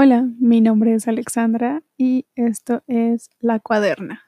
Hola, 0.00 0.28
mi 0.38 0.60
nombre 0.60 0.94
es 0.94 1.08
Alexandra 1.08 1.82
y 1.96 2.24
esto 2.36 2.84
es 2.86 3.30
La 3.40 3.58
Cuaderna. 3.58 4.22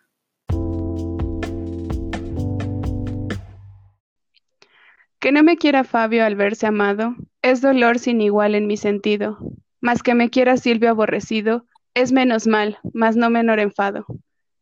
Que 5.21 5.31
no 5.31 5.45
me 5.45 5.57
quiera 5.57 5.85
Fabio 5.85 6.25
al 6.25 6.35
verse 6.35 6.67
amado, 6.67 7.15
es 7.43 7.61
dolor 7.61 8.01
sin 8.01 8.21
igual 8.21 8.57
en 8.57 8.67
mi 8.67 8.77
sentido, 8.77 9.39
mas 9.81 10.03
que 10.03 10.17
me 10.17 10.29
quiera 10.29 10.57
Silvio 10.57 10.91
aborrecido, 10.91 11.67
es 11.95 12.11
menos 12.11 12.49
mal, 12.49 12.81
mas 12.93 13.15
no 13.15 13.31
menor 13.31 13.61
enfado. 13.61 14.07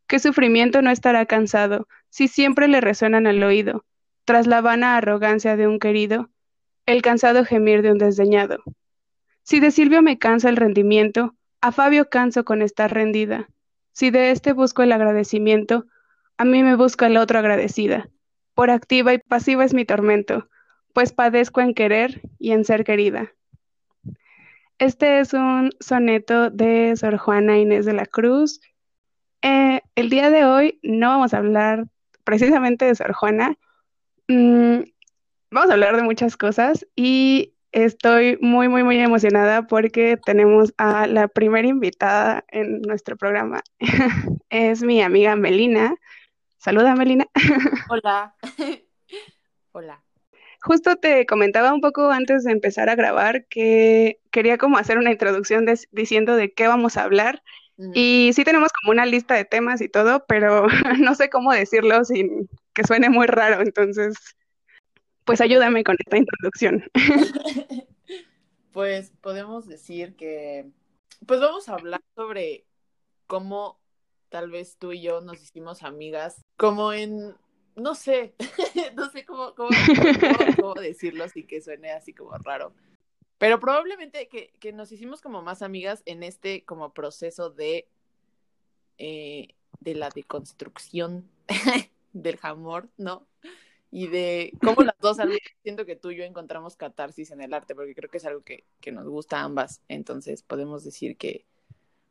Qué 0.08 0.18
sufrimiento 0.18 0.82
no 0.82 0.90
estará 0.90 1.24
cansado, 1.24 1.88
si 2.10 2.28
siempre 2.28 2.68
le 2.68 2.82
resuenan 2.82 3.26
al 3.26 3.42
oído, 3.42 3.86
tras 4.26 4.46
la 4.46 4.60
vana 4.60 4.98
arrogancia 4.98 5.56
de 5.56 5.68
un 5.68 5.78
querido, 5.78 6.28
el 6.84 7.00
cansado 7.00 7.46
gemir 7.46 7.80
de 7.80 7.92
un 7.92 7.98
desdeñado. 7.98 8.62
Si 9.48 9.60
de 9.60 9.70
Silvio 9.70 10.02
me 10.02 10.18
cansa 10.18 10.50
el 10.50 10.58
rendimiento, 10.58 11.34
a 11.62 11.72
Fabio 11.72 12.10
canso 12.10 12.44
con 12.44 12.60
estar 12.60 12.92
rendida. 12.92 13.48
Si 13.92 14.10
de 14.10 14.30
este 14.30 14.52
busco 14.52 14.82
el 14.82 14.92
agradecimiento, 14.92 15.86
a 16.36 16.44
mí 16.44 16.62
me 16.62 16.76
busca 16.76 17.08
la 17.08 17.22
otra 17.22 17.38
agradecida. 17.38 18.10
Por 18.52 18.68
activa 18.68 19.14
y 19.14 19.18
pasiva 19.18 19.64
es 19.64 19.72
mi 19.72 19.86
tormento, 19.86 20.50
pues 20.92 21.14
padezco 21.14 21.62
en 21.62 21.72
querer 21.72 22.20
y 22.38 22.50
en 22.50 22.66
ser 22.66 22.84
querida. 22.84 23.32
Este 24.78 25.18
es 25.18 25.32
un 25.32 25.70
soneto 25.80 26.50
de 26.50 26.94
Sor 26.98 27.16
Juana 27.16 27.56
Inés 27.56 27.86
de 27.86 27.94
la 27.94 28.04
Cruz. 28.04 28.60
Eh, 29.40 29.80
el 29.94 30.10
día 30.10 30.28
de 30.28 30.44
hoy 30.44 30.78
no 30.82 31.08
vamos 31.08 31.32
a 31.32 31.38
hablar 31.38 31.86
precisamente 32.22 32.84
de 32.84 32.94
Sor 32.94 33.14
Juana. 33.14 33.56
Mm, 34.28 34.80
vamos 35.50 35.70
a 35.70 35.72
hablar 35.72 35.96
de 35.96 36.02
muchas 36.02 36.36
cosas 36.36 36.86
y 36.94 37.54
Estoy 37.72 38.38
muy, 38.40 38.68
muy, 38.68 38.82
muy 38.82 38.98
emocionada 38.98 39.66
porque 39.66 40.18
tenemos 40.24 40.72
a 40.78 41.06
la 41.06 41.28
primera 41.28 41.68
invitada 41.68 42.44
en 42.48 42.80
nuestro 42.82 43.16
programa. 43.16 43.62
es 44.50 44.82
mi 44.82 45.02
amiga 45.02 45.36
Melina. 45.36 45.94
Saluda, 46.56 46.94
Melina. 46.94 47.26
Hola. 47.90 48.34
Hola. 49.72 50.02
Justo 50.62 50.96
te 50.96 51.26
comentaba 51.26 51.72
un 51.72 51.80
poco 51.80 52.10
antes 52.10 52.44
de 52.44 52.52
empezar 52.52 52.88
a 52.88 52.96
grabar 52.96 53.46
que 53.46 54.18
quería 54.30 54.58
como 54.58 54.78
hacer 54.78 54.98
una 54.98 55.12
introducción 55.12 55.66
diciendo 55.92 56.36
de 56.36 56.52
qué 56.52 56.66
vamos 56.66 56.96
a 56.96 57.04
hablar. 57.04 57.42
Y 57.94 58.32
sí 58.34 58.42
tenemos 58.42 58.72
como 58.72 58.90
una 58.90 59.06
lista 59.06 59.34
de 59.34 59.44
temas 59.44 59.80
y 59.80 59.88
todo, 59.88 60.24
pero 60.26 60.66
no 60.98 61.14
sé 61.14 61.30
cómo 61.30 61.52
decirlo 61.52 62.04
sin 62.04 62.48
que 62.74 62.82
suene 62.82 63.08
muy 63.08 63.28
raro. 63.28 63.62
Entonces, 63.62 64.16
pues 65.28 65.42
ayúdame 65.42 65.84
con 65.84 65.94
esta 65.98 66.16
introducción. 66.16 66.84
Pues 68.72 69.10
podemos 69.22 69.66
decir 69.66 70.14
que, 70.14 70.70
pues 71.26 71.40
vamos 71.40 71.68
a 71.68 71.74
hablar 71.74 72.00
sobre 72.14 72.64
cómo 73.26 73.80
tal 74.28 74.52
vez 74.52 74.76
tú 74.76 74.92
y 74.92 75.00
yo 75.00 75.20
nos 75.20 75.42
hicimos 75.42 75.82
amigas, 75.82 76.42
como 76.56 76.92
en, 76.92 77.34
no 77.74 77.96
sé, 77.96 78.34
no 78.94 79.10
sé 79.10 79.24
cómo, 79.24 79.54
cómo, 79.56 80.74
decirlo 80.74 81.24
así 81.24 81.44
que 81.44 81.60
suene 81.60 81.90
así 81.90 82.12
como 82.12 82.38
raro. 82.38 82.72
Pero 83.38 83.58
probablemente 83.58 84.28
que, 84.28 84.52
que 84.60 84.72
nos 84.72 84.92
hicimos 84.92 85.20
como 85.20 85.42
más 85.42 85.62
amigas 85.62 86.02
en 86.06 86.22
este 86.22 86.64
como 86.64 86.94
proceso 86.94 87.50
de, 87.50 87.88
eh, 88.98 89.48
de 89.80 89.94
la 89.94 90.10
deconstrucción 90.10 91.28
del 92.12 92.38
amor, 92.42 92.88
¿no? 92.96 93.26
Y 93.90 94.08
de 94.08 94.52
cómo 94.62 94.82
las 94.82 94.98
dos 94.98 95.16
siento 95.62 95.86
que 95.86 95.96
tú 95.96 96.10
y 96.10 96.16
yo 96.16 96.24
encontramos 96.24 96.76
catarsis 96.76 97.30
en 97.30 97.40
el 97.40 97.54
arte, 97.54 97.74
porque 97.74 97.94
creo 97.94 98.10
que 98.10 98.18
es 98.18 98.24
algo 98.24 98.42
que, 98.42 98.64
nos 98.92 99.08
gusta 99.08 99.40
a 99.40 99.44
ambas. 99.44 99.82
Entonces 99.88 100.42
podemos 100.42 100.84
decir 100.84 101.16
que 101.16 101.46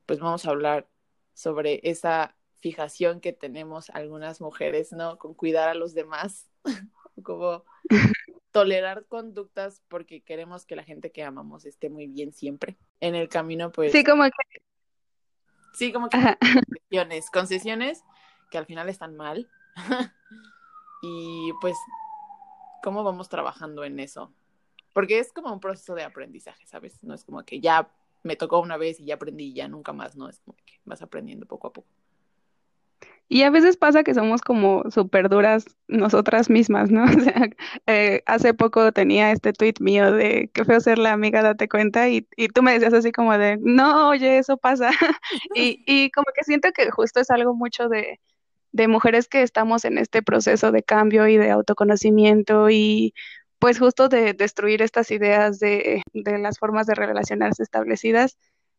pues 0.05 0.20
vamos 0.20 0.45
a 0.45 0.52
hablar 0.52 0.88
sobre 1.33 1.81
esa 1.83 2.36
fijación 2.59 3.20
que 3.20 3.33
tenemos 3.33 3.89
algunas 3.92 4.42
mujeres, 4.42 4.92
¿no? 4.92 5.17
Con 5.17 5.33
cuidar 5.33 5.70
a 5.70 5.75
los 5.75 5.94
demás, 5.94 6.49
como 7.23 7.64
tolerar 8.52 9.05
conductas 9.05 9.83
porque 9.88 10.21
queremos 10.21 10.65
que 10.65 10.76
la 10.76 10.83
gente 10.83 11.11
que 11.11 11.23
amamos 11.23 11.65
esté 11.65 11.89
muy 11.89 12.08
bien 12.08 12.32
siempre. 12.32 12.77
En 12.99 13.14
el 13.14 13.30
camino, 13.30 13.71
pues... 13.71 13.92
Sí, 13.92 14.04
como 14.04 14.23
que... 14.23 14.61
Sí, 15.73 15.92
como 15.92 16.09
que 16.09 16.17
concesiones, 16.17 17.30
concesiones 17.30 18.04
que 18.49 18.58
al 18.58 18.65
final 18.65 18.89
están 18.89 19.15
mal. 19.15 19.48
y 21.08 21.54
pues 21.62 21.78
cómo 22.84 23.04
vamos 23.04 23.30
trabajando 23.30 23.84
en 23.84 24.00
eso. 24.00 24.32
Porque 24.94 25.20
es 25.20 25.32
como 25.32 25.54
un 25.54 25.60
proceso 25.60 25.95
de 25.95 26.04
aprendizaje, 26.04 26.66
¿sabes? 26.66 27.04
No 27.04 27.14
es 27.14 27.23
como 27.23 27.44
que 27.44 27.60
ya 27.60 27.90
me 28.23 28.36
tocó 28.36 28.60
una 28.60 28.78
vez 28.78 29.00
y 29.00 29.06
ya 29.06 29.16
aprendí 29.16 29.45
y 29.45 29.54
ya 29.54 29.68
nunca 29.68 29.94
más, 29.94 30.16
no, 30.16 30.30
es 30.30 30.40
como 30.40 30.58
que 30.66 30.80
vas 30.86 31.02
aprendiendo 31.02 31.45
poco 31.45 31.68
a 31.68 31.73
poco. 31.73 31.88
Y 33.30 33.44
a 33.44 33.50
veces 33.50 33.76
pasa 33.76 34.04
que 34.04 34.14
somos 34.14 34.42
como 34.42 34.90
súper 34.90 35.28
duras 35.28 35.66
nosotras 35.88 36.50
mismas, 36.50 36.92
¿no? 36.92 37.04
O 37.18 37.20
sea, 37.20 37.50
eh, 37.88 38.24
hace 38.26 38.54
poco 38.54 38.92
tenía 38.92 39.32
este 39.32 39.52
tweet 39.54 39.76
mío 39.80 40.12
de 40.14 40.50
qué 40.54 40.64
feo 40.64 40.80
ser 40.80 40.98
la 40.98 41.12
amiga, 41.12 41.42
date 41.42 41.68
cuenta, 41.68 42.10
y, 42.10 42.28
y 42.38 42.48
tú 42.48 42.64
me 42.64 42.72
decías 42.72 42.94
así 42.94 43.12
como 43.12 43.38
de, 43.38 43.58
no, 43.62 44.10
oye, 44.10 44.38
eso 44.38 44.58
pasa. 44.58 44.92
y, 45.56 45.84
y 45.86 46.10
como 46.12 46.26
que 46.34 46.44
siento 46.44 46.72
que 46.72 46.89
justo 46.89 47.20
es 47.20 47.30
algo 47.30 47.54
mucho 47.54 47.89
de, 47.89 48.20
de 48.77 48.88
mujeres 48.88 49.27
que 49.27 49.42
estamos 49.42 49.86
en 49.86 49.98
este 49.98 50.21
proceso 50.21 50.71
de 50.71 50.83
cambio 50.83 51.27
y 51.27 51.38
de 51.38 51.49
autoconocimiento 51.52 52.70
y 52.70 53.14
pues 53.60 53.80
justo 53.80 54.08
de 54.08 54.33
destruir 54.33 54.82
estas 54.83 55.10
ideas 55.11 55.60
de, 55.60 56.04
de 56.14 56.38
las 56.38 56.60
formas 56.60 56.86
de 56.88 56.95
relacionarse 56.95 57.64
establecidas. 57.64 58.38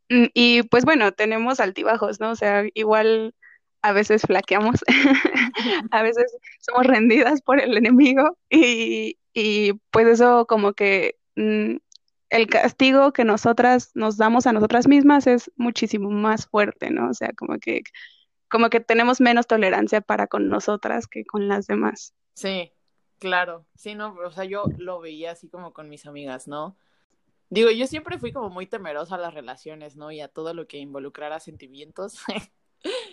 Mm, 0.08 0.26
y 0.34 0.62
pues 0.64 0.84
bueno, 0.84 1.12
tenemos 1.12 1.60
altibajos, 1.60 2.20
¿no? 2.20 2.30
O 2.30 2.36
sea, 2.36 2.64
igual 2.74 3.34
a 3.82 3.92
veces 3.92 4.22
flaqueamos, 4.22 4.80
a 5.90 6.02
veces 6.02 6.36
somos 6.60 6.86
rendidas 6.86 7.42
por 7.42 7.60
el 7.60 7.76
enemigo 7.76 8.38
y, 8.50 9.18
y 9.34 9.72
pues 9.90 10.06
eso 10.06 10.46
como 10.46 10.74
que 10.74 11.16
mm, 11.36 11.76
el 12.30 12.46
castigo 12.48 13.12
que 13.12 13.24
nosotras 13.24 13.90
nos 13.94 14.16
damos 14.16 14.46
a 14.46 14.52
nosotras 14.52 14.86
mismas 14.86 15.26
es 15.26 15.50
muchísimo 15.56 16.10
más 16.10 16.46
fuerte, 16.46 16.90
¿no? 16.90 17.10
O 17.10 17.14
sea, 17.14 17.32
como 17.36 17.58
que 17.58 17.82
como 18.48 18.70
que 18.70 18.80
tenemos 18.80 19.20
menos 19.20 19.46
tolerancia 19.46 20.00
para 20.00 20.26
con 20.26 20.48
nosotras 20.48 21.06
que 21.06 21.24
con 21.24 21.48
las 21.48 21.66
demás. 21.66 22.14
Sí, 22.34 22.72
claro. 23.18 23.66
Sí, 23.74 23.94
no, 23.94 24.14
o 24.24 24.30
sea, 24.30 24.44
yo 24.44 24.64
lo 24.76 25.00
veía 25.00 25.32
así 25.32 25.48
como 25.48 25.72
con 25.72 25.88
mis 25.88 26.06
amigas, 26.06 26.48
¿no? 26.48 26.76
Digo, 27.50 27.70
yo 27.70 27.86
siempre 27.86 28.18
fui 28.18 28.32
como 28.32 28.50
muy 28.50 28.66
temerosa 28.66 29.14
a 29.14 29.18
las 29.18 29.34
relaciones, 29.34 29.96
¿no? 29.96 30.10
Y 30.10 30.20
a 30.20 30.28
todo 30.28 30.52
lo 30.52 30.66
que 30.66 30.78
involucrara 30.78 31.40
sentimientos. 31.40 32.18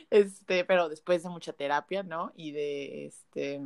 este, 0.10 0.66
pero 0.66 0.90
después 0.90 1.24
de 1.24 1.30
mucha 1.30 1.54
terapia, 1.54 2.04
¿no? 2.04 2.34
Y 2.36 2.52
de, 2.52 3.06
este, 3.06 3.62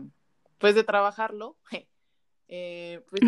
pues 0.60 0.76
de 0.76 0.84
trabajarlo, 0.84 1.58
eh, 2.48 3.04
pues 3.10 3.22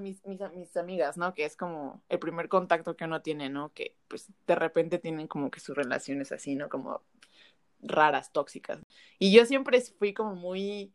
mis, 0.00 0.24
mis, 0.24 0.40
mis, 0.54 0.76
amigas, 0.76 1.16
¿no? 1.16 1.34
Que 1.34 1.44
es 1.44 1.56
como 1.56 2.02
el 2.08 2.18
primer 2.18 2.48
contacto 2.48 2.96
que 2.96 3.04
uno 3.04 3.22
tiene, 3.22 3.48
¿no? 3.50 3.72
Que 3.72 3.96
pues 4.08 4.30
de 4.46 4.54
repente 4.54 4.98
tienen 4.98 5.26
como 5.26 5.50
que 5.50 5.60
sus 5.60 5.76
relaciones 5.76 6.30
así, 6.32 6.54
¿no? 6.54 6.68
Como 6.68 7.02
raras, 7.84 8.32
tóxicas. 8.32 8.80
Y 9.18 9.32
yo 9.32 9.46
siempre 9.46 9.80
fui 9.80 10.12
como 10.12 10.34
muy, 10.34 10.92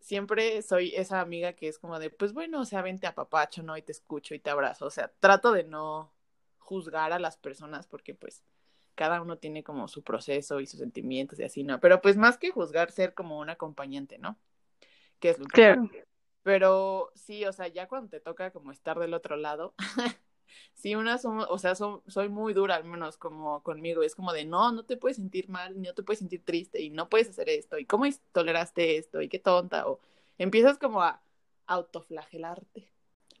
siempre 0.00 0.62
soy 0.62 0.94
esa 0.96 1.20
amiga 1.20 1.52
que 1.52 1.68
es 1.68 1.78
como 1.78 1.98
de, 1.98 2.10
pues 2.10 2.32
bueno, 2.32 2.60
o 2.60 2.64
sea, 2.64 2.82
vente 2.82 3.06
a 3.06 3.14
papacho, 3.14 3.62
¿no? 3.62 3.76
Y 3.76 3.82
te 3.82 3.92
escucho 3.92 4.34
y 4.34 4.40
te 4.40 4.50
abrazo. 4.50 4.86
O 4.86 4.90
sea, 4.90 5.12
trato 5.20 5.52
de 5.52 5.64
no 5.64 6.12
juzgar 6.58 7.12
a 7.12 7.18
las 7.18 7.36
personas 7.36 7.86
porque 7.86 8.14
pues 8.14 8.42
cada 8.94 9.22
uno 9.22 9.38
tiene 9.38 9.62
como 9.62 9.86
su 9.86 10.02
proceso 10.02 10.60
y 10.60 10.66
sus 10.66 10.80
sentimientos 10.80 11.38
y 11.38 11.44
así, 11.44 11.62
¿no? 11.62 11.78
Pero 11.80 12.00
pues 12.00 12.16
más 12.16 12.36
que 12.36 12.50
juzgar, 12.50 12.90
ser 12.90 13.14
como 13.14 13.38
un 13.38 13.48
acompañante, 13.48 14.18
¿no? 14.18 14.38
Que 15.20 15.30
es 15.30 15.38
lo 15.38 15.46
que... 15.46 15.52
Claro. 15.52 15.88
Pero 16.42 17.12
sí, 17.14 17.44
o 17.44 17.52
sea, 17.52 17.68
ya 17.68 17.88
cuando 17.88 18.08
te 18.08 18.20
toca 18.20 18.50
como 18.50 18.72
estar 18.72 18.98
del 18.98 19.14
otro 19.14 19.36
lado, 19.36 19.74
sí, 20.74 20.94
una 20.94 21.18
somos, 21.18 21.46
o 21.50 21.58
sea, 21.58 21.74
soy 21.74 22.28
muy 22.28 22.54
dura 22.54 22.76
al 22.76 22.84
menos 22.84 23.16
como 23.16 23.62
conmigo, 23.62 24.02
es 24.02 24.14
como 24.14 24.32
de, 24.32 24.44
no, 24.44 24.72
no 24.72 24.84
te 24.84 24.96
puedes 24.96 25.16
sentir 25.16 25.48
mal, 25.48 25.80
no 25.80 25.94
te 25.94 26.02
puedes 26.02 26.18
sentir 26.18 26.44
triste 26.44 26.80
y 26.80 26.90
no 26.90 27.08
puedes 27.08 27.28
hacer 27.28 27.48
esto, 27.48 27.78
y 27.78 27.84
cómo 27.84 28.04
toleraste 28.32 28.96
esto, 28.96 29.22
y 29.22 29.28
qué 29.28 29.38
tonta, 29.38 29.88
o 29.88 30.00
empiezas 30.38 30.78
como 30.78 31.02
a 31.02 31.20
autoflagelarte. 31.66 32.90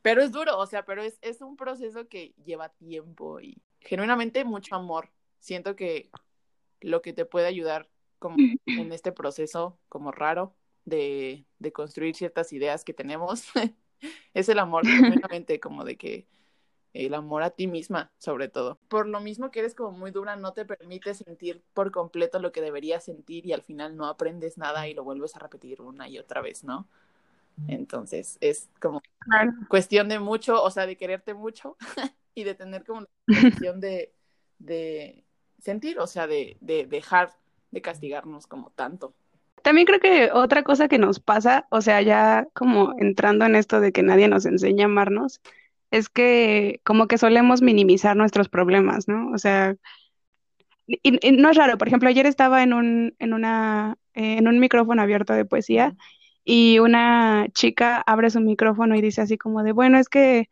Pero 0.02 0.22
es 0.22 0.32
duro, 0.32 0.58
o 0.58 0.66
sea, 0.66 0.84
pero 0.84 1.02
es, 1.02 1.18
es 1.22 1.40
un 1.40 1.56
proceso 1.56 2.08
que 2.08 2.34
lleva 2.44 2.68
tiempo 2.68 3.40
y 3.40 3.60
genuinamente 3.80 4.44
mucho 4.44 4.74
amor. 4.76 5.10
Siento 5.40 5.76
que 5.76 6.10
lo 6.80 7.02
que 7.02 7.12
te 7.12 7.24
puede 7.24 7.46
ayudar 7.46 7.88
como 8.18 8.36
en 8.38 8.92
este 8.92 9.12
proceso 9.12 9.78
como 9.88 10.12
raro 10.12 10.54
de, 10.84 11.44
de 11.58 11.72
construir 11.72 12.14
ciertas 12.14 12.52
ideas 12.52 12.84
que 12.84 12.94
tenemos 12.94 13.44
es 14.34 14.48
el 14.48 14.58
amor, 14.58 14.84
genuinamente 14.86 15.60
como 15.60 15.84
de 15.84 15.96
que 15.96 16.26
el 16.94 17.14
amor 17.14 17.42
a 17.42 17.50
ti 17.50 17.66
misma, 17.66 18.10
sobre 18.18 18.48
todo. 18.48 18.78
Por 18.88 19.06
lo 19.06 19.20
mismo 19.20 19.50
que 19.50 19.60
eres 19.60 19.74
como 19.74 19.92
muy 19.92 20.10
dura, 20.10 20.36
no 20.36 20.52
te 20.52 20.64
permite 20.64 21.14
sentir 21.14 21.62
por 21.74 21.90
completo 21.90 22.38
lo 22.38 22.52
que 22.52 22.60
deberías 22.60 23.04
sentir 23.04 23.46
y 23.46 23.52
al 23.52 23.62
final 23.62 23.96
no 23.96 24.06
aprendes 24.06 24.58
nada 24.58 24.88
y 24.88 24.94
lo 24.94 25.04
vuelves 25.04 25.36
a 25.36 25.40
repetir 25.40 25.80
una 25.80 26.08
y 26.08 26.18
otra 26.18 26.40
vez, 26.40 26.64
¿no? 26.64 26.88
Entonces 27.66 28.38
es 28.40 28.68
como 28.80 29.02
cuestión 29.68 30.08
de 30.08 30.18
mucho, 30.18 30.62
o 30.62 30.70
sea, 30.70 30.86
de 30.86 30.96
quererte 30.96 31.34
mucho 31.34 31.76
y 32.34 32.44
de 32.44 32.54
tener 32.54 32.84
como 32.84 33.00
la 33.26 33.40
cuestión 33.40 33.80
de, 33.80 34.12
de 34.58 35.24
sentir, 35.58 35.98
o 35.98 36.06
sea, 36.06 36.26
de, 36.26 36.56
de 36.60 36.86
dejar 36.86 37.32
de 37.70 37.82
castigarnos 37.82 38.46
como 38.46 38.70
tanto. 38.70 39.12
También 39.62 39.86
creo 39.86 40.00
que 40.00 40.30
otra 40.32 40.62
cosa 40.62 40.88
que 40.88 40.98
nos 40.98 41.18
pasa, 41.20 41.66
o 41.70 41.80
sea, 41.80 42.00
ya 42.00 42.46
como 42.54 42.94
entrando 42.98 43.44
en 43.44 43.56
esto 43.56 43.80
de 43.80 43.92
que 43.92 44.02
nadie 44.02 44.28
nos 44.28 44.46
enseña 44.46 44.84
a 44.84 44.86
amarnos, 44.86 45.40
es 45.90 46.08
que 46.08 46.80
como 46.84 47.06
que 47.08 47.18
solemos 47.18 47.62
minimizar 47.62 48.16
nuestros 48.16 48.48
problemas, 48.48 49.08
¿no? 49.08 49.30
O 49.32 49.38
sea, 49.38 49.76
y, 50.86 51.32
no 51.32 51.50
es 51.50 51.56
raro, 51.56 51.76
por 51.78 51.88
ejemplo, 51.88 52.08
ayer 52.08 52.26
estaba 52.26 52.62
en 52.62 52.72
un, 52.72 53.14
en 53.18 53.34
una, 53.34 53.98
en 54.14 54.48
un 54.48 54.58
micrófono 54.58 55.02
abierto 55.02 55.34
de 55.34 55.44
poesía 55.44 55.94
y 56.44 56.78
una 56.78 57.46
chica 57.52 58.02
abre 58.06 58.30
su 58.30 58.40
micrófono 58.40 58.96
y 58.96 59.02
dice 59.02 59.20
así 59.22 59.36
como 59.38 59.62
de, 59.62 59.72
bueno, 59.72 59.98
es 59.98 60.08
que 60.08 60.48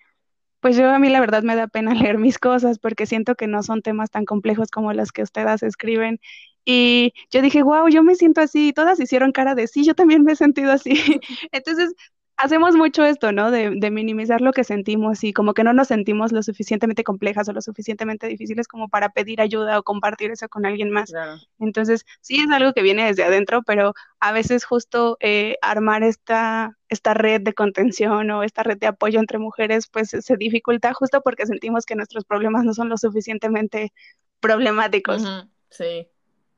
pues 0.60 0.76
yo 0.76 0.90
a 0.90 0.98
mí 0.98 1.08
la 1.10 1.20
verdad 1.20 1.42
me 1.42 1.56
da 1.56 1.68
pena 1.68 1.94
leer 2.10 2.18
mis 2.18 2.38
cosas 2.38 2.78
porque 2.78 3.06
siento 3.06 3.34
que 3.34 3.46
no 3.46 3.62
son 3.62 3.82
temas 3.82 4.10
tan 4.10 4.24
complejos 4.24 4.70
como 4.70 4.92
las 4.92 5.12
que 5.12 5.22
ustedes 5.22 5.62
escriben. 5.62 6.20
Y 6.64 7.12
yo 7.30 7.42
dije, 7.42 7.62
wow, 7.62 7.88
yo 7.88 8.02
me 8.02 8.16
siento 8.16 8.40
así. 8.40 8.68
Y 8.68 8.72
todas 8.72 8.98
hicieron 9.00 9.32
cara 9.32 9.54
de 9.54 9.68
sí, 9.68 9.84
yo 9.84 9.94
también 9.94 10.24
me 10.24 10.32
he 10.32 10.36
sentido 10.36 10.72
así. 10.72 10.90
Entonces, 11.52 11.94
hacemos 12.36 12.74
mucho 12.74 13.04
esto, 13.04 13.32
¿no? 13.32 13.50
De, 13.50 13.70
de, 13.74 13.90
minimizar 13.90 14.40
lo 14.40 14.52
que 14.52 14.64
sentimos 14.64 15.24
y 15.24 15.32
como 15.32 15.54
que 15.54 15.64
no 15.64 15.72
nos 15.72 15.88
sentimos 15.88 16.32
lo 16.32 16.42
suficientemente 16.42 17.04
complejas 17.04 17.48
o 17.48 17.52
lo 17.52 17.62
suficientemente 17.62 18.26
difíciles 18.26 18.68
como 18.68 18.88
para 18.88 19.10
pedir 19.10 19.40
ayuda 19.40 19.78
o 19.78 19.82
compartir 19.82 20.30
eso 20.30 20.48
con 20.48 20.66
alguien 20.66 20.90
más. 20.90 21.12
Entonces, 21.58 22.04
sí 22.20 22.40
es 22.40 22.50
algo 22.50 22.72
que 22.72 22.82
viene 22.82 23.06
desde 23.06 23.24
adentro, 23.24 23.62
pero 23.62 23.94
a 24.20 24.32
veces 24.32 24.64
justo 24.64 25.16
eh, 25.20 25.56
armar 25.62 26.02
esta, 26.02 26.76
esta 26.88 27.14
red 27.14 27.40
de 27.40 27.54
contención 27.54 28.30
o 28.30 28.42
esta 28.42 28.62
red 28.62 28.78
de 28.78 28.88
apoyo 28.88 29.18
entre 29.18 29.38
mujeres, 29.38 29.86
pues 29.86 30.10
se 30.10 30.36
dificulta 30.36 30.92
justo 30.94 31.22
porque 31.22 31.46
sentimos 31.46 31.86
que 31.86 31.96
nuestros 31.96 32.24
problemas 32.24 32.64
no 32.64 32.74
son 32.74 32.88
lo 32.88 32.98
suficientemente 32.98 33.92
problemáticos. 34.40 35.22
Sí, 35.70 36.08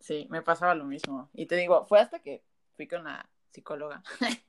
sí, 0.01 0.27
me 0.31 0.43
pasaba 0.43 0.75
lo 0.75 0.85
mismo. 0.85 1.31
Y 1.33 1.47
te 1.47 1.57
digo, 1.57 1.87
fue 1.87 2.01
hasta 2.01 2.19
que 2.19 2.43
fui 2.77 2.89
con 2.89 3.05
la 3.05 3.29
psicóloga 3.51 4.03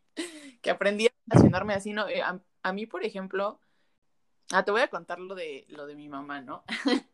que 0.62 0.72
aprendí 0.72 1.08
a 1.08 1.12
relacionarme 1.28 1.74
así, 1.74 1.94
¿no? 1.94 2.08
Eh, 2.08 2.22
a, 2.22 2.74
mí, 2.74 2.86
por 2.86 3.04
ejemplo, 3.04 3.60
ah, 4.52 4.64
te 4.64 4.72
voy 4.72 4.82
a 4.82 4.90
contar 4.90 5.20
lo 5.20 5.36
de, 5.36 5.66
lo 5.70 5.86
de 5.86 5.96
mi 5.96 6.10
mamá, 6.10 6.42
¿no? 6.42 6.64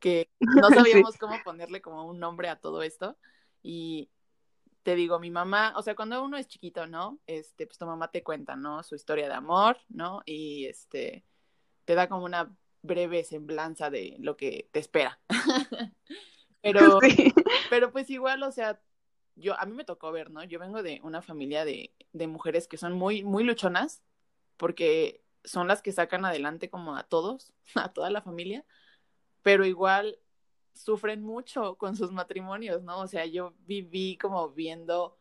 que 0.00 0.30
no 0.40 0.68
sabíamos 0.70 1.16
cómo 1.18 1.36
ponerle 1.44 1.80
como 1.82 2.06
un 2.06 2.18
nombre 2.18 2.48
a 2.48 2.60
todo 2.60 2.82
esto. 2.82 3.16
Y 3.62 4.10
te 4.82 4.94
digo, 4.94 5.18
mi 5.18 5.30
mamá, 5.30 5.74
o 5.76 5.82
sea, 5.82 5.94
cuando 5.94 6.22
uno 6.22 6.36
es 6.36 6.46
chiquito, 6.46 6.86
¿no? 6.86 7.18
Este, 7.26 7.66
pues 7.66 7.78
tu 7.78 7.86
mamá 7.86 8.10
te 8.10 8.22
cuenta, 8.22 8.56
¿no? 8.56 8.82
Su 8.82 8.94
historia 8.94 9.28
de 9.28 9.34
amor, 9.34 9.78
¿no? 9.88 10.22
Y 10.24 10.66
este, 10.66 11.24
te 11.84 11.94
da 11.94 12.08
como 12.08 12.24
una 12.24 12.54
breve 12.82 13.24
semblanza 13.24 13.90
de 13.90 14.16
lo 14.18 14.36
que 14.36 14.68
te 14.72 14.78
espera. 14.78 15.20
pero, 16.62 17.00
pero 17.70 17.92
pues 17.92 18.08
igual, 18.10 18.42
o 18.42 18.52
sea, 18.52 18.80
yo, 19.38 19.58
a 19.58 19.66
mí 19.66 19.74
me 19.74 19.84
tocó 19.84 20.12
ver, 20.12 20.30
¿no? 20.30 20.44
Yo 20.44 20.58
vengo 20.58 20.82
de 20.82 21.00
una 21.02 21.22
familia 21.22 21.64
de, 21.64 21.94
de 22.12 22.26
mujeres 22.26 22.68
que 22.68 22.76
son 22.76 22.92
muy, 22.92 23.24
muy 23.24 23.44
luchonas, 23.44 24.02
porque 24.56 25.22
son 25.44 25.68
las 25.68 25.82
que 25.82 25.92
sacan 25.92 26.24
adelante 26.24 26.70
como 26.70 26.96
a 26.96 27.04
todos, 27.04 27.52
a 27.74 27.92
toda 27.92 28.10
la 28.10 28.22
familia, 28.22 28.64
pero 29.42 29.64
igual 29.64 30.18
sufren 30.74 31.22
mucho 31.22 31.76
con 31.76 31.96
sus 31.96 32.12
matrimonios, 32.12 32.82
¿no? 32.82 33.00
O 33.00 33.06
sea, 33.08 33.26
yo 33.26 33.54
viví 33.66 34.16
como 34.18 34.50
viendo, 34.50 35.18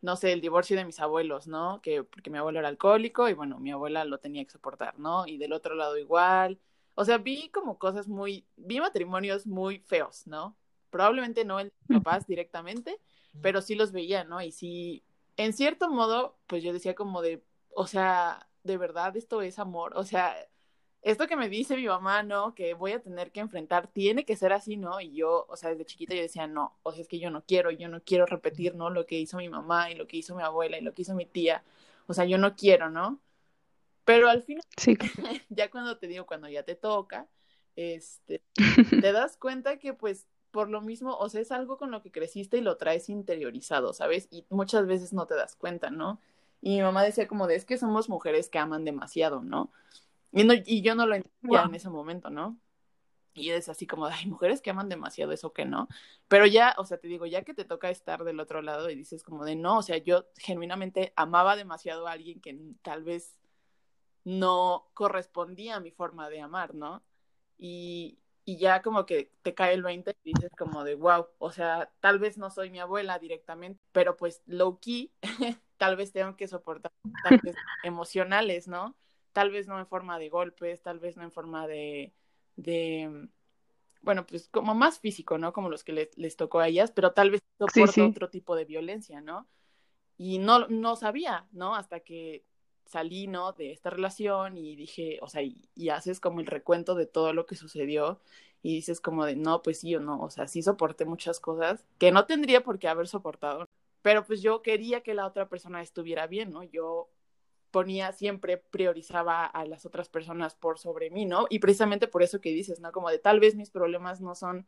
no 0.00 0.16
sé, 0.16 0.32
el 0.32 0.40
divorcio 0.40 0.76
de 0.76 0.84
mis 0.84 1.00
abuelos, 1.00 1.46
¿no? 1.46 1.80
Que 1.82 2.04
porque 2.04 2.30
mi 2.30 2.38
abuelo 2.38 2.58
era 2.58 2.68
alcohólico 2.68 3.28
y 3.28 3.34
bueno, 3.34 3.58
mi 3.58 3.70
abuela 3.70 4.04
lo 4.04 4.18
tenía 4.18 4.44
que 4.44 4.50
soportar, 4.50 4.98
¿no? 4.98 5.26
Y 5.26 5.38
del 5.38 5.52
otro 5.52 5.74
lado 5.74 5.96
igual. 5.98 6.60
O 6.94 7.04
sea, 7.04 7.18
vi 7.18 7.48
como 7.50 7.78
cosas 7.78 8.08
muy, 8.08 8.46
vi 8.56 8.80
matrimonios 8.80 9.46
muy 9.46 9.80
feos, 9.80 10.26
¿no? 10.26 10.56
Probablemente 10.90 11.44
no 11.44 11.60
el 11.60 11.72
papás 11.88 12.26
directamente, 12.26 13.00
pero 13.40 13.62
sí 13.62 13.74
los 13.74 13.92
veía, 13.92 14.24
¿no? 14.24 14.40
Y 14.42 14.52
sí, 14.52 15.02
en 15.36 15.52
cierto 15.52 15.88
modo, 15.88 16.36
pues 16.46 16.62
yo 16.62 16.72
decía 16.72 16.94
como 16.94 17.22
de, 17.22 17.42
o 17.70 17.86
sea, 17.86 18.48
de 18.64 18.76
verdad 18.76 19.16
esto 19.16 19.42
es 19.42 19.58
amor, 19.58 19.92
o 19.96 20.04
sea, 20.04 20.36
esto 21.02 21.26
que 21.26 21.36
me 21.36 21.48
dice 21.48 21.76
mi 21.76 21.86
mamá, 21.86 22.22
¿no? 22.22 22.54
Que 22.54 22.74
voy 22.74 22.92
a 22.92 23.00
tener 23.00 23.30
que 23.30 23.40
enfrentar, 23.40 23.86
tiene 23.86 24.24
que 24.24 24.36
ser 24.36 24.52
así, 24.52 24.76
¿no? 24.76 25.00
Y 25.00 25.12
yo, 25.12 25.46
o 25.48 25.56
sea, 25.56 25.70
desde 25.70 25.84
chiquita 25.84 26.14
yo 26.14 26.22
decía, 26.22 26.46
no, 26.46 26.76
o 26.82 26.92
sea, 26.92 27.02
es 27.02 27.08
que 27.08 27.18
yo 27.18 27.30
no 27.30 27.44
quiero, 27.44 27.70
yo 27.70 27.88
no 27.88 28.02
quiero 28.02 28.26
repetir, 28.26 28.74
¿no? 28.74 28.90
Lo 28.90 29.06
que 29.06 29.18
hizo 29.18 29.36
mi 29.36 29.48
mamá 29.48 29.90
y 29.90 29.94
lo 29.94 30.06
que 30.06 30.16
hizo 30.16 30.34
mi 30.34 30.42
abuela 30.42 30.78
y 30.78 30.82
lo 30.82 30.92
que 30.92 31.02
hizo 31.02 31.14
mi 31.14 31.26
tía, 31.26 31.62
o 32.06 32.14
sea, 32.14 32.24
yo 32.24 32.36
no 32.38 32.56
quiero, 32.56 32.90
¿no? 32.90 33.20
Pero 34.04 34.28
al 34.28 34.42
final, 34.42 34.64
sí. 34.76 34.96
ya 35.50 35.70
cuando 35.70 35.98
te 35.98 36.08
digo, 36.08 36.26
cuando 36.26 36.48
ya 36.48 36.62
te 36.64 36.74
toca, 36.74 37.28
este, 37.76 38.42
te 39.00 39.12
das 39.12 39.36
cuenta 39.36 39.78
que 39.78 39.94
pues 39.94 40.26
por 40.50 40.68
lo 40.68 40.80
mismo, 40.80 41.16
o 41.16 41.28
sea, 41.28 41.40
es 41.40 41.52
algo 41.52 41.78
con 41.78 41.90
lo 41.90 42.02
que 42.02 42.10
creciste 42.10 42.58
y 42.58 42.60
lo 42.60 42.76
traes 42.76 43.08
interiorizado, 43.08 43.92
¿sabes? 43.92 44.28
Y 44.30 44.46
muchas 44.50 44.86
veces 44.86 45.12
no 45.12 45.26
te 45.26 45.34
das 45.34 45.56
cuenta, 45.56 45.90
¿no? 45.90 46.20
Y 46.60 46.76
mi 46.76 46.82
mamá 46.82 47.02
decía 47.02 47.28
como 47.28 47.46
de, 47.46 47.56
es 47.56 47.64
que 47.64 47.78
somos 47.78 48.08
mujeres 48.08 48.48
que 48.48 48.58
aman 48.58 48.84
demasiado, 48.84 49.42
¿no? 49.42 49.70
Y, 50.32 50.44
no, 50.44 50.54
y 50.54 50.82
yo 50.82 50.94
no 50.94 51.06
lo 51.06 51.14
entendía 51.14 51.62
en 51.62 51.74
ese 51.74 51.90
momento, 51.90 52.30
¿no? 52.30 52.58
Y 53.34 53.50
es 53.50 53.68
así 53.68 53.86
como, 53.86 54.06
ay, 54.06 54.26
mujeres 54.26 54.60
que 54.60 54.70
aman 54.70 54.88
demasiado, 54.88 55.32
eso 55.32 55.52
que 55.52 55.64
no. 55.64 55.88
Pero 56.26 56.46
ya, 56.46 56.74
o 56.78 56.84
sea, 56.84 56.98
te 56.98 57.08
digo, 57.08 57.26
ya 57.26 57.42
que 57.42 57.54
te 57.54 57.64
toca 57.64 57.90
estar 57.90 58.24
del 58.24 58.40
otro 58.40 58.62
lado 58.62 58.90
y 58.90 58.96
dices 58.96 59.22
como 59.22 59.44
de, 59.44 59.54
no, 59.54 59.78
o 59.78 59.82
sea, 59.82 59.98
yo 59.98 60.26
genuinamente 60.36 61.12
amaba 61.16 61.56
demasiado 61.56 62.08
a 62.08 62.12
alguien 62.12 62.40
que 62.40 62.58
tal 62.82 63.04
vez 63.04 63.36
no 64.24 64.88
correspondía 64.94 65.76
a 65.76 65.80
mi 65.80 65.90
forma 65.90 66.28
de 66.28 66.40
amar, 66.40 66.74
¿no? 66.74 67.02
Y, 67.56 68.18
y 68.48 68.56
ya 68.56 68.80
como 68.80 69.04
que 69.04 69.30
te 69.42 69.52
cae 69.52 69.74
el 69.74 69.82
20 69.82 70.16
y 70.24 70.32
dices 70.32 70.50
como 70.56 70.82
de 70.82 70.94
wow, 70.94 71.26
o 71.36 71.52
sea, 71.52 71.92
tal 72.00 72.18
vez 72.18 72.38
no 72.38 72.48
soy 72.48 72.70
mi 72.70 72.80
abuela 72.80 73.18
directamente, 73.18 73.78
pero 73.92 74.16
pues 74.16 74.42
low 74.46 74.78
key, 74.80 75.12
tal 75.76 75.96
vez 75.96 76.12
tengo 76.12 76.34
que 76.34 76.48
soportar 76.48 76.90
ataques 77.22 77.54
emocionales, 77.84 78.66
¿no? 78.66 78.96
Tal 79.34 79.50
vez 79.50 79.68
no 79.68 79.78
en 79.78 79.86
forma 79.86 80.18
de 80.18 80.30
golpes, 80.30 80.80
tal 80.80 80.98
vez 80.98 81.18
no 81.18 81.24
en 81.24 81.30
forma 81.30 81.66
de, 81.66 82.14
de 82.56 83.28
bueno, 84.00 84.24
pues 84.24 84.48
como 84.48 84.74
más 84.74 84.98
físico, 84.98 85.36
¿no? 85.36 85.52
Como 85.52 85.68
los 85.68 85.84
que 85.84 85.92
les, 85.92 86.16
les 86.16 86.36
tocó 86.36 86.60
a 86.60 86.68
ellas, 86.68 86.90
pero 86.90 87.12
tal 87.12 87.30
vez 87.30 87.42
soporto 87.58 88.06
otro 88.06 88.30
tipo 88.30 88.56
de 88.56 88.64
violencia, 88.64 89.20
¿no? 89.20 89.46
Y 90.16 90.38
no, 90.38 90.68
no 90.68 90.96
sabía, 90.96 91.46
¿no? 91.52 91.74
Hasta 91.74 92.00
que 92.00 92.46
salí, 92.88 93.26
¿no? 93.26 93.52
De 93.52 93.72
esta 93.72 93.90
relación 93.90 94.56
y 94.56 94.74
dije, 94.74 95.18
o 95.22 95.28
sea, 95.28 95.42
y, 95.42 95.88
haces 95.90 96.20
como 96.20 96.40
el 96.40 96.46
recuento 96.46 96.94
de 96.94 97.06
todo 97.06 97.32
lo 97.32 97.46
que 97.46 97.54
sucedió 97.54 98.20
y 98.62 98.74
dices 98.76 99.00
como 99.00 99.24
de, 99.24 99.36
no, 99.36 99.62
pues 99.62 99.80
sí 99.80 99.94
o 99.94 100.00
no, 100.00 100.20
o 100.20 100.30
sea, 100.30 100.48
sí 100.48 100.62
soporté 100.62 101.04
muchas 101.04 101.38
cosas 101.40 101.84
que 101.98 102.10
no 102.10 102.26
tendría 102.26 102.62
por 102.64 102.78
qué 102.78 102.88
haber 102.88 103.06
soportado, 103.06 103.66
pero 104.02 104.24
pues 104.26 104.42
yo 104.42 104.62
quería 104.62 105.02
que 105.02 105.14
la 105.14 105.26
otra 105.26 105.48
persona 105.48 105.82
estuviera 105.82 106.26
bien, 106.26 106.50
¿no? 106.50 106.62
Yo 106.64 107.10
ponía, 107.70 108.12
siempre 108.12 108.56
priorizaba 108.56 109.44
a 109.44 109.66
las 109.66 109.84
otras 109.86 110.08
personas 110.08 110.54
por 110.54 110.78
sobre 110.78 111.10
mí, 111.10 111.26
¿no? 111.26 111.46
Y 111.50 111.58
precisamente 111.58 112.08
por 112.08 112.22
eso 112.22 112.40
que 112.40 112.50
dices, 112.50 112.80
¿no? 112.80 112.92
Como 112.92 113.10
de 113.10 113.18
tal 113.18 113.40
vez 113.40 113.54
mis 113.54 113.70
problemas 113.70 114.20
no 114.20 114.34
son 114.34 114.66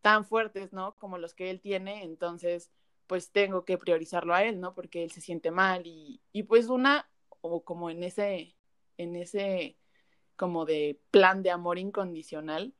tan 0.00 0.24
fuertes, 0.24 0.72
¿no? 0.72 0.96
Como 0.96 1.18
los 1.18 1.34
que 1.34 1.50
él 1.50 1.60
tiene, 1.60 2.04
entonces 2.04 2.70
pues 3.06 3.32
tengo 3.32 3.64
que 3.64 3.76
priorizarlo 3.76 4.34
a 4.34 4.44
él, 4.44 4.60
¿no? 4.60 4.74
Porque 4.74 5.02
él 5.02 5.10
se 5.10 5.20
siente 5.20 5.50
mal 5.50 5.86
y, 5.86 6.22
y 6.32 6.44
pues 6.44 6.68
una 6.68 7.10
o 7.40 7.64
como 7.64 7.90
en 7.90 8.02
ese, 8.02 8.54
en 8.96 9.16
ese 9.16 9.76
como 10.36 10.64
de 10.64 10.98
plan 11.10 11.42
de 11.42 11.50
amor 11.50 11.78
incondicional, 11.78 12.74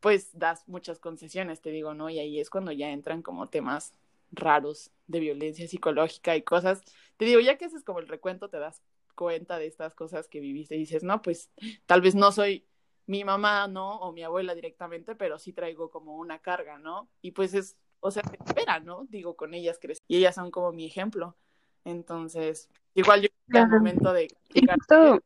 pues 0.00 0.36
das 0.38 0.68
muchas 0.68 0.98
concesiones, 0.98 1.60
te 1.60 1.70
digo, 1.70 1.94
¿no? 1.94 2.10
Y 2.10 2.18
ahí 2.18 2.40
es 2.40 2.50
cuando 2.50 2.72
ya 2.72 2.90
entran 2.90 3.22
como 3.22 3.46
temas 3.46 3.94
raros 4.32 4.90
de 5.06 5.20
violencia 5.20 5.66
psicológica 5.68 6.36
y 6.36 6.42
cosas. 6.42 6.82
Te 7.16 7.24
digo, 7.24 7.40
ya 7.40 7.56
que 7.56 7.66
haces 7.66 7.84
como 7.84 8.00
el 8.00 8.08
recuento, 8.08 8.48
te 8.48 8.58
das 8.58 8.82
cuenta 9.14 9.58
de 9.58 9.66
estas 9.66 9.94
cosas 9.94 10.28
que 10.28 10.40
viviste 10.40 10.74
y 10.74 10.80
dices, 10.80 11.04
no, 11.04 11.22
pues 11.22 11.50
tal 11.86 12.00
vez 12.00 12.14
no 12.14 12.32
soy 12.32 12.66
mi 13.06 13.24
mamá, 13.24 13.68
¿no? 13.68 13.96
O 14.00 14.12
mi 14.12 14.22
abuela 14.22 14.54
directamente, 14.54 15.14
pero 15.14 15.38
sí 15.38 15.52
traigo 15.52 15.90
como 15.90 16.16
una 16.16 16.40
carga, 16.40 16.78
¿no? 16.78 17.08
Y 17.22 17.32
pues 17.32 17.54
es, 17.54 17.76
o 18.00 18.10
sea, 18.10 18.22
se 18.28 18.36
espera, 18.44 18.80
¿no? 18.80 19.06
Digo, 19.08 19.36
con 19.36 19.54
ellas 19.54 19.78
crecí 19.80 20.02
y 20.08 20.16
ellas 20.18 20.34
son 20.34 20.50
como 20.50 20.72
mi 20.72 20.86
ejemplo. 20.86 21.36
Entonces, 21.84 22.68
igual 22.94 23.22
yo 23.22 23.28
en 23.50 23.56
el 23.56 23.68
momento 23.68 24.12
de 24.12 24.28
que 24.52 24.66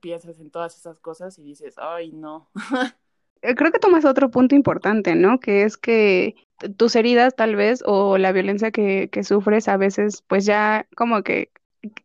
piensas 0.01 0.39
en 0.41 0.51
todas 0.51 0.77
esas 0.77 0.99
cosas 1.01 1.39
y 1.39 1.43
dices, 1.43 1.75
ay, 1.79 2.13
no. 2.13 2.51
Eh, 3.41 3.55
creo 3.55 3.71
que 3.71 3.79
tomas 3.79 4.05
otro 4.05 4.31
punto 4.31 4.57
importante, 4.57 5.15
¿no? 5.15 5.39
Que 5.39 5.63
es 5.63 5.77
que 5.77 6.35
tus 6.77 6.97
heridas 6.97 7.37
tal 7.37 7.55
vez 7.55 7.83
o 7.87 8.19
la 8.19 8.33
violencia 8.33 8.73
que, 8.73 9.09
que 9.11 9.23
sufres 9.23 9.69
a 9.69 9.77
veces, 9.77 10.23
pues 10.27 10.45
ya 10.45 10.89
como 10.97 11.23
que, 11.23 11.53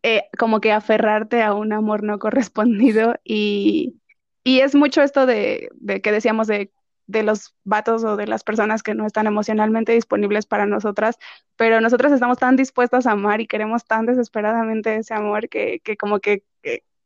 eh, 0.03 0.25
como 0.37 0.61
que 0.61 0.71
aferrarte 0.71 1.41
a 1.41 1.53
un 1.55 1.73
amor 1.73 2.03
no 2.03 2.19
correspondido 2.19 3.15
y, 3.23 3.99
y 4.43 4.59
es 4.59 4.75
mucho 4.75 5.01
esto 5.01 5.25
de, 5.25 5.69
de 5.73 6.01
que 6.01 6.11
decíamos 6.11 6.47
de 6.47 6.71
de 7.07 7.23
los 7.23 7.55
vatos 7.63 8.03
o 8.03 8.15
de 8.15 8.27
las 8.27 8.43
personas 8.43 8.83
que 8.83 8.95
no 8.95 9.05
están 9.05 9.27
emocionalmente 9.27 9.91
disponibles 9.91 10.45
para 10.45 10.65
nosotras, 10.65 11.17
pero 11.55 11.81
nosotras 11.81 12.11
estamos 12.11 12.37
tan 12.37 12.55
dispuestas 12.55 13.07
a 13.07 13.11
amar 13.11 13.41
y 13.41 13.47
queremos 13.47 13.85
tan 13.85 14.05
desesperadamente 14.05 14.95
ese 14.95 15.13
amor 15.13 15.49
que, 15.49 15.79
que 15.81 15.97
como 15.97 16.19
que, 16.19 16.43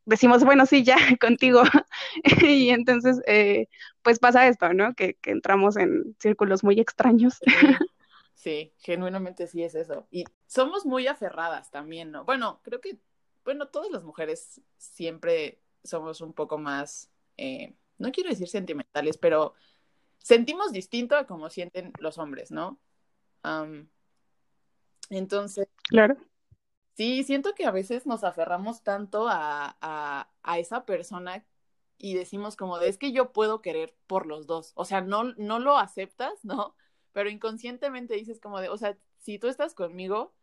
decimos, 0.07 0.43
bueno, 0.43 0.65
sí, 0.65 0.83
ya, 0.83 0.95
contigo. 1.21 1.61
y 2.41 2.69
entonces, 2.69 3.21
eh, 3.27 3.67
pues 4.01 4.17
pasa 4.17 4.47
esto, 4.47 4.73
¿no? 4.73 4.95
Que, 4.95 5.15
que, 5.15 5.31
entramos 5.31 5.77
en 5.77 6.15
círculos 6.19 6.63
muy 6.63 6.79
extraños. 6.79 7.39
sí, 8.33 8.73
genuinamente 8.79 9.45
sí 9.47 9.61
es 9.61 9.75
eso. 9.75 10.07
Y 10.09 10.23
somos 10.47 10.85
muy 10.85 11.07
aferradas 11.07 11.69
también, 11.69 12.11
¿no? 12.11 12.23
Bueno, 12.23 12.61
creo 12.63 12.81
que, 12.81 12.97
bueno, 13.43 13.67
todas 13.67 13.91
las 13.91 14.03
mujeres 14.03 14.61
siempre 14.77 15.61
somos 15.83 16.21
un 16.21 16.33
poco 16.33 16.57
más, 16.57 17.11
eh, 17.35 17.75
no 17.97 18.11
quiero 18.11 18.29
decir 18.29 18.47
sentimentales, 18.47 19.17
pero 19.17 19.53
sentimos 20.27 20.73
distinto 20.73 21.15
a 21.15 21.25
como 21.25 21.49
sienten 21.49 21.93
los 21.99 22.17
hombres, 22.17 22.51
¿no? 22.51 22.79
entonces. 25.09 25.69
Claro. 25.87 26.17
Sí, 26.95 27.23
siento 27.23 27.55
que 27.55 27.65
a 27.65 27.71
veces 27.71 28.05
nos 28.05 28.25
aferramos 28.25 28.83
tanto 28.83 29.29
a, 29.29 29.77
a, 29.79 30.29
a, 30.43 30.59
esa 30.59 30.83
persona 30.83 31.45
y 31.97 32.15
decimos 32.15 32.57
como 32.57 32.77
de 32.77 32.89
es 32.89 32.97
que 32.97 33.13
yo 33.13 33.31
puedo 33.31 33.61
querer 33.61 33.95
por 34.05 34.25
los 34.25 34.47
dos. 34.47 34.73
O 34.75 34.83
sea, 34.83 34.99
no, 34.99 35.23
no 35.37 35.59
lo 35.59 35.77
aceptas, 35.77 36.33
¿no? 36.43 36.75
Pero 37.13 37.29
inconscientemente 37.29 38.15
dices 38.15 38.41
como 38.41 38.59
de, 38.59 38.67
o 38.67 38.77
sea, 38.77 38.97
si 39.19 39.39
tú 39.39 39.47
estás 39.47 39.73
conmigo, 39.73 40.33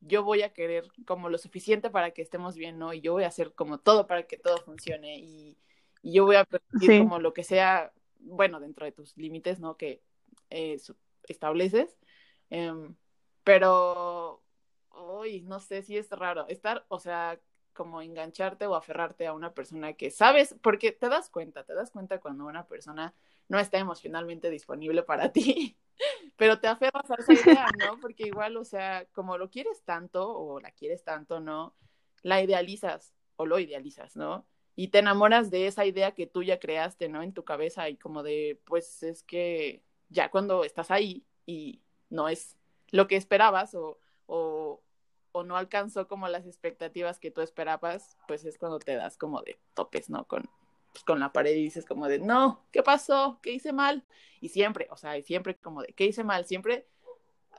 yo 0.00 0.24
voy 0.24 0.42
a 0.42 0.52
querer 0.52 0.88
como 1.06 1.30
lo 1.30 1.38
suficiente 1.38 1.88
para 1.88 2.10
que 2.10 2.20
estemos 2.20 2.56
bien, 2.56 2.78
¿no? 2.78 2.92
Y 2.92 3.00
yo 3.00 3.14
voy 3.14 3.24
a 3.24 3.28
hacer 3.28 3.54
como 3.54 3.78
todo 3.78 4.06
para 4.06 4.24
que 4.24 4.36
todo 4.36 4.58
funcione 4.58 5.20
y, 5.20 5.56
y 6.02 6.12
yo 6.12 6.26
voy 6.26 6.36
a 6.36 6.44
permitir 6.44 6.98
como 6.98 7.18
lo 7.18 7.32
que 7.32 7.44
sea 7.44 7.92
bueno, 8.22 8.60
dentro 8.60 8.86
de 8.86 8.92
tus 8.92 9.16
límites, 9.16 9.60
¿no? 9.60 9.76
Que 9.76 10.02
eh, 10.50 10.78
estableces. 11.24 11.98
Em, 12.50 12.94
pero, 13.44 14.42
hoy 14.90 15.42
no 15.42 15.60
sé 15.60 15.82
si 15.82 15.96
es 15.96 16.10
raro. 16.10 16.46
Estar, 16.48 16.84
o 16.88 16.98
sea, 16.98 17.40
como 17.72 18.02
engancharte 18.02 18.66
o 18.66 18.74
aferrarte 18.74 19.26
a 19.26 19.32
una 19.32 19.54
persona 19.54 19.94
que 19.94 20.10
sabes, 20.10 20.54
porque 20.62 20.92
te 20.92 21.08
das 21.08 21.30
cuenta, 21.30 21.64
te 21.64 21.74
das 21.74 21.90
cuenta 21.90 22.20
cuando 22.20 22.46
una 22.46 22.66
persona 22.66 23.14
no 23.48 23.58
está 23.58 23.78
emocionalmente 23.78 24.50
disponible 24.50 25.02
para 25.02 25.32
ti, 25.32 25.76
pero 26.36 26.60
te 26.60 26.68
aferras 26.68 27.10
a 27.10 27.14
esa 27.14 27.32
idea, 27.32 27.66
¿no? 27.78 27.98
Porque 28.00 28.24
igual, 28.26 28.56
o 28.56 28.64
sea, 28.64 29.06
como 29.12 29.38
lo 29.38 29.50
quieres 29.50 29.82
tanto 29.84 30.28
o 30.36 30.60
la 30.60 30.70
quieres 30.72 31.04
tanto, 31.04 31.40
¿no? 31.40 31.74
La 32.22 32.42
idealizas 32.42 33.14
o 33.36 33.46
lo 33.46 33.58
idealizas, 33.58 34.16
¿no? 34.16 34.46
Y 34.74 34.88
te 34.88 34.98
enamoras 34.98 35.50
de 35.50 35.66
esa 35.66 35.84
idea 35.84 36.12
que 36.12 36.26
tú 36.26 36.42
ya 36.42 36.58
creaste, 36.58 37.08
¿no? 37.08 37.22
En 37.22 37.32
tu 37.32 37.44
cabeza 37.44 37.88
y 37.88 37.96
como 37.96 38.22
de, 38.22 38.60
pues 38.64 39.02
es 39.02 39.22
que 39.22 39.82
ya 40.08 40.30
cuando 40.30 40.64
estás 40.64 40.90
ahí 40.90 41.24
y 41.46 41.80
no 42.10 42.28
es 42.28 42.56
lo 42.90 43.08
que 43.08 43.16
esperabas 43.16 43.74
o, 43.74 43.98
o, 44.26 44.82
o 45.32 45.42
no 45.44 45.56
alcanzó 45.56 46.08
como 46.08 46.28
las 46.28 46.46
expectativas 46.46 47.18
que 47.18 47.30
tú 47.30 47.40
esperabas, 47.40 48.16
pues 48.28 48.44
es 48.44 48.58
cuando 48.58 48.78
te 48.78 48.94
das 48.94 49.16
como 49.16 49.42
de 49.42 49.58
topes, 49.74 50.10
¿no? 50.10 50.26
Con, 50.26 50.48
pues, 50.92 51.04
con 51.04 51.20
la 51.20 51.32
pared 51.32 51.54
y 51.54 51.62
dices 51.62 51.86
como 51.86 52.08
de, 52.08 52.18
no, 52.18 52.64
¿qué 52.70 52.82
pasó? 52.82 53.38
¿Qué 53.42 53.52
hice 53.52 53.72
mal? 53.72 54.04
Y 54.40 54.50
siempre, 54.50 54.88
o 54.90 54.96
sea, 54.96 55.20
siempre 55.22 55.56
como 55.56 55.82
de, 55.82 55.92
¿qué 55.94 56.04
hice 56.06 56.24
mal? 56.24 56.46
Siempre 56.46 56.86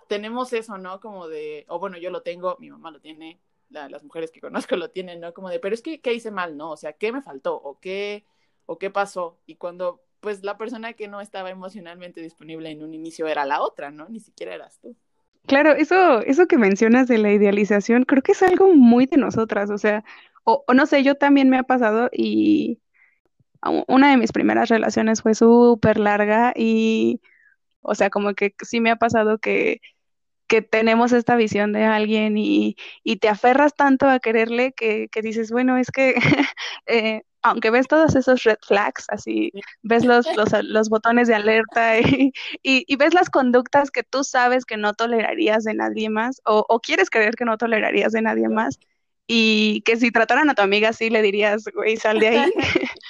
tenemos 0.08 0.54
eso, 0.54 0.78
¿no? 0.78 1.00
Como 1.00 1.28
de, 1.28 1.66
o 1.68 1.80
bueno, 1.80 1.98
yo 1.98 2.12
lo 2.12 2.22
tengo, 2.22 2.58
mi 2.60 2.70
mamá 2.70 2.92
lo 2.92 3.00
tiene, 3.00 3.40
las 3.74 4.04
mujeres 4.04 4.32
que 4.32 4.42
conozco 4.42 4.76
lo 4.78 4.90
tienen, 4.92 5.20
¿no? 5.20 5.34
Como 5.34 5.50
de, 5.50 5.60
pero 5.60 5.76
es 5.76 5.82
que, 5.82 6.02
¿qué 6.02 6.14
hice 6.14 6.32
mal, 6.32 6.58
no? 6.58 6.72
O 6.72 6.78
sea, 6.78 6.94
¿qué 6.94 7.12
me 7.12 7.22
faltó? 7.22 7.56
¿O 7.56 7.80
qué, 7.80 8.26
o 8.66 8.78
qué 8.78 8.90
pasó? 8.90 9.40
Y 9.46 9.56
cuando, 9.56 10.02
pues, 10.20 10.44
la 10.44 10.58
persona 10.58 10.94
que 10.94 11.08
no 11.08 11.22
estaba 11.22 11.50
emocionalmente 11.50 12.22
disponible 12.22 12.70
en 12.70 12.84
un 12.84 12.94
inicio 12.94 13.28
era 13.28 13.46
la 13.46 13.62
otra, 13.62 13.92
¿no? 13.92 14.08
Ni 14.10 14.20
siquiera 14.20 14.56
eras 14.56 14.80
tú. 14.80 14.96
Claro, 15.46 15.74
eso, 15.74 16.22
eso 16.22 16.48
que 16.48 16.58
mencionas 16.58 17.08
de 17.08 17.18
la 17.18 17.34
idealización, 17.34 18.04
creo 18.06 18.22
que 18.22 18.32
es 18.32 18.42
algo 18.44 18.74
muy 18.74 19.08
de 19.08 19.18
nosotras, 19.18 19.70
o 19.70 19.78
sea, 19.78 20.06
o, 20.46 20.64
o 20.66 20.74
no 20.74 20.86
sé, 20.86 21.04
yo 21.04 21.16
también 21.16 21.50
me 21.50 21.58
ha 21.58 21.64
pasado 21.64 22.10
y 22.14 22.80
una 23.88 24.12
de 24.12 24.18
mis 24.18 24.32
primeras 24.32 24.70
relaciones 24.70 25.22
fue 25.22 25.36
súper 25.36 25.98
larga 25.98 26.54
y, 26.56 27.22
o 27.82 27.96
sea, 27.96 28.10
como 28.10 28.34
que 28.34 28.54
sí 28.62 28.80
me 28.82 28.92
ha 28.92 28.98
pasado 28.98 29.38
que 29.38 29.82
que 30.54 30.62
tenemos 30.62 31.14
esta 31.14 31.36
visión 31.36 31.74
de 31.74 31.84
alguien 31.84 32.38
y, 32.38 32.78
y 33.04 33.16
te 33.16 33.28
aferras 33.28 33.74
tanto 33.76 34.08
a 34.08 34.20
quererle 34.20 34.72
que, 34.72 35.08
que 35.10 35.24
dices, 35.24 35.50
bueno, 35.50 35.78
es 35.80 35.90
que 35.90 36.14
eh, 36.86 37.24
aunque 37.42 37.72
ves 37.72 37.88
todos 37.88 38.16
esos 38.16 38.44
red 38.44 38.60
flags, 38.62 39.06
así 39.10 39.52
ves 39.82 40.06
los, 40.06 40.28
los, 40.36 40.50
los 40.62 40.90
botones 40.90 41.28
de 41.28 41.34
alerta 41.34 41.98
y, 42.02 42.34
y, 42.62 42.86
y, 42.88 42.96
ves 42.98 43.16
las 43.16 43.32
conductas 43.32 43.90
que 43.90 44.04
tú 44.04 44.24
sabes 44.24 44.64
que 44.64 44.78
no 44.78 44.94
tolerarías 44.94 45.64
de 45.64 45.74
nadie 45.74 46.12
más 46.12 46.40
o, 46.46 46.64
o 46.70 46.80
quieres 46.80 47.10
creer 47.10 47.34
que 47.34 47.46
no 47.46 47.58
tolerarías 47.58 48.12
de 48.12 48.22
nadie 48.22 48.48
más 48.48 48.78
y 49.26 49.82
que 49.86 49.98
si 49.98 50.12
trataran 50.12 50.52
a 50.52 50.54
tu 50.54 50.62
amiga 50.62 50.90
así 50.90 51.10
le 51.10 51.24
dirías, 51.24 51.64
güey, 51.74 51.98
sal 51.98 52.20
de 52.20 52.28
ahí. 52.28 52.54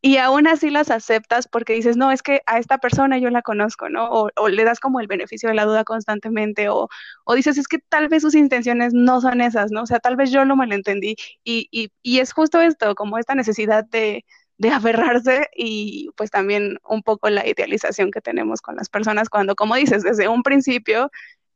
y 0.00 0.18
aún 0.18 0.46
así 0.46 0.70
las 0.70 0.90
aceptas 0.90 1.48
porque 1.48 1.72
dices, 1.74 1.96
no, 1.96 2.12
es 2.12 2.22
que 2.22 2.42
a 2.46 2.58
esta 2.58 2.78
persona 2.78 3.18
yo 3.18 3.30
la 3.30 3.42
conozco, 3.42 3.88
¿no? 3.88 4.08
O, 4.10 4.30
o, 4.36 4.48
le 4.48 4.64
das 4.64 4.80
como 4.80 5.00
el 5.00 5.08
beneficio 5.08 5.48
de 5.48 5.54
la 5.56 5.64
duda 5.64 5.84
constantemente, 5.84 6.68
o, 6.68 6.88
o 7.24 7.34
dices, 7.34 7.58
es 7.58 7.68
que 7.68 7.78
tal 7.78 8.08
vez 8.08 8.22
sus 8.22 8.34
intenciones 8.34 8.92
no 8.94 9.20
son 9.20 9.40
esas, 9.40 9.70
¿no? 9.72 9.82
O 9.82 9.86
sea, 9.86 9.98
tal 10.00 10.16
vez 10.16 10.30
yo 10.30 10.44
lo 10.44 10.56
malentendí. 10.56 11.16
Y, 11.44 11.68
y, 11.72 11.90
y 12.02 12.20
es 12.20 12.32
justo 12.32 12.60
esto, 12.60 12.94
como 12.94 13.18
esta 13.18 13.34
necesidad 13.34 13.84
de, 13.84 14.24
de 14.58 14.70
aferrarse 14.70 15.48
y 15.56 16.10
pues 16.16 16.30
también 16.30 16.78
un 16.88 17.02
poco 17.02 17.30
la 17.30 17.46
idealización 17.46 18.10
que 18.10 18.20
tenemos 18.20 18.60
con 18.60 18.76
las 18.76 18.88
personas 18.88 19.28
cuando, 19.28 19.54
como 19.54 19.76
dices, 19.76 20.02
desde 20.02 20.28
un 20.28 20.42
principio 20.42 21.10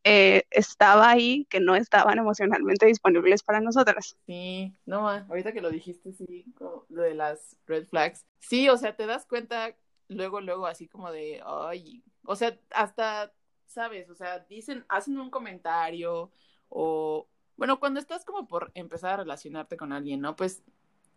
eh, 0.05 0.45
estaba 0.51 1.11
ahí, 1.11 1.47
que 1.49 1.61
no 1.61 1.77
estaban 1.77 2.19
emocionalmente 2.19 2.87
disponibles 2.87 3.43
para 3.43 3.61
nosotras. 3.61 4.17
Sí, 4.27 4.73
no, 4.85 5.09
ahorita 5.09 5.53
que 5.53 5.61
lo 5.61 5.71
dijiste, 5.71 6.13
sí, 6.13 6.45
lo 6.89 7.03
de 7.03 7.15
las 7.15 7.57
red 7.67 7.87
flags. 7.87 8.27
Sí, 8.41 8.69
o 8.69 8.77
sea, 8.77 8.97
te 8.97 9.07
das 9.07 9.27
cuenta 9.27 9.77
luego, 10.09 10.41
luego, 10.41 10.67
así 10.67 10.89
como 10.89 11.11
de, 11.11 11.41
ay, 11.45 12.03
o 12.25 12.37
sea, 12.37 12.59
hasta, 12.71 13.33
sabes, 13.67 14.11
o 14.11 14.15
sea, 14.15 14.41
dicen, 14.41 14.85
hacen 14.89 15.19
un 15.19 15.31
comentario 15.31 16.31
o, 16.69 17.29
bueno, 17.57 17.79
cuando 17.79 18.01
estás 18.01 18.25
como 18.25 18.49
por 18.49 18.73
empezar 18.75 19.15
a 19.15 19.17
relacionarte 19.19 19.77
con 19.77 19.93
alguien, 19.93 20.21
¿no? 20.21 20.37
Pues 20.37 20.63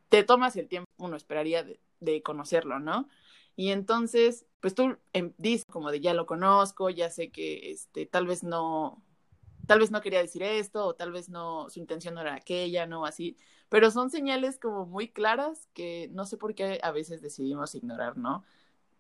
te 0.10 0.24
tomas 0.24 0.56
el 0.58 0.68
tiempo, 0.68 0.90
uno 0.98 1.16
esperaría 1.16 1.64
de, 1.64 1.80
de 2.00 2.22
conocerlo, 2.22 2.80
¿no? 2.80 3.10
Y 3.56 3.70
entonces, 3.72 4.46
pues 4.60 4.76
tú 4.76 4.98
em, 5.14 5.34
dices 5.38 5.66
como 5.72 5.92
de 5.92 6.02
ya 6.02 6.14
lo 6.14 6.26
conozco, 6.26 6.90
ya 6.90 7.10
sé 7.10 7.32
que 7.32 7.72
este, 7.72 8.06
tal 8.06 8.28
vez 8.28 8.44
no, 8.44 9.04
tal 9.68 9.80
vez 9.80 9.92
no 9.92 10.02
quería 10.02 10.20
decir 10.20 10.44
esto, 10.44 10.86
o 10.86 10.96
tal 10.96 11.12
vez 11.12 11.30
no, 11.30 11.70
su 11.70 11.80
intención 11.80 12.16
no 12.16 12.22
era 12.22 12.36
aquella, 12.36 12.86
no 12.86 13.06
así, 13.06 13.38
pero 13.70 13.92
son 13.92 14.10
señales 14.10 14.60
como 14.60 14.86
muy 14.86 15.10
claras 15.10 15.68
que 15.74 16.10
no 16.14 16.26
sé 16.26 16.38
por 16.38 16.56
qué 16.56 16.80
a 16.84 16.92
veces 16.92 17.22
decidimos 17.22 17.76
ignorar, 17.76 18.18
¿no? 18.18 18.44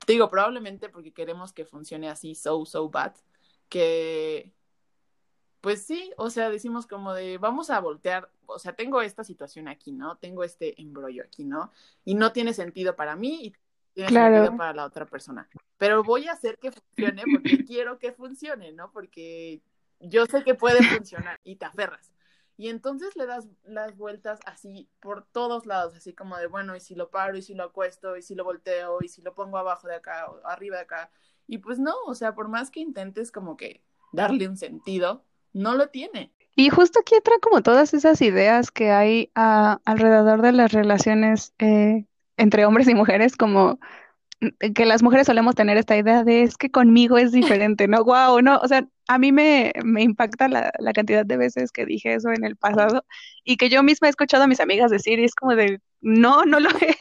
digo, 0.08 0.30
probablemente 0.30 0.90
porque 0.90 1.14
queremos 1.14 1.54
que 1.54 1.66
funcione 1.66 2.10
así, 2.10 2.36
so, 2.36 2.66
so 2.66 2.90
bad, 2.90 3.14
que, 3.70 4.54
pues 5.62 5.84
sí, 5.84 6.12
o 6.18 6.30
sea, 6.30 6.50
decimos 6.50 6.88
como 6.88 7.14
de, 7.14 7.38
vamos 7.38 7.70
a 7.70 7.80
voltear, 7.80 8.30
o 8.46 8.60
sea, 8.60 8.76
tengo 8.76 9.02
esta 9.02 9.24
situación 9.24 9.68
aquí, 9.68 9.92
¿no? 9.92 10.18
Tengo 10.18 10.44
este 10.44 10.80
embrollo 10.80 11.24
aquí, 11.24 11.44
¿no? 11.44 11.72
Y 12.04 12.16
no 12.16 12.32
tiene 12.32 12.54
sentido 12.54 12.96
para 12.96 13.16
mí 13.16 13.46
y 13.46 13.56
tiene 13.96 14.10
claro. 14.10 14.36
sentido 14.36 14.58
para 14.58 14.74
la 14.74 14.86
otra 14.86 15.06
persona. 15.06 15.50
Pero 15.78 16.04
voy 16.04 16.28
a 16.28 16.34
hacer 16.34 16.60
que 16.60 16.72
funcione 16.72 17.24
porque 17.32 17.64
quiero 17.66 17.98
que 17.98 18.12
funcione, 18.12 18.74
¿no? 18.74 18.92
Porque 18.92 19.62
yo 20.00 20.26
sé 20.26 20.44
que 20.44 20.54
puede 20.54 20.84
funcionar 20.84 21.40
y 21.44 21.56
te 21.56 21.66
aferras. 21.66 22.12
Y 22.58 22.70
entonces 22.70 23.16
le 23.16 23.26
das 23.26 23.48
las 23.64 23.98
vueltas 23.98 24.40
así 24.46 24.90
por 25.00 25.26
todos 25.26 25.66
lados, 25.66 25.96
así 25.96 26.14
como 26.14 26.38
de, 26.38 26.48
bueno, 26.48 26.76
y 26.76 26.80
si 26.80 26.94
lo 26.96 27.10
paro, 27.10 27.38
y 27.38 27.42
si 27.42 27.54
lo 27.54 27.64
acuesto, 27.64 28.16
y 28.16 28.22
si 28.22 28.36
lo 28.36 28.44
volteo, 28.44 29.00
y 29.02 29.08
si 29.08 29.22
lo 29.22 29.34
pongo 29.34 29.58
abajo 29.58 29.88
de 29.88 29.96
acá, 29.96 30.30
o 30.30 30.46
arriba 30.46 30.78
de 30.78 30.84
acá. 30.84 31.10
Y 31.48 31.58
pues 31.58 31.80
no, 31.80 31.96
o 32.06 32.16
sea, 32.16 32.36
por 32.36 32.48
más 32.48 32.72
que 32.72 32.82
intentes 32.82 33.32
como 33.32 33.58
que 33.58 33.82
darle 34.14 34.48
un 34.48 34.58
sentido, 34.58 35.24
no 35.54 35.76
lo 35.76 35.90
tiene. 35.90 36.34
Y 36.56 36.70
justo 36.70 37.00
aquí 37.00 37.16
entra 37.16 37.40
como 37.42 37.62
todas 37.62 37.94
esas 37.94 38.22
ideas 38.22 38.72
que 38.72 38.92
hay 38.92 39.32
uh, 39.36 39.78
alrededor 39.84 40.42
de 40.42 40.54
las 40.54 40.72
relaciones 40.72 41.54
eh, 41.60 42.06
entre 42.38 42.66
hombres 42.66 42.88
y 42.88 42.96
mujeres, 42.96 43.36
como 43.36 43.80
que 44.74 44.86
las 44.86 45.02
mujeres 45.02 45.28
solemos 45.28 45.56
tener 45.56 45.78
esta 45.78 45.98
idea 45.98 46.24
de 46.24 46.44
es 46.44 46.58
que 46.58 46.70
conmigo 46.70 47.18
es 47.18 47.32
diferente, 47.32 47.88
¿no? 47.88 48.04
Wow, 48.04 48.42
no, 48.42 48.58
o 48.60 48.68
sea, 48.68 48.86
a 49.08 49.18
mí 49.18 49.32
me, 49.32 49.72
me 49.84 50.04
impacta 50.04 50.48
la, 50.48 50.72
la, 50.80 50.94
cantidad 50.94 51.26
de 51.26 51.38
veces 51.38 51.72
que 51.72 51.86
dije 51.86 52.16
eso 52.16 52.32
en 52.32 52.44
el 52.44 52.56
pasado 52.56 53.06
y 53.44 53.58
que 53.58 53.70
yo 53.70 53.84
misma 53.84 54.08
he 54.08 54.10
escuchado 54.10 54.44
a 54.44 54.48
mis 54.48 54.60
amigas 54.60 54.92
decir 54.92 55.20
y 55.20 55.26
es 55.26 55.36
como 55.36 55.56
de, 55.56 55.80
no, 56.02 56.44
no 56.46 56.60
lo 56.60 56.70
es. 56.82 56.98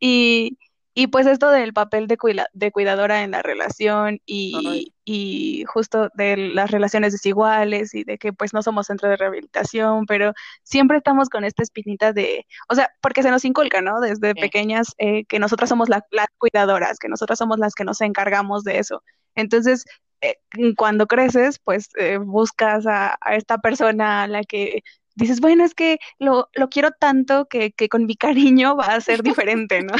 Y, 0.00 0.58
y 0.92 1.06
pues 1.06 1.26
esto 1.26 1.50
del 1.50 1.72
papel 1.72 2.08
de, 2.08 2.16
cuida 2.16 2.48
de 2.52 2.72
cuidadora 2.72 3.22
en 3.22 3.30
la 3.30 3.42
relación 3.42 4.20
y, 4.26 4.92
y, 5.04 5.64
justo 5.66 6.08
de 6.14 6.36
las 6.36 6.70
relaciones 6.70 7.12
desiguales 7.12 7.94
y 7.94 8.02
de 8.02 8.18
que 8.18 8.32
pues 8.32 8.52
no 8.52 8.62
somos 8.62 8.88
centro 8.88 9.08
de 9.08 9.16
rehabilitación, 9.16 10.06
pero 10.06 10.32
siempre 10.64 10.98
estamos 10.98 11.28
con 11.28 11.44
esta 11.44 11.62
espinita 11.62 12.12
de, 12.12 12.44
o 12.68 12.74
sea, 12.74 12.90
porque 13.00 13.22
se 13.22 13.30
nos 13.30 13.44
inculca, 13.44 13.80
¿no? 13.80 14.00
Desde 14.00 14.32
sí. 14.32 14.40
pequeñas 14.40 14.94
eh, 14.98 15.24
que 15.26 15.38
nosotras 15.38 15.68
somos 15.68 15.88
la, 15.88 16.04
las 16.10 16.26
cuidadoras, 16.38 16.98
que 16.98 17.08
nosotras 17.08 17.38
somos 17.38 17.58
las 17.58 17.74
que 17.74 17.84
nos 17.84 18.00
encargamos 18.00 18.64
de 18.64 18.78
eso. 18.78 19.02
Entonces, 19.36 19.84
eh, 20.22 20.38
cuando 20.76 21.06
creces, 21.06 21.60
pues 21.60 21.90
eh, 21.98 22.18
buscas 22.18 22.86
a, 22.86 23.16
a, 23.20 23.36
esta 23.36 23.58
persona 23.58 24.24
a 24.24 24.28
la 24.28 24.42
que 24.42 24.82
dices, 25.14 25.40
bueno, 25.40 25.64
es 25.64 25.74
que 25.74 25.98
lo, 26.18 26.48
lo 26.52 26.68
quiero 26.68 26.90
tanto 26.90 27.46
que, 27.46 27.70
que, 27.72 27.88
con 27.88 28.06
mi 28.06 28.16
cariño 28.16 28.76
va 28.76 28.86
a 28.86 29.00
ser 29.00 29.22
diferente, 29.22 29.82
¿no? 29.82 29.94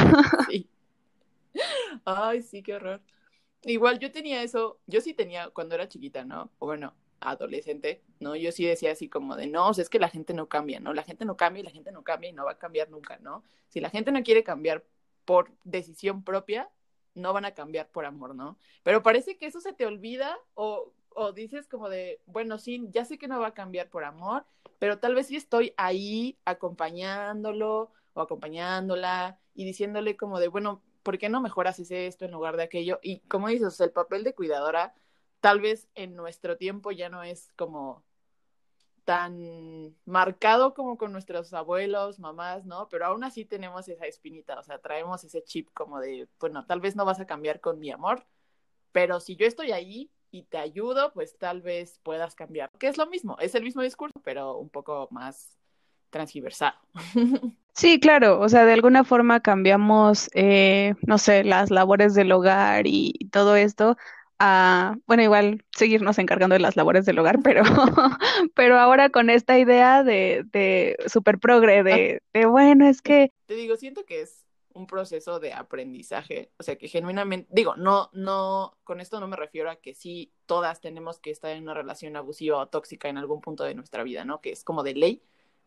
sí. 0.48 0.66
Ay, 2.04 2.42
sí, 2.42 2.62
qué 2.62 2.74
horror. 2.74 3.00
Igual 3.62 3.98
yo 3.98 4.10
tenía 4.10 4.42
eso, 4.42 4.80
yo 4.86 5.00
sí 5.00 5.14
tenía 5.14 5.50
cuando 5.50 5.74
era 5.74 5.88
chiquita, 5.88 6.24
¿no? 6.24 6.50
O 6.58 6.66
bueno, 6.66 6.94
adolescente, 7.20 8.02
¿no? 8.18 8.34
Yo 8.36 8.52
sí 8.52 8.64
decía 8.64 8.92
así 8.92 9.08
como 9.08 9.36
de, 9.36 9.46
no, 9.46 9.68
o 9.68 9.74
sea, 9.74 9.82
es 9.82 9.90
que 9.90 9.98
la 9.98 10.08
gente 10.08 10.32
no 10.34 10.48
cambia, 10.48 10.80
¿no? 10.80 10.94
La 10.94 11.02
gente 11.02 11.24
no 11.24 11.36
cambia 11.36 11.60
y 11.60 11.64
la 11.64 11.70
gente 11.70 11.92
no 11.92 12.02
cambia 12.02 12.30
y 12.30 12.32
no 12.32 12.44
va 12.44 12.52
a 12.52 12.58
cambiar 12.58 12.90
nunca, 12.90 13.18
¿no? 13.18 13.44
Si 13.68 13.80
la 13.80 13.90
gente 13.90 14.12
no 14.12 14.22
quiere 14.22 14.42
cambiar 14.42 14.84
por 15.24 15.52
decisión 15.64 16.24
propia, 16.24 16.70
no 17.14 17.32
van 17.32 17.44
a 17.44 17.52
cambiar 17.52 17.90
por 17.90 18.06
amor, 18.06 18.34
¿no? 18.34 18.58
Pero 18.82 19.02
parece 19.02 19.36
que 19.36 19.46
eso 19.46 19.60
se 19.60 19.72
te 19.72 19.84
olvida 19.86 20.38
o, 20.54 20.92
o 21.10 21.32
dices 21.32 21.68
como 21.68 21.88
de, 21.88 22.20
bueno, 22.26 22.58
sí, 22.58 22.86
ya 22.90 23.04
sé 23.04 23.18
que 23.18 23.28
no 23.28 23.40
va 23.40 23.48
a 23.48 23.54
cambiar 23.54 23.90
por 23.90 24.04
amor, 24.04 24.46
pero 24.78 24.98
tal 24.98 25.14
vez 25.14 25.26
sí 25.26 25.36
estoy 25.36 25.74
ahí 25.76 26.38
acompañándolo 26.46 27.92
o 28.14 28.20
acompañándola 28.22 29.38
y 29.54 29.64
diciéndole 29.64 30.16
como 30.16 30.40
de, 30.40 30.48
bueno, 30.48 30.82
¿por 31.02 31.18
qué 31.18 31.28
no 31.28 31.40
mejoras 31.40 31.78
ese 31.78 32.06
esto 32.06 32.24
en 32.24 32.32
lugar 32.32 32.56
de 32.56 32.64
aquello? 32.64 32.98
Y 33.02 33.20
como 33.20 33.48
dices, 33.48 33.80
el 33.80 33.92
papel 33.92 34.24
de 34.24 34.34
cuidadora 34.34 34.94
tal 35.40 35.60
vez 35.60 35.88
en 35.94 36.16
nuestro 36.16 36.56
tiempo 36.56 36.90
ya 36.92 37.08
no 37.08 37.22
es 37.22 37.52
como 37.56 38.04
tan 39.04 39.96
marcado 40.04 40.74
como 40.74 40.96
con 40.96 41.12
nuestros 41.12 41.52
abuelos, 41.52 42.18
mamás, 42.18 42.64
¿no? 42.64 42.88
Pero 42.88 43.06
aún 43.06 43.24
así 43.24 43.44
tenemos 43.44 43.88
esa 43.88 44.06
espinita, 44.06 44.58
o 44.58 44.62
sea, 44.62 44.78
traemos 44.78 45.24
ese 45.24 45.42
chip 45.42 45.68
como 45.74 46.00
de, 46.00 46.28
bueno, 46.38 46.64
tal 46.66 46.80
vez 46.80 46.96
no 46.96 47.04
vas 47.04 47.18
a 47.18 47.26
cambiar 47.26 47.60
con 47.60 47.78
mi 47.78 47.90
amor, 47.90 48.26
pero 48.92 49.18
si 49.20 49.36
yo 49.36 49.46
estoy 49.46 49.72
ahí 49.72 50.10
y 50.30 50.44
te 50.44 50.58
ayudo, 50.58 51.12
pues 51.12 51.36
tal 51.38 51.62
vez 51.62 51.98
puedas 52.02 52.34
cambiar. 52.34 52.70
Que 52.78 52.88
es 52.88 52.98
lo 52.98 53.06
mismo, 53.06 53.36
es 53.40 53.54
el 53.54 53.64
mismo 53.64 53.82
discurso, 53.82 54.20
pero 54.22 54.56
un 54.58 54.68
poco 54.68 55.08
más 55.10 55.59
transversal. 56.10 56.74
Sí, 57.72 58.00
claro, 58.00 58.40
o 58.40 58.48
sea, 58.48 58.66
de 58.66 58.74
alguna 58.74 59.04
forma 59.04 59.40
cambiamos, 59.40 60.28
eh, 60.34 60.94
no 61.06 61.16
sé, 61.16 61.44
las 61.44 61.70
labores 61.70 62.14
del 62.14 62.30
hogar 62.32 62.86
y 62.86 63.12
todo 63.30 63.56
esto 63.56 63.96
a, 64.40 64.96
bueno, 65.06 65.22
igual 65.22 65.64
seguirnos 65.70 66.18
encargando 66.18 66.54
de 66.54 66.60
las 66.60 66.74
labores 66.74 67.04
del 67.04 67.18
hogar, 67.18 67.40
pero, 67.44 67.62
pero 68.54 68.78
ahora 68.78 69.10
con 69.10 69.28
esta 69.28 69.58
idea 69.58 70.02
de, 70.02 70.44
de 70.50 70.96
super 71.06 71.38
progre, 71.38 71.82
de, 71.82 72.22
de, 72.32 72.46
bueno, 72.46 72.88
es 72.88 73.02
que... 73.02 73.32
Te 73.46 73.54
digo, 73.54 73.76
siento 73.76 74.04
que 74.06 74.22
es 74.22 74.46
un 74.72 74.86
proceso 74.86 75.40
de 75.40 75.52
aprendizaje, 75.52 76.50
o 76.58 76.62
sea, 76.62 76.76
que 76.76 76.88
genuinamente, 76.88 77.48
digo, 77.52 77.76
no, 77.76 78.08
no, 78.14 78.78
con 78.82 79.00
esto 79.00 79.20
no 79.20 79.28
me 79.28 79.36
refiero 79.36 79.70
a 79.70 79.76
que 79.76 79.94
sí, 79.94 80.32
todas 80.46 80.80
tenemos 80.80 81.18
que 81.18 81.30
estar 81.30 81.50
en 81.50 81.64
una 81.64 81.74
relación 81.74 82.16
abusiva 82.16 82.56
o 82.58 82.68
tóxica 82.68 83.10
en 83.10 83.18
algún 83.18 83.42
punto 83.42 83.64
de 83.64 83.74
nuestra 83.74 84.04
vida, 84.04 84.24
¿no? 84.24 84.40
Que 84.40 84.52
es 84.52 84.64
como 84.64 84.82
de 84.82 84.94
ley, 84.94 85.22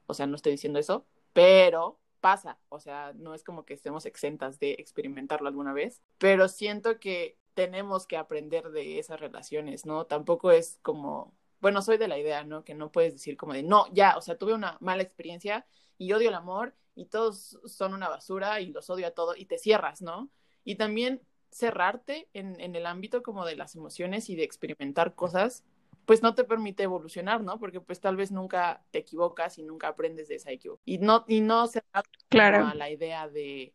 o 0.06 0.14
sea, 0.14 0.28
no 0.28 0.36
estoy 0.36 0.54
diciendo 0.54 0.80
eso, 0.80 1.06
pero 1.34 2.00
pasa, 2.24 2.58
o 2.70 2.80
sea, 2.80 3.12
no 3.16 3.34
es 3.34 3.44
como 3.44 3.66
que 3.66 3.74
estemos 3.74 4.06
exentas 4.06 4.60
de 4.60 4.72
experimentarlo 4.80 5.50
alguna 5.50 5.74
vez, 5.74 6.02
pero 6.18 6.48
siento 6.48 7.00
que 7.00 7.38
tenemos 7.54 8.08
que 8.08 8.18
aprender 8.18 8.72
de 8.72 9.00
esas 9.00 9.20
relaciones, 9.20 9.86
¿no? 9.86 10.06
Tampoco 10.06 10.52
es 10.52 10.80
como, 10.82 11.36
bueno, 11.60 11.82
soy 11.82 11.98
de 11.98 12.08
la 12.08 12.18
idea, 12.18 12.44
¿no? 12.44 12.64
Que 12.64 12.76
no 12.76 12.92
puedes 12.92 13.14
decir 13.14 13.38
como 13.38 13.54
de, 13.54 13.64
no, 13.64 13.88
ya, 13.94 14.18
o 14.18 14.22
sea, 14.22 14.38
tuve 14.38 14.54
una 14.54 14.78
mala 14.80 15.04
experiencia 15.04 15.66
y 15.98 16.14
odio 16.14 16.30
el 16.30 16.36
amor 16.36 16.76
y 16.96 17.06
todos 17.08 17.60
son 17.66 17.94
una 17.94 18.10
basura 18.10 18.62
y 18.62 18.72
los 18.72 18.90
odio 18.90 19.08
a 19.08 19.12
todos 19.12 19.38
y 19.38 19.46
te 19.46 19.58
cierras, 19.58 20.02
¿no? 20.02 20.30
Y 20.64 20.76
también 20.76 21.22
cerrarte 21.52 22.30
en, 22.34 22.60
en 22.60 22.76
el 22.76 22.86
ámbito 22.86 23.22
como 23.22 23.46
de 23.46 23.56
las 23.56 23.76
emociones 23.76 24.30
y 24.30 24.36
de 24.36 24.44
experimentar 24.44 25.14
cosas, 25.14 25.64
pues 26.06 26.22
no 26.22 26.36
te 26.36 26.44
permite 26.44 26.84
evolucionar, 26.84 27.42
¿no? 27.42 27.60
Porque 27.60 27.82
pues 27.82 28.00
tal 28.00 28.16
vez 28.16 28.32
nunca 28.32 28.84
te 28.92 29.00
equivocas 29.00 29.58
y 29.58 29.64
nunca 29.64 29.90
aprendes 29.90 30.28
de 30.28 30.36
esa 30.36 30.52
equivocación. 30.52 30.84
Y 30.86 30.98
no, 31.00 31.26
y 31.28 31.42
no 31.42 31.68
cerrarte 31.68 32.20
claro. 32.30 32.68
a 32.68 32.76
la 32.76 32.90
idea 32.90 33.28
de 33.28 33.74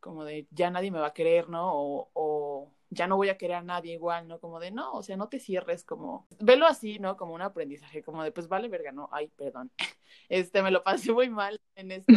como 0.00 0.24
de 0.24 0.46
ya 0.50 0.70
nadie 0.70 0.90
me 0.90 0.98
va 0.98 1.08
a 1.08 1.14
creer, 1.14 1.48
¿no? 1.48 1.72
O, 1.72 2.10
o 2.12 2.70
ya 2.90 3.06
no 3.06 3.16
voy 3.16 3.28
a 3.28 3.36
querer 3.36 3.56
a 3.56 3.62
nadie 3.62 3.94
igual, 3.94 4.28
¿no? 4.28 4.38
Como 4.38 4.60
de, 4.60 4.70
no, 4.70 4.92
o 4.92 5.02
sea, 5.02 5.16
no 5.16 5.28
te 5.28 5.40
cierres 5.40 5.84
como, 5.84 6.26
velo 6.40 6.66
así, 6.66 6.98
¿no? 6.98 7.16
Como 7.16 7.34
un 7.34 7.42
aprendizaje, 7.42 8.02
como 8.02 8.22
de, 8.22 8.32
pues 8.32 8.48
vale 8.48 8.68
verga, 8.68 8.92
no, 8.92 9.08
ay, 9.12 9.28
perdón, 9.28 9.70
este, 10.28 10.62
me 10.62 10.70
lo 10.70 10.82
pasé 10.82 11.12
muy 11.12 11.28
mal 11.28 11.60
en 11.74 11.90
esto, 11.90 12.12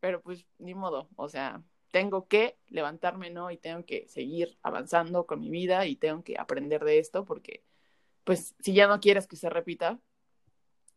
pero 0.00 0.22
pues 0.22 0.46
ni 0.58 0.74
modo, 0.74 1.08
o 1.16 1.28
sea, 1.28 1.62
tengo 1.90 2.26
que 2.26 2.56
levantarme, 2.68 3.30
¿no? 3.30 3.50
Y 3.50 3.56
tengo 3.56 3.84
que 3.84 4.06
seguir 4.08 4.58
avanzando 4.62 5.26
con 5.26 5.40
mi 5.40 5.50
vida 5.50 5.86
y 5.86 5.96
tengo 5.96 6.22
que 6.22 6.38
aprender 6.38 6.84
de 6.84 6.98
esto 6.98 7.24
porque, 7.24 7.62
pues, 8.28 8.54
si 8.60 8.74
ya 8.74 8.86
no 8.86 9.00
quieres 9.00 9.26
que 9.26 9.36
se 9.36 9.48
repita, 9.48 9.98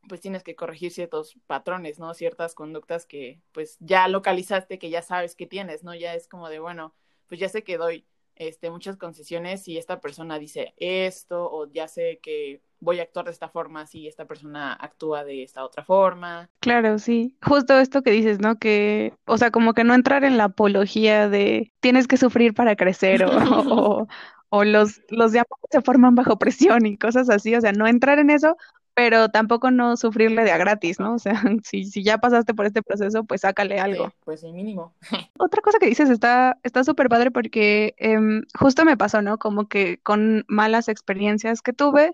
pues 0.10 0.20
tienes 0.20 0.44
que 0.44 0.54
corregir 0.54 0.92
ciertos 0.92 1.40
patrones, 1.48 1.98
¿no? 1.98 2.14
Ciertas 2.14 2.54
conductas 2.56 3.06
que, 3.06 3.40
pues, 3.54 3.78
ya 3.80 4.10
localizaste, 4.10 4.78
que 4.78 4.90
ya 4.90 5.02
sabes 5.02 5.34
que 5.34 5.48
tienes, 5.48 5.82
¿no? 5.82 5.96
Ya 5.96 6.14
es 6.14 6.28
como 6.28 6.50
de, 6.50 6.60
bueno, 6.60 6.94
pues 7.28 7.40
ya 7.40 7.48
sé 7.48 7.64
que 7.64 7.78
doy 7.78 8.06
este, 8.36 8.70
muchas 8.70 8.98
concesiones 8.98 9.64
si 9.64 9.78
esta 9.78 10.02
persona 10.02 10.40
dice 10.40 10.74
esto 10.76 11.50
o 11.50 11.72
ya 11.72 11.88
sé 11.88 12.20
que 12.22 12.62
voy 12.82 13.00
a 13.00 13.04
actuar 13.04 13.26
de 13.26 13.32
esta 13.32 13.48
forma 13.48 13.88
si 13.88 14.10
esta 14.10 14.26
persona 14.26 14.74
actúa 14.74 15.24
de 15.24 15.44
esta 15.44 15.64
otra 15.64 15.86
forma. 15.86 16.50
Claro, 16.60 17.00
sí. 17.00 17.38
Justo 17.42 17.80
esto 17.80 18.02
que 18.02 18.12
dices, 18.12 18.42
¿no? 18.42 18.58
Que, 18.58 19.14
o 19.26 19.38
sea, 19.38 19.52
como 19.52 19.74
que 19.74 19.86
no 19.86 19.94
entrar 19.94 20.26
en 20.26 20.36
la 20.36 20.46
apología 20.46 21.30
de 21.30 21.72
tienes 21.80 22.08
que 22.10 22.18
sufrir 22.18 22.54
para 22.54 22.76
crecer 22.76 23.24
o, 23.24 23.30
o, 24.02 24.08
o 24.54 24.66
los, 24.66 25.02
los 25.10 25.32
diamantes 25.32 25.70
se 25.72 25.82
forman 25.82 26.14
bajo 26.14 26.38
presión 26.38 26.86
y 26.86 26.98
cosas 26.98 27.30
así, 27.30 27.56
o 27.56 27.62
sea, 27.62 27.72
no 27.72 27.88
entrar 27.88 28.20
en 28.20 28.30
eso, 28.30 28.58
pero 28.94 29.30
tampoco 29.30 29.72
no 29.72 29.96
sufrirle 29.96 30.44
de 30.44 30.52
a 30.52 30.58
gratis, 30.58 31.00
¿no? 31.00 31.16
O 31.16 31.20
sea, 31.20 31.34
si, 31.64 31.86
si 31.86 32.04
ya 32.04 32.18
pasaste 32.18 32.54
por 32.54 32.66
este 32.66 32.84
proceso, 32.84 33.24
pues 33.24 33.42
sácale 33.42 33.80
algo. 33.80 34.08
Sí, 34.08 34.14
pues 34.26 34.44
el 34.44 34.54
mínimo. 34.54 34.94
Otra 35.40 35.62
cosa 35.62 35.80
que 35.80 35.88
dices 35.88 36.10
está 36.10 36.60
está 36.64 36.84
súper 36.84 37.08
padre 37.08 37.32
porque 37.32 37.96
eh, 37.98 38.20
justo 38.60 38.84
me 38.84 38.98
pasó, 38.98 39.22
¿no? 39.22 39.38
Como 39.38 39.70
que 39.70 40.00
con 40.04 40.44
malas 40.50 40.90
experiencias 40.90 41.62
que 41.62 41.72
tuve 41.72 42.12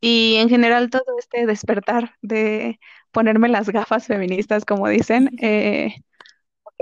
y 0.00 0.36
en 0.36 0.48
general 0.48 0.88
todo 0.88 1.04
este 1.18 1.44
despertar 1.44 2.14
de 2.22 2.80
ponerme 3.12 3.48
las 3.48 3.68
gafas 3.68 4.06
feministas, 4.06 4.64
como 4.64 4.88
dicen, 4.88 5.30
eh, 5.42 6.02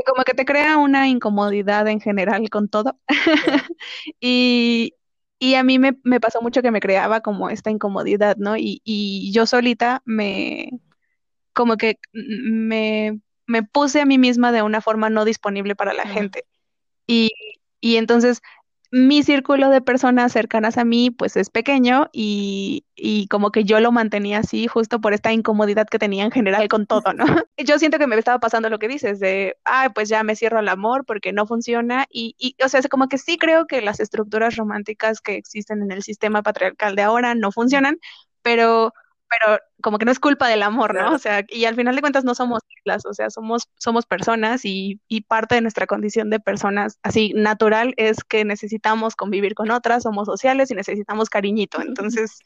como 0.07 0.24
que 0.24 0.35
te 0.35 0.44
crea 0.44 0.78
una 0.78 1.09
incomodidad 1.09 1.87
en 1.88 2.00
general 2.00 2.48
con 2.50 2.68
todo. 2.68 2.98
Y, 4.20 4.94
y 5.38 5.54
a 5.54 5.62
mí 5.64 5.78
me, 5.78 5.98
me 6.04 6.20
pasó 6.20 6.40
mucho 6.42 6.62
que 6.62 6.70
me 6.70 6.80
creaba 6.80 7.20
como 7.20 7.50
esta 7.50 7.70
incomodidad, 7.70 8.37
¿no? 8.38 8.57
Y, 8.57 8.80
y 8.85 9.33
yo 9.33 9.46
solita 9.46 10.02
me, 10.04 10.70
como 11.52 11.76
que 11.76 11.98
me, 12.12 13.20
me 13.46 13.62
puse 13.62 14.00
a 14.00 14.07
mí 14.07 14.18
misma 14.18 14.52
de 14.52 14.62
una 14.62 14.80
forma 14.80 15.11
no 15.11 15.24
disponible 15.24 15.76
para 15.76 15.94
la 15.94 16.07
gente. 16.07 16.44
Y, 17.07 17.30
y 17.80 17.96
entonces 17.96 18.42
mi 18.96 19.24
círculo 19.24 19.70
de 19.70 19.80
personas 19.80 20.30
cercanas 20.30 20.78
a 20.78 20.85
mí 20.85 21.11
pues 21.11 21.37
es 21.37 21.50
pequeño 21.50 22.11
y, 22.12 22.85
y 22.94 23.26
como 23.26 23.50
que 23.50 23.64
yo 23.64 23.80
lo 23.80 23.90
mantenía 23.90 24.38
así 24.38 24.68
justo 24.68 25.00
por 25.00 25.12
esta 25.12 25.33
incomodidad 25.33 25.88
que 25.88 25.98
tenía 25.98 26.22
en 26.22 26.30
general 26.30 26.68
con 26.68 26.87
todo, 26.87 27.12
¿no? 27.12 27.24
Yo 27.59 27.80
siento 27.80 27.98
que 27.98 28.07
me 28.07 28.14
estaba 28.16 28.38
pasando 28.38 28.70
lo 28.70 28.78
que 28.78 28.87
dices 28.87 29.18
de, 29.18 29.57
ay, 29.64 29.88
pues 29.92 30.09
ya 30.09 30.22
me 30.22 30.37
cierro 30.37 30.61
al 30.61 30.68
amor 30.68 31.04
porque 31.07 31.33
no 31.33 31.44
funciona 31.44 32.07
y, 32.09 32.37
y, 32.38 32.54
o 32.64 32.68
sea, 32.68 32.78
es 32.78 32.87
como 32.87 33.09
que 33.09 33.18
sí 33.18 33.37
creo 33.37 33.66
que 33.66 33.80
las 33.80 33.98
estructuras 33.98 34.54
románticas 34.54 35.20
que 35.20 35.35
existen 35.35 35.83
en 35.83 35.90
el 35.90 36.04
sistema 36.04 36.44
patriarcal 36.44 36.94
de 36.94 37.02
ahora 37.02 37.35
no 37.35 37.50
funcionan, 37.50 37.98
pero 38.42 38.92
pero 39.38 39.59
como 39.83 39.99
que 39.99 40.05
no 40.05 40.12
es 40.12 40.18
culpa 40.18 40.49
del 40.49 40.62
amor, 40.62 40.94
¿no? 40.94 41.01
Claro. 41.01 41.16
O 41.16 41.18
sea, 41.18 41.44
y 41.49 41.64
al 41.64 41.75
final 41.75 41.94
de 41.94 42.01
cuentas 42.01 42.25
no 42.25 42.35
somos 42.35 42.61
islas, 42.79 43.05
o 43.07 43.14
sea, 43.14 43.31
somos, 43.31 43.68
somos 43.79 44.07
personas 44.07 44.64
y, 44.64 45.01
y 45.09 45.23
parte 45.23 45.55
de 45.57 45.61
nuestra 45.61 45.87
condición 45.87 46.31
de 46.31 46.40
personas 46.40 46.99
así 47.03 47.33
natural 47.35 47.94
es 47.97 48.25
que 48.25 48.44
necesitamos 48.44 49.16
convivir 49.16 49.55
con 49.55 49.70
otras, 49.70 50.05
somos 50.05 50.27
sociales 50.27 50.70
y 50.70 50.75
necesitamos 50.75 51.29
cariñito. 51.31 51.81
Entonces, 51.83 52.38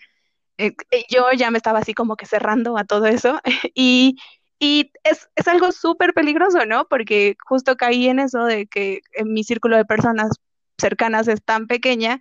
eh, 0.59 0.72
eh, 0.90 1.05
yo 1.09 1.31
ya 1.37 1.51
me 1.51 1.59
estaba 1.59 1.79
así 1.81 1.94
como 1.94 2.16
que 2.16 2.27
cerrando 2.27 2.77
a 2.79 2.85
todo 2.85 3.07
eso 3.07 3.40
y, 3.74 4.16
y 4.59 4.92
es, 5.05 5.29
es 5.37 5.48
algo 5.48 5.72
súper 5.72 6.14
peligroso, 6.14 6.66
¿no? 6.66 6.87
Porque 6.88 7.37
justo 7.44 7.77
caí 7.77 8.09
en 8.09 8.18
eso 8.18 8.44
de 8.44 8.66
que 8.66 9.01
en 9.12 9.33
mi 9.33 9.44
círculo 9.44 9.77
de 9.77 9.85
personas 9.85 10.31
cercanas 10.79 11.29
es 11.29 11.42
tan 11.44 11.66
pequeña 11.66 12.20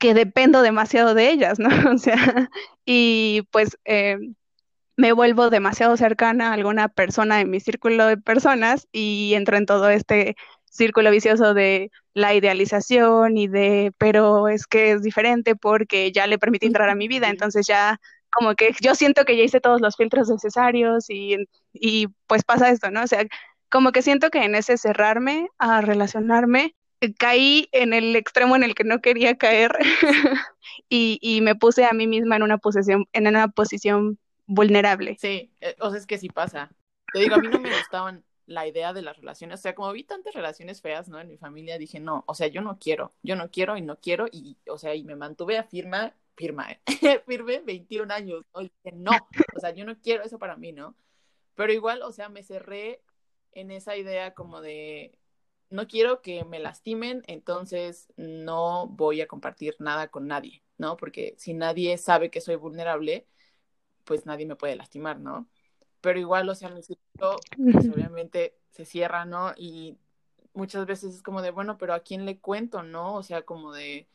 que 0.00 0.14
dependo 0.14 0.62
demasiado 0.62 1.14
de 1.14 1.30
ellas, 1.30 1.60
¿no? 1.60 1.68
O 1.94 1.98
sea, 1.98 2.50
y 2.84 3.42
pues 3.52 3.78
eh, 3.84 4.18
me 4.96 5.12
vuelvo 5.12 5.50
demasiado 5.50 5.96
cercana 5.96 6.50
a 6.50 6.54
alguna 6.54 6.88
persona 6.88 7.40
en 7.40 7.50
mi 7.50 7.60
círculo 7.60 8.06
de 8.06 8.16
personas 8.16 8.88
y 8.92 9.34
entro 9.34 9.56
en 9.56 9.66
todo 9.66 9.88
este 9.90 10.36
círculo 10.66 11.10
vicioso 11.10 11.54
de 11.54 11.90
la 12.14 12.34
idealización 12.34 13.36
y 13.36 13.48
de, 13.48 13.92
pero 13.98 14.48
es 14.48 14.66
que 14.66 14.92
es 14.92 15.02
diferente 15.02 15.56
porque 15.56 16.12
ya 16.12 16.26
le 16.26 16.38
permití 16.38 16.66
entrar 16.66 16.90
a 16.90 16.94
mi 16.94 17.08
vida, 17.08 17.28
entonces 17.28 17.66
ya 17.66 18.00
como 18.30 18.54
que 18.54 18.74
yo 18.80 18.94
siento 18.94 19.24
que 19.24 19.36
ya 19.36 19.44
hice 19.44 19.60
todos 19.60 19.80
los 19.80 19.96
filtros 19.96 20.28
necesarios 20.28 21.10
y, 21.10 21.36
y 21.72 22.08
pues 22.26 22.44
pasa 22.44 22.70
esto, 22.70 22.90
¿no? 22.90 23.02
O 23.02 23.06
sea, 23.06 23.24
como 23.70 23.92
que 23.92 24.02
siento 24.02 24.30
que 24.30 24.44
en 24.44 24.54
ese 24.54 24.76
cerrarme 24.78 25.48
a 25.58 25.80
relacionarme, 25.80 26.74
caí 27.18 27.68
en 27.72 27.92
el 27.92 28.14
extremo 28.16 28.56
en 28.56 28.62
el 28.62 28.74
que 28.74 28.84
no 28.84 29.00
quería 29.00 29.36
caer 29.36 29.72
y, 30.88 31.18
y 31.22 31.40
me 31.40 31.54
puse 31.54 31.84
a 31.84 31.92
mí 31.92 32.06
misma 32.06 32.36
en 32.36 32.42
una 32.42 32.58
posición, 32.58 33.06
en 33.12 33.26
una 33.26 33.48
posición 33.48 34.18
vulnerable. 34.46 35.16
Sí, 35.20 35.52
eh, 35.60 35.76
o 35.80 35.90
sea, 35.90 35.98
es 35.98 36.06
que 36.06 36.18
sí 36.18 36.28
pasa. 36.28 36.70
Te 37.12 37.20
digo, 37.20 37.36
a 37.36 37.38
mí 37.38 37.48
no 37.48 37.60
me 37.60 37.74
gustaban 37.74 38.24
la 38.46 38.66
idea 38.66 38.92
de 38.92 39.02
las 39.02 39.16
relaciones, 39.16 39.60
o 39.60 39.62
sea, 39.62 39.76
como 39.76 39.92
vi 39.92 40.02
tantas 40.02 40.34
relaciones 40.34 40.82
feas, 40.82 41.08
¿no? 41.08 41.20
En 41.20 41.28
mi 41.28 41.36
familia 41.36 41.78
dije, 41.78 42.00
no, 42.00 42.24
o 42.26 42.34
sea, 42.34 42.48
yo 42.48 42.62
no 42.62 42.78
quiero, 42.80 43.12
yo 43.22 43.36
no 43.36 43.48
quiero 43.50 43.76
y 43.76 43.82
no 43.82 44.00
quiero, 44.00 44.26
y, 44.30 44.56
o 44.68 44.76
sea, 44.76 44.94
y 44.96 45.04
me 45.04 45.14
mantuve 45.14 45.56
a 45.56 45.62
firma, 45.62 46.14
firma, 46.36 46.72
¿eh? 46.72 46.80
firme 47.26 47.60
21 47.60 48.12
años, 48.12 48.44
¿no? 48.52 48.60
dije, 48.60 48.92
no, 48.92 49.12
o 49.56 49.60
sea, 49.60 49.70
yo 49.70 49.84
no 49.84 49.96
quiero 50.00 50.24
eso 50.24 50.38
para 50.38 50.56
mí, 50.56 50.72
¿no? 50.72 50.96
Pero 51.54 51.72
igual, 51.72 52.02
o 52.02 52.10
sea, 52.10 52.28
me 52.28 52.42
cerré 52.42 53.02
en 53.52 53.70
esa 53.70 53.96
idea 53.96 54.34
como 54.34 54.60
de, 54.60 55.16
no 55.70 55.86
quiero 55.88 56.20
que 56.20 56.44
me 56.44 56.58
lastimen, 56.58 57.22
entonces 57.26 58.12
no 58.16 58.88
voy 58.88 59.20
a 59.20 59.28
compartir 59.28 59.76
nada 59.78 60.08
con 60.08 60.26
nadie, 60.26 60.62
¿no? 60.78 60.96
Porque 60.96 61.34
si 61.38 61.54
nadie 61.54 61.96
sabe 61.98 62.30
que 62.30 62.40
soy 62.40 62.56
vulnerable, 62.56 63.26
pues 64.04 64.26
nadie 64.26 64.46
me 64.46 64.56
puede 64.56 64.76
lastimar, 64.76 65.20
¿no? 65.20 65.48
Pero 66.00 66.18
igual, 66.18 66.48
o 66.48 66.54
sea, 66.54 66.70
mi 66.70 66.82
círculo, 66.82 67.36
pues 67.72 67.88
obviamente 67.88 68.56
se 68.70 68.84
cierra, 68.84 69.24
¿no? 69.24 69.52
Y 69.56 69.98
muchas 70.54 70.86
veces 70.86 71.14
es 71.14 71.22
como 71.22 71.42
de, 71.42 71.50
bueno, 71.50 71.78
pero 71.78 71.94
¿a 71.94 72.00
quién 72.00 72.26
le 72.26 72.38
cuento, 72.40 72.82
no? 72.82 73.14
O 73.16 73.22
sea, 73.22 73.42
como 73.42 73.72
de, 73.72 74.08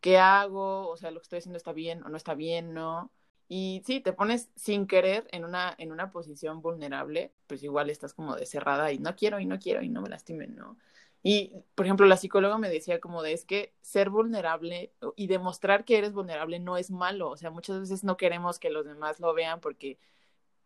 ¿qué 0.00 0.18
hago? 0.18 0.88
O 0.88 0.96
sea, 0.96 1.10
lo 1.10 1.20
que 1.20 1.24
estoy 1.24 1.38
haciendo 1.38 1.58
está 1.58 1.72
bien 1.72 2.02
o 2.04 2.08
no 2.08 2.16
está 2.16 2.34
bien, 2.34 2.74
¿no? 2.74 3.12
Y 3.48 3.82
sí, 3.86 4.00
te 4.00 4.12
pones 4.12 4.50
sin 4.56 4.86
querer 4.86 5.26
en 5.32 5.44
una, 5.44 5.74
en 5.78 5.90
una 5.92 6.10
posición 6.10 6.60
vulnerable, 6.60 7.32
pues 7.46 7.62
igual 7.62 7.88
estás 7.90 8.12
como 8.14 8.36
de 8.36 8.46
cerrada 8.46 8.92
y 8.92 8.98
no 8.98 9.16
quiero 9.16 9.40
y 9.40 9.46
no 9.46 9.58
quiero 9.58 9.82
y 9.82 9.88
no 9.88 10.02
me 10.02 10.10
lastimen, 10.10 10.54
¿no? 10.54 10.76
Y, 11.22 11.52
por 11.74 11.86
ejemplo, 11.86 12.06
la 12.06 12.16
psicóloga 12.16 12.58
me 12.58 12.68
decía 12.70 13.00
como 13.00 13.22
de 13.22 13.32
es 13.32 13.44
que 13.44 13.74
ser 13.80 14.10
vulnerable 14.10 14.92
y 15.16 15.26
demostrar 15.26 15.84
que 15.84 15.98
eres 15.98 16.12
vulnerable 16.12 16.60
no 16.60 16.76
es 16.76 16.90
malo, 16.90 17.30
o 17.30 17.36
sea, 17.36 17.50
muchas 17.50 17.80
veces 17.80 18.04
no 18.04 18.16
queremos 18.16 18.58
que 18.58 18.70
los 18.70 18.84
demás 18.86 19.18
lo 19.20 19.34
vean 19.34 19.60
porque 19.60 19.98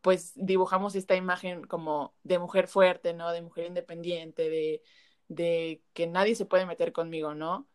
pues 0.02 0.32
dibujamos 0.36 0.94
esta 0.96 1.16
imagen 1.16 1.64
como 1.64 2.14
de 2.24 2.38
mujer 2.38 2.68
fuerte, 2.68 3.14
¿no? 3.14 3.32
De 3.32 3.42
mujer 3.42 3.66
independiente, 3.66 4.50
de, 4.50 4.82
de 5.28 5.82
que 5.94 6.06
nadie 6.06 6.34
se 6.34 6.46
puede 6.46 6.66
meter 6.66 6.92
conmigo, 6.92 7.34
¿no? 7.34 7.68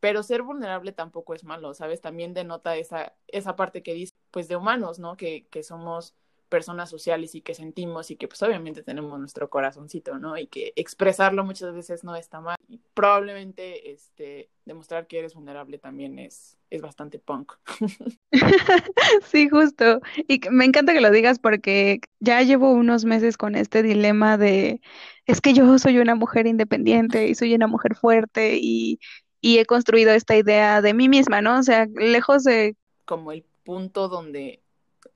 Pero 0.00 0.22
ser 0.22 0.42
vulnerable 0.42 0.92
tampoco 0.92 1.34
es 1.34 1.44
malo, 1.44 1.74
¿sabes? 1.74 2.00
También 2.00 2.34
denota 2.34 2.76
esa, 2.76 3.16
esa 3.28 3.56
parte 3.56 3.82
que 3.82 3.94
dice, 3.94 4.11
pues 4.32 4.48
de 4.48 4.56
humanos, 4.56 4.98
¿no? 4.98 5.16
Que, 5.16 5.46
que 5.50 5.62
somos 5.62 6.16
personas 6.52 6.90
sociales 6.90 7.34
y 7.34 7.40
que 7.40 7.54
sentimos 7.54 8.10
y 8.10 8.16
que 8.16 8.28
pues 8.28 8.42
obviamente 8.42 8.82
tenemos 8.82 9.18
nuestro 9.18 9.48
corazoncito, 9.48 10.18
¿no? 10.18 10.36
Y 10.36 10.48
que 10.48 10.74
expresarlo 10.76 11.46
muchas 11.46 11.72
veces 11.72 12.04
no 12.04 12.14
está 12.14 12.42
mal. 12.42 12.58
Y 12.68 12.78
probablemente 12.92 13.90
este, 13.90 14.50
demostrar 14.66 15.06
que 15.06 15.18
eres 15.18 15.32
vulnerable 15.32 15.78
también 15.78 16.18
es, 16.18 16.58
es 16.68 16.82
bastante 16.82 17.18
punk. 17.18 17.54
sí, 19.24 19.48
justo. 19.48 20.02
Y 20.28 20.42
me 20.50 20.66
encanta 20.66 20.92
que 20.92 21.00
lo 21.00 21.10
digas 21.10 21.38
porque 21.38 22.00
ya 22.20 22.42
llevo 22.42 22.70
unos 22.72 23.06
meses 23.06 23.38
con 23.38 23.54
este 23.54 23.82
dilema 23.82 24.36
de, 24.36 24.82
es 25.24 25.40
que 25.40 25.54
yo 25.54 25.78
soy 25.78 26.00
una 26.00 26.16
mujer 26.16 26.46
independiente 26.46 27.28
y 27.28 27.34
soy 27.34 27.54
una 27.54 27.66
mujer 27.66 27.94
fuerte 27.94 28.58
y, 28.60 29.00
y 29.40 29.56
he 29.56 29.64
construido 29.64 30.12
esta 30.12 30.36
idea 30.36 30.82
de 30.82 30.92
mí 30.92 31.08
misma, 31.08 31.40
¿no? 31.40 31.58
O 31.58 31.62
sea, 31.62 31.86
lejos 31.94 32.44
de... 32.44 32.76
Como 33.06 33.32
el 33.32 33.42
punto 33.64 34.08
donde 34.08 34.62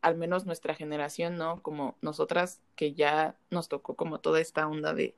al 0.00 0.16
menos 0.16 0.46
nuestra 0.46 0.74
generación, 0.74 1.36
¿no? 1.36 1.62
Como 1.62 1.96
nosotras 2.00 2.60
que 2.74 2.94
ya 2.94 3.36
nos 3.50 3.68
tocó 3.68 3.94
como 3.94 4.20
toda 4.20 4.40
esta 4.40 4.66
onda 4.66 4.94
de, 4.94 5.14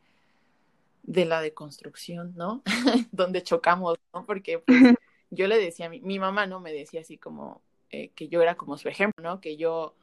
de 1.02 1.24
la 1.24 1.40
deconstrucción, 1.40 2.34
¿no? 2.36 2.62
Donde 3.12 3.42
chocamos, 3.42 3.98
¿no? 4.12 4.26
Porque 4.26 4.58
pues, 4.58 4.94
yo 5.30 5.46
le 5.46 5.58
decía 5.58 5.86
a 5.86 5.88
mi, 5.88 6.00
mi 6.00 6.18
mamá, 6.18 6.46
¿no? 6.46 6.60
Me 6.60 6.72
decía 6.72 7.00
así 7.00 7.16
como 7.18 7.62
eh, 7.90 8.10
que 8.10 8.28
yo 8.28 8.42
era 8.42 8.56
como 8.56 8.76
su 8.76 8.88
ejemplo, 8.88 9.22
¿no? 9.22 9.40
Que 9.40 9.56
yo... 9.56 9.94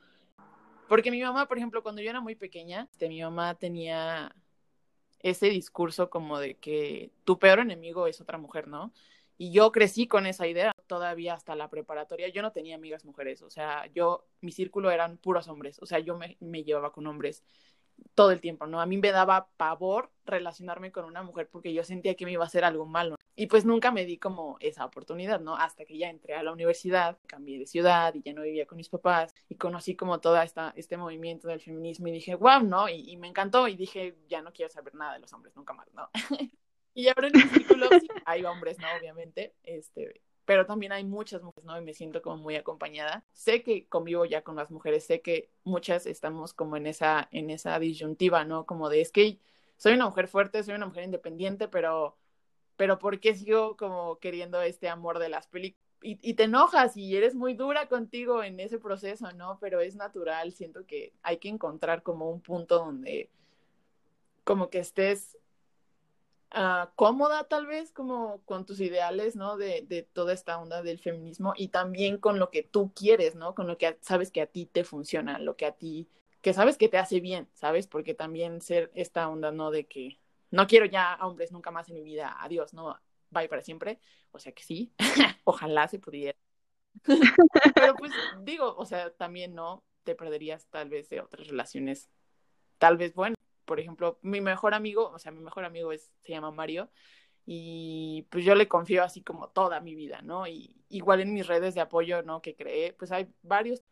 Porque 0.87 1.11
mi 1.11 1.21
mamá, 1.21 1.47
por 1.47 1.57
ejemplo, 1.57 1.81
cuando 1.81 2.01
yo 2.01 2.09
era 2.09 2.21
muy 2.21 2.35
pequeña, 2.35 2.87
este, 2.91 3.07
mi 3.09 3.21
mamá 3.21 3.55
tenía 3.55 4.35
ese 5.19 5.49
discurso 5.49 6.09
como 6.09 6.39
de 6.39 6.55
que 6.57 7.11
tu 7.23 7.39
peor 7.39 7.59
enemigo 7.59 8.05
es 8.05 8.21
otra 8.21 8.37
mujer, 8.37 8.67
¿no? 8.67 8.91
Y 9.37 9.51
yo 9.51 9.71
crecí 9.71 10.07
con 10.07 10.27
esa 10.27 10.47
idea 10.47 10.71
todavía 10.87 11.33
hasta 11.33 11.55
la 11.55 11.69
preparatoria. 11.69 12.29
Yo 12.29 12.41
no 12.41 12.51
tenía 12.51 12.75
amigas 12.75 13.05
mujeres, 13.05 13.41
o 13.41 13.49
sea, 13.49 13.85
yo, 13.93 14.27
mi 14.41 14.51
círculo 14.51 14.91
eran 14.91 15.17
puros 15.17 15.47
hombres, 15.47 15.79
o 15.81 15.85
sea, 15.85 15.99
yo 15.99 16.17
me, 16.17 16.37
me 16.39 16.63
llevaba 16.63 16.91
con 16.91 17.07
hombres 17.07 17.43
todo 18.13 18.31
el 18.31 18.41
tiempo, 18.41 18.67
¿no? 18.67 18.81
A 18.81 18.85
mí 18.85 18.97
me 18.97 19.11
daba 19.11 19.49
pavor 19.57 20.11
relacionarme 20.25 20.91
con 20.91 21.05
una 21.05 21.23
mujer 21.23 21.49
porque 21.49 21.73
yo 21.73 21.83
sentía 21.83 22.15
que 22.15 22.25
me 22.25 22.31
iba 22.31 22.43
a 22.43 22.47
hacer 22.47 22.63
algo 22.63 22.85
malo. 22.85 23.15
Y 23.37 23.47
pues 23.47 23.65
nunca 23.65 23.91
me 23.91 24.05
di 24.05 24.17
como 24.17 24.55
esa 24.61 24.85
oportunidad, 24.85 25.41
¿no? 25.41 25.57
Hasta 25.57 25.83
que 25.83 25.97
ya 25.97 26.09
entré 26.09 26.35
a 26.35 26.43
la 26.43 26.53
universidad, 26.53 27.17
cambié 27.27 27.59
de 27.59 27.67
ciudad 27.67 28.13
y 28.13 28.21
ya 28.21 28.33
no 28.33 28.43
vivía 28.43 28.65
con 28.65 28.77
mis 28.77 28.87
papás 28.87 29.33
y 29.49 29.55
conocí 29.55 29.95
como 29.95 30.21
todo 30.21 30.41
este 30.75 30.97
movimiento 30.97 31.49
del 31.49 31.59
feminismo 31.59 32.07
y 32.07 32.11
dije, 32.11 32.35
wow, 32.35 32.63
¿no? 32.63 32.87
Y, 32.87 33.11
y 33.11 33.17
me 33.17 33.27
encantó 33.27 33.67
y 33.67 33.75
dije, 33.75 34.15
ya 34.29 34.41
no 34.41 34.53
quiero 34.53 34.71
saber 34.71 34.95
nada 34.95 35.13
de 35.13 35.19
los 35.19 35.33
hombres, 35.33 35.53
nunca 35.55 35.73
más, 35.73 35.87
¿no? 35.93 36.09
Y 36.97 37.09
ahora 37.09 37.27
en 37.27 37.33
mi 37.33 37.41
círculo 37.41 37.89
sí, 37.99 38.07
hay 38.25 38.45
hombres, 38.45 38.79
¿no? 38.79 38.87
Obviamente, 38.97 39.53
este, 39.63 40.21
pero 40.45 40.65
también 40.65 40.91
hay 40.91 41.03
muchas 41.03 41.41
mujeres, 41.41 41.65
¿no? 41.65 41.77
Y 41.79 41.83
me 41.83 41.93
siento 41.93 42.21
como 42.21 42.37
muy 42.37 42.55
acompañada. 42.55 43.23
Sé 43.33 43.63
que 43.63 43.87
convivo 43.87 44.25
ya 44.25 44.43
con 44.43 44.55
las 44.55 44.71
mujeres, 44.71 45.05
sé 45.05 45.21
que 45.21 45.49
muchas 45.63 46.05
estamos 46.05 46.53
como 46.53 46.77
en 46.77 46.87
esa, 46.87 47.27
en 47.31 47.49
esa 47.49 47.77
disyuntiva, 47.79 48.45
¿no? 48.45 48.65
Como 48.65 48.89
de, 48.89 49.01
es 49.01 49.11
que 49.11 49.39
soy 49.77 49.93
una 49.93 50.05
mujer 50.05 50.27
fuerte, 50.27 50.63
soy 50.63 50.75
una 50.75 50.85
mujer 50.85 51.03
independiente, 51.03 51.67
pero, 51.67 52.17
pero 52.77 52.99
¿por 52.99 53.19
qué 53.19 53.35
sigo 53.35 53.75
como 53.77 54.19
queriendo 54.19 54.61
este 54.61 54.87
amor 54.89 55.19
de 55.19 55.29
las 55.29 55.47
películas? 55.47 55.83
Y, 56.01 56.19
y, 56.21 56.35
te 56.35 56.43
enojas 56.43 56.95
y 56.97 57.17
eres 57.17 57.33
muy 57.33 57.55
dura 57.55 57.87
contigo 57.87 58.43
en 58.43 58.59
ese 58.59 58.77
proceso, 58.77 59.31
¿no? 59.31 59.57
Pero 59.59 59.81
es 59.81 59.95
natural, 59.95 60.51
siento 60.51 60.85
que 60.85 61.13
hay 61.23 61.37
que 61.37 61.49
encontrar 61.49 62.03
como 62.03 62.29
un 62.29 62.41
punto 62.41 62.77
donde 62.77 63.31
como 64.43 64.69
que 64.69 64.79
estés 64.79 65.37
uh, 66.55 66.87
cómoda 66.95 67.45
tal 67.47 67.67
vez 67.67 67.91
como 67.91 68.41
con 68.45 68.65
tus 68.65 68.79
ideales, 68.79 69.35
¿no? 69.35 69.57
De, 69.57 69.85
de, 69.87 70.03
toda 70.03 70.33
esta 70.33 70.57
onda 70.59 70.81
del 70.81 70.99
feminismo 70.99 71.53
y 71.55 71.69
también 71.69 72.17
con 72.17 72.39
lo 72.39 72.49
que 72.49 72.63
tú 72.63 72.91
quieres, 72.93 73.35
¿no? 73.35 73.55
Con 73.55 73.67
lo 73.67 73.77
que 73.77 73.97
sabes 74.01 74.31
que 74.31 74.41
a 74.41 74.47
ti 74.47 74.65
te 74.65 74.83
funciona, 74.83 75.39
lo 75.39 75.55
que 75.55 75.65
a 75.65 75.73
ti, 75.73 76.09
que 76.41 76.53
sabes 76.53 76.77
que 76.77 76.89
te 76.89 76.97
hace 76.97 77.19
bien, 77.19 77.49
¿sabes? 77.53 77.87
Porque 77.87 78.13
también 78.13 78.61
ser 78.61 78.91
esta 78.95 79.27
onda, 79.29 79.51
¿no? 79.51 79.71
De 79.71 79.85
que 79.85 80.19
no 80.51 80.67
quiero 80.67 80.85
ya 80.85 81.17
hombres 81.21 81.51
nunca 81.51 81.71
más 81.71 81.89
en 81.89 81.95
mi 81.95 82.03
vida, 82.03 82.35
adiós, 82.39 82.73
¿no? 82.73 82.99
Bye 83.29 83.49
para 83.49 83.61
siempre. 83.61 83.99
O 84.31 84.39
sea 84.39 84.51
que 84.53 84.63
sí, 84.63 84.93
ojalá 85.43 85.87
se 85.87 85.99
pudiera. 85.99 86.37
Pero 87.75 87.95
pues 87.95 88.11
digo, 88.41 88.75
o 88.77 88.85
sea, 88.85 89.11
también 89.11 89.53
no 89.53 89.83
te 90.03 90.15
perderías 90.15 90.67
tal 90.67 90.89
vez 90.89 91.09
de 91.09 91.19
otras 91.19 91.47
relaciones, 91.47 92.09
tal 92.77 92.97
vez 92.97 93.13
buenas 93.13 93.44
por 93.65 93.79
ejemplo, 93.79 94.19
mi 94.21 94.41
mejor 94.41 94.73
amigo, 94.73 95.09
o 95.09 95.19
sea, 95.19 95.31
mi 95.31 95.41
mejor 95.41 95.65
amigo 95.65 95.91
es, 95.91 96.11
se 96.21 96.31
llama 96.31 96.51
Mario, 96.51 96.89
y 97.45 98.25
pues 98.31 98.43
yo 98.43 98.55
le 98.55 98.67
confío 98.67 99.03
así 99.03 99.21
como 99.21 99.49
toda 99.49 99.79
mi 99.79 99.95
vida, 99.95 100.21
¿no? 100.21 100.47
Y 100.47 100.75
igual 100.89 101.21
en 101.21 101.33
mis 101.33 101.45
redes 101.45 101.75
de 101.75 101.81
apoyo, 101.81 102.23
¿no? 102.23 102.41
Que 102.41 102.55
creé, 102.55 102.93
pues 102.93 103.11
hay 103.11 103.27
varias 103.43 103.83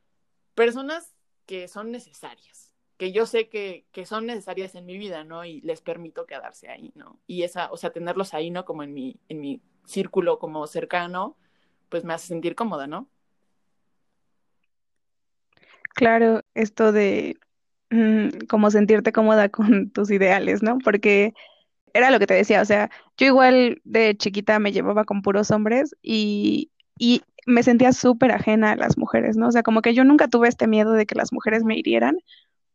personas 0.55 1.13
que 1.45 1.67
son 1.67 1.91
necesarias, 1.91 2.71
que 2.97 3.11
yo 3.11 3.25
sé 3.25 3.49
que, 3.49 3.85
que 3.91 4.05
son 4.05 4.25
necesarias 4.25 4.75
en 4.75 4.85
mi 4.85 4.97
vida, 4.97 5.23
¿no? 5.23 5.45
Y 5.45 5.61
les 5.61 5.81
permito 5.81 6.25
quedarse 6.25 6.69
ahí, 6.69 6.91
¿no? 6.95 7.19
Y 7.27 7.43
esa, 7.43 7.71
o 7.71 7.77
sea, 7.77 7.91
tenerlos 7.91 8.33
ahí, 8.33 8.49
¿no? 8.49 8.65
Como 8.65 8.83
en 8.83 8.93
mi, 8.93 9.19
en 9.29 9.39
mi 9.39 9.61
círculo 9.85 10.39
como 10.39 10.65
cercano, 10.65 11.37
pues 11.89 12.03
me 12.03 12.13
hace 12.13 12.27
sentir 12.27 12.55
cómoda, 12.55 12.87
¿no? 12.87 13.07
Claro, 15.93 16.41
esto 16.55 16.91
de 16.91 17.37
como 18.49 18.71
sentirte 18.71 19.11
cómoda 19.11 19.49
con 19.51 19.91
tus 19.91 20.11
ideales, 20.11 20.63
¿no? 20.63 20.77
Porque 20.83 21.33
era 21.93 22.11
lo 22.11 22.19
que 22.19 22.27
te 22.27 22.33
decía, 22.35 22.61
o 22.61 22.65
sea, 22.65 22.89
yo 23.17 23.27
igual 23.27 23.81
de 23.83 24.15
chiquita 24.17 24.59
me 24.59 24.71
llevaba 24.71 25.05
con 25.05 25.21
puros 25.21 25.51
hombres 25.51 25.95
y, 26.01 26.71
y 26.99 27.21
me 27.45 27.63
sentía 27.63 27.93
súper 27.93 28.31
ajena 28.31 28.71
a 28.73 28.75
las 28.75 28.97
mujeres, 28.97 29.37
¿no? 29.37 29.47
O 29.49 29.51
sea, 29.51 29.63
como 29.63 29.81
que 29.81 29.93
yo 29.93 30.03
nunca 30.03 30.27
tuve 30.27 30.47
este 30.49 30.67
miedo 30.67 30.93
de 30.93 31.05
que 31.05 31.15
las 31.15 31.33
mujeres 31.33 31.63
me 31.63 31.77
hirieran, 31.77 32.17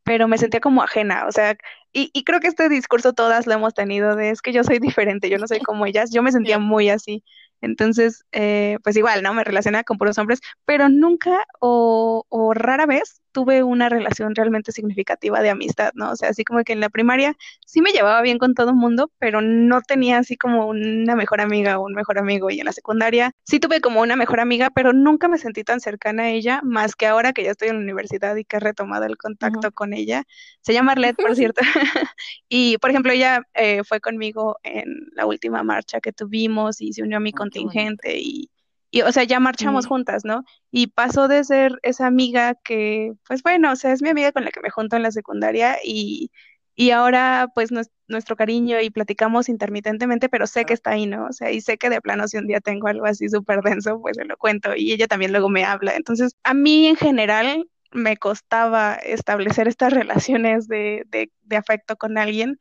pero 0.04 0.28
me 0.28 0.38
sentía 0.38 0.60
como 0.60 0.82
ajena, 0.82 1.26
o 1.26 1.32
sea, 1.32 1.56
y, 1.92 2.10
y 2.14 2.24
creo 2.24 2.40
que 2.40 2.48
este 2.48 2.68
discurso 2.68 3.12
todas 3.12 3.46
lo 3.46 3.54
hemos 3.54 3.74
tenido 3.74 4.16
de 4.16 4.30
es 4.30 4.42
que 4.42 4.52
yo 4.52 4.64
soy 4.64 4.78
diferente, 4.78 5.30
yo 5.30 5.38
no 5.38 5.48
soy 5.48 5.60
como 5.60 5.86
ellas, 5.86 6.10
yo 6.12 6.22
me 6.22 6.32
sentía 6.32 6.58
muy 6.58 6.90
así. 6.90 7.24
Entonces, 7.60 8.24
eh, 8.32 8.78
pues 8.82 8.96
igual, 8.96 9.22
¿no? 9.22 9.34
Me 9.34 9.44
relacionaba 9.44 9.84
con 9.84 9.98
puros 9.98 10.18
hombres, 10.18 10.40
pero 10.64 10.88
nunca 10.88 11.38
o, 11.60 12.24
o 12.28 12.54
rara 12.54 12.86
vez 12.86 13.20
tuve 13.32 13.62
una 13.62 13.88
relación 13.88 14.34
realmente 14.34 14.72
significativa 14.72 15.40
de 15.40 15.50
amistad, 15.50 15.92
¿no? 15.94 16.10
O 16.10 16.16
sea, 16.16 16.30
así 16.30 16.44
como 16.44 16.64
que 16.64 16.72
en 16.72 16.80
la 16.80 16.88
primaria 16.88 17.36
sí 17.66 17.80
me 17.80 17.92
llevaba 17.92 18.20
bien 18.22 18.38
con 18.38 18.54
todo 18.54 18.70
el 18.70 18.76
mundo, 18.76 19.12
pero 19.18 19.40
no 19.40 19.80
tenía 19.82 20.18
así 20.18 20.36
como 20.36 20.66
una 20.66 21.14
mejor 21.14 21.40
amiga 21.40 21.78
o 21.78 21.84
un 21.84 21.94
mejor 21.94 22.18
amigo. 22.18 22.50
Y 22.50 22.58
en 22.58 22.66
la 22.66 22.72
secundaria 22.72 23.32
sí 23.44 23.60
tuve 23.60 23.80
como 23.80 24.00
una 24.00 24.16
mejor 24.16 24.40
amiga, 24.40 24.70
pero 24.70 24.92
nunca 24.92 25.28
me 25.28 25.38
sentí 25.38 25.62
tan 25.62 25.80
cercana 25.80 26.24
a 26.24 26.30
ella, 26.30 26.60
más 26.64 26.96
que 26.96 27.06
ahora 27.06 27.32
que 27.32 27.44
ya 27.44 27.52
estoy 27.52 27.68
en 27.68 27.76
la 27.76 27.82
universidad 27.82 28.34
y 28.34 28.44
que 28.44 28.56
he 28.56 28.60
retomado 28.60 29.04
el 29.04 29.16
contacto 29.16 29.68
uh 29.68 29.70
-huh. 29.70 29.74
con 29.74 29.92
ella. 29.92 30.24
Se 30.60 30.72
llama 30.72 30.92
Arlette, 30.92 31.22
por 31.22 31.36
cierto. 31.36 31.60
y, 32.48 32.78
por 32.78 32.90
ejemplo, 32.90 33.12
ella 33.12 33.42
eh, 33.54 33.84
fue 33.84 34.00
conmigo 34.00 34.58
en 34.62 35.10
la 35.14 35.26
última 35.26 35.62
marcha 35.62 36.00
que 36.00 36.12
tuvimos 36.12 36.80
y 36.80 36.92
se 36.92 37.02
unió 37.02 37.18
a 37.18 37.20
mi 37.20 37.30
oh, 37.30 37.38
contingente 37.50 38.18
y 38.18 38.50
y, 38.90 39.02
o 39.02 39.12
sea, 39.12 39.24
ya 39.24 39.38
marchamos 39.40 39.86
juntas, 39.86 40.24
¿no? 40.24 40.44
Y 40.70 40.88
pasó 40.88 41.28
de 41.28 41.44
ser 41.44 41.78
esa 41.82 42.06
amiga 42.06 42.54
que, 42.54 43.12
pues 43.26 43.42
bueno, 43.42 43.72
o 43.72 43.76
sea, 43.76 43.92
es 43.92 44.02
mi 44.02 44.08
amiga 44.08 44.32
con 44.32 44.44
la 44.44 44.50
que 44.50 44.60
me 44.60 44.70
junto 44.70 44.96
en 44.96 45.02
la 45.02 45.12
secundaria 45.12 45.78
y, 45.84 46.30
y 46.74 46.90
ahora, 46.90 47.48
pues, 47.54 47.70
nuestro 48.08 48.36
cariño 48.36 48.80
y 48.80 48.90
platicamos 48.90 49.48
intermitentemente, 49.50 50.28
pero 50.30 50.46
sé 50.46 50.64
que 50.64 50.72
está 50.72 50.92
ahí, 50.92 51.06
¿no? 51.06 51.26
O 51.26 51.32
sea, 51.32 51.50
y 51.50 51.60
sé 51.60 51.76
que 51.76 51.90
de 51.90 52.00
plano 52.00 52.28
si 52.28 52.38
un 52.38 52.46
día 52.46 52.60
tengo 52.60 52.88
algo 52.88 53.04
así 53.06 53.28
súper 53.28 53.60
denso, 53.62 54.00
pues 54.00 54.16
se 54.16 54.24
lo 54.24 54.36
cuento 54.38 54.74
y 54.74 54.92
ella 54.92 55.06
también 55.06 55.32
luego 55.32 55.50
me 55.50 55.64
habla. 55.64 55.94
Entonces, 55.96 56.36
a 56.42 56.54
mí 56.54 56.86
en 56.86 56.96
general 56.96 57.68
me 57.92 58.16
costaba 58.16 58.94
establecer 58.94 59.68
estas 59.68 59.92
relaciones 59.92 60.66
de, 60.68 61.04
de, 61.08 61.30
de 61.42 61.56
afecto 61.56 61.96
con 61.96 62.16
alguien 62.16 62.58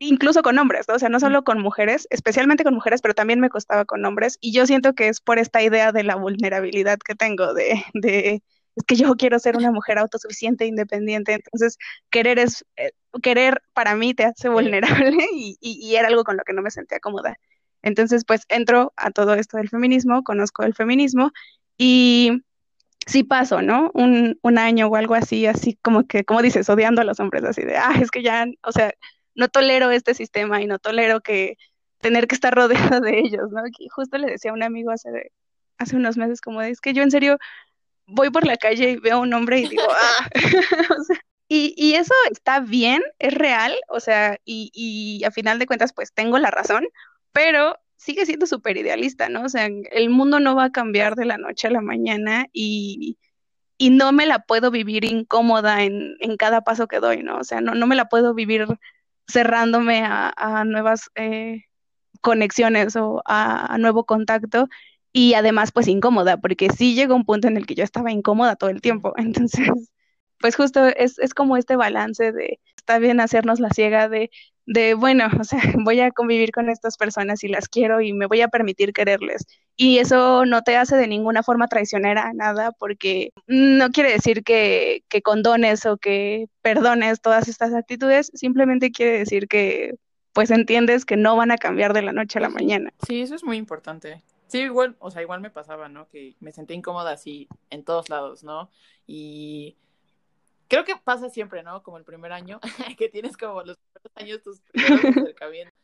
incluso 0.00 0.42
con 0.42 0.58
hombres, 0.58 0.88
¿no? 0.88 0.94
O 0.94 0.98
sea, 0.98 1.08
no 1.08 1.20
solo 1.20 1.44
con 1.44 1.60
mujeres, 1.60 2.08
especialmente 2.10 2.64
con 2.64 2.74
mujeres, 2.74 3.02
pero 3.02 3.14
también 3.14 3.38
me 3.38 3.50
costaba 3.50 3.84
con 3.84 4.04
hombres. 4.04 4.38
Y 4.40 4.52
yo 4.52 4.66
siento 4.66 4.94
que 4.94 5.08
es 5.08 5.20
por 5.20 5.38
esta 5.38 5.62
idea 5.62 5.92
de 5.92 6.02
la 6.04 6.16
vulnerabilidad 6.16 6.98
que 6.98 7.14
tengo, 7.14 7.54
de, 7.54 7.84
de 7.94 8.42
es 8.76 8.84
que 8.84 8.96
yo 8.96 9.14
quiero 9.16 9.38
ser 9.38 9.56
una 9.56 9.70
mujer 9.72 9.98
autosuficiente, 9.98 10.64
e 10.64 10.68
independiente. 10.68 11.34
Entonces, 11.34 11.78
querer 12.10 12.38
es, 12.38 12.64
eh, 12.76 12.92
querer 13.22 13.62
para 13.74 13.94
mí 13.94 14.14
te 14.14 14.24
hace 14.24 14.48
vulnerable 14.48 15.26
y, 15.34 15.58
y, 15.60 15.94
era 15.96 16.08
algo 16.08 16.24
con 16.24 16.36
lo 16.36 16.44
que 16.44 16.52
no 16.52 16.62
me 16.62 16.70
sentía 16.70 17.00
cómoda. 17.00 17.36
Entonces, 17.82 18.24
pues 18.26 18.42
entro 18.48 18.92
a 18.96 19.10
todo 19.10 19.34
esto 19.34 19.56
del 19.58 19.68
feminismo, 19.68 20.22
conozco 20.22 20.62
el 20.64 20.74
feminismo 20.74 21.32
y 21.78 22.42
sí 23.06 23.24
paso, 23.24 23.62
¿no? 23.62 23.90
Un, 23.94 24.38
un 24.42 24.58
año 24.58 24.88
o 24.88 24.96
algo 24.96 25.14
así, 25.14 25.46
así 25.46 25.78
como 25.82 26.06
que, 26.06 26.24
como 26.24 26.42
dices, 26.42 26.68
odiando 26.68 27.00
a 27.02 27.04
los 27.04 27.20
hombres, 27.20 27.44
así 27.44 27.62
de, 27.62 27.76
ah, 27.76 27.94
es 28.00 28.10
que 28.10 28.22
ya, 28.22 28.46
o 28.62 28.72
sea, 28.72 28.92
no 29.34 29.48
tolero 29.48 29.90
este 29.90 30.14
sistema 30.14 30.60
y 30.62 30.66
no 30.66 30.78
tolero 30.78 31.20
que 31.20 31.56
tener 32.00 32.26
que 32.26 32.34
estar 32.34 32.54
rodeado 32.54 33.00
de 33.00 33.18
ellos, 33.20 33.50
¿no? 33.50 33.62
Y 33.78 33.88
justo 33.88 34.18
le 34.18 34.30
decía 34.30 34.50
a 34.50 34.54
un 34.54 34.62
amigo 34.62 34.90
hace, 34.90 35.32
hace 35.78 35.96
unos 35.96 36.16
meses 36.16 36.40
como 36.40 36.62
es 36.62 36.80
que 36.80 36.92
yo 36.92 37.02
en 37.02 37.10
serio 37.10 37.38
voy 38.06 38.30
por 38.30 38.46
la 38.46 38.56
calle 38.56 38.90
y 38.90 38.96
veo 38.96 39.16
a 39.16 39.20
un 39.20 39.32
hombre 39.34 39.60
y 39.60 39.68
digo, 39.68 39.82
ah, 39.90 40.28
y, 41.48 41.74
y, 41.76 41.94
eso 41.94 42.14
está 42.30 42.60
bien, 42.60 43.02
es 43.18 43.34
real, 43.34 43.74
o 43.88 44.00
sea, 44.00 44.38
y, 44.44 44.70
y 44.74 45.24
a 45.24 45.30
final 45.30 45.58
de 45.58 45.66
cuentas 45.66 45.92
pues 45.92 46.12
tengo 46.12 46.38
la 46.38 46.50
razón, 46.50 46.88
pero 47.32 47.76
sigue 47.96 48.24
siendo 48.24 48.46
súper 48.46 48.78
idealista, 48.78 49.28
¿no? 49.28 49.42
O 49.42 49.48
sea, 49.48 49.66
el 49.66 50.10
mundo 50.10 50.40
no 50.40 50.56
va 50.56 50.64
a 50.64 50.72
cambiar 50.72 51.16
de 51.16 51.26
la 51.26 51.36
noche 51.36 51.68
a 51.68 51.70
la 51.70 51.82
mañana 51.82 52.46
y, 52.52 53.18
y 53.76 53.90
no 53.90 54.12
me 54.12 54.24
la 54.26 54.40
puedo 54.40 54.70
vivir 54.70 55.04
incómoda 55.04 55.82
en, 55.82 56.16
en 56.20 56.36
cada 56.38 56.62
paso 56.62 56.88
que 56.88 56.98
doy, 56.98 57.22
¿no? 57.22 57.38
O 57.38 57.44
sea, 57.44 57.60
no, 57.60 57.74
no 57.74 57.86
me 57.86 57.96
la 57.96 58.08
puedo 58.08 58.32
vivir 58.32 58.66
cerrándome 59.30 60.02
a, 60.04 60.64
nuevas 60.66 61.10
eh, 61.14 61.64
conexiones 62.20 62.96
o 62.96 63.22
a, 63.24 63.76
nuevo 63.78 64.04
contacto 64.04 64.68
y 65.12 65.34
además 65.34 65.72
pues 65.72 65.88
incómoda, 65.88 66.36
porque 66.38 66.70
sí 66.70 66.94
llegó 66.94 67.14
un 67.14 67.24
punto 67.24 67.48
en 67.48 67.56
el 67.56 67.66
que 67.66 67.74
yo 67.74 67.84
estaba 67.84 68.12
incómoda 68.12 68.56
todo 68.56 68.70
el 68.70 68.80
tiempo, 68.80 69.14
entonces 69.16 69.68
pues 70.38 70.56
justo 70.56 70.86
es, 70.86 71.18
es 71.18 71.34
como 71.34 71.56
este 71.56 71.76
balance 71.76 72.32
de, 72.32 72.60
está 72.76 72.98
bien 72.98 73.20
hacernos 73.20 73.60
la 73.60 73.70
ciega 73.70 74.08
de, 74.08 74.30
de, 74.70 74.94
bueno, 74.94 75.26
o 75.40 75.44
sea, 75.44 75.60
voy 75.84 76.00
a 76.00 76.12
convivir 76.12 76.52
con 76.52 76.70
estas 76.70 76.96
personas 76.96 77.42
y 77.42 77.48
las 77.48 77.68
quiero 77.68 78.00
y 78.00 78.12
me 78.12 78.26
voy 78.26 78.40
a 78.40 78.48
permitir 78.48 78.92
quererles. 78.92 79.46
Y 79.76 79.98
eso 79.98 80.46
no 80.46 80.62
te 80.62 80.76
hace 80.76 80.96
de 80.96 81.08
ninguna 81.08 81.42
forma 81.42 81.66
traicionera, 81.66 82.32
nada, 82.34 82.70
porque 82.78 83.32
no 83.46 83.90
quiere 83.90 84.12
decir 84.12 84.44
que, 84.44 85.02
que 85.08 85.22
condones 85.22 85.86
o 85.86 85.96
que 85.96 86.46
perdones 86.62 87.20
todas 87.20 87.48
estas 87.48 87.74
actitudes, 87.74 88.30
simplemente 88.34 88.92
quiere 88.92 89.18
decir 89.18 89.48
que 89.48 89.94
pues 90.32 90.52
entiendes 90.52 91.04
que 91.04 91.16
no 91.16 91.34
van 91.34 91.50
a 91.50 91.58
cambiar 91.58 91.92
de 91.92 92.02
la 92.02 92.12
noche 92.12 92.38
a 92.38 92.42
la 92.42 92.48
mañana. 92.48 92.92
Sí, 93.04 93.22
eso 93.22 93.34
es 93.34 93.42
muy 93.42 93.56
importante. 93.56 94.22
Sí, 94.46 94.60
igual, 94.60 94.94
o 95.00 95.10
sea, 95.10 95.22
igual 95.22 95.40
me 95.40 95.50
pasaba, 95.50 95.88
¿no? 95.88 96.08
Que 96.08 96.36
me 96.38 96.52
sentía 96.52 96.76
incómoda 96.76 97.10
así 97.10 97.48
en 97.70 97.82
todos 97.84 98.08
lados, 98.08 98.44
¿no? 98.44 98.70
Y 99.06 99.76
creo 100.70 100.84
que 100.84 100.96
pasa 100.96 101.28
siempre, 101.28 101.62
¿no? 101.62 101.82
Como 101.82 101.98
el 101.98 102.04
primer 102.04 102.32
año, 102.32 102.60
que 102.98 103.10
tienes 103.10 103.36
como 103.36 103.62
los 103.62 103.76
primeros 103.76 104.12
años 104.14 104.42
tus 104.42 104.60
primeros 104.60 105.04
acercamientos. 105.04 105.74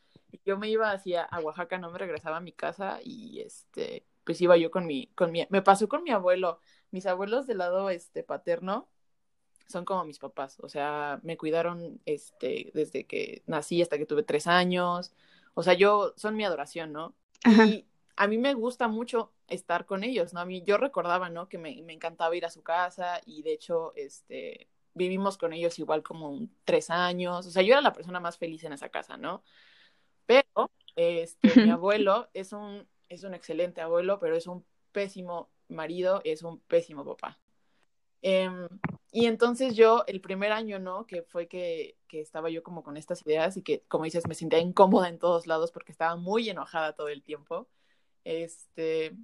Yo 0.44 0.56
me 0.56 0.70
iba 0.70 0.92
hacia 0.92 1.24
a 1.24 1.40
Oaxaca, 1.40 1.76
no 1.76 1.90
me 1.90 1.98
regresaba 1.98 2.36
a 2.36 2.40
mi 2.40 2.52
casa 2.52 3.00
y 3.02 3.40
este, 3.40 4.06
pues 4.24 4.40
iba 4.40 4.56
yo 4.56 4.70
con 4.70 4.86
mi, 4.86 5.08
con 5.08 5.32
mi, 5.32 5.46
me 5.50 5.60
pasó 5.60 5.88
con 5.88 6.04
mi 6.04 6.10
abuelo. 6.10 6.60
Mis 6.92 7.06
abuelos 7.06 7.46
del 7.46 7.58
lado 7.58 7.90
este 7.90 8.22
paterno 8.22 8.88
son 9.66 9.84
como 9.84 10.04
mis 10.04 10.20
papás, 10.20 10.58
o 10.60 10.68
sea, 10.68 11.18
me 11.24 11.36
cuidaron 11.36 12.00
este 12.06 12.70
desde 12.72 13.04
que 13.04 13.42
nací 13.46 13.82
hasta 13.82 13.98
que 13.98 14.06
tuve 14.06 14.22
tres 14.22 14.46
años. 14.46 15.12
O 15.54 15.64
sea, 15.64 15.74
yo 15.74 16.14
son 16.16 16.36
mi 16.36 16.44
adoración, 16.44 16.92
¿no? 16.92 17.14
Y 17.44 17.86
a 18.16 18.28
mí 18.28 18.38
me 18.38 18.54
gusta 18.54 18.86
mucho 18.86 19.32
estar 19.48 19.84
con 19.84 20.04
ellos, 20.04 20.32
¿no? 20.32 20.40
A 20.40 20.44
mí 20.44 20.62
yo 20.62 20.76
recordaba, 20.76 21.28
¿no? 21.28 21.48
Que 21.48 21.58
me, 21.58 21.82
me 21.82 21.92
encantaba 21.92 22.36
ir 22.36 22.46
a 22.46 22.50
su 22.50 22.62
casa 22.62 23.20
y 23.26 23.42
de 23.42 23.52
hecho, 23.52 23.92
este, 23.96 24.68
vivimos 24.96 25.36
con 25.36 25.52
ellos 25.52 25.78
igual 25.78 26.02
como 26.02 26.40
tres 26.64 26.90
años, 26.90 27.46
o 27.46 27.50
sea, 27.50 27.62
yo 27.62 27.74
era 27.74 27.82
la 27.82 27.92
persona 27.92 28.18
más 28.18 28.38
feliz 28.38 28.64
en 28.64 28.72
esa 28.72 28.88
casa, 28.88 29.16
¿no? 29.16 29.44
Pero, 30.26 30.70
este, 30.96 31.60
mi 31.62 31.70
abuelo 31.70 32.28
es 32.34 32.52
un, 32.52 32.88
es 33.08 33.22
un 33.22 33.34
excelente 33.34 33.80
abuelo, 33.82 34.18
pero 34.18 34.36
es 34.36 34.46
un 34.46 34.64
pésimo 34.92 35.50
marido, 35.68 36.22
es 36.24 36.42
un 36.42 36.60
pésimo 36.60 37.04
papá. 37.04 37.38
Em, 38.22 38.68
y 39.12 39.26
entonces 39.26 39.76
yo, 39.76 40.04
el 40.06 40.20
primer 40.20 40.52
año, 40.52 40.78
¿no? 40.78 41.06
Que 41.06 41.22
fue 41.22 41.46
que, 41.46 41.98
que, 42.08 42.20
estaba 42.20 42.50
yo 42.50 42.62
como 42.62 42.82
con 42.82 42.96
estas 42.96 43.24
ideas 43.26 43.56
y 43.56 43.62
que, 43.62 43.82
como 43.88 44.04
dices, 44.04 44.26
me 44.26 44.34
sentía 44.34 44.58
incómoda 44.58 45.08
en 45.08 45.18
todos 45.18 45.46
lados 45.46 45.70
porque 45.72 45.92
estaba 45.92 46.16
muy 46.16 46.48
enojada 46.48 46.94
todo 46.94 47.08
el 47.08 47.22
tiempo. 47.22 47.68
Este, 48.24 49.16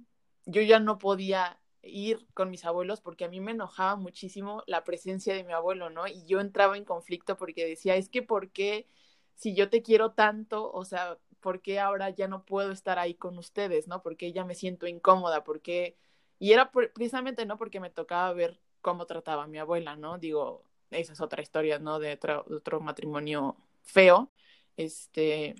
yo 0.45 0.61
ya 0.61 0.79
no 0.79 0.99
podía 0.99 1.59
ir 1.83 2.25
con 2.33 2.49
mis 2.49 2.65
abuelos 2.65 3.01
porque 3.01 3.25
a 3.25 3.29
mí 3.29 3.39
me 3.39 3.51
enojaba 3.51 3.95
muchísimo 3.95 4.63
la 4.67 4.83
presencia 4.83 5.35
de 5.35 5.43
mi 5.43 5.53
abuelo, 5.53 5.89
¿no? 5.89 6.07
Y 6.07 6.25
yo 6.25 6.39
entraba 6.39 6.77
en 6.77 6.85
conflicto 6.85 7.37
porque 7.37 7.65
decía, 7.65 7.95
es 7.95 8.09
que 8.09 8.21
¿por 8.21 8.51
qué 8.51 8.87
si 9.35 9.55
yo 9.55 9.69
te 9.69 9.81
quiero 9.81 10.11
tanto, 10.11 10.71
o 10.71 10.85
sea, 10.85 11.17
¿por 11.39 11.61
qué 11.61 11.79
ahora 11.79 12.09
ya 12.09 12.27
no 12.27 12.45
puedo 12.45 12.71
estar 12.71 12.99
ahí 12.99 13.15
con 13.15 13.37
ustedes, 13.37 13.87
¿no? 13.87 14.01
Porque 14.01 14.31
ya 14.31 14.45
me 14.45 14.55
siento 14.55 14.87
incómoda, 14.87 15.43
porque... 15.43 15.97
Y 16.39 16.51
era 16.53 16.71
precisamente, 16.71 17.45
¿no? 17.45 17.57
Porque 17.57 17.79
me 17.79 17.89
tocaba 17.89 18.33
ver 18.33 18.59
cómo 18.81 19.05
trataba 19.05 19.43
a 19.43 19.47
mi 19.47 19.59
abuela, 19.59 19.95
¿no? 19.95 20.17
Digo, 20.17 20.63
esa 20.91 21.13
es 21.13 21.21
otra 21.21 21.41
historia, 21.41 21.79
¿no? 21.79 21.99
De 21.99 22.13
otro, 22.13 22.45
otro 22.49 22.79
matrimonio 22.81 23.55
feo. 23.81 24.31
Este, 24.77 25.55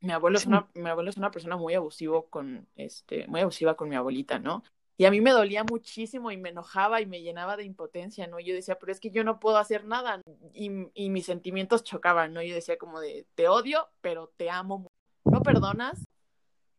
mi 0.00 0.12
abuelo 0.12 0.38
es 0.38 0.46
una, 0.46 0.68
mi 0.74 0.88
abuelo 0.88 1.10
es 1.10 1.16
una 1.16 1.30
persona 1.30 1.56
muy 1.56 1.74
abusivo 1.74 2.26
con, 2.28 2.66
este, 2.76 3.26
muy 3.28 3.40
abusiva 3.40 3.76
con 3.76 3.88
mi 3.88 3.96
abuelita, 3.96 4.38
¿no? 4.38 4.64
Y 4.96 5.06
a 5.06 5.10
mí 5.10 5.20
me 5.20 5.32
dolía 5.32 5.64
muchísimo 5.64 6.30
y 6.30 6.36
me 6.36 6.50
enojaba 6.50 7.00
y 7.00 7.06
me 7.06 7.20
llenaba 7.20 7.56
de 7.56 7.64
impotencia, 7.64 8.26
¿no? 8.28 8.38
Yo 8.38 8.54
decía, 8.54 8.78
pero 8.78 8.92
es 8.92 9.00
que 9.00 9.10
yo 9.10 9.24
no 9.24 9.40
puedo 9.40 9.56
hacer 9.56 9.84
nada. 9.84 10.20
Y, 10.52 10.70
y 10.94 11.10
mis 11.10 11.26
sentimientos 11.26 11.82
chocaban, 11.82 12.32
¿no? 12.32 12.42
Yo 12.42 12.54
decía 12.54 12.78
como 12.78 13.00
de, 13.00 13.26
te 13.34 13.48
odio, 13.48 13.88
pero 14.00 14.32
te 14.36 14.50
amo. 14.50 14.86
No 15.24 15.42
perdonas, 15.42 16.04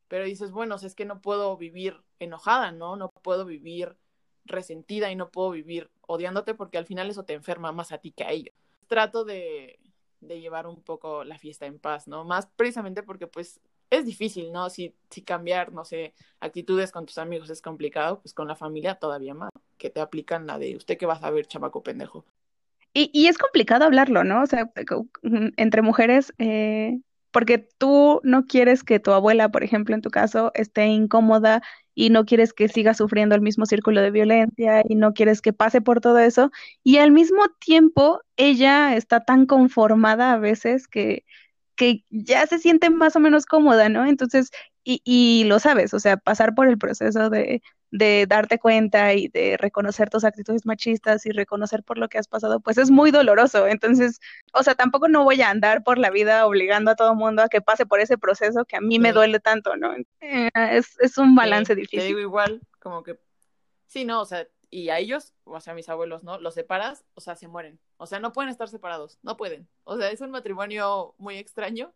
pero 0.07 0.25
dices, 0.25 0.51
bueno, 0.51 0.75
es 0.75 0.95
que 0.95 1.05
no 1.05 1.21
puedo 1.21 1.57
vivir 1.57 2.01
enojada, 2.19 2.71
¿no? 2.71 2.95
No 2.95 3.09
puedo 3.21 3.45
vivir 3.45 3.97
resentida 4.45 5.11
y 5.11 5.15
no 5.15 5.29
puedo 5.29 5.51
vivir 5.51 5.89
odiándote 6.01 6.53
porque 6.53 6.77
al 6.77 6.85
final 6.85 7.09
eso 7.09 7.25
te 7.25 7.33
enferma 7.33 7.71
más 7.71 7.91
a 7.91 7.97
ti 7.97 8.11
que 8.11 8.23
a 8.23 8.31
ellos. 8.31 8.55
Trato 8.87 9.25
de, 9.25 9.79
de 10.21 10.39
llevar 10.39 10.67
un 10.67 10.81
poco 10.81 11.23
la 11.23 11.39
fiesta 11.39 11.65
en 11.65 11.79
paz, 11.79 12.07
¿no? 12.07 12.23
Más 12.23 12.47
precisamente 12.55 13.03
porque 13.03 13.27
pues 13.27 13.59
es 13.89 14.05
difícil, 14.05 14.51
¿no? 14.51 14.69
Si, 14.69 14.93
si 15.09 15.21
cambiar, 15.21 15.71
no 15.71 15.85
sé, 15.85 16.13
actitudes 16.39 16.91
con 16.91 17.05
tus 17.05 17.17
amigos 17.17 17.49
es 17.49 17.61
complicado, 17.61 18.19
pues 18.21 18.33
con 18.33 18.47
la 18.47 18.55
familia 18.55 18.95
todavía 18.95 19.33
más, 19.33 19.51
que 19.77 19.89
te 19.89 19.99
aplican 19.99 20.47
la 20.47 20.57
de 20.57 20.75
usted 20.75 20.97
que 20.97 21.05
vas 21.05 21.23
a 21.23 21.31
ver, 21.31 21.47
chamaco 21.47 21.83
pendejo. 21.83 22.25
Y, 22.93 23.09
y 23.13 23.27
es 23.27 23.37
complicado 23.37 23.85
hablarlo, 23.85 24.23
¿no? 24.23 24.43
O 24.43 24.45
sea, 24.45 24.71
entre 25.57 25.81
mujeres, 25.81 26.33
eh, 26.37 26.99
porque 27.31 27.57
tú 27.57 28.21
no 28.23 28.45
quieres 28.45 28.83
que 28.83 29.01
tu 29.01 29.11
abuela, 29.11 29.49
por 29.49 29.63
ejemplo, 29.63 29.93
en 29.93 30.01
tu 30.01 30.09
caso, 30.09 30.51
esté 30.53 30.85
incómoda 30.85 31.61
y 31.93 32.09
no 32.09 32.25
quieres 32.25 32.53
que 32.53 32.69
siga 32.69 32.93
sufriendo 32.93 33.35
el 33.35 33.41
mismo 33.41 33.65
círculo 33.65 34.01
de 34.01 34.11
violencia 34.11 34.83
y 34.87 34.95
no 34.95 35.13
quieres 35.13 35.41
que 35.41 35.51
pase 35.51 35.81
por 35.81 35.99
todo 35.99 36.19
eso. 36.19 36.51
Y 36.83 36.97
al 36.97 37.11
mismo 37.11 37.43
tiempo, 37.59 38.21
ella 38.37 38.95
está 38.95 39.25
tan 39.25 39.45
conformada 39.45 40.31
a 40.31 40.37
veces 40.37 40.87
que 40.87 41.25
que 41.75 42.03
ya 42.09 42.45
se 42.47 42.59
siente 42.59 42.89
más 42.89 43.15
o 43.15 43.19
menos 43.19 43.45
cómoda, 43.45 43.89
¿no? 43.89 44.05
Entonces, 44.05 44.51
y, 44.83 45.01
y 45.03 45.45
lo 45.45 45.59
sabes, 45.59 45.93
o 45.93 45.99
sea, 45.99 46.17
pasar 46.17 46.55
por 46.55 46.67
el 46.67 46.77
proceso 46.77 47.29
de, 47.29 47.61
de 47.91 48.25
darte 48.27 48.59
cuenta 48.59 49.13
y 49.13 49.29
de 49.29 49.57
reconocer 49.57 50.09
tus 50.09 50.25
actitudes 50.25 50.65
machistas 50.65 51.25
y 51.25 51.31
reconocer 51.31 51.81
por 51.83 51.97
lo 51.97 52.09
que 52.09 52.17
has 52.17 52.27
pasado, 52.27 52.59
pues 52.59 52.77
es 52.77 52.91
muy 52.91 53.11
doloroso. 53.11 53.67
Entonces, 53.67 54.19
o 54.53 54.63
sea, 54.63 54.75
tampoco 54.75 55.07
no 55.07 55.23
voy 55.23 55.41
a 55.41 55.49
andar 55.49 55.83
por 55.83 55.97
la 55.97 56.09
vida 56.09 56.45
obligando 56.45 56.91
a 56.91 56.95
todo 56.95 57.15
mundo 57.15 57.41
a 57.41 57.49
que 57.49 57.61
pase 57.61 57.85
por 57.85 58.01
ese 58.01 58.17
proceso 58.17 58.65
que 58.65 58.75
a 58.75 58.81
mí 58.81 58.99
me 58.99 59.13
duele 59.13 59.39
tanto, 59.39 59.77
¿no? 59.77 59.93
Eh, 60.19 60.49
es, 60.53 60.99
es, 60.99 61.17
un 61.17 61.35
balance 61.35 61.73
difícil. 61.73 61.99
Te 61.99 62.05
digo 62.07 62.19
igual, 62.19 62.61
como 62.79 63.01
que, 63.01 63.17
sí, 63.87 64.03
no, 64.03 64.21
o 64.21 64.25
sea, 64.25 64.45
y 64.69 64.89
a 64.89 64.99
ellos, 64.99 65.33
o 65.45 65.59
sea, 65.59 65.73
a 65.73 65.75
mis 65.75 65.89
abuelos, 65.89 66.23
¿no? 66.23 66.39
Los 66.39 66.53
separas, 66.55 67.05
o 67.15 67.21
sea, 67.21 67.35
se 67.35 67.47
mueren. 67.47 67.79
O 67.97 68.07
sea, 68.07 68.19
no 68.19 68.33
pueden 68.33 68.49
estar 68.49 68.69
separados, 68.69 69.19
no 69.23 69.37
pueden. 69.37 69.67
O 69.83 69.97
sea, 69.97 70.11
es 70.11 70.21
un 70.21 70.31
matrimonio 70.31 71.15
muy 71.17 71.37
extraño, 71.37 71.93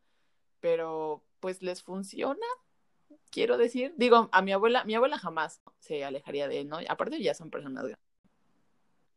pero 0.60 1.24
pues 1.40 1.62
les 1.62 1.84
funciona. 1.84 2.46
quiero 3.32 3.58
decir. 3.58 3.94
Digo, 3.98 4.30
a 4.32 4.42
mi 4.42 4.52
abuela, 4.54 4.84
mi 4.86 4.96
abuela 4.96 5.18
jamás 5.18 5.62
se 5.80 6.04
alejaría 6.06 6.48
de 6.48 6.62
él, 6.62 6.70
¿no? 6.70 6.80
Aparte 6.90 7.22
ya 7.22 7.34
son 7.34 7.50
personas 7.52 7.86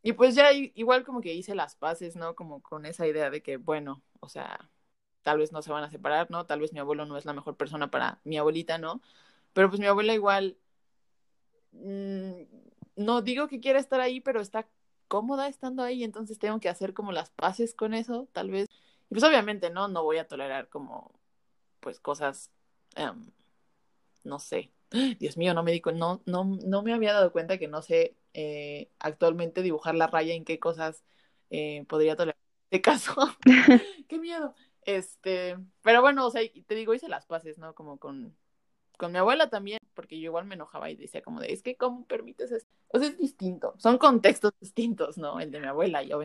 Y 0.03 0.13
pues 0.15 0.35
ya 0.35 0.53
igual 0.53 1.05
como 1.05 1.21
que 1.21 1.35
hice 1.35 1.55
las 1.55 1.77
paces, 1.77 2.17
¿no? 2.17 2.35
Como 2.35 2.63
con 2.63 2.87
esa 2.87 3.07
idea 3.07 3.31
de 3.31 3.43
que, 3.43 3.57
bueno, 3.57 4.03
o 4.21 4.29
sea, 4.29 4.71
tal 5.23 5.39
vez 5.39 5.53
no 5.53 5.63
se 5.63 5.73
van 5.73 5.85
a 5.85 5.91
separar, 5.91 6.31
¿no? 6.31 6.47
Tal 6.47 6.61
vez 6.61 6.73
mi 6.73 6.81
abuelo 6.81 7.07
no 7.07 7.17
es 7.17 7.25
la 7.25 7.33
mejor 7.33 7.57
persona 7.57 7.91
para 7.91 8.21
mi 8.25 8.39
abuelita, 8.39 8.79
¿no? 8.79 9.01
Pero 9.53 9.69
pues 9.71 9.81
mi 9.81 9.87
abuela 9.87 10.15
igual, 10.15 10.57
mmm, 11.73 12.43
no 12.97 13.23
digo 13.23 13.49
que 13.49 13.61
quiera 13.61 13.79
estar 13.79 14.01
ahí, 14.01 14.21
pero 14.21 14.41
está 14.41 14.69
cómoda 15.09 15.49
estando 15.49 15.83
ahí, 15.83 16.05
entonces 16.05 16.39
tengo 16.39 16.61
que 16.61 16.69
hacer 16.69 16.95
como 16.95 17.13
las 17.13 17.31
paces 17.31 17.75
con 17.75 17.95
eso, 17.95 18.29
tal 18.33 18.51
vez. 18.51 18.69
Y 19.11 19.15
pues 19.15 19.25
obviamente, 19.25 19.71
¿no? 19.71 19.89
No 19.89 20.03
voy 20.05 20.19
a 20.19 20.27
tolerar 20.29 20.69
como, 20.69 21.13
pues 21.81 22.01
cosas, 22.01 22.51
um, 22.97 23.31
no 24.25 24.39
sé. 24.39 24.73
Dios 25.19 25.37
mío, 25.37 25.55
no 25.55 25.63
me 25.63 25.73
digo, 25.73 25.93
no, 25.93 26.23
no, 26.27 26.45
no 26.45 26.83
me 26.83 26.95
había 26.95 27.13
dado 27.13 27.33
cuenta 27.33 27.59
que 27.59 27.69
no 27.69 27.83
sé 27.83 28.17
eh, 28.35 28.91
actualmente 28.99 29.63
dibujar 29.63 29.95
la 29.95 30.07
raya 30.07 30.35
en 30.35 30.45
qué 30.45 30.59
cosas 30.59 31.05
eh, 31.51 31.85
podría 31.89 32.17
tolerar. 32.17 32.39
De 32.71 32.81
caso, 32.81 33.15
qué 34.09 34.19
miedo. 34.19 34.55
Este, 34.85 35.59
pero 35.83 36.01
bueno, 36.03 36.27
o 36.27 36.31
sea, 36.31 36.43
te 36.67 36.75
digo, 36.75 36.95
hice 36.95 37.09
las 37.09 37.27
paces, 37.27 37.59
¿no? 37.59 37.75
Como 37.75 37.99
con, 37.99 38.37
con 39.03 39.11
mi 39.11 39.19
abuela 39.19 39.49
también, 39.49 39.81
porque 39.95 40.21
yo 40.21 40.27
igual 40.27 40.45
me 40.45 40.55
enojaba 40.55 40.89
y 40.89 40.95
decía 40.95 41.23
como 41.23 41.41
de, 41.41 41.53
es 41.53 41.61
que 41.61 41.75
¿cómo 41.75 42.07
permites 42.07 42.53
eso? 42.53 42.65
O 42.87 43.01
sea, 43.01 43.09
es 43.09 43.19
distinto, 43.19 43.75
son 43.79 43.99
contextos 43.99 44.53
distintos, 44.61 45.19
¿no? 45.19 45.41
El 45.41 45.51
de 45.51 45.59
mi 45.59 45.67
abuela 45.67 46.05
y 46.05 46.11
yo. 46.11 46.23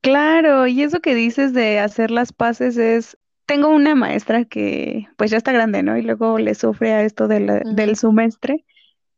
Claro, 0.00 0.66
y 0.66 0.82
eso 0.82 0.98
que 0.98 1.14
dices 1.14 1.54
de 1.54 1.78
hacer 1.78 2.10
las 2.10 2.32
paces 2.32 2.76
es, 2.76 3.16
tengo 3.46 3.68
una 3.68 3.94
maestra 3.94 4.44
que 4.46 5.06
pues 5.16 5.30
ya 5.30 5.36
está 5.36 5.52
grande, 5.52 5.84
¿no? 5.84 5.96
Y 5.96 6.02
luego 6.02 6.40
le 6.40 6.56
sufre 6.56 6.92
a 6.92 7.04
esto 7.04 7.28
del 7.28 7.94
semestre 7.94 8.64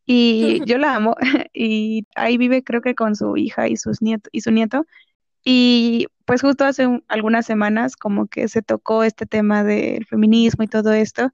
y 0.05 0.61
yo 0.67 0.77
la 0.77 0.97
amo 0.97 1.17
y 1.55 2.07
ahí 2.17 2.37
vive 2.37 2.63
creo 2.63 2.83
que 2.83 2.95
con 2.95 3.17
su 3.17 3.35
hija 3.39 3.67
y 3.67 3.79
sus 3.79 4.03
nietos 4.03 4.29
y 4.31 4.43
su 4.43 4.51
nieto 4.51 4.85
y 5.43 6.07
pues 6.27 6.43
justo 6.43 6.67
hace 6.67 7.01
algunas 7.09 7.47
semanas 7.47 7.97
como 7.97 8.27
que 8.27 8.47
se 8.49 8.61
tocó 8.61 9.05
este 9.05 9.25
tema 9.25 9.65
del 9.65 10.05
feminismo 10.05 10.65
y 10.65 10.69
todo 10.69 10.93
esto 10.93 11.33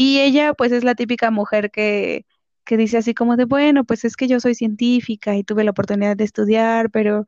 y 0.00 0.20
ella 0.20 0.54
pues 0.54 0.72
es 0.72 0.82
la 0.84 0.94
típica 0.94 1.30
mujer 1.30 1.70
que 1.70 2.24
que 2.64 2.76
dice 2.76 2.98
así 2.98 3.14
como 3.14 3.36
de, 3.36 3.44
bueno, 3.46 3.84
pues 3.84 4.04
es 4.04 4.16
que 4.16 4.28
yo 4.28 4.40
soy 4.40 4.54
científica 4.54 5.36
y 5.36 5.44
tuve 5.44 5.64
la 5.64 5.72
oportunidad 5.72 6.16
de 6.16 6.24
estudiar, 6.24 6.90
pero, 6.90 7.26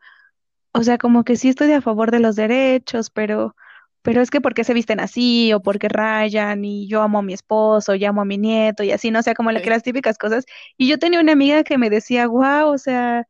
o 0.73 0.83
sea, 0.85 0.99
como 0.99 1.25
que 1.25 1.37
sí 1.37 1.49
estoy 1.49 1.73
a 1.73 1.83
favor 1.83 2.11
de 2.13 2.21
los 2.21 2.37
derechos, 2.37 3.11
pero, 3.11 3.57
pero 4.03 4.23
es 4.23 4.31
que 4.31 4.41
porque 4.41 4.65
se 4.65 4.75
visten 4.75 5.01
así 5.01 5.53
o 5.53 5.61
porque 5.63 5.89
rayan 5.89 6.65
y 6.65 6.89
yo 6.89 7.03
amo 7.03 7.19
a 7.21 7.23
mi 7.23 7.35
esposo, 7.35 7.95
y 7.97 8.05
amo 8.05 8.23
a 8.23 8.25
mi 8.25 8.39
nieto 8.39 8.85
y 8.85 8.93
así, 8.93 9.11
no 9.11 9.21
o 9.21 9.23
sea, 9.23 9.35
como 9.35 9.51
que 9.51 9.71
las 9.71 9.83
típicas 9.83 10.19
cosas. 10.19 10.45
Y 10.79 10.89
yo 10.89 10.99
tenía 10.99 11.21
una 11.21 11.33
amiga 11.33 11.65
que 11.65 11.79
me 11.79 11.91
decía, 11.91 12.27
wow, 12.29 12.69
o 12.73 12.79
sea, 12.79 13.27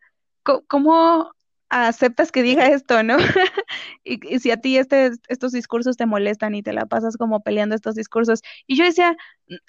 ¿cómo 0.69 1.33
aceptas 1.73 2.31
que 2.33 2.43
diga 2.43 2.67
esto, 2.69 3.03
no? 3.03 3.17
y, 4.05 4.39
si 4.39 4.51
a 4.51 4.59
ti 4.59 4.77
este, 4.79 5.13
estos 5.29 5.53
discursos 5.53 5.97
te 5.97 6.07
molestan 6.07 6.55
y 6.55 6.63
te 6.63 6.73
la 6.73 6.87
pasas 6.87 7.17
como 7.17 7.43
peleando 7.43 7.75
estos 7.75 7.95
discursos. 7.95 8.43
Y 8.67 8.77
yo 8.77 8.85
decía, 8.85 9.17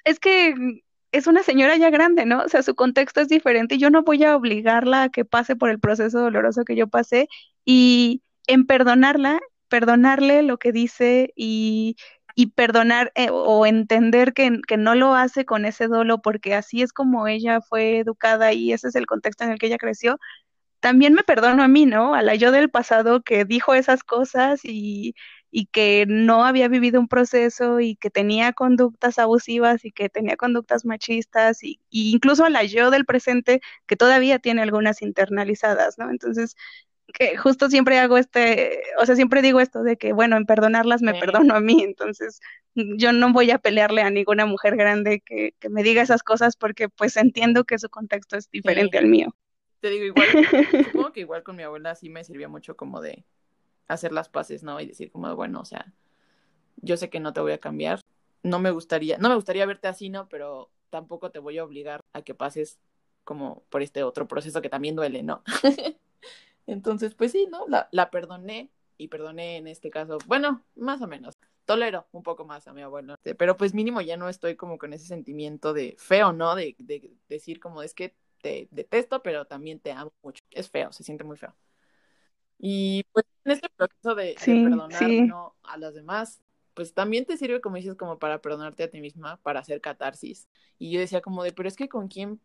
es 0.04 0.20
que 0.20 0.54
es 1.12 1.26
una 1.26 1.42
señora 1.42 1.76
ya 1.76 1.90
grande, 1.90 2.26
¿no? 2.26 2.40
O 2.42 2.48
sea, 2.48 2.62
su 2.62 2.74
contexto 2.74 3.20
es 3.20 3.28
diferente 3.28 3.76
y 3.76 3.78
yo 3.78 3.90
no 3.90 4.02
voy 4.02 4.24
a 4.24 4.36
obligarla 4.36 5.04
a 5.04 5.08
que 5.10 5.24
pase 5.24 5.56
por 5.56 5.70
el 5.70 5.80
proceso 5.80 6.20
doloroso 6.20 6.64
que 6.64 6.76
yo 6.76 6.88
pasé 6.88 7.28
y 7.64 8.22
en 8.46 8.66
perdonarla, 8.66 9.40
perdonarle 9.68 10.42
lo 10.42 10.58
que 10.58 10.72
dice 10.72 11.32
y, 11.36 11.96
y 12.34 12.48
perdonar 12.48 13.12
eh, 13.14 13.28
o 13.30 13.64
entender 13.66 14.34
que, 14.34 14.60
que, 14.66 14.76
no 14.76 14.94
lo 14.94 15.14
hace 15.14 15.44
con 15.44 15.64
ese 15.66 15.86
dolo 15.86 16.20
porque 16.20 16.54
así 16.54 16.82
es 16.82 16.92
como 16.92 17.28
ella 17.28 17.60
fue 17.60 17.98
educada 17.98 18.52
y 18.52 18.72
ese 18.72 18.88
es 18.88 18.96
el 18.96 19.06
contexto 19.06 19.44
en 19.44 19.50
el 19.52 19.58
que 19.58 19.66
ella 19.66 19.78
creció, 19.78 20.18
también 20.84 21.14
me 21.14 21.22
perdono 21.22 21.62
a 21.62 21.68
mí, 21.68 21.86
¿no? 21.86 22.14
A 22.14 22.20
la 22.20 22.34
yo 22.34 22.52
del 22.52 22.68
pasado 22.68 23.22
que 23.22 23.46
dijo 23.46 23.72
esas 23.72 24.04
cosas 24.04 24.60
y, 24.64 25.14
y 25.50 25.64
que 25.64 26.04
no 26.06 26.44
había 26.44 26.68
vivido 26.68 27.00
un 27.00 27.08
proceso 27.08 27.80
y 27.80 27.96
que 27.96 28.10
tenía 28.10 28.52
conductas 28.52 29.18
abusivas 29.18 29.86
y 29.86 29.92
que 29.92 30.10
tenía 30.10 30.36
conductas 30.36 30.84
machistas 30.84 31.64
y, 31.64 31.80
incluso 31.88 32.44
a 32.44 32.50
la 32.50 32.64
yo 32.64 32.90
del 32.90 33.06
presente 33.06 33.62
que 33.86 33.96
todavía 33.96 34.38
tiene 34.40 34.60
algunas 34.60 35.00
internalizadas, 35.00 35.96
¿no? 35.96 36.10
Entonces, 36.10 36.54
que 37.14 37.38
justo 37.38 37.70
siempre 37.70 37.98
hago 37.98 38.18
este, 38.18 38.82
o 39.00 39.06
sea, 39.06 39.16
siempre 39.16 39.40
digo 39.40 39.60
esto 39.60 39.82
de 39.84 39.96
que, 39.96 40.12
bueno, 40.12 40.36
en 40.36 40.44
perdonarlas 40.44 41.00
me 41.00 41.14
perdono 41.14 41.54
a 41.54 41.60
mí, 41.60 41.82
entonces 41.82 42.40
yo 42.74 43.12
no 43.12 43.32
voy 43.32 43.50
a 43.52 43.58
pelearle 43.58 44.02
a 44.02 44.10
ninguna 44.10 44.44
mujer 44.44 44.76
grande 44.76 45.22
que, 45.24 45.54
que 45.60 45.70
me 45.70 45.82
diga 45.82 46.02
esas 46.02 46.22
cosas 46.22 46.56
porque 46.56 46.90
pues 46.90 47.16
entiendo 47.16 47.64
que 47.64 47.78
su 47.78 47.88
contexto 47.88 48.36
es 48.36 48.50
diferente 48.50 48.98
al 48.98 49.06
mío. 49.06 49.34
Te 49.84 49.90
digo, 49.90 50.06
igual, 50.06 50.26
supongo 50.92 51.12
que 51.12 51.20
igual 51.20 51.42
con 51.42 51.56
mi 51.56 51.62
abuela 51.62 51.94
sí 51.94 52.08
me 52.08 52.24
sirvió 52.24 52.48
mucho 52.48 52.74
como 52.74 53.02
de 53.02 53.22
hacer 53.86 54.12
las 54.12 54.30
paces, 54.30 54.62
¿no? 54.62 54.80
Y 54.80 54.86
decir 54.86 55.10
como, 55.12 55.36
bueno, 55.36 55.60
o 55.60 55.66
sea, 55.66 55.92
yo 56.76 56.96
sé 56.96 57.10
que 57.10 57.20
no 57.20 57.34
te 57.34 57.42
voy 57.42 57.52
a 57.52 57.58
cambiar, 57.58 58.00
no 58.42 58.60
me 58.60 58.70
gustaría, 58.70 59.18
no 59.18 59.28
me 59.28 59.34
gustaría 59.34 59.66
verte 59.66 59.86
así, 59.86 60.08
¿no? 60.08 60.26
Pero 60.30 60.70
tampoco 60.88 61.30
te 61.30 61.38
voy 61.38 61.58
a 61.58 61.64
obligar 61.64 62.00
a 62.14 62.22
que 62.22 62.34
pases 62.34 62.78
como 63.24 63.62
por 63.68 63.82
este 63.82 64.04
otro 64.04 64.26
proceso 64.26 64.62
que 64.62 64.70
también 64.70 64.96
duele, 64.96 65.22
¿no? 65.22 65.42
Entonces, 66.66 67.14
pues 67.14 67.32
sí, 67.32 67.46
¿no? 67.50 67.66
La, 67.68 67.90
la 67.92 68.10
perdoné 68.10 68.70
y 68.96 69.08
perdoné 69.08 69.58
en 69.58 69.66
este 69.66 69.90
caso, 69.90 70.16
bueno, 70.26 70.64
más 70.76 71.02
o 71.02 71.06
menos. 71.06 71.34
Tolero 71.66 72.06
un 72.12 72.22
poco 72.22 72.46
más 72.46 72.66
a 72.68 72.72
mi 72.72 72.80
abuelo, 72.80 73.16
pero 73.36 73.58
pues 73.58 73.74
mínimo 73.74 74.00
ya 74.00 74.16
no 74.16 74.30
estoy 74.30 74.56
como 74.56 74.78
con 74.78 74.94
ese 74.94 75.06
sentimiento 75.06 75.74
de 75.74 75.94
feo, 75.98 76.32
¿no? 76.32 76.54
De, 76.54 76.74
de 76.78 77.12
decir 77.28 77.60
como 77.60 77.82
es 77.82 77.92
que 77.92 78.14
te 78.44 78.68
detesto, 78.70 79.22
pero 79.22 79.46
también 79.46 79.80
te 79.80 79.90
amo 79.90 80.12
mucho. 80.22 80.44
Es 80.50 80.68
feo, 80.68 80.92
se 80.92 81.02
siente 81.02 81.24
muy 81.24 81.38
feo. 81.38 81.54
Y 82.58 83.04
pues 83.12 83.24
en 83.46 83.52
este 83.52 83.70
proceso 83.70 84.14
de, 84.14 84.36
perdonar 84.44 85.52
a 85.62 85.76
los 85.78 85.94
demás, 85.94 86.42
pues 86.74 86.92
también 86.92 87.24
te 87.24 87.38
sirve, 87.38 87.62
como 87.62 87.76
dices, 87.76 87.94
como 87.94 88.18
para 88.18 88.42
perdonarte 88.42 88.84
a 88.84 88.90
ti 88.90 89.00
misma, 89.00 89.38
para 89.38 89.60
hacer 89.60 89.80
catarsis. 89.80 90.46
Y 90.78 90.90
yo 90.90 91.00
decía 91.00 91.22
como 91.22 91.42
de, 91.42 91.52
pero 91.52 91.68
es 91.70 91.76
que 91.76 91.88
con 91.88 92.08
quién 92.08 92.38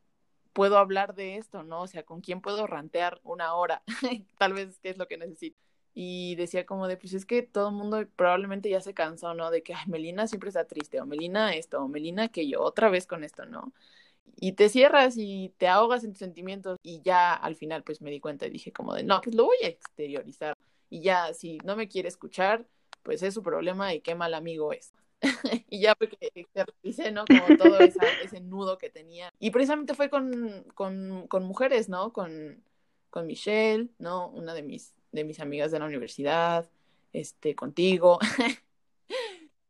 puedo 0.54 0.78
hablar 0.78 1.16
de 1.16 1.36
esto, 1.36 1.64
¿no? 1.64 1.82
O 1.82 1.88
sea, 1.88 2.04
con 2.04 2.22
quién 2.22 2.40
puedo 2.40 2.66
rantear 2.66 3.20
una 3.24 3.54
hora, 3.56 3.84
tal 4.38 4.54
vez 4.54 4.80
que 4.80 4.90
es 4.90 4.98
lo 4.98 5.08
que 5.08 5.18
necesito. 5.18 5.60
Y 5.94 6.36
decía 6.36 6.66
como 6.66 6.88
de, 6.88 6.96
pues 6.96 7.14
es 7.14 7.26
que 7.26 7.42
todo 7.42 7.70
el 7.70 7.76
mundo 7.76 8.08
probablemente 8.16 8.70
ya 8.70 8.80
se 8.80 8.94
cansó, 8.94 9.34
¿no? 9.34 9.52
De 9.52 9.64
que, 9.64 9.74
ay, 9.74 9.84
Melina 9.88 10.28
siempre 10.28 10.48
está 10.48 10.66
triste, 10.66 11.02
o 11.02 11.06
Melina 11.06 11.54
esto, 11.56 11.84
o 11.84 11.90
Melina 11.90 12.30
que 12.30 12.48
yo, 12.48 12.62
otra 12.62 12.90
vez 12.90 13.06
con 13.06 13.26
esto, 13.26 13.46
¿no? 13.46 13.74
Y 14.36 14.54
te 14.54 14.70
cierras 14.70 15.16
y 15.18 15.54
te 15.58 15.68
ahogas 15.68 16.04
en 16.04 16.12
tus 16.12 16.20
sentimientos 16.20 16.78
y 16.84 17.02
ya 17.02 17.34
al 17.34 17.56
final 17.56 17.84
pues 17.84 18.02
me 18.02 18.12
di 18.12 18.20
cuenta 18.20 18.48
y 18.48 18.50
dije 18.50 18.72
como 18.72 18.94
de 18.94 19.04
no, 19.04 19.22
pues 19.22 19.36
lo 19.36 19.46
voy 19.46 19.58
a 19.64 19.68
exteriorizar 19.68 20.56
y 20.90 21.02
ya 21.02 21.34
si 21.34 21.58
no 21.64 21.76
me 21.76 21.88
quiere 21.88 22.10
escuchar 22.10 22.66
pues 23.04 23.24
es 23.24 23.34
su 23.34 23.44
problema 23.44 23.94
y 23.94 24.02
qué 24.02 24.16
mal 24.16 24.34
amigo 24.34 24.74
es. 24.74 24.94
y 25.70 25.82
ya 25.82 25.96
porque 25.96 26.18
exterioricé, 26.34 27.12
¿no? 27.12 27.26
Como 27.26 27.58
todo 27.58 27.80
ese 27.80 28.40
nudo 28.42 28.78
que 28.78 28.90
tenía. 28.90 29.34
Y 29.40 29.52
precisamente 29.52 29.94
fue 29.94 30.10
con, 30.10 30.64
con, 30.76 31.28
con 31.28 31.44
mujeres, 31.44 31.90
¿no? 31.90 32.14
Con, 32.14 32.64
con 33.10 33.28
Michelle, 33.28 33.90
¿no? 33.98 34.30
Una 34.30 34.54
de 34.54 34.64
mis, 34.64 34.94
de 35.12 35.24
mis 35.24 35.40
amigas 35.40 35.72
de 35.72 35.80
la 35.80 35.86
universidad, 35.86 36.70
este, 37.14 37.56
contigo. 37.56 38.20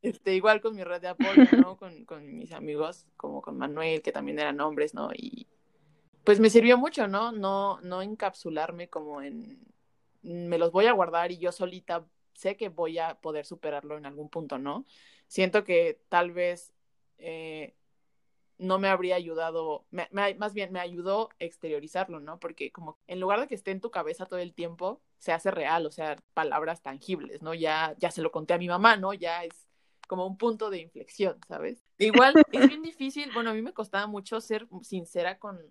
Este, 0.01 0.33
igual 0.33 0.61
con 0.61 0.75
mi 0.75 0.83
red 0.83 1.01
de 1.01 1.09
apoyo, 1.09 1.45
¿no? 1.57 1.77
Con, 1.77 2.05
con 2.05 2.37
mis 2.37 2.51
amigos, 2.53 3.05
como 3.17 3.41
con 3.41 3.57
Manuel, 3.57 4.01
que 4.01 4.11
también 4.11 4.39
eran 4.39 4.61
hombres, 4.61 4.93
¿no? 4.93 5.09
Y 5.13 5.47
pues 6.23 6.39
me 6.39 6.49
sirvió 6.49 6.77
mucho, 6.77 7.07
¿no? 7.07 7.31
No, 7.31 7.81
no 7.81 8.01
encapsularme 8.01 8.89
como 8.89 9.21
en 9.21 9.59
me 10.21 10.57
los 10.57 10.71
voy 10.71 10.85
a 10.85 10.91
guardar 10.91 11.31
y 11.31 11.37
yo 11.37 11.51
solita 11.51 12.05
sé 12.33 12.55
que 12.55 12.69
voy 12.69 12.99
a 12.99 13.15
poder 13.15 13.45
superarlo 13.45 13.97
en 13.97 14.05
algún 14.05 14.29
punto, 14.29 14.57
¿no? 14.57 14.85
Siento 15.27 15.63
que 15.63 16.01
tal 16.09 16.31
vez 16.31 16.73
eh, 17.17 17.75
no 18.57 18.79
me 18.79 18.89
habría 18.89 19.15
ayudado, 19.15 19.85
más 20.11 20.53
bien 20.53 20.71
me 20.71 20.79
ayudó 20.79 21.29
exteriorizarlo, 21.39 22.19
¿no? 22.19 22.39
Porque 22.39 22.71
como 22.71 22.97
en 23.07 23.19
lugar 23.19 23.39
de 23.39 23.47
que 23.47 23.55
esté 23.55 23.71
en 23.71 23.81
tu 23.81 23.91
cabeza 23.91 24.25
todo 24.25 24.39
el 24.39 24.53
tiempo, 24.53 25.01
se 25.17 25.31
hace 25.31 25.51
real, 25.51 25.85
o 25.85 25.91
sea, 25.91 26.17
palabras 26.33 26.81
tangibles, 26.81 27.41
¿no? 27.41 27.53
Ya, 27.53 27.95
ya 27.97 28.11
se 28.11 28.21
lo 28.21 28.31
conté 28.31 28.53
a 28.53 28.57
mi 28.57 28.67
mamá, 28.67 28.95
¿no? 28.97 29.13
Ya 29.13 29.43
es 29.43 29.68
como 30.09 30.25
un 30.25 30.37
punto 30.37 30.71
de 30.71 30.79
inflexión, 30.79 31.39
¿sabes? 31.47 31.85
Igual 31.99 32.33
es 32.51 32.67
bien 32.67 32.81
difícil, 32.81 33.31
bueno, 33.33 33.51
a 33.51 33.53
mí 33.53 33.61
me 33.61 33.73
costaba 33.73 34.07
mucho 34.07 34.41
ser 34.41 34.67
sincera 34.81 35.37
con, 35.37 35.61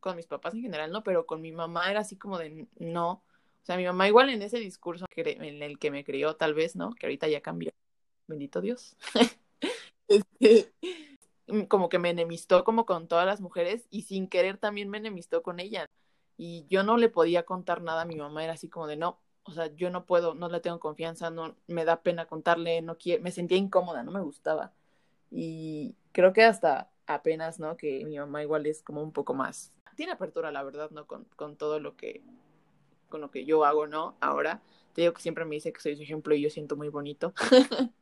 con 0.00 0.16
mis 0.16 0.26
papás 0.26 0.54
en 0.54 0.62
general, 0.62 0.90
¿no? 0.90 1.04
Pero 1.04 1.24
con 1.24 1.40
mi 1.40 1.52
mamá 1.52 1.88
era 1.88 2.00
así 2.00 2.16
como 2.16 2.36
de 2.36 2.66
no. 2.80 3.10
O 3.12 3.62
sea, 3.62 3.76
mi 3.76 3.84
mamá 3.84 4.08
igual 4.08 4.28
en 4.30 4.42
ese 4.42 4.58
discurso 4.58 5.06
en 5.14 5.62
el 5.62 5.78
que 5.78 5.92
me 5.92 6.04
crió, 6.04 6.34
tal 6.34 6.52
vez, 6.52 6.74
¿no? 6.74 6.94
Que 6.94 7.06
ahorita 7.06 7.28
ya 7.28 7.40
cambió. 7.40 7.70
Bendito 8.26 8.60
Dios. 8.60 8.96
Este, 10.08 10.72
como 11.66 11.88
que 11.88 11.98
me 11.98 12.10
enemistó 12.10 12.62
como 12.62 12.86
con 12.86 13.08
todas 13.08 13.26
las 13.26 13.40
mujeres 13.40 13.88
y 13.90 14.02
sin 14.02 14.28
querer 14.28 14.56
también 14.56 14.88
me 14.88 14.98
enemistó 14.98 15.42
con 15.42 15.58
ella. 15.58 15.90
Y 16.36 16.64
yo 16.68 16.84
no 16.84 16.96
le 16.96 17.08
podía 17.08 17.42
contar 17.44 17.82
nada 17.82 18.02
a 18.02 18.04
mi 18.04 18.14
mamá, 18.14 18.44
era 18.44 18.52
así 18.52 18.68
como 18.68 18.86
de 18.86 18.96
no, 18.96 19.20
o 19.46 19.52
sea, 19.52 19.66
yo 19.74 19.90
no 19.90 20.06
puedo, 20.06 20.34
no 20.34 20.48
le 20.48 20.60
tengo 20.60 20.80
confianza, 20.80 21.30
no 21.30 21.56
me 21.66 21.84
da 21.84 22.02
pena 22.02 22.26
contarle, 22.26 22.82
no 22.82 22.98
quiero, 22.98 23.22
me 23.22 23.30
sentía 23.32 23.58
incómoda, 23.58 24.02
no 24.02 24.12
me 24.12 24.20
gustaba. 24.20 24.72
Y 25.30 25.96
creo 26.12 26.32
que 26.32 26.44
hasta 26.44 26.90
apenas, 27.06 27.58
¿no? 27.60 27.76
Que 27.76 28.04
mi 28.04 28.18
mamá 28.18 28.42
igual 28.42 28.66
es 28.66 28.82
como 28.82 29.02
un 29.02 29.12
poco 29.12 29.34
más, 29.34 29.72
tiene 29.96 30.12
apertura, 30.12 30.52
la 30.52 30.62
verdad, 30.62 30.90
¿no? 30.90 31.06
Con, 31.06 31.24
con 31.36 31.56
todo 31.56 31.80
lo 31.80 31.96
que, 31.96 32.22
con 33.08 33.20
lo 33.20 33.30
que 33.30 33.44
yo 33.44 33.64
hago, 33.64 33.86
¿no? 33.86 34.16
Ahora, 34.20 34.62
te 34.92 35.02
digo 35.02 35.14
que 35.14 35.22
siempre 35.22 35.44
me 35.44 35.56
dice 35.56 35.72
que 35.72 35.80
soy 35.80 35.96
su 35.96 36.02
ejemplo 36.02 36.34
y 36.34 36.42
yo 36.42 36.50
siento 36.50 36.76
muy 36.76 36.88
bonito. 36.88 37.32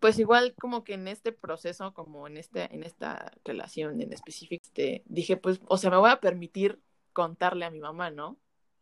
pues 0.00 0.18
igual 0.18 0.54
como 0.60 0.84
que 0.84 0.94
en 0.94 1.08
este 1.08 1.32
proceso, 1.32 1.92
como 1.94 2.26
en, 2.26 2.36
este, 2.36 2.74
en 2.74 2.82
esta 2.82 3.32
relación 3.44 4.00
en 4.00 4.12
específico, 4.12 4.62
este, 4.64 5.02
dije, 5.06 5.36
pues, 5.36 5.60
o 5.66 5.76
sea, 5.76 5.90
me 5.90 5.96
voy 5.96 6.10
a 6.10 6.20
permitir 6.20 6.80
contarle 7.12 7.64
a 7.64 7.70
mi 7.70 7.80
mamá, 7.80 8.10
¿no? 8.10 8.38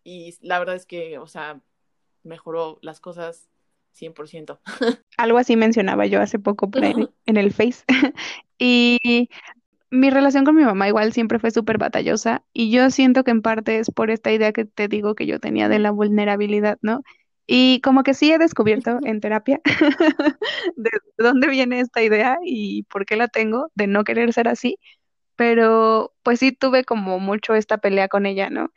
Y 0.07 0.37
la 0.41 0.61
verdad 0.61 0.77
es 0.77 0.87
que, 0.87 1.19
o 1.19 1.27
sea, 1.27 1.61
mejoró 2.23 2.79
las 2.81 3.01
cosas 3.01 3.49
100%. 3.91 4.61
Algo 5.17 5.39
así 5.39 5.57
mencionaba 5.57 6.07
yo 6.07 6.21
hace 6.21 6.39
poco 6.39 6.71
en, 6.75 7.37
el 7.37 7.53
Face. 7.53 7.83
y 8.57 9.29
mi 9.91 10.11
relación 10.11 10.45
con 10.45 10.55
mi 10.55 10.65
mamá 10.65 10.87
igual 10.87 11.13
siempre 11.13 11.41
fue 11.41 11.51
súper 11.51 11.79
batallosa 11.79 12.45
y 12.53 12.71
yo 12.71 12.89
siento 12.91 13.25
que 13.25 13.33
en 13.33 13.43
parte 13.43 13.81
es 13.81 13.91
por 13.91 14.13
esta 14.13 14.31
idea 14.31 14.53
que 14.53 14.65
te 14.65 14.87
digo 14.87 15.17
que 15.17 15.27
yo 15.27 15.41
tenía 15.41 15.69
de 15.69 15.81
la 15.81 15.91
vulnerabilidad, 15.91 16.79
¿no? 16.83 17.03
Y 17.49 17.81
como 17.81 18.05
que 18.05 18.15
sí 18.15 18.31
he 18.31 18.39
descubierto 18.39 19.01
en 19.03 19.21
terapia 19.21 19.61
de 20.77 20.91
dónde 21.19 21.49
viene 21.49 21.81
esta 21.81 22.01
idea 22.01 22.37
y 22.45 22.85
por 22.85 23.07
qué 23.07 23.17
la 23.17 23.27
tengo 23.27 23.73
de 23.75 23.89
no 23.89 24.05
querer 24.05 24.33
ser 24.33 24.47
así, 24.47 24.79
pero 25.35 26.15
pues 26.23 26.39
sí 26.39 26.53
tuve 26.53 26.85
como 26.85 27.19
mucho 27.19 27.57
esta 27.57 27.79
pelea 27.79 28.07
con 28.07 28.25
ella, 28.25 28.51
¿no? 28.51 28.71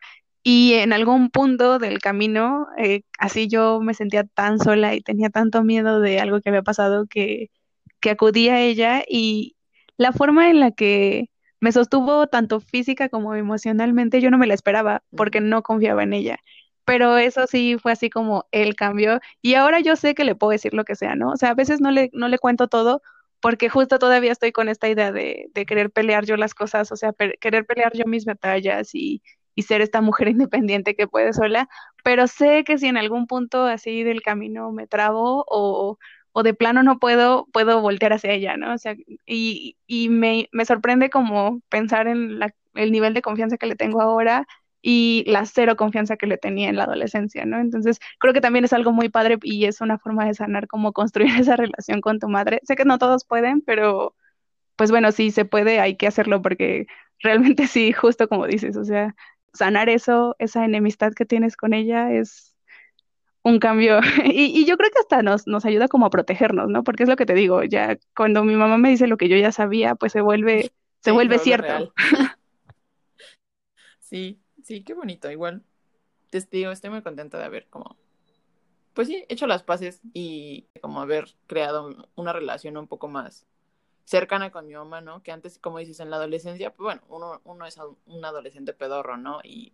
Y 0.52 0.74
en 0.74 0.94
algún 0.94 1.30
punto 1.30 1.78
del 1.78 2.00
camino, 2.00 2.70
eh, 2.76 3.04
así 3.20 3.48
yo 3.48 3.82
me 3.82 3.94
sentía 3.94 4.24
tan 4.24 4.58
sola 4.58 4.96
y 4.96 5.02
tenía 5.02 5.30
tanto 5.30 5.64
miedo 5.64 6.00
de 6.02 6.20
algo 6.20 6.42
que 6.42 6.50
había 6.50 6.64
pasado 6.64 7.06
que, 7.08 7.52
que 8.00 8.10
acudí 8.10 8.50
a 8.50 8.60
ella 8.60 9.04
y 9.08 9.58
la 9.98 10.12
forma 10.12 10.50
en 10.50 10.60
la 10.60 10.72
que 10.72 11.30
me 11.60 11.72
sostuvo 11.72 12.26
tanto 12.28 12.62
física 12.62 13.10
como 13.10 13.36
emocionalmente, 13.36 14.22
yo 14.22 14.32
no 14.32 14.40
me 14.40 14.48
la 14.48 14.56
esperaba 14.56 15.04
porque 15.16 15.40
no 15.40 15.62
confiaba 15.62 16.02
en 16.02 16.14
ella. 16.14 16.40
Pero 16.84 17.18
eso 17.18 17.46
sí 17.46 17.78
fue 17.80 17.92
así 17.92 18.10
como 18.10 18.48
el 18.52 18.76
cambio. 18.76 19.20
Y 19.44 19.54
ahora 19.54 19.82
yo 19.82 19.96
sé 19.96 20.16
que 20.16 20.24
le 20.24 20.34
puedo 20.34 20.52
decir 20.52 20.74
lo 20.74 20.84
que 20.84 20.96
sea, 20.96 21.16
¿no? 21.16 21.32
O 21.34 21.38
sea, 21.38 21.52
a 21.52 21.56
veces 21.56 21.80
no 21.80 21.92
le, 21.92 22.10
no 22.14 22.28
le 22.28 22.40
cuento 22.40 22.68
todo 22.68 23.04
porque 23.40 23.70
justo 23.70 24.00
todavía 24.00 24.32
estoy 24.32 24.52
con 24.52 24.68
esta 24.68 24.90
idea 24.90 25.12
de, 25.12 25.50
de 25.54 25.66
querer 25.68 25.92
pelear 25.92 26.26
yo 26.26 26.38
las 26.38 26.56
cosas, 26.56 26.92
o 26.92 26.96
sea, 26.98 27.14
querer 27.40 27.66
pelear 27.68 27.94
yo 27.96 28.06
mis 28.06 28.26
batallas 28.26 28.96
y, 28.96 29.22
y 29.56 29.64
ser 29.64 29.82
esta 29.82 30.02
mujer 30.02 30.28
independiente 30.30 30.96
que 30.96 31.08
puede 31.08 31.34
sola, 31.34 31.70
pero 32.04 32.28
sé 32.28 32.64
que 32.64 32.78
si 32.78 32.88
en 32.88 32.98
algún 32.98 33.28
punto 33.28 33.66
así 33.66 34.04
del 34.04 34.22
camino 34.22 34.72
me 34.72 34.88
trabo 34.88 35.46
o, 35.48 35.98
o 36.32 36.44
de 36.44 36.54
plano 36.54 36.84
no 36.84 37.00
puedo, 37.00 37.48
puedo 37.52 37.82
voltear 37.82 38.14
hacia 38.14 38.32
ella, 38.34 38.58
¿no? 38.58 38.74
O 38.74 38.78
sea, 38.78 38.96
y, 39.26 39.78
y 39.88 40.10
me, 40.10 40.48
me 40.52 40.66
sorprende 40.66 41.10
como 41.10 41.62
pensar 41.70 42.08
en 42.08 42.40
la, 42.40 42.54
el 42.76 42.92
nivel 42.92 43.14
de 43.14 43.22
confianza 43.22 43.58
que 43.58 43.66
le 43.68 43.76
tengo 43.76 44.02
ahora 44.02 44.48
y 44.82 45.24
la 45.28 45.46
cero 45.46 45.76
confianza 45.76 46.16
que 46.18 46.28
le 46.28 46.38
tenía 46.38 46.70
en 46.70 46.78
la 46.78 46.84
adolescencia, 46.86 47.46
¿no? 47.46 47.60
Entonces, 47.60 48.00
creo 48.20 48.34
que 48.34 48.42
también 48.42 48.64
es 48.66 48.74
algo 48.74 48.92
muy 48.94 49.10
padre 49.10 49.38
y 49.44 49.66
es 49.66 49.82
una 49.82 49.98
forma 50.00 50.26
de 50.26 50.34
sanar 50.34 50.68
como 50.68 50.94
construir 50.94 51.36
esa 51.40 51.56
relación 51.56 52.02
con 52.02 52.20
tu 52.20 52.30
madre. 52.30 52.62
Sé 52.64 52.76
que 52.76 52.86
no 52.86 52.98
todos 53.00 53.26
pueden, 53.26 53.62
pero 53.62 54.16
pues 54.76 54.92
bueno, 54.92 55.12
sí 55.12 55.32
se 55.32 55.46
puede, 55.46 55.80
hay 55.80 55.98
que 55.98 56.08
hacerlo 56.08 56.42
porque 56.42 56.88
realmente 57.20 57.68
sí, 57.68 57.94
justo 57.94 58.28
como 58.30 58.48
dices, 58.48 58.78
o 58.78 58.86
sea, 58.86 59.16
sanar 59.54 59.90
eso, 59.90 60.36
esa 60.40 60.66
enemistad 60.66 61.14
que 61.14 61.26
tienes 61.26 61.56
con 61.58 61.74
ella 61.74 62.12
es 62.12 62.56
un 63.44 63.60
cambio. 63.60 64.00
Y, 64.26 64.66
yo 64.66 64.78
creo 64.78 64.90
que 64.92 65.00
hasta 65.00 65.22
nos, 65.24 65.48
nos 65.48 65.66
ayuda 65.66 65.88
como 65.88 66.06
a 66.06 66.10
protegernos, 66.10 66.70
¿no? 66.70 66.84
Porque 66.84 67.04
es 67.04 67.10
lo 67.10 67.16
que 67.16 67.26
te 67.26 67.34
digo, 67.34 67.64
ya 67.64 67.98
cuando 68.16 68.44
mi 68.44 68.56
mamá 68.56 68.78
me 68.78 68.90
dice 68.90 69.08
lo 69.08 69.18
que 69.18 69.30
yo 69.30 69.38
ya 69.38 69.52
sabía, 69.52 69.96
pues 69.96 70.12
se 70.12 70.22
vuelve, 70.22 70.72
se 71.02 71.12
vuelve 71.12 71.40
cierto. 71.40 71.94
sí, 74.00 74.40
sí, 74.64 74.84
qué 74.84 74.94
bonito. 74.94 75.32
Igual, 75.32 75.64
te 76.30 76.46
digo, 76.52 76.72
estoy 76.72 76.90
muy 76.90 77.02
contenta 77.02 77.38
de 77.38 77.46
haber 77.46 77.68
como, 77.68 77.98
pues 78.94 79.08
sí, 79.08 79.26
hecho 79.30 79.48
las 79.48 79.64
paces 79.64 80.02
y 80.14 80.68
como 80.82 81.02
haber 81.02 81.28
creado 81.48 82.10
una 82.16 82.34
relación 82.34 82.78
un 82.78 82.88
poco 82.88 83.08
más 83.08 83.46
cercana 84.10 84.50
con 84.50 84.66
mi 84.66 84.74
mamá, 84.74 85.02
¿no? 85.02 85.22
Que 85.22 85.32
antes, 85.32 85.60
como 85.60 85.78
dices, 85.78 86.00
en 86.00 86.10
la 86.10 86.16
adolescencia, 86.16 86.72
pues 86.74 86.84
bueno, 86.84 87.02
uno, 87.10 87.42
uno 87.44 87.66
es 87.68 87.78
un 88.08 88.26
adolescente 88.26 88.74
pedorro, 88.74 89.18
¿no? 89.18 89.40
Y 89.44 89.74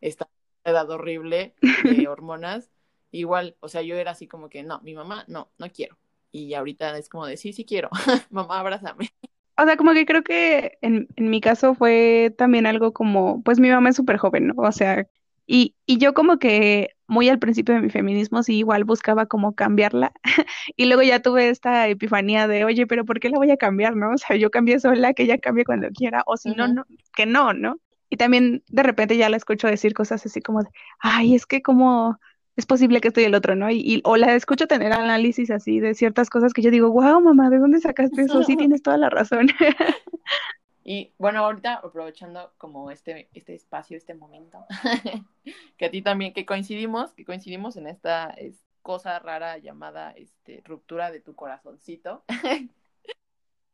está 0.00 0.28
edad 0.64 0.90
horrible 0.90 1.54
de 1.84 2.08
hormonas. 2.08 2.70
Igual, 3.12 3.56
o 3.60 3.68
sea, 3.68 3.82
yo 3.82 3.94
era 3.94 4.10
así 4.10 4.26
como 4.26 4.48
que, 4.48 4.64
no, 4.64 4.80
mi 4.80 4.94
mamá, 4.94 5.24
no, 5.28 5.52
no 5.58 5.70
quiero. 5.70 5.96
Y 6.32 6.54
ahorita 6.54 6.98
es 6.98 7.08
como 7.08 7.26
de, 7.26 7.36
sí, 7.36 7.52
sí 7.52 7.64
quiero, 7.64 7.88
mamá, 8.30 8.58
abrázame. 8.58 9.10
O 9.56 9.64
sea, 9.64 9.76
como 9.76 9.94
que 9.94 10.06
creo 10.06 10.24
que 10.24 10.78
en, 10.82 11.06
en 11.14 11.30
mi 11.30 11.40
caso 11.40 11.74
fue 11.76 12.34
también 12.36 12.66
algo 12.66 12.92
como, 12.92 13.42
pues 13.44 13.60
mi 13.60 13.70
mamá 13.70 13.90
es 13.90 13.96
súper 13.96 14.16
joven, 14.16 14.48
¿no? 14.48 14.54
O 14.56 14.72
sea, 14.72 15.06
y, 15.50 15.74
y 15.86 15.96
yo 15.96 16.12
como 16.12 16.38
que 16.38 16.90
muy 17.06 17.30
al 17.30 17.38
principio 17.38 17.74
de 17.74 17.80
mi 17.80 17.88
feminismo 17.88 18.42
sí 18.42 18.58
igual 18.58 18.84
buscaba 18.84 19.24
como 19.24 19.54
cambiarla 19.54 20.12
y 20.76 20.84
luego 20.84 21.02
ya 21.02 21.22
tuve 21.22 21.48
esta 21.48 21.88
epifanía 21.88 22.46
de, 22.46 22.66
oye, 22.66 22.86
pero 22.86 23.06
¿por 23.06 23.18
qué 23.18 23.30
la 23.30 23.38
voy 23.38 23.50
a 23.50 23.56
cambiar, 23.56 23.96
no? 23.96 24.10
O 24.10 24.18
sea, 24.18 24.36
yo 24.36 24.50
cambié 24.50 24.78
sola, 24.78 25.14
que 25.14 25.22
ella 25.22 25.38
cambie 25.38 25.64
cuando 25.64 25.88
quiera, 25.88 26.22
o 26.26 26.36
si 26.36 26.50
no, 26.50 26.68
no, 26.68 26.84
que 27.16 27.24
no, 27.24 27.54
¿no? 27.54 27.80
Y 28.10 28.18
también 28.18 28.62
de 28.68 28.82
repente 28.82 29.16
ya 29.16 29.30
la 29.30 29.38
escucho 29.38 29.66
decir 29.68 29.94
cosas 29.94 30.24
así 30.26 30.42
como 30.42 30.62
de, 30.62 30.68
ay, 30.98 31.34
es 31.34 31.46
que 31.46 31.62
como 31.62 32.18
es 32.56 32.66
posible 32.66 33.00
que 33.00 33.08
estoy 33.08 33.24
el 33.24 33.34
otro, 33.34 33.54
¿no? 33.56 33.70
Y, 33.70 33.76
y, 33.78 34.02
o 34.04 34.18
la 34.18 34.34
escucho 34.34 34.66
tener 34.66 34.92
análisis 34.92 35.50
así 35.50 35.80
de 35.80 35.94
ciertas 35.94 36.28
cosas 36.28 36.52
que 36.52 36.60
yo 36.60 36.70
digo, 36.70 36.90
wow, 36.90 37.22
mamá, 37.22 37.48
¿de 37.48 37.58
dónde 37.58 37.80
sacaste 37.80 38.22
eso? 38.22 38.42
Sí, 38.42 38.56
tienes 38.58 38.82
toda 38.82 38.98
la 38.98 39.08
razón. 39.08 39.48
Y 40.90 41.12
bueno, 41.18 41.44
ahorita 41.44 41.74
aprovechando 41.74 42.54
como 42.56 42.90
este, 42.90 43.28
este 43.34 43.54
espacio, 43.54 43.94
este 43.94 44.14
momento, 44.14 44.64
que 45.76 45.84
a 45.84 45.90
ti 45.90 46.00
también, 46.00 46.32
que 46.32 46.46
coincidimos, 46.46 47.12
que 47.12 47.26
coincidimos 47.26 47.76
en 47.76 47.88
esta 47.88 48.34
cosa 48.80 49.18
rara 49.18 49.58
llamada 49.58 50.12
este, 50.12 50.62
ruptura 50.64 51.10
de 51.10 51.20
tu 51.20 51.34
corazoncito. 51.34 52.24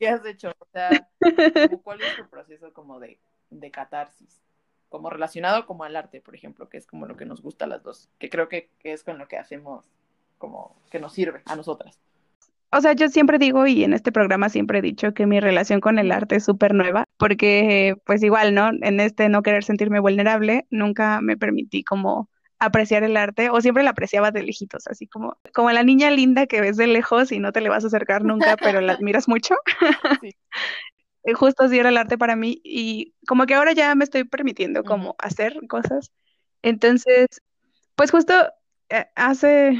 ¿Qué 0.01 0.09
has 0.09 0.27
hecho? 0.27 0.57
O 0.59 0.67
sea, 0.73 1.09
¿cuál 1.85 2.01
es 2.01 2.17
tu 2.17 2.29
proceso 2.29 2.73
como 2.73 2.99
de, 2.99 3.21
de 3.49 3.71
catarsis? 3.71 4.43
Como 4.89 5.09
relacionado 5.09 5.67
como 5.67 5.85
al 5.85 5.95
arte, 5.95 6.21
por 6.21 6.35
ejemplo, 6.35 6.69
que 6.69 6.79
es 6.79 6.87
como 6.89 7.07
lo 7.07 7.17
que 7.17 7.27
nos 7.27 7.43
gusta 7.43 7.67
a 7.67 7.69
las 7.69 7.85
dos, 7.85 8.09
que 8.19 8.29
creo 8.29 8.49
que, 8.49 8.71
que 8.81 8.93
es 8.93 9.05
con 9.05 9.19
lo 9.19 9.29
que 9.29 9.39
hacemos, 9.39 9.89
como 10.39 10.75
que 10.91 10.99
nos 10.99 11.13
sirve 11.13 11.43
a 11.45 11.55
nosotras 11.55 12.01
o 12.77 12.81
sea, 12.81 12.93
yo 12.93 13.09
siempre 13.09 13.39
digo 13.39 13.67
y 13.67 13.85
en 13.85 13.93
este 13.93 14.13
programa 14.13 14.49
siempre 14.49 14.81
he 14.81 14.83
dicho 14.83 15.15
que 15.15 15.27
mi 15.27 15.41
relación 15.41 15.81
con 15.81 15.99
el 15.99 16.11
arte 16.13 16.37
es 16.37 16.45
súper 16.45 16.75
nueva, 16.75 17.05
porque 17.17 17.97
pues 18.05 18.23
igual, 18.23 18.55
¿no? 18.55 18.71
En 18.83 19.01
este 19.01 19.29
no 19.29 19.43
querer 19.43 19.65
sentirme 19.65 20.01
vulnerable, 20.01 20.67
nunca 20.71 21.21
me 21.21 21.37
permití 21.37 21.85
como 21.85 22.29
apreciar 22.59 23.05
el 23.05 23.17
arte 23.17 23.51
o 23.51 23.61
siempre 23.61 23.83
la 23.83 23.91
apreciaba 23.91 24.31
de 24.31 24.43
lejitos, 24.43 24.87
así 24.87 25.07
como, 25.07 25.37
como 25.53 25.71
la 25.71 25.83
niña 25.85 26.11
linda 26.11 26.47
que 26.47 26.61
ves 26.61 26.77
de 26.77 26.87
lejos 26.87 27.33
y 27.33 27.39
no 27.39 27.53
te 27.53 27.61
le 27.61 27.69
vas 27.69 27.85
a 27.85 27.89
acercar 27.89 28.25
nunca, 28.25 28.57
pero 28.57 28.81
la 28.81 28.95
admiras 29.01 29.29
mucho. 29.29 29.55
Sí. 30.21 30.35
Justo 31.35 31.65
así 31.65 31.79
era 31.79 31.89
el 31.89 31.97
arte 31.97 32.19
para 32.19 32.37
mí 32.37 32.61
y 32.63 33.15
como 33.27 33.47
que 33.47 33.55
ahora 33.55 33.73
ya 33.73 33.95
me 33.95 34.05
estoy 34.05 34.25
permitiendo 34.25 34.85
como 34.85 35.17
hacer 35.19 35.59
cosas. 35.69 36.13
Entonces, 36.63 37.29
pues 37.95 38.11
justo 38.11 38.35
eh, 38.91 39.07
hace, 39.15 39.79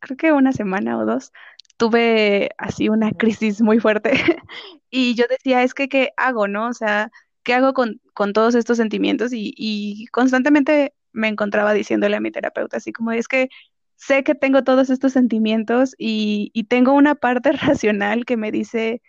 creo 0.00 0.16
que 0.16 0.32
una 0.32 0.52
semana 0.52 0.98
o 0.98 1.04
dos, 1.04 1.32
tuve 1.76 2.50
así 2.58 2.88
una 2.88 3.12
crisis 3.12 3.60
muy 3.60 3.80
fuerte 3.80 4.12
y 4.90 5.14
yo 5.14 5.24
decía, 5.28 5.62
es 5.62 5.74
que, 5.74 5.88
¿qué 5.88 6.10
hago, 6.16 6.48
no? 6.48 6.68
O 6.68 6.74
sea, 6.74 7.10
¿qué 7.42 7.54
hago 7.54 7.74
con, 7.74 8.00
con 8.14 8.32
todos 8.32 8.54
estos 8.54 8.76
sentimientos? 8.78 9.32
Y, 9.32 9.54
y, 9.56 10.06
constantemente 10.08 10.94
me 11.12 11.28
encontraba 11.28 11.72
diciéndole 11.74 12.16
a 12.16 12.20
mi 12.20 12.30
terapeuta, 12.30 12.78
así 12.78 12.92
como, 12.92 13.12
es 13.12 13.28
que 13.28 13.48
sé 13.96 14.24
que 14.24 14.34
tengo 14.34 14.64
todos 14.64 14.90
estos 14.90 15.12
sentimientos 15.12 15.94
y, 15.98 16.50
y 16.54 16.64
tengo 16.64 16.92
una 16.92 17.14
parte 17.14 17.52
racional 17.52 18.24
que 18.26 18.36
me 18.36 18.52
dice 18.52 19.02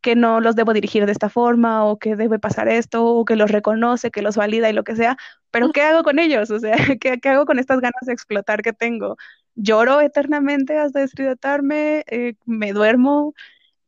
que 0.00 0.16
no 0.16 0.40
los 0.40 0.56
debo 0.56 0.72
dirigir 0.72 1.06
de 1.06 1.12
esta 1.12 1.28
forma 1.28 1.84
o 1.84 1.98
que 1.98 2.16
debe 2.16 2.38
pasar 2.38 2.68
esto 2.68 3.04
o 3.04 3.24
que 3.24 3.36
los 3.36 3.50
reconoce, 3.50 4.10
que 4.10 4.22
los 4.22 4.36
valida 4.36 4.70
y 4.70 4.72
lo 4.72 4.84
que 4.84 4.96
sea, 4.96 5.16
pero 5.50 5.70
¿qué 5.72 5.82
hago 5.82 6.02
con 6.02 6.18
ellos? 6.18 6.50
O 6.50 6.58
sea, 6.58 6.74
¿qué, 7.00 7.20
qué 7.20 7.28
hago 7.28 7.44
con 7.46 7.58
estas 7.58 7.80
ganas 7.80 8.00
de 8.06 8.12
explotar 8.12 8.62
que 8.62 8.72
tengo? 8.72 9.16
Lloro 9.54 10.00
eternamente 10.00 10.78
hasta 10.78 11.00
deshidratarme, 11.00 12.04
eh, 12.08 12.34
me 12.46 12.72
duermo. 12.72 13.34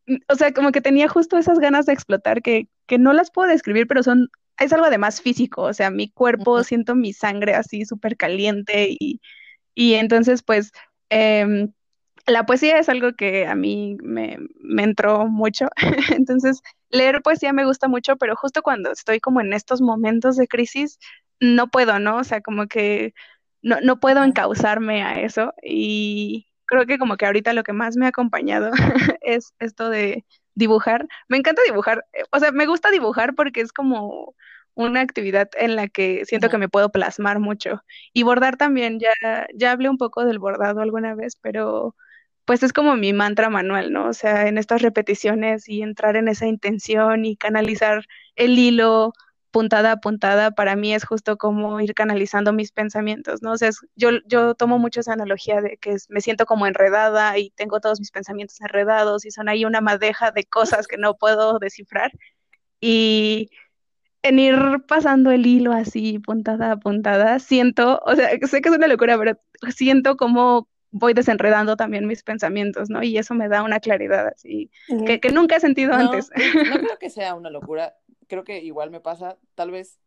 Mm, 0.07 0.17
o 0.29 0.35
sea, 0.37 0.53
como 0.53 0.73
que 0.73 0.81
tenía 0.81 1.09
justo 1.09 1.39
esas 1.39 1.59
ganas 1.59 1.87
de 1.87 1.95
explotar 1.95 2.43
que, 2.43 2.69
que 2.87 2.99
no 2.99 3.13
las 3.13 3.31
puedo 3.31 3.49
describir, 3.51 3.87
pero 3.87 4.03
son, 4.03 4.31
es 4.59 4.73
algo 4.73 4.87
además 4.87 5.21
físico, 5.23 5.63
o 5.63 5.75
sea, 5.75 5.91
mi 5.91 6.11
cuerpo, 6.11 6.65
siento 6.65 6.95
mi 6.95 7.13
sangre 7.13 7.55
así 7.55 7.85
súper 7.87 8.17
caliente 8.17 8.89
y, 8.99 9.21
y 9.75 9.95
entonces 9.95 10.43
pues 10.43 10.73
em, 11.11 11.73
la 12.27 12.47
poesía 12.47 12.79
es 12.79 12.89
algo 12.89 13.15
que 13.15 13.47
a 13.47 13.55
mí 13.55 13.97
me, 14.03 14.39
me 14.61 14.85
entró 14.85 15.27
mucho, 15.29 15.69
entonces 16.17 16.63
leer 16.91 17.23
poesía 17.23 17.53
me 17.53 17.65
gusta 17.67 17.89
mucho, 17.89 18.17
pero 18.17 18.37
justo 18.37 18.63
cuando 18.63 18.93
estoy 18.93 19.21
como 19.21 19.41
en 19.41 19.53
estos 19.53 19.81
momentos 19.81 20.37
de 20.37 20.49
crisis, 20.49 20.99
no 21.41 21.69
puedo, 21.71 21.99
¿no? 21.99 22.19
O 22.19 22.25
sea, 22.25 22.41
como 22.41 22.67
que 22.69 23.15
no, 23.63 23.81
no 23.81 24.01
puedo 24.01 24.23
encauzarme 24.25 25.03
a 25.03 25.21
eso 25.21 25.55
y 25.63 26.49
creo 26.67 26.87
que 26.87 26.99
como 26.99 27.17
que 27.17 27.27
ahorita 27.27 27.53
lo 27.53 27.65
que 27.65 27.73
más 27.73 27.97
me 27.97 28.07
ha 28.07 28.11
acompañado 28.11 28.71
es 29.23 29.55
esto 29.59 29.91
de, 29.91 30.25
dibujar. 30.55 31.09
Me 31.29 31.37
encanta 31.37 31.63
dibujar, 31.67 32.05
eh, 32.13 32.25
o 32.31 32.39
sea, 32.39 32.53
me 32.53 32.67
gusta 32.67 32.91
dibujar 32.91 33.35
porque 33.35 33.61
es 33.61 33.73
como 33.73 34.35
una 34.75 35.01
actividad 35.01 35.51
en 35.59 35.77
la 35.77 35.89
que 35.89 36.25
siento 36.25 36.49
que 36.49 36.59
me 36.59 36.69
puedo 36.69 36.91
plasmar 36.91 37.39
mucho. 37.41 37.83
Y 38.13 38.23
bordar 38.23 38.57
también, 38.57 38.99
ya, 39.01 39.13
ya 39.55 39.73
hablé 39.73 39.89
un 39.91 39.99
poco 39.99 40.25
del 40.25 40.39
bordado 40.39 40.81
alguna 40.81 41.15
vez, 41.15 41.37
pero 41.37 41.95
pues 42.45 42.63
es 42.63 42.73
como 42.73 42.97
mi 42.97 43.13
mantra 43.13 43.51
manual, 43.51 43.93
¿no? 43.93 44.09
O 44.09 44.13
sea, 44.15 44.49
en 44.49 44.59
estas 44.59 44.83
repeticiones 44.83 45.69
y 45.69 45.83
entrar 45.83 46.17
en 46.17 46.29
esa 46.29 46.47
intención 46.47 47.25
y 47.25 47.37
canalizar 47.37 48.05
el 48.37 48.59
hilo 48.59 49.13
puntada 49.53 49.93
a 49.93 50.01
puntada, 50.01 50.51
para 50.51 50.75
mí 50.75 50.95
es 50.95 51.05
justo 51.05 51.37
como 51.37 51.81
ir 51.81 51.95
canalizando 51.95 52.53
mis 52.53 52.73
pensamientos, 52.73 53.43
¿no? 53.43 53.53
O 53.53 53.57
sea, 53.59 53.71
yo, 53.95 54.11
yo 54.27 54.55
tomo 54.55 54.79
mucho 54.79 55.01
esa 55.01 55.13
analogía 55.13 55.61
de 55.61 55.77
que 55.77 55.97
me 56.09 56.21
siento 56.21 56.47
como 56.47 56.67
enredada 56.67 57.39
y 57.39 57.51
tengo 57.51 57.79
todos 57.81 58.01
mis 58.01 58.11
pensamientos 58.11 58.61
enredados 58.61 59.25
y 59.27 59.31
son 59.31 59.49
ahí 59.49 59.65
una 59.65 59.81
madeja 59.81 60.33
de 60.33 60.45
cosas 60.45 60.89
que 60.89 60.97
no 60.97 61.17
puedo 61.17 61.59
descifrar. 61.59 62.11
Y 62.81 63.51
en 64.23 64.39
ir 64.39 64.57
pasando 64.89 65.31
el 65.31 65.47
hilo 65.47 65.73
así, 65.73 66.19
puntada 66.19 66.73
a 66.73 66.77
puntada, 66.79 67.39
siento, 67.39 68.01
o 68.05 68.17
sea, 68.17 68.31
sé 68.31 68.63
que 68.63 68.69
es 68.69 68.75
una 68.75 68.89
locura, 68.89 69.19
pero 69.19 69.39
siento 69.71 70.17
como 70.17 70.69
voy 70.93 71.15
desenredando 71.15 71.77
también 71.77 72.07
mis 72.07 72.23
pensamientos, 72.23 72.91
¿no? 72.91 73.03
Y 73.03 73.19
eso 73.19 73.35
me 73.35 73.49
da 73.49 73.63
una 73.63 73.81
claridad 73.81 74.29
así 74.29 74.71
que, 75.07 75.21
que, 75.21 75.31
nunca 75.31 75.57
he 75.57 75.61
sentido 75.61 75.95
antes. 75.95 76.31
No 76.37 76.79
creo 76.79 76.99
que 77.01 77.11
sea 77.11 77.35
una 77.35 77.51
locura 77.51 77.95
creo 78.33 78.45
que 78.45 78.61
igual 78.61 78.91
me 78.91 78.99
pasa, 78.99 79.37
tal 79.55 79.71
vez 79.71 80.01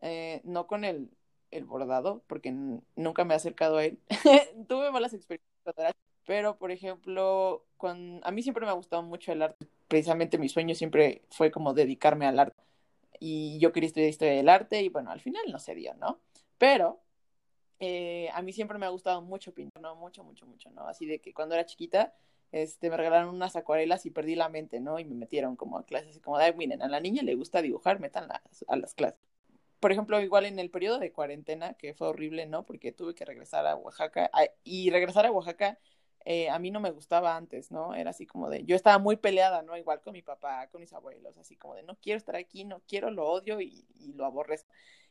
eh, 0.00 0.40
no 0.42 0.66
con 0.66 0.84
el, 0.84 1.12
el 1.52 1.64
bordado, 1.64 2.24
porque 2.26 2.50
nunca 2.50 3.24
me 3.24 3.34
he 3.34 3.36
acercado 3.36 3.76
a 3.76 3.84
él. 3.84 4.00
Tuve 4.68 4.90
malas 4.90 5.14
experiencias, 5.14 5.94
pero 6.26 6.58
por 6.58 6.72
ejemplo, 6.72 7.64
a 7.78 8.30
mí 8.32 8.42
siempre 8.42 8.66
me 8.66 8.72
ha 8.72 8.74
gustado 8.74 9.04
mucho 9.04 9.30
el 9.30 9.42
arte. 9.42 9.64
Precisamente 9.86 10.38
mi 10.38 10.48
sueño 10.48 10.74
siempre 10.74 11.22
fue 11.30 11.52
como 11.52 11.72
dedicarme 11.72 12.26
al 12.26 12.40
arte. 12.40 12.60
Y 13.20 13.60
yo 13.60 13.70
quería 13.70 13.86
estudiar 13.86 14.10
historia 14.10 14.34
del 14.34 14.48
arte 14.48 14.82
y 14.82 14.88
bueno, 14.88 15.12
al 15.12 15.20
final 15.20 15.44
no 15.52 15.60
se 15.60 15.76
dio, 15.76 15.94
¿no? 15.94 16.18
Pero 16.58 16.98
eh, 17.78 18.28
a 18.34 18.42
mí 18.42 18.52
siempre 18.52 18.76
me 18.76 18.86
ha 18.86 18.88
gustado 18.88 19.22
mucho 19.22 19.54
pintar, 19.54 19.80
¿no? 19.80 19.94
Mucho, 19.94 20.24
mucho, 20.24 20.46
mucho, 20.46 20.68
¿no? 20.72 20.88
Así 20.88 21.06
de 21.06 21.20
que 21.20 21.32
cuando 21.32 21.54
era 21.54 21.64
chiquita 21.64 22.12
este, 22.52 22.90
me 22.90 22.96
regalaron 22.96 23.34
unas 23.34 23.56
acuarelas 23.56 24.06
y 24.06 24.10
perdí 24.10 24.34
la 24.36 24.48
mente, 24.48 24.80
¿no? 24.80 24.98
Y 24.98 25.04
me 25.04 25.14
metieron 25.14 25.56
como 25.56 25.78
a 25.78 25.84
clases, 25.84 26.20
como, 26.20 26.36
ay, 26.36 26.54
miren, 26.54 26.82
a 26.82 26.88
la 26.88 27.00
niña 27.00 27.22
le 27.22 27.34
gusta 27.34 27.62
dibujar, 27.62 27.98
metan 27.98 28.30
a 28.30 28.76
las 28.76 28.94
clases. 28.94 29.18
Por 29.80 29.90
ejemplo, 29.90 30.20
igual 30.20 30.46
en 30.46 30.58
el 30.58 30.70
periodo 30.70 30.98
de 30.98 31.12
cuarentena, 31.12 31.74
que 31.74 31.94
fue 31.94 32.08
horrible, 32.08 32.46
¿no? 32.46 32.64
Porque 32.64 32.92
tuve 32.92 33.14
que 33.14 33.24
regresar 33.24 33.66
a 33.66 33.74
Oaxaca, 33.74 34.30
y 34.62 34.90
regresar 34.90 35.26
a 35.26 35.32
Oaxaca 35.32 35.78
eh, 36.24 36.50
a 36.50 36.58
mí 36.60 36.70
no 36.70 36.78
me 36.78 36.90
gustaba 36.90 37.36
antes, 37.36 37.72
¿no? 37.72 37.94
Era 37.94 38.10
así 38.10 38.26
como 38.26 38.48
de, 38.48 38.64
yo 38.64 38.76
estaba 38.76 38.98
muy 38.98 39.16
peleada, 39.16 39.62
¿no? 39.62 39.76
Igual 39.76 40.00
con 40.00 40.12
mi 40.12 40.22
papá, 40.22 40.68
con 40.68 40.80
mis 40.80 40.92
abuelos, 40.92 41.36
así 41.36 41.56
como 41.56 41.74
de, 41.74 41.82
no 41.82 41.96
quiero 41.96 42.18
estar 42.18 42.36
aquí, 42.36 42.64
no 42.64 42.80
quiero, 42.86 43.10
lo 43.10 43.26
odio 43.28 43.60
y 43.60 43.84
lo 44.14 44.24
aborrezco. 44.24 44.70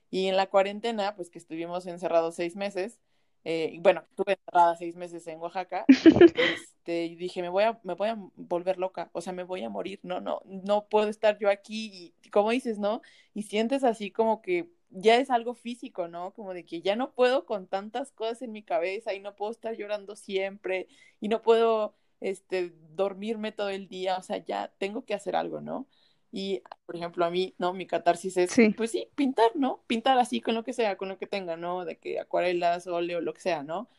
Y 0.10 0.28
en 0.28 0.38
la 0.38 0.48
cuarentena, 0.48 1.16
pues 1.16 1.30
que 1.30 1.39
estuvimos 1.39 1.86
encerrados 1.88 2.36
seis 2.36 2.56
meses, 2.56 3.00
eh, 3.44 3.78
bueno, 3.82 4.06
tuve 4.16 4.34
encerrada 4.34 4.76
seis 4.76 4.96
meses 4.96 5.26
en 5.28 5.39
Oaxaca, 5.39 5.86
este, 6.38 7.06
y 7.06 7.16
dije, 7.16 7.42
me 7.42 7.50
voy, 7.50 7.64
a, 7.64 7.80
me 7.84 7.94
voy 7.96 8.10
a 8.10 8.18
volver 8.36 8.78
loca, 8.78 9.10
o 9.14 9.22
sea, 9.22 9.34
me 9.34 9.44
voy 9.44 9.64
a 9.64 9.70
morir, 9.70 10.00
no, 10.04 10.22
no, 10.22 10.42
no 10.46 10.88
puedo 10.88 11.08
estar 11.10 11.38
yo 11.39 11.50
aquí, 11.50 12.14
y 12.24 12.30
como 12.30 12.52
dices, 12.52 12.80
¿no? 12.80 13.02
Y 13.34 13.44
sientes 13.44 13.84
así 13.84 14.12
como 14.12 14.42
que 14.42 14.70
ya 14.89 15.18
es 15.18 15.30
algo 15.30 15.54
físico, 15.54 16.08
¿no? 16.08 16.34
Como 16.34 16.54
de 16.54 16.66
que 16.66 16.82
ya 16.82 16.96
no 16.96 17.14
puedo 17.14 17.46
con 17.46 17.68
tantas 17.68 18.12
cosas 18.12 18.42
en 18.42 18.52
mi 18.52 18.64
cabeza 18.64 19.14
y 19.14 19.20
no 19.20 19.36
puedo 19.36 19.52
estar 19.52 19.76
llorando 19.76 20.16
siempre 20.16 20.88
y 21.20 21.28
no 21.30 21.42
puedo, 21.42 21.96
este, 22.20 22.74
dormirme 22.96 23.52
todo 23.52 23.70
el 23.70 23.88
día, 23.88 24.18
o 24.18 24.24
sea, 24.24 24.38
ya 24.44 24.74
tengo 24.78 25.06
que 25.06 25.14
hacer 25.14 25.36
algo, 25.36 25.62
¿no? 25.62 25.88
Y, 26.32 26.64
por 26.86 26.96
ejemplo, 26.96 27.26
a 27.26 27.30
mí, 27.30 27.56
¿no? 27.58 27.74
Mi 27.74 27.86
catarsis 27.86 28.38
es, 28.38 28.56
pues 28.78 28.92
sí, 28.92 29.10
pintar, 29.16 29.52
¿no? 29.56 29.84
Pintar 29.88 30.18
así 30.18 30.40
con 30.40 30.56
lo 30.56 30.64
que 30.64 30.72
sea, 30.72 30.96
con 30.96 31.10
lo 31.10 31.18
que 31.18 31.28
tenga, 31.28 31.58
¿no? 31.58 31.84
De 31.84 31.98
que 31.98 32.20
acuarelas, 32.20 32.88
óleo, 32.88 33.20
lo 33.20 33.34
que 33.34 33.42
sea, 33.42 33.64
¿no? 33.64 33.90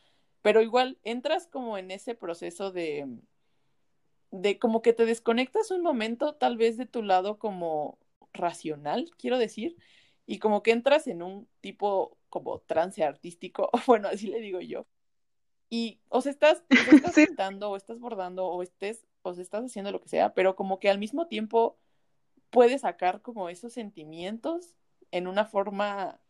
Pero 0.41 0.61
igual 0.61 0.97
entras 1.03 1.47
como 1.47 1.77
en 1.77 1.91
ese 1.91 2.15
proceso 2.15 2.71
de, 2.71 3.07
de 4.31 4.57
como 4.57 4.81
que 4.81 4.93
te 4.93 5.05
desconectas 5.05 5.69
un 5.69 5.81
momento 5.81 6.33
tal 6.33 6.57
vez 6.57 6.75
de 6.75 6.87
tu 6.87 7.03
lado 7.03 7.37
como 7.37 7.99
racional, 8.33 9.11
quiero 9.17 9.37
decir, 9.37 9.77
y 10.25 10.39
como 10.39 10.63
que 10.63 10.71
entras 10.71 11.07
en 11.07 11.21
un 11.21 11.47
tipo 11.61 12.17
como 12.29 12.59
trance 12.59 13.03
artístico, 13.03 13.69
o 13.71 13.77
bueno, 13.87 14.07
así 14.07 14.27
le 14.27 14.39
digo 14.39 14.59
yo. 14.59 14.87
Y 15.69 15.99
o 16.09 16.21
sea, 16.21 16.31
estás, 16.31 16.63
estás 16.91 17.13
pintando, 17.13 17.69
o 17.69 17.77
estás 17.77 17.99
bordando, 17.99 18.47
o 18.47 18.63
estés, 18.63 19.05
o 19.21 19.33
sea, 19.33 19.43
estás 19.43 19.65
haciendo 19.65 19.91
lo 19.91 20.01
que 20.01 20.09
sea, 20.09 20.33
pero 20.33 20.55
como 20.55 20.79
que 20.79 20.89
al 20.89 20.97
mismo 20.97 21.27
tiempo 21.27 21.77
puede 22.53 22.77
sacar 22.77 23.21
como 23.21 23.49
esos 23.49 23.73
sentimientos 23.73 24.75
en 25.11 25.27
una 25.27 25.45
forma 25.45 26.21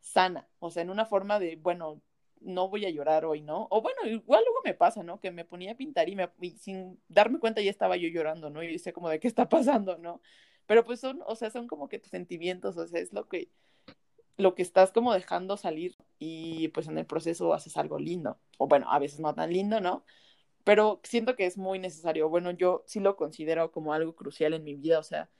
sana, 0.00 0.48
o 0.58 0.70
sea, 0.70 0.82
en 0.82 0.90
una 0.90 1.04
forma 1.04 1.38
de, 1.38 1.56
bueno, 1.56 2.00
no 2.40 2.68
voy 2.68 2.86
a 2.86 2.90
llorar 2.90 3.26
hoy, 3.26 3.42
¿no? 3.42 3.68
O 3.70 3.82
bueno, 3.82 4.06
igual 4.06 4.42
luego 4.44 4.60
me 4.64 4.72
pasa, 4.72 5.02
¿no? 5.02 5.20
Que 5.20 5.30
me 5.30 5.44
ponía 5.44 5.72
a 5.72 5.76
pintar 5.76 6.08
y, 6.08 6.16
me, 6.16 6.30
sin 6.56 6.98
darme 7.08 7.38
cuenta 7.38 7.60
ya 7.60 7.70
estaba 7.70 7.96
yo 7.96 8.08
llorando, 8.08 8.48
¿no? 8.48 8.62
Y 8.62 8.68
dice 8.68 8.94
como 8.94 9.10
de 9.10 9.20
qué 9.20 9.28
está 9.28 9.48
pasando, 9.48 9.98
¿no? 9.98 10.22
Pero 10.66 10.84
pues 10.84 10.98
son, 10.98 11.20
o 11.26 11.36
sea, 11.36 11.50
son 11.50 11.68
como 11.68 11.88
que 11.88 11.98
tus 11.98 12.10
sentimientos, 12.10 12.76
o 12.78 12.86
sea, 12.86 13.00
es 13.00 13.12
lo 13.12 13.28
que, 13.28 13.50
lo 14.38 14.54
que 14.54 14.62
estás 14.62 14.92
como 14.92 15.12
dejando 15.12 15.58
salir 15.58 15.96
y 16.18 16.68
pues 16.68 16.88
en 16.88 16.96
el 16.98 17.06
proceso 17.06 17.52
haces 17.52 17.76
algo 17.76 17.98
lindo, 17.98 18.38
o 18.58 18.66
bueno, 18.66 18.90
a 18.90 18.98
veces 18.98 19.20
no 19.20 19.34
tan 19.34 19.52
lindo, 19.52 19.80
¿no? 19.80 20.04
Pero 20.64 21.00
siento 21.04 21.36
que 21.36 21.46
es 21.46 21.58
muy 21.58 21.78
necesario, 21.78 22.28
bueno, 22.30 22.50
yo 22.50 22.82
sí 22.86 23.00
lo 23.00 23.16
considero 23.16 23.72
como 23.72 23.92
algo 23.92 24.16
crucial 24.16 24.54
en 24.54 24.64
mi 24.64 24.74
vida, 24.74 24.98
o 24.98 25.02
sea, 25.02 25.30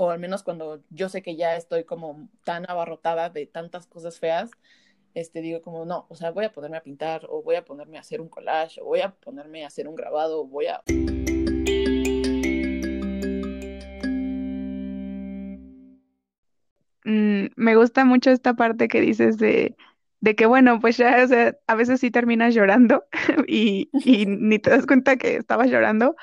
o 0.00 0.10
al 0.10 0.18
menos 0.18 0.42
cuando 0.42 0.82
yo 0.88 1.10
sé 1.10 1.20
que 1.20 1.36
ya 1.36 1.56
estoy 1.56 1.84
como 1.84 2.30
tan 2.44 2.68
abarrotada 2.70 3.28
de 3.28 3.44
tantas 3.44 3.86
cosas 3.86 4.18
feas, 4.18 4.50
este, 5.12 5.42
digo 5.42 5.60
como, 5.60 5.84
no, 5.84 6.06
o 6.08 6.14
sea, 6.14 6.30
voy 6.30 6.46
a 6.46 6.52
ponerme 6.52 6.78
a 6.78 6.82
pintar, 6.82 7.26
o 7.28 7.42
voy 7.42 7.56
a 7.56 7.66
ponerme 7.66 7.98
a 7.98 8.00
hacer 8.00 8.22
un 8.22 8.30
collage, 8.30 8.80
o 8.80 8.86
voy 8.86 9.02
a 9.02 9.10
ponerme 9.10 9.62
a 9.62 9.66
hacer 9.66 9.88
un 9.88 9.96
grabado, 9.96 10.46
voy 10.46 10.68
a... 10.68 10.82
Mm, 17.04 17.48
me 17.56 17.76
gusta 17.76 18.06
mucho 18.06 18.30
esta 18.30 18.54
parte 18.54 18.88
que 18.88 19.02
dices 19.02 19.36
de, 19.36 19.76
de 20.20 20.34
que, 20.34 20.46
bueno, 20.46 20.80
pues 20.80 20.96
ya, 20.96 21.22
o 21.22 21.28
sea, 21.28 21.58
a 21.66 21.74
veces 21.74 22.00
sí 22.00 22.10
terminas 22.10 22.54
llorando 22.54 23.04
y, 23.46 23.90
y 23.92 24.24
ni 24.24 24.58
te 24.58 24.70
das 24.70 24.86
cuenta 24.86 25.16
que 25.16 25.36
estabas 25.36 25.68
llorando, 25.68 26.16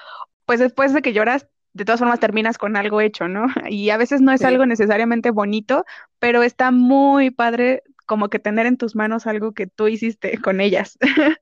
pues 0.48 0.60
después 0.60 0.94
de 0.96 1.04
que 1.04 1.14
lloras 1.14 1.48
de 1.78 1.86
todas 1.86 2.00
formas 2.00 2.20
terminas 2.20 2.58
con 2.58 2.76
algo 2.76 3.02
hecho, 3.02 3.28
¿no? 3.28 3.46
Y 3.70 3.92
a 3.92 3.98
veces 3.98 4.22
no 4.22 4.32
es 4.32 4.44
algo 4.44 4.66
necesariamente 4.66 5.32
bonito, 5.32 5.86
pero 6.20 6.44
está 6.44 6.72
muy 6.72 7.32
padre 7.32 7.84
como 8.06 8.30
que 8.30 8.40
tener 8.40 8.66
en 8.66 8.78
tus 8.78 8.96
manos 8.96 9.28
algo 9.28 9.54
que 9.54 9.68
tú 9.68 9.88
hiciste 9.88 10.40
con 10.40 10.60
ellas. 10.60 10.98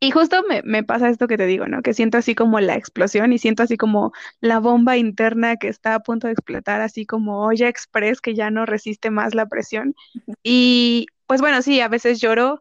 y 0.00 0.10
justo 0.10 0.42
me, 0.48 0.62
me, 0.64 0.82
pasa 0.82 1.08
esto 1.08 1.28
que 1.28 1.38
te 1.38 1.46
digo, 1.46 1.66
¿no? 1.66 1.82
Que 1.82 1.94
siento 1.94 2.18
así 2.18 2.34
como 2.34 2.60
la 2.60 2.74
explosión 2.74 3.32
y 3.32 3.38
siento 3.38 3.62
así 3.62 3.76
como 3.76 4.12
la 4.40 4.58
bomba 4.58 4.96
interna 4.96 5.56
que 5.56 5.68
está 5.68 5.94
a 5.94 6.00
punto 6.00 6.26
de 6.26 6.34
explotar, 6.34 6.80
así 6.80 7.06
como 7.06 7.46
olla 7.46 7.68
express 7.68 8.20
que 8.20 8.34
ya 8.34 8.50
no 8.50 8.66
resiste 8.66 9.10
más 9.10 9.34
la 9.34 9.46
presión. 9.46 9.94
Y 10.42 11.06
pues 11.26 11.40
bueno, 11.40 11.62
sí, 11.62 11.80
a 11.80 11.88
veces 11.88 12.20
lloro 12.20 12.60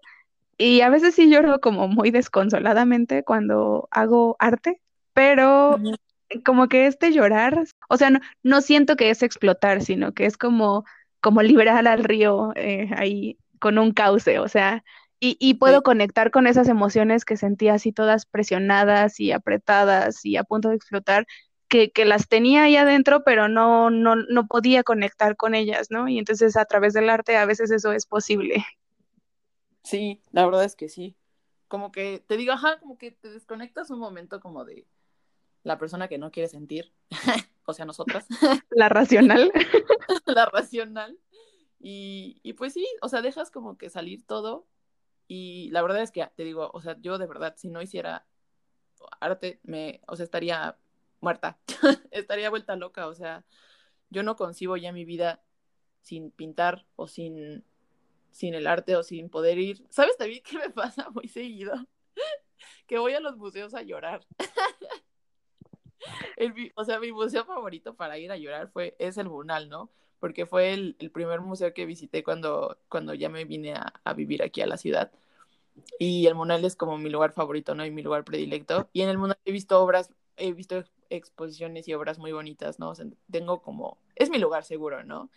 y 0.58 0.82
a 0.82 0.90
veces 0.90 1.16
sí 1.16 1.30
lloro 1.30 1.60
como 1.60 1.88
muy 1.88 2.12
desconsoladamente 2.12 3.24
cuando 3.24 3.88
hago 3.92 4.38
arte, 4.40 4.80
pero 5.14 5.80
como 6.44 6.68
que 6.68 6.88
este 6.88 7.12
llorar, 7.12 7.64
o 7.90 7.98
sea, 7.98 8.10
no, 8.10 8.20
no 8.44 8.62
siento 8.62 8.96
que 8.96 9.10
es 9.10 9.24
explotar, 9.24 9.82
sino 9.82 10.14
que 10.14 10.26
es 10.26 10.38
como, 10.38 10.86
como 11.20 11.42
liberar 11.42 11.88
al 11.88 12.04
río 12.04 12.52
eh, 12.56 12.90
ahí 12.96 13.38
con 13.60 13.78
un 13.78 13.92
cauce, 13.92 14.40
o 14.40 14.48
sea, 14.48 14.84
y, 15.20 15.38
y 15.40 15.56
puedo 15.56 15.84
conectar 15.84 16.32
con 16.32 16.48
esas 16.48 16.68
emociones 16.68 17.26
que 17.26 17.38
sentía 17.38 17.76
así 17.76 17.92
todas 17.92 18.26
presionadas 18.26 19.20
y 19.20 19.32
apretadas 19.32 20.26
y 20.26 20.38
a 20.38 20.44
punto 20.44 20.70
de 20.70 20.76
explotar, 20.76 21.28
que, 21.68 21.92
que 21.92 22.06
las 22.06 22.28
tenía 22.28 22.64
ahí 22.64 22.76
adentro, 22.76 23.24
pero 23.24 23.48
no, 23.48 23.90
no, 23.90 24.16
no 24.16 24.48
podía 24.48 24.84
conectar 24.84 25.38
con 25.38 25.56
ellas, 25.56 25.88
¿no? 25.90 26.10
Y 26.10 26.18
entonces 26.18 26.58
a 26.58 26.66
través 26.66 26.94
del 26.94 27.10
arte 27.10 27.38
a 27.38 27.46
veces 27.46 27.72
eso 27.72 27.94
es 27.94 28.06
posible. 28.06 28.66
Sí, 29.84 30.22
la 30.32 30.46
verdad 30.46 30.66
es 30.66 30.76
que 30.76 30.90
sí. 30.90 31.16
Como 31.68 31.92
que 31.92 32.22
te 32.28 32.36
digo, 32.36 32.52
ajá, 32.54 32.80
como 32.80 32.98
que 32.98 33.12
te 33.12 33.30
desconectas 33.30 33.90
un 33.90 34.00
momento 34.00 34.42
como 34.42 34.66
de, 34.66 34.86
la 35.64 35.78
persona 35.78 36.08
que 36.08 36.18
no 36.18 36.32
quiere 36.32 36.50
sentir, 36.50 36.92
o 37.66 37.74
sea, 37.74 37.86
nosotras. 37.86 38.26
La 38.70 38.90
racional. 38.90 39.52
la 40.26 40.46
racional. 40.46 41.20
Y, 41.80 42.40
y, 42.44 42.54
pues 42.54 42.74
sí, 42.74 42.88
o 43.02 43.10
sea, 43.10 43.22
dejas 43.22 43.52
como 43.52 43.78
que 43.78 43.90
salir 43.90 44.26
todo. 44.26 44.68
Y 45.28 45.70
la 45.72 45.82
verdad 45.82 46.02
es 46.02 46.12
que 46.12 46.28
te 46.36 46.44
digo, 46.44 46.70
o 46.74 46.82
sea, 46.82 46.98
yo 47.00 47.18
de 47.18 47.26
verdad, 47.26 47.56
si 47.58 47.70
no 47.70 47.82
hiciera 47.82 48.26
arte, 49.20 49.60
me, 49.64 50.02
o 50.08 50.16
sea, 50.16 50.26
estaría 50.26 50.78
muerta, 51.22 51.60
estaría 52.12 52.50
vuelta 52.50 52.76
loca, 52.76 53.08
o 53.08 53.14
sea, 53.14 53.46
yo 54.10 54.24
no 54.24 54.36
concibo 54.36 54.78
ya 54.78 54.92
mi 54.92 55.06
vida 55.06 55.42
sin 56.02 56.32
pintar 56.32 56.86
o 56.96 57.08
sin, 57.08 57.64
sin 58.32 58.54
el 58.54 58.68
arte 58.68 58.96
o 58.96 59.04
sin 59.04 59.30
poder 59.30 59.58
ir. 59.58 59.86
¿Sabes 59.90 60.18
también 60.18 60.44
qué 60.44 60.58
me 60.58 60.70
pasa 60.70 61.10
muy 61.10 61.28
seguido? 61.28 61.74
que 62.88 62.98
voy 62.98 63.14
a 63.14 63.22
los 63.22 63.38
museos 63.38 63.74
a 63.74 63.84
llorar. 63.84 64.26
o 66.76 66.84
sea, 66.86 67.00
mi 67.00 67.12
museo 67.12 67.46
favorito 67.46 67.96
para 67.96 68.18
ir 68.18 68.32
a 68.32 68.38
llorar 68.38 68.70
fue, 68.70 68.96
es 69.00 69.18
el 69.18 69.28
Bunal, 69.28 69.70
¿no? 69.70 69.90
Porque 70.20 70.46
fue 70.46 70.74
el, 70.74 70.96
primer 71.14 71.42
museo 71.42 71.74
que 71.74 71.86
visité 71.86 72.24
cuando, 72.24 72.78
cuando 72.90 73.14
ya 73.14 73.30
me 73.30 73.46
vine 73.46 73.74
a, 73.74 74.14
vivir 74.14 74.44
aquí 74.44 74.62
a 74.62 74.68
la 74.68 74.78
ciudad. 74.78 75.12
Y 76.00 76.28
el 76.28 76.36
Munal 76.36 76.64
es 76.66 76.76
como 76.76 76.98
mi 76.98 77.10
lugar 77.10 77.34
favorito, 77.34 77.74
¿no? 77.76 77.86
Y 77.86 77.92
mi 77.92 78.04
lugar 78.04 78.24
predilecto. 78.24 78.90
Y 78.94 79.02
en 79.02 79.10
el 79.10 79.18
Munal 79.18 79.38
he 79.46 79.52
visto 79.52 79.82
obras, 79.82 80.12
he 80.38 80.54
visto 80.54 80.84
exposiciones 81.10 81.88
y 81.88 81.94
obras 81.94 82.20
muy 82.20 82.32
bonitas, 82.32 82.80
¿no? 82.80 82.90
O 82.90 82.96
sea, 82.96 83.06
tengo 83.32 83.62
como, 83.62 83.98
es 84.16 84.30
mi 84.30 84.38
lugar 84.38 84.64
seguro, 84.64 85.04
¿no? 85.04 85.30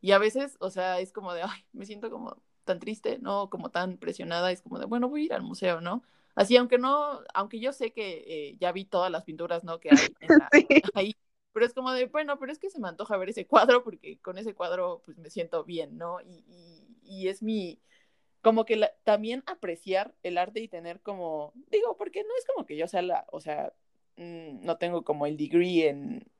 Y 0.00 0.12
a 0.12 0.18
veces, 0.18 0.56
o 0.60 0.70
sea, 0.70 1.00
es 1.00 1.12
como 1.12 1.32
de, 1.32 1.42
ay, 1.42 1.64
me 1.72 1.86
siento 1.86 2.10
como 2.10 2.36
tan 2.64 2.78
triste, 2.78 3.18
¿no? 3.18 3.48
Como 3.48 3.70
tan 3.70 3.96
presionada, 3.96 4.52
es 4.52 4.60
como 4.60 4.78
de, 4.78 4.86
bueno, 4.86 5.08
voy 5.08 5.22
a 5.22 5.24
ir 5.24 5.34
al 5.34 5.42
museo, 5.42 5.80
¿no? 5.80 6.02
Así, 6.36 6.54
aunque 6.56 6.76
no, 6.78 7.20
aunque 7.32 7.58
yo 7.58 7.72
sé 7.72 7.92
que 7.92 8.24
eh, 8.26 8.56
ya 8.60 8.70
vi 8.70 8.84
todas 8.84 9.10
las 9.10 9.24
pinturas, 9.24 9.64
¿no? 9.64 9.80
Que 9.80 9.88
hay 9.90 9.96
ahí, 10.94 11.16
pero 11.52 11.64
es 11.64 11.72
como 11.72 11.90
de, 11.92 12.04
bueno, 12.06 12.38
pero 12.38 12.52
es 12.52 12.58
que 12.58 12.68
se 12.68 12.78
me 12.78 12.88
antoja 12.88 13.16
ver 13.16 13.30
ese 13.30 13.46
cuadro 13.46 13.82
porque 13.82 14.18
con 14.18 14.36
ese 14.36 14.54
cuadro 14.54 15.00
pues 15.06 15.16
me 15.16 15.30
siento 15.30 15.64
bien, 15.64 15.96
¿no? 15.96 16.20
Y, 16.20 16.44
y, 17.02 17.28
es 17.28 17.42
mi, 17.42 17.80
como 18.42 18.66
que 18.66 18.90
también 19.02 19.42
apreciar 19.46 20.14
el 20.22 20.36
arte 20.36 20.60
y 20.60 20.68
tener 20.68 21.00
como, 21.00 21.54
digo, 21.70 21.96
porque 21.96 22.22
no 22.22 22.36
es 22.38 22.44
como 22.44 22.66
que 22.66 22.76
yo 22.76 22.86
sea 22.86 23.00
la, 23.00 23.26
o 23.32 23.40
sea, 23.40 23.72
mm, 24.16 24.62
no 24.62 24.76
tengo 24.76 25.04
como 25.04 25.24
el 25.24 25.38
degree 25.38 25.88
en 25.88 26.30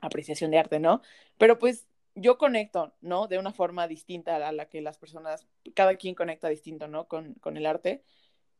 apreciación 0.00 0.52
de 0.52 0.58
arte, 0.58 0.78
¿no? 0.78 1.02
Pero 1.36 1.58
pues 1.58 1.88
yo 2.14 2.38
conecto, 2.38 2.94
¿no? 3.00 3.26
De 3.26 3.38
una 3.38 3.52
forma 3.52 3.88
distinta 3.88 4.36
a 4.36 4.52
la 4.52 4.68
que 4.68 4.80
las 4.80 4.98
personas, 4.98 5.48
cada 5.74 5.96
quien 5.96 6.14
conecta 6.14 6.48
distinto, 6.48 6.86
¿no? 6.86 7.08
Con, 7.08 7.34
con 7.34 7.56
el 7.56 7.66
arte. 7.66 8.04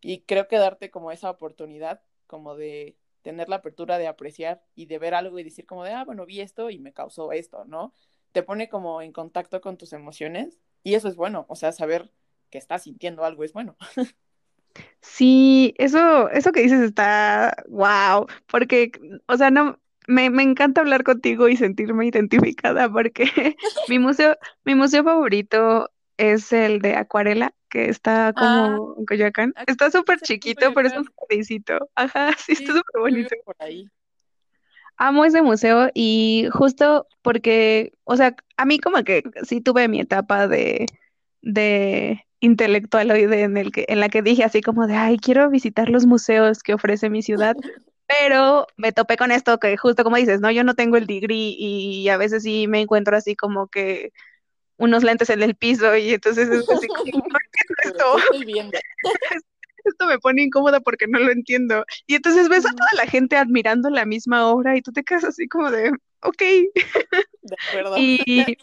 Y 0.07 0.21
creo 0.21 0.47
que 0.47 0.57
darte 0.57 0.89
como 0.89 1.11
esa 1.11 1.29
oportunidad, 1.29 2.01
como 2.29 2.55
de 2.55 2.97
tener 3.23 3.49
la 3.49 3.57
apertura 3.57 3.99
de 3.99 4.07
apreciar 4.07 4.63
y 4.77 4.87
de 4.87 5.01
ver 5.01 5.15
algo 5.15 5.37
y 5.37 5.43
decir 5.43 5.67
como 5.67 5.83
de, 5.83 5.91
ah, 5.95 6.05
bueno, 6.05 6.25
vi 6.27 6.41
esto 6.41 6.71
y 6.71 6.79
me 6.79 6.93
causó 6.93 7.33
esto, 7.33 7.65
¿no? 7.65 7.93
Te 8.31 8.45
pone 8.45 8.69
como 8.69 9.03
en 9.03 9.11
contacto 9.11 9.61
con 9.61 9.77
tus 9.77 9.93
emociones 9.93 10.61
y 10.85 10.95
eso 10.95 11.09
es 11.09 11.17
bueno, 11.17 11.45
o 11.49 11.57
sea, 11.57 11.73
saber 11.73 12.13
que 12.51 12.59
estás 12.59 12.85
sintiendo 12.85 13.25
algo 13.25 13.43
es 13.43 13.53
bueno. 13.53 13.77
Sí, 15.01 15.75
eso, 15.79 16.29
eso 16.29 16.53
que 16.53 16.61
dices 16.61 16.83
está 16.83 17.65
wow, 17.67 18.27
porque, 18.47 18.93
o 19.27 19.39
sea, 19.39 19.51
no, 19.51 19.81
me, 20.07 20.29
me 20.29 20.43
encanta 20.43 20.83
hablar 20.83 21.03
contigo 21.03 21.49
y 21.49 21.57
sentirme 21.57 22.07
identificada 22.07 22.93
porque 22.93 23.25
mi 23.89 23.99
museo, 23.99 24.37
mi 24.65 24.75
museo 24.75 25.03
favorito 25.03 25.91
es 26.19 26.53
el 26.53 26.81
de 26.81 26.97
acuarela, 26.97 27.55
que 27.69 27.89
está 27.89 28.29
ah, 28.29 28.33
como 28.33 28.95
en 28.99 29.07
Coyoacán. 29.07 29.55
Está 29.67 29.91
súper 29.91 30.21
chiquito, 30.21 30.73
pero 30.75 30.89
es 30.89 30.97
un 30.97 31.07
jardíncito. 31.19 31.91
Ajá, 31.95 32.31
sí, 32.39 32.53
está 32.53 32.73
súper 32.73 33.01
bonito. 33.01 33.35
Por 33.45 33.57
ahí. 33.59 33.89
Amo 34.99 35.25
ese 35.25 35.43
museo 35.43 35.91
y 35.93 36.49
justo 36.53 37.07
porque, 37.23 37.93
o 38.05 38.17
sea, 38.17 38.35
a 38.57 38.65
mí 38.65 38.79
como 38.79 39.03
que 39.05 39.23
sí 39.43 39.61
tuve 39.61 39.89
mi 39.89 40.01
etapa 40.01 40.49
de, 40.49 40.87
de 41.43 42.25
intelectualoide 42.41 43.43
en 43.43 43.59
el 43.59 43.73
que, 43.73 43.85
en 43.89 44.01
la 44.01 44.09
que 44.09 44.23
dije 44.23 44.45
así 44.45 44.63
como 44.63 44.87
de, 44.87 44.95
ay, 44.95 45.19
quiero 45.19 45.51
visitar 45.51 45.91
los 45.91 46.07
museos 46.07 46.63
que 46.63 46.75
ofrece 46.75 47.11
mi 47.11 47.23
ciudad. 47.23 47.57
Pero 48.09 48.69
me 48.77 48.93
topé 48.93 49.17
con 49.17 49.33
esto 49.33 49.59
que 49.59 49.77
justo 49.77 50.05
como 50.05 50.17
dices, 50.17 50.41
¿no? 50.41 50.51
Yo 50.53 50.63
no 50.63 50.75
tengo 50.75 50.97
el 50.97 51.07
degree 51.07 51.57
y 51.59 52.09
a 52.09 52.17
veces 52.17 52.45
sí 52.45 52.69
me 52.69 52.81
encuentro 52.81 53.17
así 53.17 53.35
como 53.35 53.67
que 53.67 54.13
unos 54.79 55.03
lentes 55.03 55.31
en 55.31 55.43
el 55.43 55.55
piso 55.55 55.97
y 55.97 56.11
entonces 56.15 56.49
es 56.49 56.69
así 56.69 56.87
como, 56.89 57.03
esto? 57.85 58.17
esto 59.85 60.07
me 60.07 60.19
pone 60.19 60.43
incómoda 60.43 60.81
porque 60.81 61.07
no 61.07 61.19
lo 61.19 61.31
entiendo. 61.31 61.85
Y 62.07 62.17
entonces 62.17 62.49
ves 62.49 62.67
a 62.67 62.71
toda 62.71 62.91
la 62.97 63.07
gente 63.07 63.37
admirando 63.37 63.91
la 63.91 64.05
misma 64.05 64.49
obra 64.49 64.77
y 64.77 64.83
tú 64.83 64.93
te 64.93 65.05
quedas 65.05 65.25
así 65.25 65.49
como 65.49 65.71
de, 65.71 65.91
ok. 66.23 66.39
De 66.39 67.57
acuerdo. 67.69 67.97
Y, 67.99 68.59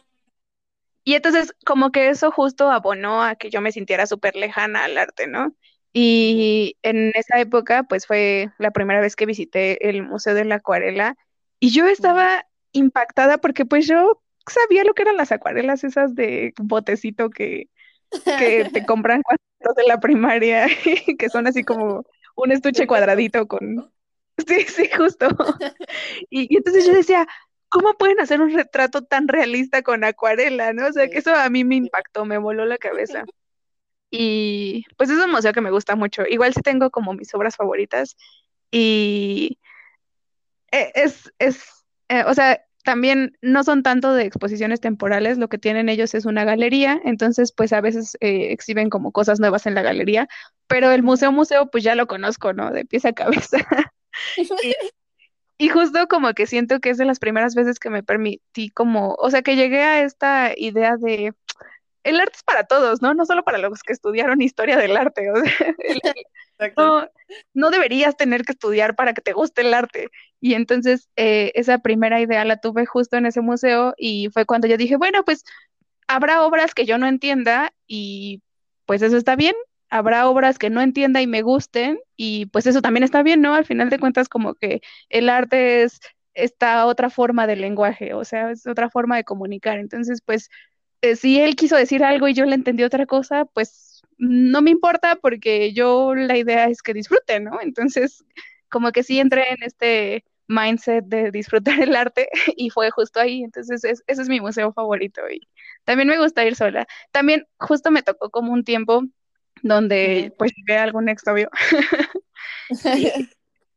y 1.05 1.15
entonces 1.15 1.53
como 1.65 1.91
que 1.91 2.09
eso 2.09 2.31
justo 2.31 2.71
abonó 2.71 3.23
a 3.23 3.35
que 3.35 3.49
yo 3.49 3.61
me 3.61 3.71
sintiera 3.71 4.05
súper 4.05 4.35
lejana 4.35 4.83
al 4.83 4.97
arte, 4.97 5.27
¿no? 5.27 5.55
Y 5.93 6.77
en 6.81 7.11
esa 7.13 7.39
época, 7.39 7.83
pues 7.83 8.07
fue 8.07 8.51
la 8.57 8.71
primera 8.71 8.99
vez 8.99 9.15
que 9.15 9.27
visité 9.27 9.89
el 9.89 10.01
Museo 10.01 10.33
de 10.33 10.43
la 10.43 10.55
Acuarela 10.55 11.15
y 11.59 11.69
yo 11.69 11.87
estaba 11.87 12.47
impactada 12.71 13.37
porque 13.37 13.65
pues 13.65 13.87
yo 13.87 14.22
sabía 14.47 14.83
lo 14.83 14.93
que 14.93 15.03
eran 15.03 15.17
las 15.17 15.31
acuarelas 15.31 15.83
esas 15.83 16.15
de 16.15 16.53
botecito 16.57 17.29
que, 17.29 17.69
que 18.37 18.69
te 18.73 18.85
compran 18.85 19.21
cuando 19.21 19.81
de 19.81 19.87
la 19.87 19.99
primaria, 19.99 20.67
que 21.17 21.29
son 21.29 21.47
así 21.47 21.63
como 21.63 22.05
un 22.35 22.51
estuche 22.51 22.87
cuadradito 22.87 23.47
con... 23.47 23.91
Sí, 24.47 24.61
sí, 24.61 24.89
justo. 24.97 25.27
Y, 26.31 26.57
entonces 26.57 26.87
yo 26.87 26.93
decía, 26.93 27.27
¿cómo 27.69 27.93
pueden 27.93 28.19
hacer 28.19 28.41
un 28.41 28.51
retrato 28.51 29.03
tan 29.03 29.27
realista 29.27 29.83
con 29.83 30.03
acuarela, 30.03 30.73
no? 30.73 30.87
O 30.87 30.91
sea, 30.91 31.07
que 31.07 31.19
eso 31.19 31.35
a 31.35 31.47
mí 31.51 31.63
me 31.63 31.75
impactó, 31.75 32.25
me 32.25 32.39
voló 32.39 32.65
la 32.65 32.79
cabeza. 32.79 33.25
Y 34.09 34.85
pues 34.97 35.11
es 35.11 35.19
un 35.23 35.29
museo 35.29 35.53
que 35.53 35.61
me 35.61 35.69
gusta 35.69 35.95
mucho. 35.95 36.23
Igual 36.27 36.55
sí 36.55 36.61
tengo 36.61 36.89
como 36.89 37.13
mis 37.13 37.31
obras 37.35 37.55
favoritas 37.55 38.17
y 38.71 39.59
e, 40.71 40.91
es, 40.95 41.31
es, 41.37 41.85
eh, 42.09 42.23
o 42.25 42.33
sea, 42.33 42.59
también 42.83 43.37
no 43.41 43.63
son 43.63 43.81
tanto 43.81 44.13
de 44.13 44.25
exposiciones 44.25 44.81
temporales, 44.81 45.37
lo 45.37 45.47
que 45.47 45.57
tienen 45.57 45.89
ellos 45.89 46.13
es 46.13 46.25
una 46.25 46.43
galería, 46.43 46.99
entonces 47.05 47.51
pues 47.51 47.73
a 47.73 47.81
veces 47.81 48.17
eh, 48.19 48.51
exhiben 48.51 48.89
como 48.89 49.11
cosas 49.11 49.39
nuevas 49.39 49.65
en 49.65 49.75
la 49.75 49.81
galería, 49.81 50.27
pero 50.67 50.91
el 50.91 51.03
museo 51.03 51.31
museo 51.31 51.69
pues 51.69 51.83
ya 51.83 51.95
lo 51.95 52.07
conozco, 52.07 52.53
¿no? 52.53 52.71
De 52.71 52.85
pieza 52.85 53.09
a 53.09 53.13
cabeza. 53.13 53.57
y, 55.57 55.69
justo 55.69 56.07
como 56.07 56.33
que 56.33 56.45
siento 56.45 56.79
que 56.79 56.89
es 56.89 56.97
de 56.97 57.05
las 57.05 57.19
primeras 57.19 57.55
veces 57.55 57.79
que 57.79 57.89
me 57.89 58.03
permití 58.03 58.69
como, 58.69 59.15
o 59.17 59.29
sea, 59.29 59.41
que 59.41 59.55
llegué 59.55 59.81
a 59.81 60.03
esta 60.03 60.51
idea 60.55 60.97
de 60.97 61.33
el 62.03 62.19
arte 62.19 62.35
es 62.35 62.43
para 62.43 62.65
todos, 62.65 63.01
¿no? 63.01 63.13
No 63.13 63.25
solo 63.25 63.43
para 63.43 63.57
los 63.57 63.81
que 63.81 63.93
estudiaron 63.93 64.41
historia 64.41 64.77
del 64.77 64.97
arte. 64.97 65.31
O 65.31 65.35
sea, 65.37 65.75
no, 66.77 67.07
no, 67.53 67.69
deberías 67.69 68.15
tener 68.17 68.43
que 68.43 68.53
estudiar 68.53 68.95
para 68.95 69.13
que 69.13 69.21
te 69.21 69.33
guste 69.33 69.61
el 69.61 69.73
arte. 69.73 70.09
Y 70.39 70.53
entonces 70.53 71.09
eh, 71.15 71.51
esa 71.55 71.79
primera 71.79 72.21
idea 72.21 72.45
la 72.45 72.57
tuve 72.57 72.85
justo 72.85 73.17
en 73.17 73.25
ese 73.25 73.41
museo 73.41 73.93
y 73.97 74.29
fue 74.33 74.45
cuando 74.45 74.67
yo 74.67 74.77
dije, 74.77 74.97
bueno, 74.97 75.23
pues 75.23 75.43
habrá 76.07 76.43
obras 76.43 76.73
que 76.73 76.85
yo 76.85 76.97
no 76.97 77.07
entienda 77.07 77.73
y 77.87 78.41
pues 78.85 79.01
eso 79.01 79.17
está 79.17 79.35
bien. 79.35 79.55
Habrá 79.89 80.27
obras 80.27 80.57
que 80.57 80.69
no 80.69 80.81
entienda 80.81 81.21
y 81.21 81.27
me 81.27 81.43
gusten 81.43 81.99
y 82.17 82.47
pues 82.47 82.65
eso 82.67 82.81
también 82.81 83.03
está 83.03 83.23
bien, 83.23 83.41
¿no? 83.41 83.53
Al 83.53 83.65
final 83.65 83.89
de 83.89 83.99
cuentas 83.99 84.27
como 84.27 84.55
que 84.55 84.81
el 85.09 85.29
arte 85.29 85.83
es 85.83 85.99
esta 86.33 86.85
otra 86.87 87.09
forma 87.09 87.47
de 87.47 87.55
lenguaje, 87.55 88.13
o 88.13 88.25
sea, 88.25 88.51
es 88.51 88.65
otra 88.65 88.89
forma 88.89 89.17
de 89.17 89.23
comunicar. 89.23 89.77
Entonces, 89.79 90.21
pues 90.25 90.49
eh, 91.01 91.15
si 91.15 91.39
él 91.39 91.55
quiso 91.55 91.75
decir 91.75 92.03
algo 92.03 92.27
y 92.27 92.33
yo 92.33 92.45
le 92.45 92.55
entendí 92.55 92.83
otra 92.83 93.05
cosa, 93.05 93.45
pues 93.45 93.92
no 94.17 94.61
me 94.61 94.71
importa 94.71 95.15
porque 95.15 95.73
yo 95.73 96.15
la 96.15 96.37
idea 96.37 96.65
es 96.69 96.81
que 96.81 96.93
disfrute, 96.93 97.39
¿no? 97.39 97.59
Entonces, 97.61 98.23
como 98.69 98.91
que 98.91 99.03
sí 99.03 99.19
entré 99.19 99.51
en 99.51 99.63
este 99.63 100.23
mindset 100.47 101.05
de 101.05 101.31
disfrutar 101.31 101.79
el 101.81 101.95
arte 101.95 102.29
y 102.57 102.69
fue 102.69 102.91
justo 102.91 103.19
ahí, 103.19 103.43
entonces 103.43 103.83
ese 103.83 104.03
es 104.07 104.29
mi 104.29 104.41
museo 104.41 104.73
favorito 104.73 105.21
y 105.29 105.41
también 105.85 106.07
me 106.07 106.17
gusta 106.17 106.45
ir 106.45 106.55
sola. 106.55 106.87
También 107.11 107.47
justo 107.59 107.91
me 107.91 108.03
tocó 108.03 108.29
como 108.29 108.53
un 108.53 108.63
tiempo 108.63 109.03
donde 109.61 110.33
pues 110.37 110.51
llegué 110.55 110.77
a 110.77 110.83
algún 110.83 111.09
exnovio 111.09 111.49
y 112.69 113.29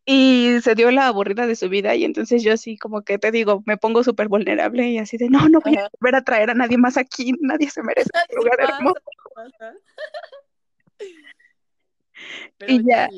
se 0.07 0.75
dio 0.75 0.91
la 0.91 1.09
aburrida 1.09 1.47
de 1.47 1.57
su 1.57 1.69
vida 1.69 1.95
y 1.97 2.05
entonces 2.05 2.43
yo 2.43 2.53
así 2.53 2.79
como 2.79 3.03
que 3.03 3.19
te 3.19 3.33
digo, 3.33 3.63
me 3.67 3.77
pongo 3.77 4.05
súper 4.05 4.29
vulnerable 4.29 4.89
y 4.89 4.99
así 4.99 5.17
de, 5.17 5.29
no, 5.29 5.49
no 5.49 5.61
voy 5.61 5.77
a 5.77 5.89
volver 5.99 6.15
a 6.15 6.23
traer 6.23 6.51
a 6.51 6.55
nadie 6.55 6.79
más 6.79 6.97
aquí, 6.97 7.33
nadie 7.41 7.71
se 7.71 7.83
merece 7.83 8.11
un 8.31 8.37
lugar 8.37 8.61
hermoso. 8.61 9.01
y 12.69 12.89
ya. 12.89 13.09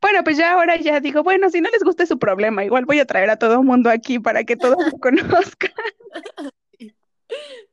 Bueno, 0.00 0.24
pues 0.24 0.36
ya 0.36 0.52
ahora 0.52 0.76
ya 0.76 1.00
digo, 1.00 1.22
bueno, 1.22 1.50
si 1.50 1.60
no 1.60 1.70
les 1.70 1.82
gusta 1.82 2.06
su 2.06 2.18
problema, 2.18 2.64
igual 2.64 2.84
voy 2.84 3.00
a 3.00 3.06
traer 3.06 3.30
a 3.30 3.38
todo 3.38 3.54
el 3.54 3.66
mundo 3.66 3.90
aquí 3.90 4.18
para 4.18 4.44
que 4.44 4.56
todos 4.56 4.92
lo 4.92 4.98
conozcan. 5.00 5.72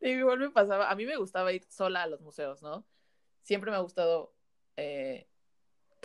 igual 0.02 0.40
me 0.40 0.50
pasaba, 0.50 0.90
a 0.90 0.96
mí 0.96 1.06
me 1.06 1.18
gustaba 1.18 1.52
ir 1.52 1.66
sola 1.70 2.04
a 2.04 2.08
los 2.08 2.22
museos, 2.22 2.62
¿no? 2.62 2.86
Siempre 3.44 3.72
me 3.72 3.78
ha 3.78 3.82
gustado 3.82 4.34
eh, 4.76 5.28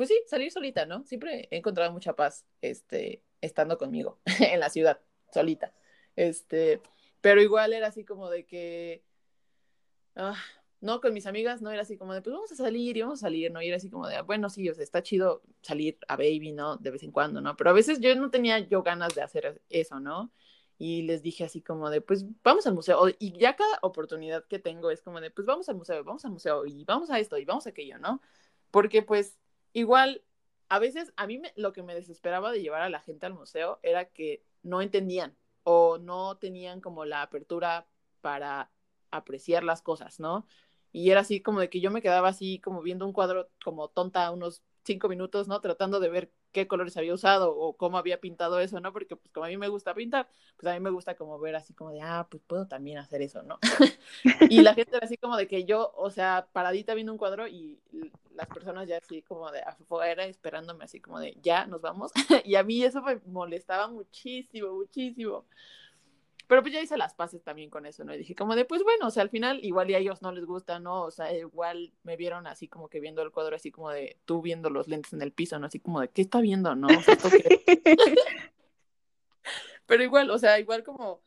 pues 0.02 0.08
sí, 0.08 0.20
salir 0.26 0.50
solita, 0.50 0.84
¿no? 0.84 1.04
Siempre 1.04 1.46
he 1.52 1.58
encontrado 1.58 1.92
mucha 1.92 2.16
paz, 2.16 2.44
este, 2.60 3.22
estando 3.40 3.78
conmigo 3.78 4.18
en 4.40 4.58
la 4.58 4.68
ciudad, 4.68 5.00
solita. 5.32 5.72
Este, 6.16 6.80
pero 7.20 7.40
igual 7.40 7.72
era 7.72 7.86
así 7.86 8.04
como 8.04 8.28
de 8.28 8.44
que, 8.44 9.04
ah, 10.16 10.34
no, 10.80 11.00
con 11.00 11.14
mis 11.14 11.26
amigas 11.26 11.62
no 11.62 11.70
era 11.70 11.82
así 11.82 11.96
como 11.96 12.14
de, 12.14 12.20
pues 12.20 12.34
vamos 12.34 12.50
a 12.50 12.56
salir 12.56 12.96
y 12.96 13.02
vamos 13.02 13.20
a 13.20 13.26
salir, 13.28 13.52
¿no? 13.52 13.62
Y 13.62 13.68
era 13.68 13.76
así 13.76 13.90
como 13.90 14.08
de, 14.08 14.16
ah, 14.16 14.22
bueno, 14.22 14.50
sí, 14.50 14.68
o 14.68 14.74
sea, 14.74 14.82
está 14.82 15.04
chido 15.04 15.40
salir 15.60 15.96
a 16.08 16.16
baby, 16.16 16.50
¿no? 16.50 16.78
De 16.78 16.90
vez 16.90 17.04
en 17.04 17.12
cuando, 17.12 17.40
¿no? 17.40 17.56
Pero 17.56 17.70
a 17.70 17.72
veces 17.72 18.00
yo 18.00 18.12
no 18.16 18.28
tenía 18.28 18.58
yo 18.58 18.82
ganas 18.82 19.14
de 19.14 19.22
hacer 19.22 19.62
eso, 19.68 20.00
¿no? 20.00 20.32
Y 20.78 21.02
les 21.02 21.22
dije 21.22 21.44
así 21.44 21.62
como 21.62 21.90
de, 21.90 22.00
pues 22.00 22.26
vamos 22.42 22.66
al 22.66 22.74
museo. 22.74 23.06
Y 23.20 23.38
ya 23.38 23.54
cada 23.54 23.78
oportunidad 23.82 24.44
que 24.48 24.58
tengo 24.58 24.90
es 24.90 25.00
como 25.00 25.20
de, 25.20 25.30
pues 25.30 25.46
vamos 25.46 25.68
al 25.68 25.76
museo, 25.76 26.02
vamos 26.02 26.24
al 26.24 26.32
museo 26.32 26.66
y 26.66 26.84
vamos 26.84 27.08
a 27.10 27.20
esto 27.20 27.38
y 27.38 27.44
vamos 27.44 27.68
a 27.68 27.70
aquello, 27.70 27.98
¿no? 28.00 28.20
Porque 28.72 29.02
pues 29.02 29.38
igual 29.72 30.22
a 30.68 30.78
veces 30.78 31.12
a 31.16 31.26
mí 31.26 31.38
me, 31.38 31.52
lo 31.56 31.72
que 31.72 31.82
me 31.82 31.94
desesperaba 31.94 32.50
de 32.50 32.62
llevar 32.62 32.82
a 32.82 32.90
la 32.90 33.00
gente 33.00 33.26
al 33.26 33.34
museo 33.34 33.78
era 33.82 34.06
que 34.06 34.42
no 34.62 34.80
entendían 34.80 35.36
o 35.64 35.98
no 35.98 36.36
tenían 36.38 36.80
como 36.80 37.04
la 37.04 37.22
apertura 37.22 37.86
para 38.20 38.70
apreciar 39.10 39.64
las 39.64 39.82
cosas, 39.82 40.18
¿no? 40.18 40.46
Y 40.92 41.10
era 41.10 41.20
así 41.20 41.40
como 41.40 41.60
de 41.60 41.68
que 41.70 41.80
yo 41.80 41.90
me 41.90 42.02
quedaba 42.02 42.28
así 42.28 42.58
como 42.58 42.82
viendo 42.82 43.06
un 43.06 43.12
cuadro 43.12 43.50
como 43.64 43.88
tonta 43.88 44.30
unos 44.30 44.62
cinco 44.84 45.08
minutos, 45.08 45.48
¿no? 45.48 45.60
Tratando 45.60 46.00
de 46.00 46.08
ver 46.08 46.30
qué 46.52 46.66
colores 46.66 46.96
había 46.96 47.14
usado 47.14 47.56
o 47.56 47.76
cómo 47.76 47.98
había 47.98 48.20
pintado 48.20 48.60
eso, 48.60 48.80
¿no? 48.80 48.92
Porque 48.92 49.16
pues 49.16 49.32
como 49.32 49.46
a 49.46 49.48
mí 49.48 49.56
me 49.56 49.68
gusta 49.68 49.94
pintar, 49.94 50.28
pues 50.56 50.70
a 50.70 50.74
mí 50.74 50.80
me 50.80 50.90
gusta 50.90 51.14
como 51.16 51.38
ver 51.38 51.56
así 51.56 51.74
como 51.74 51.90
de, 51.90 52.00
ah, 52.02 52.26
pues 52.30 52.42
puedo 52.46 52.66
también 52.66 52.98
hacer 52.98 53.22
eso, 53.22 53.42
¿no? 53.42 53.58
y 54.50 54.62
la 54.62 54.74
gente 54.74 54.96
era 54.96 55.06
así 55.06 55.16
como 55.16 55.36
de 55.36 55.48
que 55.48 55.64
yo, 55.64 55.92
o 55.96 56.10
sea, 56.10 56.48
paradita 56.52 56.94
viendo 56.94 57.12
un 57.12 57.18
cuadro 57.18 57.48
y 57.48 57.80
las 58.34 58.48
personas 58.48 58.88
ya 58.88 58.98
así 58.98 59.22
como 59.22 59.50
de 59.50 59.60
afuera 59.60 60.24
esperándome 60.24 60.84
así 60.84 61.00
como 61.00 61.20
de, 61.20 61.36
ya, 61.42 61.66
nos 61.66 61.80
vamos. 61.80 62.12
y 62.44 62.54
a 62.56 62.62
mí 62.62 62.82
eso 62.82 63.02
me 63.02 63.16
molestaba 63.26 63.88
muchísimo, 63.88 64.72
muchísimo. 64.72 65.44
Pero 66.52 66.60
pues 66.60 66.74
ya 66.74 66.82
hice 66.82 66.98
las 66.98 67.14
paces 67.14 67.42
también 67.42 67.70
con 67.70 67.86
eso, 67.86 68.04
¿no? 68.04 68.14
Y 68.14 68.18
dije 68.18 68.34
como 68.34 68.54
de, 68.54 68.66
pues 68.66 68.82
bueno, 68.82 69.06
o 69.06 69.10
sea, 69.10 69.22
al 69.22 69.30
final 69.30 69.64
igual 69.64 69.88
y 69.88 69.94
a 69.94 69.98
ellos 70.00 70.20
no 70.20 70.32
les 70.32 70.44
gusta, 70.44 70.80
¿no? 70.80 71.04
O 71.04 71.10
sea, 71.10 71.32
igual 71.32 71.94
me 72.02 72.14
vieron 72.14 72.46
así 72.46 72.68
como 72.68 72.90
que 72.90 73.00
viendo 73.00 73.22
el 73.22 73.30
cuadro, 73.30 73.56
así 73.56 73.70
como 73.70 73.88
de 73.88 74.20
tú 74.26 74.42
viendo 74.42 74.68
los 74.68 74.86
lentes 74.86 75.14
en 75.14 75.22
el 75.22 75.32
piso, 75.32 75.58
¿no? 75.58 75.68
Así 75.68 75.80
como 75.80 76.02
de, 76.02 76.10
¿qué 76.10 76.20
está 76.20 76.42
viendo, 76.42 76.74
no? 76.74 76.88
Pero 79.86 80.02
igual, 80.02 80.30
o 80.30 80.38
sea, 80.38 80.60
igual 80.60 80.84
como 80.84 81.22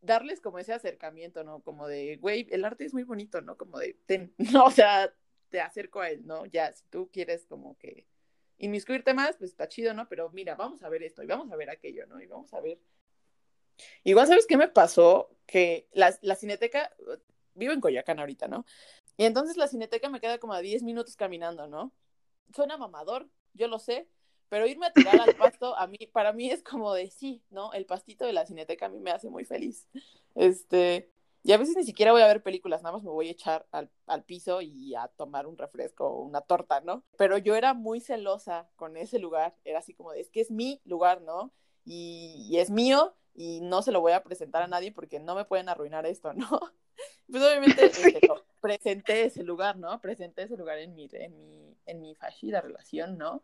darles 0.00 0.40
como 0.40 0.58
ese 0.58 0.72
acercamiento, 0.72 1.44
¿no? 1.44 1.60
Como 1.60 1.86
de, 1.86 2.16
güey, 2.16 2.46
el 2.52 2.64
arte 2.64 2.86
es 2.86 2.94
muy 2.94 3.02
bonito, 3.02 3.42
¿no? 3.42 3.58
Como 3.58 3.80
de, 3.80 3.98
no, 4.50 4.64
o 4.64 4.70
sea, 4.70 5.12
te 5.50 5.60
acerco 5.60 6.00
a 6.00 6.08
él, 6.08 6.26
¿no? 6.26 6.46
Ya, 6.46 6.72
si 6.72 6.86
tú 6.88 7.10
quieres 7.12 7.44
como 7.44 7.76
que 7.76 8.06
inmiscuirte 8.56 9.12
más, 9.12 9.36
pues 9.36 9.50
está 9.50 9.68
chido, 9.68 9.92
¿no? 9.92 10.08
Pero 10.08 10.30
mira, 10.30 10.54
vamos 10.54 10.82
a 10.82 10.88
ver 10.88 11.02
esto 11.02 11.22
y 11.22 11.26
vamos 11.26 11.52
a 11.52 11.56
ver 11.56 11.68
aquello, 11.68 12.06
¿no? 12.06 12.18
Y 12.18 12.26
vamos 12.26 12.54
a 12.54 12.62
ver 12.62 12.78
Igual, 14.04 14.26
¿sabes 14.26 14.46
qué 14.46 14.56
me 14.56 14.68
pasó? 14.68 15.30
Que 15.46 15.88
la, 15.92 16.16
la 16.22 16.36
cineteca, 16.36 16.90
vivo 17.54 17.72
en 17.72 17.80
Coyacán 17.80 18.20
ahorita, 18.20 18.48
¿no? 18.48 18.64
Y 19.16 19.24
entonces 19.24 19.56
la 19.56 19.68
cineteca 19.68 20.08
me 20.08 20.20
queda 20.20 20.38
como 20.38 20.54
a 20.54 20.60
10 20.60 20.82
minutos 20.82 21.16
caminando, 21.16 21.66
¿no? 21.66 21.92
Suena 22.54 22.76
mamador, 22.76 23.28
yo 23.54 23.68
lo 23.68 23.78
sé, 23.78 24.08
pero 24.48 24.66
irme 24.66 24.86
a 24.86 24.92
tirar 24.92 25.20
al 25.20 25.34
pasto, 25.36 25.76
a 25.78 25.86
mí, 25.86 25.98
para 26.12 26.32
mí 26.32 26.50
es 26.50 26.62
como 26.62 26.92
de 26.92 27.10
sí, 27.10 27.42
¿no? 27.50 27.72
El 27.72 27.86
pastito 27.86 28.26
de 28.26 28.32
la 28.32 28.46
cineteca 28.46 28.86
a 28.86 28.88
mí 28.88 29.00
me 29.00 29.10
hace 29.10 29.30
muy 29.30 29.44
feliz. 29.44 29.88
Este, 30.34 31.10
y 31.42 31.52
a 31.52 31.56
veces 31.56 31.76
ni 31.76 31.84
siquiera 31.84 32.12
voy 32.12 32.22
a 32.22 32.26
ver 32.26 32.42
películas, 32.42 32.82
nada 32.82 32.94
más 32.94 33.02
me 33.02 33.10
voy 33.10 33.28
a 33.28 33.32
echar 33.32 33.66
al, 33.72 33.90
al 34.06 34.24
piso 34.24 34.60
y 34.60 34.94
a 34.94 35.08
tomar 35.08 35.46
un 35.46 35.56
refresco 35.56 36.06
o 36.06 36.22
una 36.22 36.40
torta, 36.40 36.80
¿no? 36.80 37.04
Pero 37.16 37.38
yo 37.38 37.54
era 37.54 37.74
muy 37.74 38.00
celosa 38.00 38.68
con 38.76 38.96
ese 38.96 39.18
lugar, 39.18 39.56
era 39.64 39.78
así 39.78 39.94
como 39.94 40.12
de, 40.12 40.20
es 40.20 40.30
que 40.30 40.40
es 40.40 40.50
mi 40.50 40.80
lugar, 40.84 41.22
¿no? 41.22 41.52
Y, 41.84 42.46
y 42.50 42.58
es 42.58 42.70
mío 42.70 43.16
y 43.34 43.60
no 43.60 43.82
se 43.82 43.92
lo 43.92 44.00
voy 44.00 44.12
a 44.12 44.22
presentar 44.22 44.62
a 44.62 44.66
nadie 44.66 44.92
porque 44.92 45.20
no 45.20 45.34
me 45.34 45.44
pueden 45.44 45.68
arruinar 45.68 46.06
esto, 46.06 46.32
¿no? 46.32 46.48
Pues 47.30 47.42
obviamente 47.42 47.86
este, 47.86 48.20
presenté 48.60 49.24
ese 49.24 49.42
lugar, 49.42 49.78
¿no? 49.78 49.98
Presenté 50.00 50.42
ese 50.42 50.56
lugar 50.56 50.78
en 50.78 50.94
mi, 50.94 51.08
en 51.12 51.38
mi, 51.38 51.76
en 51.86 52.00
mi 52.00 52.14
fallida 52.14 52.60
relación, 52.60 53.16
¿no? 53.16 53.42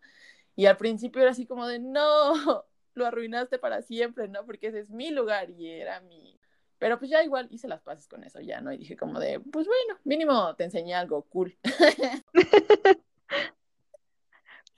Y 0.54 0.66
al 0.66 0.76
principio 0.76 1.22
era 1.22 1.30
así 1.30 1.46
como 1.46 1.66
de, 1.66 1.78
no, 1.78 2.34
lo 2.94 3.06
arruinaste 3.06 3.58
para 3.58 3.80
siempre, 3.80 4.28
¿no? 4.28 4.44
Porque 4.44 4.66
ese 4.66 4.80
es 4.80 4.90
mi 4.90 5.10
lugar 5.10 5.50
y 5.50 5.70
era 5.70 6.00
mi... 6.00 6.38
Pero 6.78 6.98
pues 6.98 7.10
ya 7.10 7.24
igual 7.24 7.48
hice 7.50 7.66
las 7.66 7.80
paces 7.80 8.06
con 8.06 8.22
eso 8.22 8.40
ya, 8.40 8.60
¿no? 8.60 8.72
Y 8.72 8.76
dije 8.76 8.96
como 8.96 9.18
de, 9.18 9.40
pues 9.40 9.66
bueno, 9.66 9.98
mínimo 10.04 10.54
te 10.54 10.64
enseñé 10.64 10.94
algo 10.94 11.22
cool. 11.22 11.56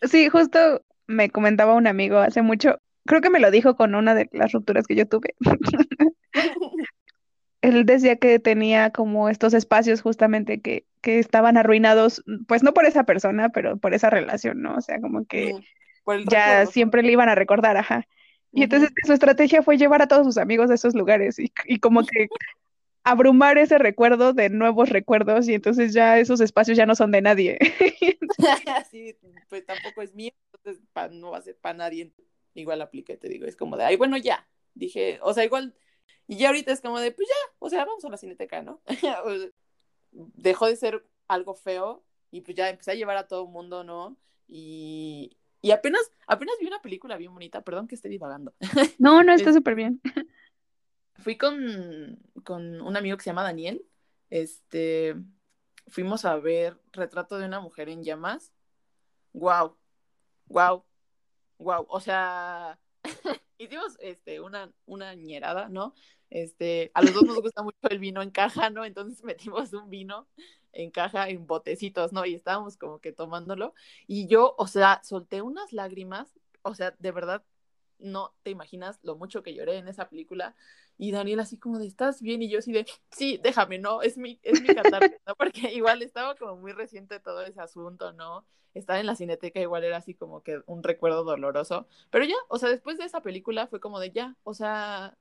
Sí, 0.02 0.28
justo 0.28 0.82
me 1.06 1.30
comentaba 1.30 1.74
un 1.74 1.86
amigo 1.86 2.18
hace 2.18 2.40
mucho, 2.40 2.80
creo 3.10 3.20
que 3.20 3.30
me 3.30 3.40
lo 3.40 3.50
dijo 3.50 3.74
con 3.74 3.96
una 3.96 4.14
de 4.14 4.28
las 4.30 4.52
rupturas 4.52 4.86
que 4.86 4.94
yo 4.94 5.04
tuve. 5.04 5.34
Él 7.60 7.84
decía 7.84 8.14
que 8.14 8.38
tenía 8.38 8.90
como 8.90 9.28
estos 9.28 9.52
espacios 9.52 10.00
justamente 10.00 10.60
que, 10.60 10.86
que 11.00 11.18
estaban 11.18 11.56
arruinados, 11.56 12.22
pues 12.46 12.62
no 12.62 12.72
por 12.72 12.86
esa 12.86 13.02
persona, 13.02 13.48
pero 13.48 13.78
por 13.78 13.94
esa 13.94 14.10
relación, 14.10 14.62
¿no? 14.62 14.76
O 14.76 14.80
sea, 14.80 15.00
como 15.00 15.26
que 15.26 15.56
ya 16.28 16.66
siempre 16.66 17.02
le 17.02 17.10
iban 17.10 17.28
a 17.28 17.34
recordar, 17.34 17.76
ajá. 17.76 18.06
Y 18.52 18.62
entonces 18.62 18.90
su 19.04 19.12
estrategia 19.12 19.62
fue 19.62 19.76
llevar 19.76 20.02
a 20.02 20.06
todos 20.06 20.24
sus 20.24 20.38
amigos 20.38 20.70
a 20.70 20.74
esos 20.74 20.94
lugares 20.94 21.40
y, 21.40 21.52
y 21.64 21.80
como 21.80 22.06
que 22.06 22.28
abrumar 23.02 23.58
ese 23.58 23.78
recuerdo 23.78 24.34
de 24.34 24.50
nuevos 24.50 24.88
recuerdos 24.88 25.48
y 25.48 25.54
entonces 25.54 25.92
ya 25.92 26.20
esos 26.20 26.40
espacios 26.40 26.78
ya 26.78 26.86
no 26.86 26.94
son 26.94 27.10
de 27.10 27.22
nadie. 27.22 27.58
sí, 28.90 29.16
pues 29.48 29.66
tampoco 29.66 30.00
es 30.00 30.14
mío, 30.14 30.30
entonces 30.54 30.80
no 31.10 31.32
va 31.32 31.38
a 31.38 31.42
ser 31.42 31.56
para 31.56 31.76
nadie 31.76 32.12
igual 32.54 32.82
apliqué, 32.82 33.16
te 33.16 33.28
digo, 33.28 33.46
es 33.46 33.56
como 33.56 33.76
de, 33.76 33.84
ay, 33.84 33.96
bueno, 33.96 34.16
ya, 34.16 34.48
dije, 34.74 35.18
o 35.22 35.32
sea, 35.34 35.44
igual, 35.44 35.74
y 36.26 36.36
ya 36.36 36.48
ahorita 36.48 36.72
es 36.72 36.80
como 36.80 36.98
de, 36.98 37.12
pues 37.12 37.28
ya, 37.28 37.54
o 37.58 37.68
sea, 37.68 37.84
vamos 37.84 38.04
a 38.04 38.08
la 38.08 38.16
cineteca, 38.16 38.62
¿no? 38.62 38.80
Dejó 40.12 40.66
de 40.66 40.76
ser 40.76 41.06
algo 41.28 41.54
feo 41.54 42.04
y 42.30 42.40
pues 42.40 42.56
ya 42.56 42.68
empecé 42.68 42.92
a 42.92 42.94
llevar 42.94 43.16
a 43.16 43.28
todo 43.28 43.44
el 43.44 43.50
mundo, 43.50 43.84
¿no? 43.84 44.16
Y, 44.48 45.36
y 45.62 45.70
apenas, 45.70 46.10
apenas 46.26 46.56
vi 46.60 46.66
una 46.66 46.82
película 46.82 47.16
bien 47.16 47.32
bonita, 47.32 47.62
perdón 47.62 47.86
que 47.86 47.94
esté 47.94 48.08
divagando. 48.08 48.54
No, 48.98 49.22
no, 49.22 49.32
está 49.32 49.52
súper 49.52 49.74
bien. 49.74 50.00
Fui 51.16 51.36
con, 51.36 52.18
con 52.44 52.80
un 52.80 52.96
amigo 52.96 53.16
que 53.16 53.24
se 53.24 53.30
llama 53.30 53.42
Daniel, 53.42 53.84
este, 54.30 55.16
fuimos 55.88 56.24
a 56.24 56.36
ver 56.36 56.80
Retrato 56.92 57.38
de 57.38 57.46
una 57.46 57.60
mujer 57.60 57.88
en 57.88 58.02
llamas. 58.02 58.52
Wow, 59.32 59.76
wow, 60.46 60.84
wow, 61.60 61.86
o 61.88 62.00
sea, 62.00 62.78
hicimos 63.58 63.96
este, 64.00 64.40
una, 64.40 64.72
una 64.86 65.14
ñerada, 65.14 65.68
¿no? 65.68 65.94
Este, 66.30 66.90
a 66.94 67.02
los 67.02 67.12
dos 67.12 67.24
nos 67.24 67.40
gusta 67.40 67.62
mucho 67.62 67.78
el 67.90 67.98
vino 67.98 68.22
en 68.22 68.30
caja, 68.30 68.70
¿no? 68.70 68.84
Entonces 68.84 69.22
metimos 69.24 69.72
un 69.72 69.90
vino 69.90 70.26
en 70.72 70.90
caja, 70.90 71.28
en 71.28 71.46
botecitos, 71.46 72.12
¿no? 72.12 72.24
Y 72.24 72.34
estábamos 72.34 72.76
como 72.76 73.00
que 73.00 73.12
tomándolo. 73.12 73.74
Y 74.06 74.26
yo, 74.26 74.54
o 74.58 74.66
sea, 74.66 75.00
solté 75.04 75.42
unas 75.42 75.72
lágrimas, 75.72 76.28
o 76.62 76.74
sea, 76.74 76.94
de 76.98 77.12
verdad, 77.12 77.44
no 77.98 78.34
te 78.42 78.50
imaginas 78.50 78.98
lo 79.02 79.16
mucho 79.16 79.42
que 79.42 79.54
lloré 79.54 79.76
en 79.76 79.88
esa 79.88 80.08
película. 80.08 80.56
Y 81.02 81.12
Daniel 81.12 81.40
así 81.40 81.56
como 81.56 81.78
de, 81.78 81.86
¿estás 81.86 82.20
bien? 82.20 82.42
Y 82.42 82.50
yo 82.50 82.58
así 82.58 82.72
de, 82.72 82.84
sí, 83.10 83.40
déjame, 83.42 83.78
¿no? 83.78 84.02
Es 84.02 84.18
mi, 84.18 84.38
es 84.42 84.60
mi 84.60 84.68
¿no? 85.26 85.34
Porque 85.34 85.72
igual 85.72 86.02
estaba 86.02 86.34
como 86.34 86.56
muy 86.56 86.72
reciente 86.72 87.18
todo 87.20 87.40
ese 87.40 87.58
asunto, 87.58 88.12
¿no? 88.12 88.44
Estar 88.74 89.00
en 89.00 89.06
la 89.06 89.16
cineteca 89.16 89.60
igual 89.60 89.82
era 89.82 89.96
así 89.96 90.12
como 90.12 90.42
que 90.42 90.60
un 90.66 90.82
recuerdo 90.82 91.24
doloroso. 91.24 91.86
Pero 92.10 92.26
ya, 92.26 92.34
o 92.50 92.58
sea, 92.58 92.68
después 92.68 92.98
de 92.98 93.06
esa 93.06 93.22
película 93.22 93.66
fue 93.66 93.80
como 93.80 93.98
de, 93.98 94.10
ya, 94.10 94.36
o 94.42 94.52
sea, 94.52 95.16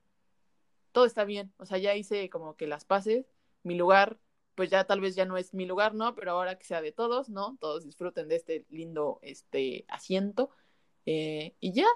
todo 0.91 1.05
está 1.05 1.23
bien. 1.23 1.53
O 1.55 1.65
sea, 1.65 1.77
ya 1.77 1.95
hice 1.95 2.29
como 2.29 2.57
que 2.57 2.67
las 2.67 2.83
paces, 2.83 3.31
mi 3.63 3.75
lugar, 3.75 4.19
pues 4.55 4.69
ya 4.69 4.83
tal 4.83 4.99
vez 4.99 5.15
ya 5.15 5.23
no 5.23 5.37
es 5.37 5.53
mi 5.53 5.65
lugar, 5.65 5.95
¿no? 5.95 6.13
Pero 6.13 6.31
ahora 6.31 6.57
que 6.57 6.65
sea 6.65 6.81
de 6.81 6.91
todos, 6.91 7.29
¿no? 7.29 7.55
Todos 7.61 7.85
disfruten 7.85 8.27
de 8.27 8.35
este 8.35 8.65
lindo, 8.69 9.19
este, 9.21 9.85
asiento. 9.87 10.49
Eh, 11.05 11.55
y 11.61 11.71
ya, 11.71 11.87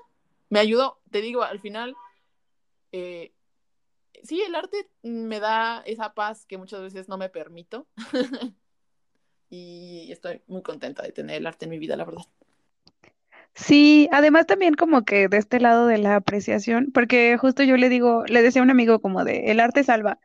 me 0.49 0.59
ayudó, 0.59 1.01
te 1.11 1.19
digo, 1.19 1.43
al 1.43 1.59
final, 1.59 1.97
eh, 2.93 3.33
sí, 4.23 4.41
el 4.41 4.55
arte 4.55 4.89
me 5.03 5.39
da 5.39 5.81
esa 5.85 6.13
paz 6.13 6.45
que 6.45 6.57
muchas 6.57 6.81
veces 6.81 7.07
no 7.07 7.17
me 7.17 7.29
permito. 7.29 7.87
y 9.49 10.11
estoy 10.11 10.41
muy 10.47 10.63
contenta 10.63 11.03
de 11.03 11.11
tener 11.11 11.37
el 11.37 11.47
arte 11.47 11.65
en 11.65 11.71
mi 11.71 11.79
vida, 11.79 11.95
la 11.95 12.05
verdad. 12.05 12.23
Sí, 13.55 14.09
además 14.11 14.47
también 14.47 14.73
como 14.73 15.05
que 15.05 15.27
de 15.27 15.37
este 15.37 15.59
lado 15.59 15.85
de 15.85 15.99
la 15.99 16.15
apreciación, 16.15 16.91
porque 16.91 17.37
justo 17.37 17.61
yo 17.61 17.77
le 17.77 17.89
digo, 17.89 18.23
le 18.25 18.41
decía 18.41 18.61
a 18.61 18.65
un 18.65 18.71
amigo 18.71 18.99
como 18.99 19.23
de, 19.23 19.51
el 19.51 19.59
arte 19.59 19.83
salva, 19.83 20.19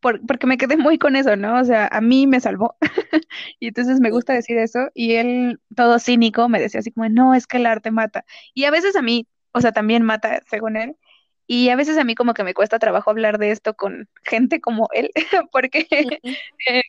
porque 0.00 0.48
me 0.48 0.58
quedé 0.58 0.76
muy 0.76 0.98
con 0.98 1.14
eso, 1.14 1.36
¿no? 1.36 1.60
O 1.60 1.64
sea, 1.64 1.86
a 1.86 2.00
mí 2.00 2.26
me 2.26 2.40
salvó. 2.40 2.76
y 3.60 3.68
entonces 3.68 4.00
me 4.00 4.10
gusta 4.10 4.32
decir 4.32 4.58
eso, 4.58 4.88
y 4.94 5.12
él, 5.14 5.60
todo 5.76 6.00
cínico, 6.00 6.48
me 6.48 6.58
decía 6.60 6.80
así 6.80 6.90
como, 6.90 7.08
no, 7.08 7.34
es 7.34 7.46
que 7.46 7.58
el 7.58 7.66
arte 7.66 7.92
mata. 7.92 8.24
Y 8.52 8.64
a 8.64 8.72
veces 8.72 8.96
a 8.96 9.02
mí 9.02 9.28
o 9.52 9.60
sea, 9.60 9.72
también 9.72 10.02
mata, 10.02 10.40
según 10.50 10.76
él. 10.76 10.96
Y 11.54 11.68
a 11.68 11.76
veces 11.76 11.98
a 11.98 12.04
mí 12.04 12.14
como 12.14 12.32
que 12.32 12.44
me 12.44 12.54
cuesta 12.54 12.78
trabajo 12.78 13.10
hablar 13.10 13.36
de 13.36 13.50
esto 13.50 13.74
con 13.74 14.08
gente 14.22 14.62
como 14.62 14.88
él, 14.94 15.10
porque 15.52 15.86
eh, 16.66 16.80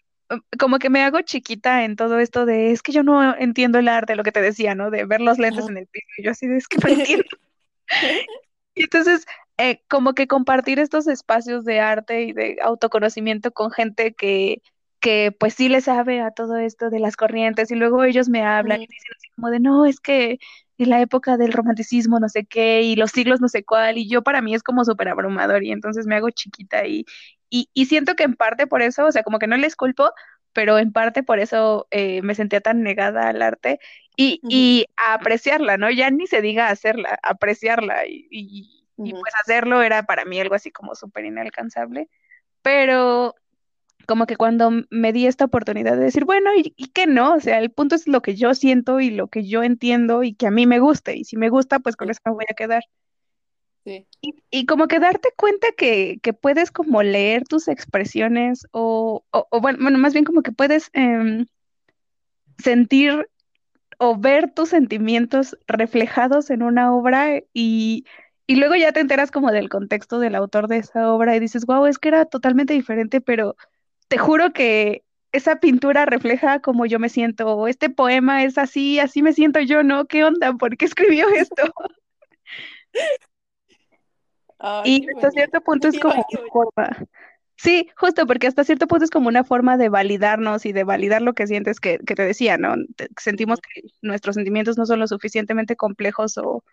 como 0.57 0.79
que 0.79 0.89
me 0.89 1.03
hago 1.03 1.19
chiquita 1.19 1.83
en 1.83 1.97
todo 1.97 2.17
esto 2.17 2.45
de, 2.45 2.71
es 2.71 2.81
que 2.81 2.93
yo 2.93 3.03
no 3.03 3.35
entiendo 3.35 3.77
el 3.77 3.89
arte, 3.89 4.15
lo 4.15 4.23
que 4.23 4.31
te 4.31 4.41
decía, 4.41 4.73
¿no? 4.73 4.89
De 4.89 5.03
ver 5.03 5.19
los 5.19 5.37
lentes 5.37 5.67
en 5.67 5.79
el 5.79 5.87
piso. 5.87 6.07
Y 6.17 6.23
yo 6.23 6.31
así 6.31 6.47
de, 6.47 6.55
es 6.55 6.69
que 6.69 6.77
no 6.77 6.87
entiendo. 6.87 7.25
y 8.75 8.83
entonces, 8.83 9.25
eh, 9.57 9.81
como 9.89 10.13
que 10.13 10.27
compartir 10.27 10.79
estos 10.79 11.07
espacios 11.07 11.65
de 11.65 11.81
arte 11.81 12.21
y 12.21 12.31
de 12.31 12.55
autoconocimiento 12.63 13.51
con 13.51 13.69
gente 13.69 14.13
que, 14.13 14.61
que 15.01 15.35
pues 15.37 15.55
sí 15.55 15.67
le 15.67 15.81
sabe 15.81 16.21
a 16.21 16.31
todo 16.31 16.55
esto 16.55 16.89
de 16.89 17.01
las 17.01 17.17
corrientes 17.17 17.69
y 17.69 17.75
luego 17.75 18.05
ellos 18.05 18.29
me 18.29 18.45
hablan 18.45 18.81
y 18.81 18.87
dicen 18.87 19.11
así 19.17 19.27
como 19.35 19.49
de, 19.49 19.59
no, 19.59 19.85
es 19.85 19.99
que 19.99 20.39
en 20.83 20.89
la 20.89 21.01
época 21.01 21.37
del 21.37 21.53
romanticismo, 21.53 22.19
no 22.19 22.29
sé 22.29 22.45
qué, 22.45 22.81
y 22.83 22.95
los 22.95 23.11
siglos 23.11 23.41
no 23.41 23.47
sé 23.49 23.63
cuál, 23.63 23.97
y 23.97 24.07
yo 24.07 24.21
para 24.23 24.41
mí 24.41 24.55
es 24.55 24.63
como 24.63 24.85
súper 24.85 25.09
abrumador, 25.09 25.63
y 25.63 25.71
entonces 25.71 26.05
me 26.07 26.15
hago 26.15 26.29
chiquita 26.29 26.85
y, 26.85 27.05
y, 27.49 27.69
y, 27.73 27.85
siento 27.87 28.15
que 28.15 28.23
en 28.23 28.35
parte 28.35 28.67
por 28.67 28.81
eso, 28.81 29.05
o 29.05 29.11
sea, 29.11 29.23
como 29.23 29.39
que 29.39 29.47
no 29.47 29.57
les 29.57 29.75
culpo, 29.75 30.11
pero 30.53 30.77
en 30.79 30.91
parte 30.91 31.23
por 31.23 31.39
eso 31.39 31.87
eh, 31.91 32.21
me 32.21 32.35
sentía 32.35 32.61
tan 32.61 32.83
negada 32.83 33.29
al 33.29 33.41
arte, 33.41 33.79
y, 34.15 34.39
y 34.47 34.85
a 34.97 35.15
apreciarla, 35.15 35.77
¿no? 35.77 35.89
Ya 35.89 36.09
ni 36.11 36.27
se 36.27 36.41
diga 36.41 36.69
hacerla, 36.69 37.19
apreciarla 37.23 38.05
y, 38.07 38.27
y, 38.29 38.85
y 38.97 39.11
pues 39.11 39.33
hacerlo 39.41 39.81
era 39.81 40.03
para 40.03 40.25
mí 40.25 40.39
algo 40.39 40.55
así 40.55 40.71
como 40.71 40.95
súper 40.95 41.25
inalcanzable, 41.25 42.09
pero 42.61 43.35
como 44.07 44.25
que 44.25 44.35
cuando 44.37 44.71
me 44.89 45.13
di 45.13 45.27
esta 45.27 45.45
oportunidad 45.45 45.97
de 45.97 46.03
decir, 46.05 46.25
bueno, 46.25 46.51
¿y, 46.55 46.73
¿y 46.77 46.87
qué 46.89 47.07
no? 47.07 47.35
O 47.35 47.39
sea, 47.39 47.59
el 47.59 47.71
punto 47.71 47.95
es 47.95 48.07
lo 48.07 48.21
que 48.21 48.35
yo 48.35 48.53
siento 48.53 48.99
y 48.99 49.09
lo 49.11 49.27
que 49.27 49.45
yo 49.47 49.63
entiendo 49.63 50.23
y 50.23 50.33
que 50.35 50.47
a 50.47 50.51
mí 50.51 50.67
me 50.67 50.79
guste, 50.79 51.15
y 51.17 51.23
si 51.25 51.37
me 51.37 51.49
gusta, 51.49 51.79
pues 51.79 51.95
con 51.95 52.09
eso 52.09 52.19
me 52.25 52.33
voy 52.33 52.45
a 52.49 52.53
quedar. 52.55 52.83
Sí. 53.85 54.07
Y, 54.21 54.35
y 54.49 54.65
como 54.65 54.87
que 54.87 54.99
darte 54.99 55.29
cuenta 55.35 55.67
que, 55.75 56.19
que 56.23 56.33
puedes 56.33 56.71
como 56.71 57.03
leer 57.03 57.43
tus 57.43 57.67
expresiones 57.67 58.65
o, 58.71 59.25
o, 59.31 59.47
o 59.49 59.61
bueno, 59.61 59.79
bueno, 59.81 59.97
más 59.99 60.13
bien 60.13 60.23
como 60.23 60.41
que 60.41 60.53
puedes 60.53 60.89
em, 60.93 61.45
sentir 62.57 63.27
o 63.99 64.17
ver 64.17 64.51
tus 64.53 64.69
sentimientos 64.69 65.57
reflejados 65.67 66.49
en 66.49 66.63
una 66.63 66.93
obra 66.95 67.41
y, 67.53 68.05
y 68.47 68.55
luego 68.55 68.75
ya 68.75 68.91
te 68.91 68.99
enteras 68.99 69.31
como 69.31 69.51
del 69.51 69.69
contexto 69.69 70.19
del 70.19 70.35
autor 70.35 70.67
de 70.67 70.77
esa 70.77 71.11
obra 71.13 71.35
y 71.35 71.39
dices, 71.39 71.65
wow, 71.65 71.85
es 71.85 71.99
que 71.99 72.09
era 72.09 72.25
totalmente 72.25 72.73
diferente, 72.73 73.21
pero 73.21 73.55
te 74.13 74.19
juro 74.19 74.53
que 74.53 75.03
esa 75.31 75.55
pintura 75.59 76.05
refleja 76.05 76.59
como 76.59 76.85
yo 76.85 76.99
me 76.99 77.09
siento, 77.09 77.47
o 77.57 77.67
este 77.67 77.89
poema 77.89 78.43
es 78.43 78.59
así, 78.59 78.99
así 78.99 79.23
me 79.23 79.33
siento 79.33 79.59
yo, 79.59 79.81
¿no? 79.81 80.05
¿Qué 80.05 80.23
onda? 80.23 80.53
¿Por 80.53 80.77
qué 80.77 80.85
escribió 80.85 81.27
esto? 81.35 81.63
Ay, 84.59 84.99
Y 85.01 85.07
hasta 85.09 85.29
bonito. 85.29 85.31
cierto 85.31 85.61
punto 85.61 85.87
es 85.87 85.97
como 85.97 86.13
una 86.13 86.47
forma. 86.51 87.07
Sí, 87.57 87.89
justo 87.97 88.27
porque 88.27 88.45
hasta 88.45 88.63
cierto 88.63 88.85
punto 88.85 89.05
es 89.05 89.09
como 89.09 89.29
una 89.29 89.43
forma 89.43 89.77
de 89.77 89.89
validarnos 89.89 90.63
y 90.67 90.73
de 90.73 90.83
validar 90.83 91.23
lo 91.23 91.33
que 91.33 91.47
sientes 91.47 91.79
que, 91.79 91.97
que 91.97 92.13
te 92.13 92.23
decía, 92.23 92.59
¿no? 92.59 92.75
Sentimos 93.17 93.61
que 93.61 93.81
nuestros 94.03 94.35
sentimientos 94.35 94.77
no 94.77 94.85
son 94.85 94.99
lo 94.99 95.07
suficientemente 95.07 95.75
complejos 95.75 96.37
o, 96.37 96.63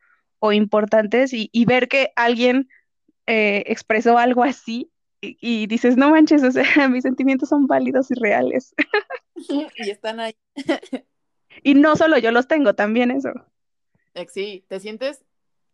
o 0.40 0.52
importantes 0.52 1.32
y, 1.32 1.48
y 1.52 1.64
ver 1.64 1.88
que 1.88 2.12
alguien 2.16 2.68
eh, 3.26 3.64
expresó 3.66 4.18
algo 4.18 4.44
así 4.44 4.90
y, 5.20 5.36
y 5.40 5.66
dices, 5.66 5.96
no 5.96 6.10
manches, 6.10 6.42
o 6.42 6.50
sea, 6.50 6.64
mis 6.88 7.02
sentimientos 7.02 7.48
son 7.48 7.66
válidos 7.66 8.10
y 8.10 8.14
reales. 8.14 8.74
Y 9.76 9.90
están 9.90 10.20
ahí. 10.20 10.36
Y 11.62 11.74
no 11.74 11.96
solo 11.96 12.18
yo 12.18 12.30
los 12.30 12.46
tengo, 12.46 12.74
también 12.74 13.10
eso. 13.10 13.30
Eh, 14.14 14.26
Sí, 14.28 14.64
te 14.68 14.80
sientes, 14.80 15.24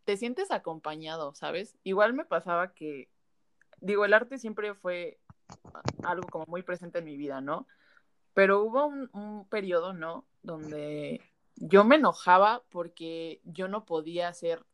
te 0.04 0.16
sientes 0.16 0.50
acompañado, 0.50 1.34
¿sabes? 1.34 1.76
Igual 1.84 2.14
me 2.14 2.24
pasaba 2.24 2.74
que, 2.74 3.08
digo, 3.80 4.04
el 4.04 4.14
arte 4.14 4.38
siempre 4.38 4.74
fue 4.74 5.18
algo 6.04 6.28
como 6.28 6.44
muy 6.46 6.62
presente 6.62 6.98
en 7.00 7.04
mi 7.04 7.16
vida, 7.16 7.40
¿no? 7.40 7.66
Pero 8.34 8.62
hubo 8.62 8.86
un, 8.86 9.10
un 9.12 9.48
periodo, 9.48 9.92
¿no? 9.92 10.26
Donde 10.42 11.20
yo 11.56 11.84
me 11.84 11.96
enojaba 11.96 12.62
porque 12.70 13.40
yo 13.44 13.68
no 13.68 13.84
podía 13.84 14.28
hacer, 14.28 14.64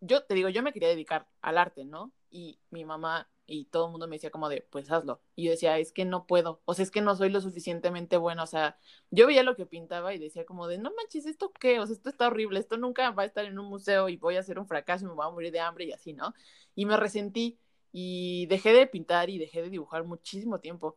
yo 0.00 0.24
te 0.24 0.34
digo, 0.34 0.48
yo 0.48 0.62
me 0.62 0.72
quería 0.72 0.88
dedicar 0.88 1.26
al 1.40 1.58
arte, 1.58 1.84
¿no? 1.84 2.12
Y 2.30 2.58
mi 2.70 2.84
mamá 2.84 3.28
y 3.48 3.64
todo 3.64 3.86
el 3.86 3.92
mundo 3.92 4.06
me 4.06 4.16
decía 4.16 4.30
como 4.30 4.48
de, 4.48 4.66
pues 4.70 4.90
hazlo. 4.92 5.20
Y 5.34 5.44
yo 5.46 5.50
decía, 5.50 5.78
es 5.78 5.90
que 5.92 6.04
no 6.04 6.26
puedo, 6.26 6.60
o 6.66 6.74
sea, 6.74 6.82
es 6.82 6.90
que 6.90 7.00
no 7.00 7.16
soy 7.16 7.30
lo 7.30 7.40
suficientemente 7.40 8.18
buena, 8.18 8.42
o 8.42 8.46
sea, 8.46 8.78
yo 9.10 9.26
veía 9.26 9.42
lo 9.42 9.56
que 9.56 9.66
pintaba 9.66 10.14
y 10.14 10.18
decía 10.18 10.44
como 10.44 10.68
de, 10.68 10.78
no 10.78 10.92
manches, 10.94 11.26
¿esto 11.26 11.52
qué? 11.58 11.80
O 11.80 11.86
sea, 11.86 11.96
esto 11.96 12.10
está 12.10 12.28
horrible, 12.28 12.60
esto 12.60 12.76
nunca 12.76 13.10
va 13.10 13.22
a 13.22 13.26
estar 13.26 13.46
en 13.46 13.58
un 13.58 13.66
museo 13.66 14.08
y 14.10 14.16
voy 14.16 14.36
a 14.36 14.40
hacer 14.40 14.58
un 14.58 14.68
fracaso 14.68 15.04
y 15.04 15.08
me 15.08 15.14
voy 15.14 15.26
a 15.26 15.30
morir 15.30 15.50
de 15.50 15.60
hambre 15.60 15.86
y 15.86 15.92
así, 15.92 16.12
¿no? 16.12 16.34
Y 16.74 16.84
me 16.86 16.96
resentí 16.96 17.58
y 17.90 18.46
dejé 18.46 18.72
de 18.72 18.86
pintar 18.86 19.30
y 19.30 19.38
dejé 19.38 19.62
de 19.62 19.70
dibujar 19.70 20.04
muchísimo 20.04 20.60
tiempo, 20.60 20.96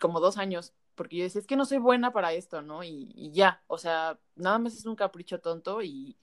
como 0.00 0.20
dos 0.20 0.36
años, 0.36 0.74
porque 0.96 1.16
yo 1.16 1.22
decía, 1.22 1.40
es 1.40 1.46
que 1.46 1.56
no 1.56 1.64
soy 1.64 1.78
buena 1.78 2.12
para 2.12 2.32
esto, 2.32 2.60
¿no? 2.60 2.82
Y, 2.82 3.30
ya, 3.32 3.62
o 3.68 3.78
sea, 3.78 4.18
nada 4.34 4.58
más 4.58 4.74
es 4.74 4.84
un 4.84 4.96
capricho 4.96 5.40
tonto 5.40 5.80
y, 5.80 6.16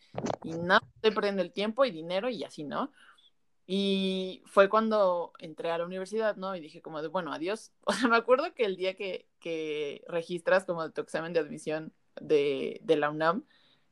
y 0.43 0.51
nada, 0.51 0.82
estoy 0.95 1.12
perdiendo 1.12 1.41
el 1.41 1.53
tiempo 1.53 1.86
y 1.86 1.91
dinero 1.91 2.30
y 2.30 2.43
así, 2.43 2.66
¿no? 2.66 2.91
Y 3.68 4.43
fue 4.45 4.70
cuando 4.70 5.34
entré 5.39 5.72
a 5.72 5.78
la 5.80 5.86
universidad, 5.86 6.36
¿no? 6.36 6.55
Y 6.55 6.59
dije 6.59 6.82
como 6.82 7.01
de, 7.01 7.07
bueno, 7.07 7.34
adiós. 7.34 7.72
O 7.86 7.93
sea, 7.93 8.07
me 8.09 8.18
acuerdo 8.18 8.53
que 8.53 8.66
el 8.66 8.76
día 8.76 8.95
que, 8.95 9.28
que 9.39 10.03
registras 10.07 10.66
como 10.66 10.91
tu 10.91 11.01
examen 11.01 11.34
de 11.34 11.39
admisión 11.39 11.93
de, 12.22 12.80
de 12.84 12.95
la 12.97 13.09
UNAM, 13.09 13.43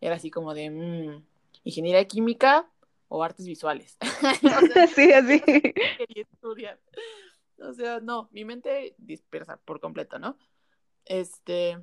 era 0.02 0.16
así 0.16 0.30
como 0.32 0.54
de, 0.54 0.70
mmm, 0.70 1.26
ingeniería 1.64 2.06
química 2.08 2.70
o 3.08 3.24
artes 3.24 3.46
visuales. 3.48 3.98
o 4.02 4.68
sea, 4.74 4.88
Sí, 4.88 5.12
así. 5.12 5.42
quería 5.42 6.24
estudiar. 6.24 6.80
O 7.60 7.74
sea, 7.74 8.00
no, 8.00 8.30
mi 8.32 8.46
mente 8.46 8.96
dispersa 8.98 9.58
por 9.58 9.80
completo, 9.80 10.20
¿no? 10.20 10.38
Este, 11.06 11.80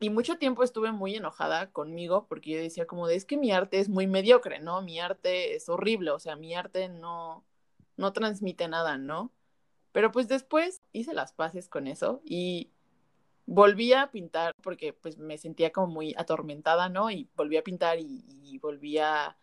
y 0.00 0.10
mucho 0.10 0.38
tiempo 0.38 0.62
estuve 0.64 0.92
muy 0.92 1.14
enojada 1.16 1.70
conmigo 1.70 2.26
porque 2.28 2.50
yo 2.52 2.58
decía 2.58 2.86
como 2.86 3.06
de, 3.06 3.16
es 3.16 3.24
que 3.24 3.36
mi 3.36 3.52
arte 3.52 3.78
es 3.78 3.88
muy 3.88 4.06
mediocre, 4.06 4.58
¿no? 4.60 4.82
Mi 4.82 4.98
arte 4.98 5.54
es 5.54 5.68
horrible, 5.68 6.10
o 6.10 6.18
sea, 6.18 6.36
mi 6.36 6.54
arte 6.54 6.88
no, 6.88 7.44
no 7.96 8.12
transmite 8.12 8.66
nada, 8.68 8.98
¿no? 8.98 9.32
Pero 9.92 10.10
pues 10.12 10.28
después 10.28 10.82
hice 10.92 11.14
las 11.14 11.32
paces 11.32 11.68
con 11.68 11.86
eso 11.86 12.22
y 12.24 12.70
volví 13.46 13.92
a 13.92 14.10
pintar 14.10 14.54
porque 14.62 14.92
pues 14.92 15.18
me 15.18 15.38
sentía 15.38 15.70
como 15.72 15.88
muy 15.88 16.14
atormentada, 16.16 16.88
¿no? 16.88 17.10
Y 17.10 17.28
volví 17.36 17.56
a 17.56 17.64
pintar 17.64 17.98
y, 17.98 18.24
y 18.42 18.58
volví 18.58 18.98
a 18.98 19.36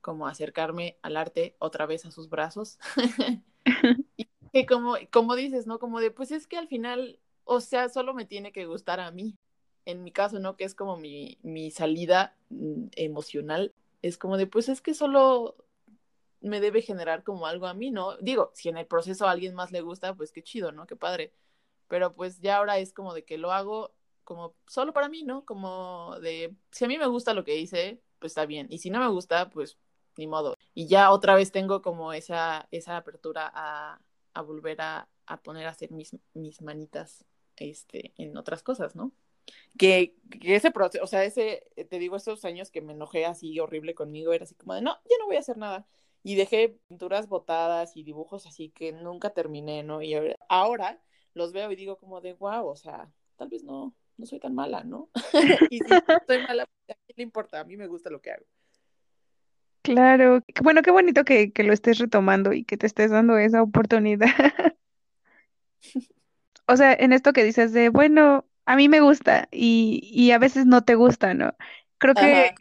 como 0.00 0.28
acercarme 0.28 0.98
al 1.02 1.16
arte 1.16 1.56
otra 1.58 1.86
vez 1.86 2.04
a 2.04 2.10
sus 2.10 2.28
brazos. 2.28 2.78
y 4.16 4.28
que 4.52 4.66
como, 4.66 4.96
como 5.10 5.34
dices, 5.34 5.66
¿no? 5.66 5.78
Como 5.78 6.00
de, 6.00 6.10
pues 6.10 6.30
es 6.30 6.46
que 6.46 6.58
al 6.58 6.68
final, 6.68 7.18
o 7.44 7.60
sea, 7.60 7.88
solo 7.88 8.14
me 8.14 8.26
tiene 8.26 8.52
que 8.52 8.66
gustar 8.66 9.00
a 9.00 9.10
mí. 9.10 9.36
En 9.86 10.02
mi 10.02 10.12
caso, 10.12 10.38
¿no? 10.38 10.56
Que 10.56 10.64
es 10.64 10.74
como 10.74 10.96
mi, 10.96 11.38
mi 11.42 11.70
salida 11.70 12.36
mm, 12.50 12.86
emocional. 12.96 13.74
Es 14.02 14.18
como 14.18 14.36
de, 14.36 14.46
pues 14.46 14.68
es 14.68 14.80
que 14.80 14.94
solo 14.94 15.56
me 16.40 16.60
debe 16.60 16.82
generar 16.82 17.24
como 17.24 17.46
algo 17.46 17.66
a 17.66 17.74
mí, 17.74 17.90
¿no? 17.90 18.16
Digo, 18.18 18.50
si 18.54 18.68
en 18.68 18.76
el 18.76 18.86
proceso 18.86 19.26
a 19.26 19.30
alguien 19.30 19.54
más 19.54 19.72
le 19.72 19.80
gusta, 19.80 20.14
pues 20.14 20.32
qué 20.32 20.42
chido, 20.42 20.72
¿no? 20.72 20.86
Qué 20.86 20.96
padre. 20.96 21.32
Pero 21.88 22.14
pues 22.14 22.40
ya 22.40 22.58
ahora 22.58 22.78
es 22.78 22.92
como 22.92 23.14
de 23.14 23.24
que 23.24 23.38
lo 23.38 23.52
hago 23.52 23.94
como 24.24 24.54
solo 24.66 24.92
para 24.92 25.08
mí, 25.08 25.22
¿no? 25.22 25.44
Como 25.44 26.16
de, 26.20 26.54
si 26.70 26.84
a 26.84 26.88
mí 26.88 26.98
me 26.98 27.06
gusta 27.06 27.34
lo 27.34 27.44
que 27.44 27.56
hice, 27.56 28.00
pues 28.18 28.32
está 28.32 28.46
bien. 28.46 28.66
Y 28.70 28.78
si 28.78 28.90
no 28.90 29.00
me 29.00 29.08
gusta, 29.08 29.50
pues 29.50 29.78
ni 30.16 30.26
modo. 30.26 30.56
Y 30.74 30.86
ya 30.86 31.10
otra 31.10 31.34
vez 31.34 31.52
tengo 31.52 31.82
como 31.82 32.12
esa, 32.12 32.68
esa 32.70 32.96
apertura 32.96 33.50
a, 33.54 34.00
a 34.34 34.42
volver 34.42 34.80
a, 34.80 35.08
a, 35.26 35.42
poner 35.42 35.66
a 35.66 35.70
hacer 35.70 35.92
mis, 35.92 36.16
mis 36.34 36.62
manitas 36.62 37.24
este, 37.56 38.14
en 38.16 38.36
otras 38.36 38.62
cosas, 38.62 38.96
¿no? 38.96 39.12
Que, 39.78 40.14
ese 40.42 40.70
proceso, 40.70 41.02
o 41.04 41.06
sea, 41.06 41.24
ese, 41.24 41.64
te 41.88 41.98
digo, 41.98 42.16
esos 42.16 42.44
años 42.44 42.70
que 42.70 42.80
me 42.80 42.92
enojé 42.92 43.26
así 43.26 43.58
horrible 43.60 43.94
conmigo, 43.94 44.32
era 44.32 44.44
así 44.44 44.54
como 44.54 44.74
de, 44.74 44.82
no, 44.82 44.96
ya 45.08 45.16
no 45.18 45.26
voy 45.26 45.36
a 45.36 45.40
hacer 45.40 45.58
nada. 45.58 45.86
Y 46.22 46.36
dejé 46.36 46.80
pinturas 46.88 47.28
botadas 47.28 47.96
y 47.96 48.02
dibujos 48.02 48.46
así 48.46 48.70
que 48.70 48.92
nunca 48.92 49.30
terminé, 49.30 49.82
¿no? 49.82 50.00
Y 50.00 50.14
ahora 50.48 51.00
los 51.34 51.52
veo 51.52 51.70
y 51.70 51.76
digo 51.76 51.98
como 51.98 52.20
de, 52.20 52.32
wow, 52.34 52.66
o 52.66 52.76
sea, 52.76 53.10
tal 53.36 53.48
vez 53.48 53.62
no, 53.62 53.94
no 54.16 54.26
soy 54.26 54.40
tan 54.40 54.54
mala, 54.54 54.84
¿no? 54.84 55.10
y 55.70 55.78
si 55.78 55.84
soy 56.26 56.42
mala, 56.46 56.62
¿a 56.62 56.66
quién 56.86 57.16
le 57.16 57.22
importa? 57.22 57.60
A 57.60 57.64
mí 57.64 57.76
me 57.76 57.86
gusta 57.86 58.10
lo 58.10 58.20
que 58.20 58.30
hago. 58.30 58.46
Claro, 59.82 60.40
bueno, 60.62 60.80
qué 60.80 60.90
bonito 60.90 61.24
que, 61.24 61.52
que, 61.52 61.62
lo 61.62 61.74
estés 61.74 61.98
retomando 61.98 62.54
y 62.54 62.64
que 62.64 62.78
te 62.78 62.86
estés 62.86 63.10
dando 63.10 63.36
esa 63.36 63.62
oportunidad. 63.62 64.28
o 66.66 66.76
sea, 66.76 66.94
en 66.94 67.12
esto 67.12 67.34
que 67.34 67.44
dices 67.44 67.74
de, 67.74 67.90
bueno, 67.90 68.46
a 68.66 68.76
mí 68.76 68.88
me 68.88 69.00
gusta 69.00 69.48
y, 69.52 70.00
y 70.12 70.30
a 70.32 70.38
veces 70.38 70.66
no 70.66 70.82
te 70.84 70.94
gusta, 70.94 71.34
¿no? 71.34 71.54
Creo 71.98 72.16
que 72.16 72.50
Ajá. 72.50 72.54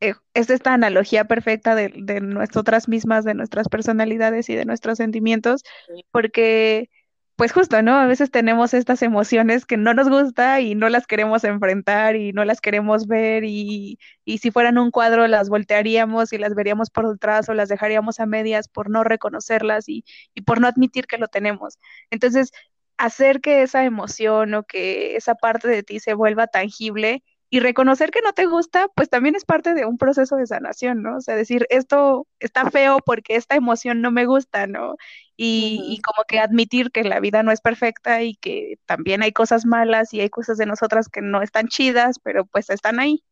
eh, 0.00 0.14
es 0.34 0.50
esta 0.50 0.74
analogía 0.74 1.24
perfecta 1.26 1.74
de, 1.74 1.92
de 1.96 2.20
nosotras 2.20 2.88
mismas, 2.88 3.24
de 3.24 3.34
nuestras 3.34 3.68
personalidades 3.68 4.48
y 4.50 4.54
de 4.54 4.64
nuestros 4.64 4.98
sentimientos, 4.98 5.62
porque 6.10 6.90
pues 7.36 7.52
justo, 7.52 7.80
¿no? 7.82 7.94
A 7.96 8.06
veces 8.06 8.32
tenemos 8.32 8.74
estas 8.74 9.00
emociones 9.02 9.64
que 9.64 9.76
no 9.76 9.94
nos 9.94 10.08
gusta 10.08 10.60
y 10.60 10.74
no 10.74 10.88
las 10.88 11.06
queremos 11.06 11.44
enfrentar 11.44 12.16
y 12.16 12.32
no 12.32 12.44
las 12.44 12.60
queremos 12.60 13.06
ver 13.06 13.44
y, 13.44 13.98
y 14.24 14.38
si 14.38 14.50
fueran 14.50 14.76
un 14.78 14.90
cuadro 14.90 15.26
las 15.28 15.48
voltearíamos 15.48 16.32
y 16.32 16.38
las 16.38 16.54
veríamos 16.56 16.90
por 16.90 17.08
detrás 17.08 17.48
o 17.48 17.54
las 17.54 17.68
dejaríamos 17.68 18.18
a 18.18 18.26
medias 18.26 18.66
por 18.68 18.90
no 18.90 19.04
reconocerlas 19.04 19.88
y, 19.88 20.04
y 20.34 20.40
por 20.42 20.60
no 20.60 20.66
admitir 20.66 21.06
que 21.06 21.18
lo 21.18 21.28
tenemos. 21.28 21.78
Entonces, 22.10 22.50
hacer 22.98 23.40
que 23.40 23.62
esa 23.62 23.84
emoción 23.84 24.54
o 24.54 24.64
que 24.64 25.16
esa 25.16 25.34
parte 25.34 25.68
de 25.68 25.82
ti 25.82 26.00
se 26.00 26.14
vuelva 26.14 26.48
tangible 26.48 27.22
y 27.50 27.60
reconocer 27.60 28.10
que 28.10 28.20
no 28.20 28.34
te 28.34 28.44
gusta, 28.44 28.88
pues 28.88 29.08
también 29.08 29.34
es 29.34 29.44
parte 29.44 29.72
de 29.72 29.86
un 29.86 29.96
proceso 29.96 30.36
de 30.36 30.46
sanación, 30.46 31.02
¿no? 31.02 31.16
O 31.16 31.20
sea, 31.20 31.34
decir, 31.34 31.66
esto 31.70 32.26
está 32.40 32.70
feo 32.70 32.98
porque 33.04 33.36
esta 33.36 33.56
emoción 33.56 34.02
no 34.02 34.10
me 34.10 34.26
gusta, 34.26 34.66
¿no? 34.66 34.96
Y, 35.36 35.78
uh 35.80 35.82
-huh. 35.82 35.92
y, 35.94 36.00
como 36.02 36.24
que 36.28 36.40
admitir 36.40 36.90
que 36.90 37.04
la 37.04 37.20
vida 37.20 37.42
no 37.42 37.52
es 37.52 37.60
perfecta 37.62 38.22
y 38.22 38.34
que 38.34 38.78
también 38.84 39.22
hay 39.22 39.32
cosas 39.32 39.64
malas 39.64 40.12
y 40.12 40.20
hay 40.20 40.28
cosas 40.28 40.58
de 40.58 40.66
nosotras 40.66 41.08
que 41.08 41.22
no 41.22 41.40
están 41.40 41.68
chidas, 41.68 42.18
pero 42.18 42.44
pues 42.44 42.68
están 42.68 43.00
ahí. 43.00 43.22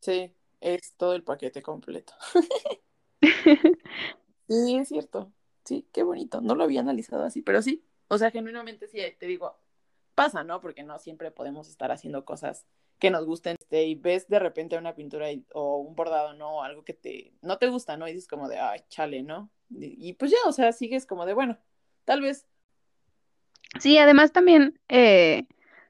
Sí, 0.00 0.32
es 0.60 0.92
todo 0.96 1.14
el 1.14 1.24
paquete 1.24 1.62
completo. 1.62 2.12
sí, 4.48 4.76
es 4.76 4.88
cierto. 4.88 5.32
Sí, 5.64 5.84
qué 5.92 6.04
bonito. 6.04 6.40
No 6.40 6.54
lo 6.54 6.62
había 6.62 6.80
analizado 6.80 7.24
así, 7.24 7.42
pero 7.42 7.60
sí. 7.60 7.82
O 8.08 8.18
sea, 8.18 8.30
genuinamente 8.30 8.88
sí, 8.88 9.00
te 9.18 9.26
digo, 9.26 9.58
pasa, 10.14 10.44
¿no? 10.44 10.60
Porque 10.60 10.82
no 10.82 10.98
siempre 10.98 11.30
podemos 11.30 11.68
estar 11.68 11.92
haciendo 11.92 12.24
cosas 12.24 12.66
que 12.98 13.10
nos 13.10 13.26
gusten, 13.26 13.56
este, 13.60 13.84
y 13.84 13.94
ves 13.94 14.26
de 14.28 14.38
repente 14.38 14.78
una 14.78 14.94
pintura 14.94 15.26
o 15.52 15.76
un 15.76 15.94
bordado, 15.94 16.32
¿no? 16.34 16.58
O 16.58 16.62
algo 16.62 16.84
que 16.84 16.94
te, 16.94 17.34
no 17.42 17.58
te 17.58 17.68
gusta, 17.68 17.96
¿no? 17.96 18.08
Y 18.08 18.12
dices 18.12 18.28
como 18.28 18.48
de, 18.48 18.58
ay, 18.58 18.80
chale, 18.88 19.22
¿no? 19.22 19.50
Y, 19.70 20.08
y 20.08 20.12
pues 20.14 20.30
ya, 20.30 20.38
o 20.46 20.52
sea, 20.52 20.72
sigues 20.72 21.06
como 21.06 21.26
de, 21.26 21.34
bueno, 21.34 21.58
tal 22.04 22.22
vez. 22.22 22.46
Sí, 23.78 23.98
además 23.98 24.32
también 24.32 24.80
eh, 24.88 25.46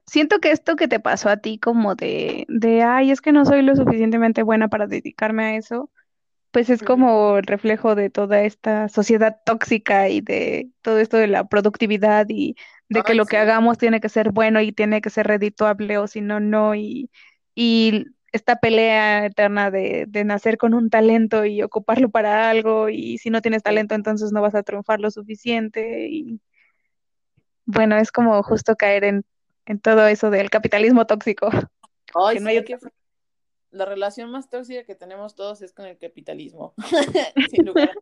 siento 0.07 0.41
que 0.41 0.51
esto 0.51 0.77
que 0.77 0.89
te 0.89 0.99
pasó 0.99 1.29
a 1.29 1.37
ti 1.37 1.59
como 1.59 1.95
de, 1.95 2.47
de, 2.49 2.83
ay, 2.83 3.11
es 3.11 3.21
que 3.21 3.33
no 3.33 3.45
soy 3.45 3.63
lo 3.63 3.77
suficientemente 3.77 4.43
buena 4.43 4.69
para 4.69 4.87
dedicarme 4.87 5.45
a 5.45 5.57
eso, 5.57 5.91
pues 6.57 6.71
es 6.71 6.83
como 6.83 7.37
el 7.37 7.43
reflejo 7.45 7.95
de 7.95 8.09
toda 8.09 8.41
esta 8.41 8.89
sociedad 8.89 9.43
tóxica 9.45 10.09
y 10.09 10.23
de 10.23 10.71
todo 10.81 10.99
esto 11.01 11.19
de 11.19 11.27
la 11.27 11.47
productividad 11.47 12.25
y 12.31 12.57
de 12.89 13.03
que 13.03 13.13
Ay, 13.13 13.19
lo 13.19 13.27
que 13.27 13.37
hagamos 13.37 13.77
tiene 13.77 14.01
que 14.01 14.09
ser 14.09 14.33
bueno 14.33 14.63
y 14.63 14.73
tiene 14.73 15.03
que 15.03 15.11
ser 15.11 15.27
redituable 15.27 15.99
o 15.99 16.07
si 16.07 16.23
no, 16.23 16.41
no. 16.41 16.75
Y, 16.75 17.11
y 17.55 18.07
esta 18.33 18.57
pelea 18.57 19.27
eterna 19.27 19.71
de, 19.71 20.07
de 20.09 20.25
nacer 20.25 20.57
con 20.57 20.73
un 20.73 20.89
talento 20.89 21.45
y 21.45 21.61
ocuparlo 21.63 22.09
para 22.09 22.49
algo 22.49 22.89
y 22.89 23.19
si 23.19 23.29
no 23.29 23.43
tienes 23.43 23.63
talento 23.63 23.95
entonces 23.95 24.33
no 24.33 24.41
vas 24.41 24.55
a 24.55 24.63
triunfar 24.63 24.99
lo 25.01 25.11
suficiente. 25.11 26.09
Y 26.09 26.41
bueno, 27.67 27.99
es 27.99 28.11
como 28.13 28.43
justo 28.43 28.77
caer 28.77 29.05
en, 29.05 29.27
en 29.67 29.79
todo 29.79 30.07
eso 30.07 30.31
del 30.31 30.49
capitalismo 30.49 31.07
tóxico, 31.07 31.51
Ay, 32.15 32.37
que 32.37 32.41
no 32.41 32.49
hay 32.49 32.65
sí, 32.65 32.65
la 33.71 33.85
relación 33.85 34.31
más 34.31 34.49
tóxica 34.49 34.85
que 34.85 34.95
tenemos 34.95 35.35
todos 35.35 35.63
es 35.63 35.73
con 35.73 35.87
el 35.87 35.99
capitalismo, 35.99 36.75
sin 37.51 37.67
lugar 37.67 37.91
a... 37.91 37.95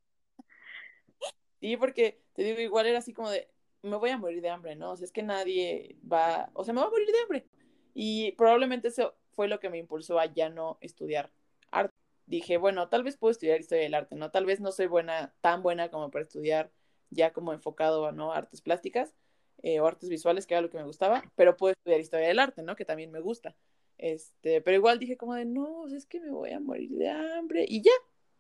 Sí, 1.61 1.77
porque 1.77 2.21
te 2.35 2.43
digo, 2.43 2.61
igual 2.61 2.87
era 2.87 2.99
así 2.99 3.15
como 3.15 3.31
de, 3.31 3.49
me 3.83 3.97
voy 3.97 4.11
a 4.11 4.19
morir 4.19 4.43
de 4.43 4.51
hambre, 4.51 4.77
¿no? 4.77 4.93
O 4.93 4.97
sea, 4.97 5.05
es 5.05 5.13
que 5.13 5.23
nadie 5.23 5.97
va, 6.11 6.51
o 6.55 6.65
sea, 6.65 6.75
me 6.75 6.81
voy 6.81 6.89
a 6.89 6.91
morir 6.91 7.07
de 7.07 7.19
hambre. 7.23 7.47
Y 7.95 8.33
probablemente 8.33 8.89
eso 8.89 9.15
fue 9.33 9.49
lo 9.49 9.61
que 9.61 9.71
me 9.71 9.79
impulsó 9.79 10.19
a 10.19 10.27
ya 10.27 10.49
no 10.49 10.79
estudiar 10.81 11.31
arte. 11.71 11.95
Dije, 12.27 12.57
bueno, 12.57 12.89
tal 12.89 13.03
vez 13.03 13.17
puedo 13.17 13.31
estudiar 13.31 13.61
historia 13.61 13.85
del 13.85 13.95
arte, 13.95 14.17
¿no? 14.17 14.31
Tal 14.31 14.47
vez 14.47 14.61
no 14.61 14.73
soy 14.73 14.87
buena, 14.87 15.35
tan 15.41 15.63
buena 15.63 15.91
como 15.91 16.11
para 16.11 16.25
estudiar 16.25 16.71
ya 17.11 17.33
como 17.33 17.53
enfocado, 17.53 18.13
¿no? 18.13 18.33
Artes 18.33 18.61
plásticas 18.63 19.15
eh, 19.63 19.81
o 19.81 19.87
artes 19.87 20.09
visuales, 20.09 20.47
que 20.47 20.55
era 20.55 20.61
lo 20.63 20.71
que 20.71 20.79
me 20.79 20.85
gustaba, 20.85 21.23
pero 21.37 21.57
puedo 21.57 21.73
estudiar 21.73 22.01
historia 22.01 22.29
del 22.29 22.39
arte, 22.39 22.63
¿no? 22.63 22.77
Que 22.77 22.85
también 22.85 23.11
me 23.11 23.21
gusta. 23.21 23.55
Este, 23.99 24.61
pero 24.61 24.77
igual 24.77 24.99
dije 24.99 25.17
como 25.17 25.35
de, 25.35 25.45
no, 25.45 25.89
sea, 25.89 25.99
es 25.99 26.07
que 26.07 26.21
me 26.21 26.31
voy 26.31 26.51
a 26.51 26.61
morir 26.61 26.91
de 26.91 27.09
hambre. 27.09 27.65
Y 27.69 27.83
ya, 27.83 27.93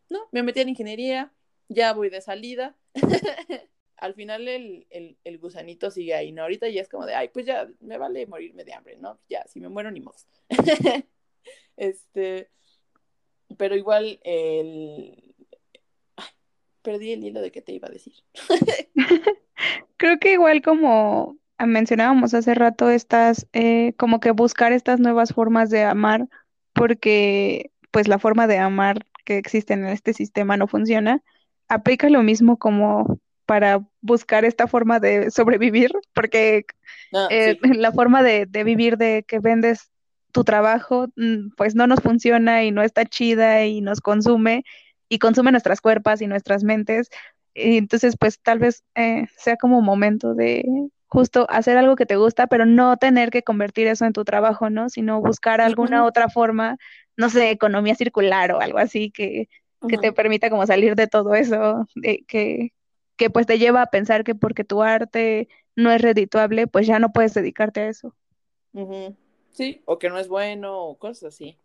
¿no? 0.09 0.29
Me 0.33 0.43
metí 0.43 0.61
en 0.61 0.69
ingeniería, 0.71 1.33
ya 1.69 1.93
voy 1.93 2.11
de 2.11 2.21
salida. 2.21 2.77
Al 3.97 4.15
final 4.15 4.49
el, 4.49 4.87
el, 4.91 5.17
el, 5.25 5.39
gusanito 5.39 5.91
sigue 5.91 6.15
ahí, 6.15 6.33
¿no? 6.33 6.43
Ahorita 6.43 6.69
ya 6.69 6.83
es 6.83 6.89
como 6.89 7.07
de, 7.07 7.15
ay, 7.15 7.29
pues 7.29 7.47
ya 7.47 7.69
me 7.81 7.97
vale 7.97 8.27
morirme 8.27 8.65
de 8.65 8.75
hambre, 8.75 8.97
¿no? 8.99 9.19
Ya, 9.29 9.47
si 9.47 9.61
me 9.61 9.69
muero 9.69 9.91
ni 9.91 10.01
modo. 10.01 10.17
este, 11.77 12.51
pero 13.57 13.77
igual 13.77 14.21
el... 14.25 15.35
Perdí 16.83 17.13
el 17.13 17.25
hilo 17.25 17.41
de 17.41 17.51
qué 17.51 17.63
te 17.63 17.73
iba 17.73 17.89
a 17.89 17.91
decir. 17.91 18.15
Creo 19.97 20.19
que 20.19 20.33
igual 20.33 20.61
como 20.61 21.39
mencionábamos 21.67 22.35
hace 22.35 22.55
rato, 22.55 22.91
estas, 22.91 23.47
eh, 23.53 23.95
como 23.97 24.21
que 24.21 24.31
buscar 24.31 24.73
estas 24.73 25.01
nuevas 25.01 25.33
formas 25.33 25.71
de 25.71 25.85
amar, 25.85 26.29
porque 26.73 27.71
pues 27.91 28.09
la 28.09 28.19
forma 28.19 28.47
de 28.47 28.59
amar 28.59 29.07
que 29.25 29.39
existe 29.39 29.75
en 29.75 29.87
este 29.87 30.13
sistema 30.13 30.57
no 30.57 30.67
funciona, 30.67 31.23
aplica 31.69 32.09
lo 32.11 32.23
mismo 32.23 32.59
como 32.59 33.19
para 33.47 33.87
buscar 34.01 34.45
esta 34.45 34.67
forma 34.67 35.01
de 35.01 35.31
sobrevivir, 35.31 35.93
porque 36.15 36.65
No, 37.13 37.29
eh, 37.31 37.59
sí. 37.63 37.73
la 37.79 37.93
forma 37.93 38.23
de, 38.23 38.47
de 38.47 38.65
vivir 38.65 38.97
de 38.97 39.25
que 39.27 39.39
vendes 39.39 39.91
tu 40.33 40.45
trabajo, 40.45 41.07
mm, 41.17 41.51
pues 41.57 41.75
no 41.75 41.87
nos 41.87 42.01
funciona 42.01 42.65
y 42.65 42.73
no 42.73 42.83
está 42.83 43.05
chida 43.05 43.65
y 43.67 43.81
nos 43.81 44.01
consume 44.01 44.65
y 45.09 45.19
consume 45.19 45.53
nuestras 45.53 45.81
cuerpos 45.81 46.21
y 46.23 46.27
nuestras 46.27 46.65
mentes. 46.65 47.09
Y 47.55 47.77
entonces, 47.77 48.17
pues 48.19 48.41
tal 48.41 48.59
vez 48.59 48.83
eh, 48.97 49.27
sea 49.37 49.57
como 49.57 49.81
momento 49.81 50.35
de 50.35 50.65
justo 51.15 51.47
hacer 51.51 51.79
algo 51.79 51.97
que 51.97 52.07
te 52.07 52.17
gusta, 52.17 52.49
pero 52.49 52.67
no 52.67 52.99
tener 52.99 53.31
que 53.31 53.45
convertir 53.45 53.89
eso 53.89 54.07
en 54.07 54.13
tu 54.15 54.25
trabajo, 54.25 54.71
¿no? 54.71 54.91
Sino 54.91 55.21
buscar 55.23 55.61
Uh 55.63 55.63
alguna 55.63 56.03
-huh. 56.03 56.07
otra 56.07 56.29
forma, 56.31 56.79
no 57.17 57.31
sé, 57.31 57.51
economía 57.53 57.97
circular 57.97 58.53
o 58.53 58.61
algo 58.61 58.79
así 58.79 59.11
que, 59.13 59.49
Uh 59.83 59.89
que 59.89 59.99
te 59.99 60.13
permita 60.13 60.51
como 60.51 60.67
salir 60.67 60.97
de 60.97 61.09
todo 61.09 61.35
eso, 61.37 61.87
de 61.97 62.25
que, 62.29 62.75
que 63.17 63.31
pues 63.31 63.47
te 63.47 63.59
lleva 63.59 63.83
a 63.83 63.91
pensar 63.91 64.25
que 64.25 64.35
porque 64.35 64.65
tu 64.65 64.83
arte 64.83 65.49
no 65.77 65.91
es 65.93 66.03
redituable, 66.03 66.67
pues 66.69 66.87
ya 66.87 66.99
no 67.01 67.13
puedes 67.13 67.35
dedicarte 67.35 67.81
a 67.83 67.89
eso. 67.91 68.15
Uh 68.73 68.81
-huh. 68.89 69.17
Sí, 69.51 69.83
o 69.87 69.99
que 69.99 70.09
no 70.11 70.19
es 70.19 70.29
bueno 70.29 70.81
o 70.83 70.99
cosas 70.99 71.35
así. 71.35 71.59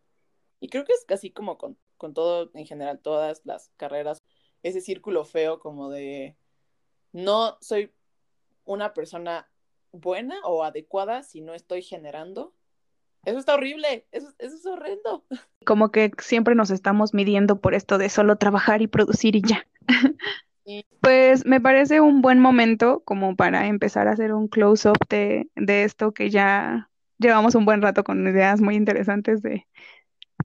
Y 0.59 0.69
creo 0.69 0.85
que 0.85 0.93
es 0.93 1.05
casi 1.05 1.31
como 1.31 1.57
con, 1.57 1.77
con 1.97 2.13
todo, 2.13 2.51
en 2.53 2.65
general, 2.67 2.99
todas 3.01 3.41
las 3.45 3.71
carreras, 3.77 4.23
ese 4.63 4.81
círculo 4.81 5.25
feo 5.25 5.59
como 5.59 5.89
de 5.89 6.37
no 7.13 7.57
soy 7.61 7.91
una 8.69 8.93
persona 8.93 9.49
buena 9.91 10.35
o 10.43 10.63
adecuada 10.63 11.23
si 11.23 11.41
no 11.41 11.55
estoy 11.55 11.81
generando. 11.81 12.53
Eso 13.25 13.39
está 13.39 13.55
horrible, 13.55 14.05
eso, 14.11 14.31
eso 14.37 14.55
es 14.55 14.65
horrendo. 14.65 15.25
Como 15.65 15.91
que 15.91 16.11
siempre 16.19 16.53
nos 16.55 16.69
estamos 16.69 17.13
midiendo 17.13 17.59
por 17.59 17.73
esto 17.73 17.97
de 17.97 18.09
solo 18.09 18.37
trabajar 18.37 18.81
y 18.81 18.87
producir 18.87 19.35
y 19.35 19.41
ya. 19.41 19.67
Pues 21.01 21.47
me 21.47 21.59
parece 21.59 21.99
un 21.99 22.21
buen 22.21 22.39
momento 22.39 23.01
como 23.03 23.35
para 23.35 23.65
empezar 23.65 24.07
a 24.07 24.11
hacer 24.11 24.33
un 24.33 24.47
close-up 24.47 24.99
de, 25.09 25.49
de 25.55 25.83
esto 25.83 26.13
que 26.13 26.29
ya 26.29 26.91
llevamos 27.17 27.55
un 27.55 27.65
buen 27.65 27.81
rato 27.81 28.03
con 28.03 28.27
ideas 28.27 28.61
muy 28.61 28.75
interesantes 28.75 29.41
de 29.41 29.65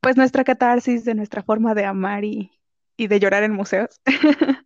pues 0.01 0.16
nuestra 0.16 0.43
catarsis, 0.45 1.05
de 1.05 1.14
nuestra 1.14 1.43
forma 1.43 1.75
de 1.75 1.85
amar 1.85 2.25
y, 2.25 2.51
y 2.97 3.07
de 3.07 3.20
llorar 3.20 3.43
en 3.43 3.53
museos. 3.53 4.01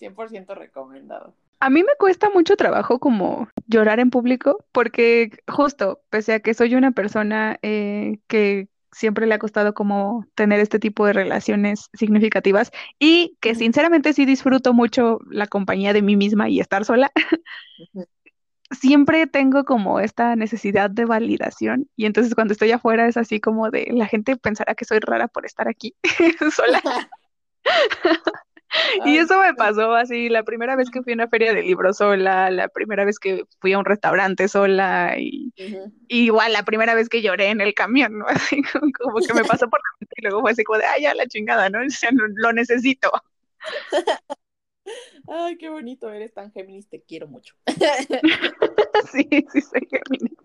100% 0.00 0.54
recomendado. 0.56 1.34
A 1.60 1.70
mí 1.70 1.82
me 1.82 1.92
cuesta 1.98 2.30
mucho 2.30 2.56
trabajo 2.56 3.00
como 3.00 3.48
llorar 3.66 3.98
en 3.98 4.10
público 4.10 4.64
porque 4.72 5.30
justo, 5.48 6.00
pese 6.10 6.34
a 6.34 6.40
que 6.40 6.54
soy 6.54 6.74
una 6.74 6.92
persona 6.92 7.58
eh, 7.62 8.18
que 8.28 8.68
siempre 8.92 9.26
le 9.26 9.34
ha 9.34 9.38
costado 9.38 9.74
como 9.74 10.24
tener 10.34 10.60
este 10.60 10.78
tipo 10.78 11.06
de 11.06 11.12
relaciones 11.12 11.88
significativas 11.94 12.70
y 12.98 13.36
que 13.40 13.54
sinceramente 13.54 14.12
sí 14.12 14.24
disfruto 14.24 14.72
mucho 14.72 15.18
la 15.30 15.46
compañía 15.46 15.92
de 15.92 16.02
mí 16.02 16.16
misma 16.16 16.48
y 16.48 16.60
estar 16.60 16.84
sola. 16.84 17.10
Uh 17.14 17.84
-huh. 17.94 18.06
Siempre 18.70 19.26
tengo 19.26 19.64
como 19.64 19.98
esta 19.98 20.36
necesidad 20.36 20.90
de 20.90 21.06
validación 21.06 21.88
y 21.96 22.04
entonces 22.04 22.34
cuando 22.34 22.52
estoy 22.52 22.70
afuera 22.70 23.08
es 23.08 23.16
así 23.16 23.40
como 23.40 23.70
de 23.70 23.88
la 23.92 24.06
gente 24.06 24.36
pensará 24.36 24.74
que 24.74 24.84
soy 24.84 24.98
rara 25.00 25.26
por 25.26 25.46
estar 25.46 25.68
aquí 25.68 25.94
sola. 26.54 26.82
y 29.04 29.16
eso 29.16 29.40
me 29.40 29.54
pasó 29.54 29.94
así 29.94 30.28
la 30.28 30.42
primera 30.42 30.76
vez 30.76 30.90
que 30.90 31.02
fui 31.02 31.12
a 31.12 31.16
una 31.16 31.28
feria 31.28 31.54
de 31.54 31.62
libros 31.62 31.96
sola, 31.98 32.50
la 32.50 32.68
primera 32.68 33.04
vez 33.04 33.18
que 33.18 33.44
fui 33.60 33.72
a 33.72 33.78
un 33.78 33.84
restaurante 33.84 34.48
sola 34.48 35.14
y, 35.18 35.52
uh 35.58 35.62
-huh. 35.62 35.92
y 36.08 36.24
igual 36.24 36.52
la 36.52 36.64
primera 36.64 36.94
vez 36.94 37.08
que 37.08 37.22
lloré 37.22 37.48
en 37.48 37.60
el 37.60 37.74
camión, 37.74 38.18
¿no? 38.18 38.26
Así 38.52 38.62
como, 38.62 38.92
como 38.92 39.26
que 39.26 39.34
me 39.34 39.44
pasó 39.44 39.68
por 39.68 39.80
la 39.80 39.90
mente 40.00 40.14
y 40.16 40.22
luego 40.22 40.40
fue 40.40 40.50
así 40.52 40.64
como 40.64 40.78
de, 40.78 40.86
ay, 40.86 41.02
ya 41.02 41.14
la 41.14 41.26
chingada, 41.26 41.70
¿no? 41.70 41.78
O 41.86 41.90
sea, 41.90 42.10
no, 42.12 42.24
lo 42.28 42.52
necesito. 42.52 43.10
Ay, 45.26 45.56
qué 45.58 45.68
bonito, 45.68 46.10
eres 46.10 46.32
tan 46.32 46.52
Géminis, 46.52 46.88
te 46.88 47.02
quiero 47.02 47.28
mucho. 47.28 47.54
sí, 49.12 49.28
sí, 49.52 49.60
soy 49.60 49.88
Géminis. 49.90 50.38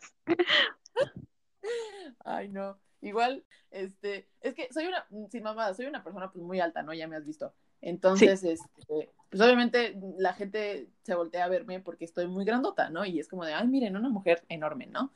Ay, 2.26 2.50
no. 2.50 2.80
Igual, 3.04 3.44
este, 3.72 4.28
es 4.42 4.54
que 4.54 4.70
soy 4.72 4.86
una, 4.88 5.06
sin 5.30 5.44
mamá, 5.44 5.74
soy 5.74 5.86
una 5.86 6.04
persona 6.04 6.32
pues 6.32 6.44
muy 6.44 6.60
alta, 6.60 6.84
¿no? 6.84 6.94
Ya 6.94 7.08
me 7.08 7.16
has 7.16 7.26
visto. 7.26 7.54
Entonces, 7.82 8.40
sí. 8.40 8.50
este, 8.50 9.12
pues 9.30 9.42
obviamente 9.42 10.00
la 10.18 10.34
gente 10.34 10.88
se 11.02 11.16
voltea 11.16 11.46
a 11.46 11.50
verme 11.50 11.82
porque 11.82 12.06
estoy 12.06 12.28
muy 12.28 12.46
grandota, 12.46 12.90
¿no? 12.90 13.06
Y 13.06 13.20
es 13.20 13.28
como 13.28 13.46
de, 13.46 13.54
ay, 13.54 13.68
miren, 13.68 13.98
una 13.98 14.10
mujer 14.10 14.44
enorme, 14.48 14.88
¿no? 14.88 15.12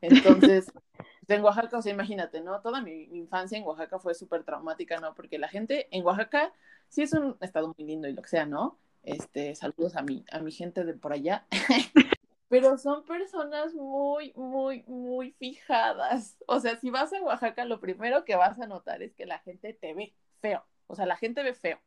Entonces, 0.00 0.70
en 1.28 1.42
Oaxaca, 1.42 1.78
o 1.78 1.82
sea, 1.82 1.92
imagínate, 1.92 2.40
¿no? 2.40 2.60
Toda 2.60 2.80
mi, 2.80 3.08
mi 3.08 3.18
infancia 3.18 3.58
en 3.58 3.64
Oaxaca 3.64 3.98
fue 3.98 4.14
súper 4.14 4.44
traumática, 4.44 4.98
¿no? 4.98 5.14
Porque 5.14 5.38
la 5.38 5.48
gente 5.48 5.88
en 5.90 6.04
Oaxaca 6.04 6.52
sí 6.88 7.02
es 7.02 7.12
un 7.12 7.36
estado 7.40 7.74
muy 7.76 7.86
lindo 7.86 8.06
y 8.06 8.12
lo 8.12 8.22
que 8.22 8.28
sea, 8.28 8.46
¿no? 8.46 8.78
Este, 9.02 9.54
saludos 9.56 9.96
a 9.96 10.02
mi, 10.02 10.24
a 10.30 10.38
mi 10.38 10.52
gente 10.52 10.84
de 10.84 10.94
por 10.94 11.12
allá. 11.12 11.46
Pero 12.52 12.76
son 12.76 13.02
personas 13.06 13.72
muy, 13.72 14.34
muy, 14.36 14.84
muy 14.86 15.32
fijadas. 15.32 16.36
O 16.46 16.60
sea, 16.60 16.76
si 16.78 16.90
vas 16.90 17.10
a 17.14 17.22
Oaxaca, 17.22 17.64
lo 17.64 17.80
primero 17.80 18.26
que 18.26 18.36
vas 18.36 18.60
a 18.60 18.66
notar 18.66 19.02
es 19.02 19.14
que 19.14 19.24
la 19.24 19.38
gente 19.38 19.72
te 19.72 19.94
ve 19.94 20.14
feo. 20.42 20.62
O 20.86 20.94
sea, 20.94 21.06
la 21.06 21.16
gente 21.16 21.42
ve 21.42 21.54
feo. 21.54 21.80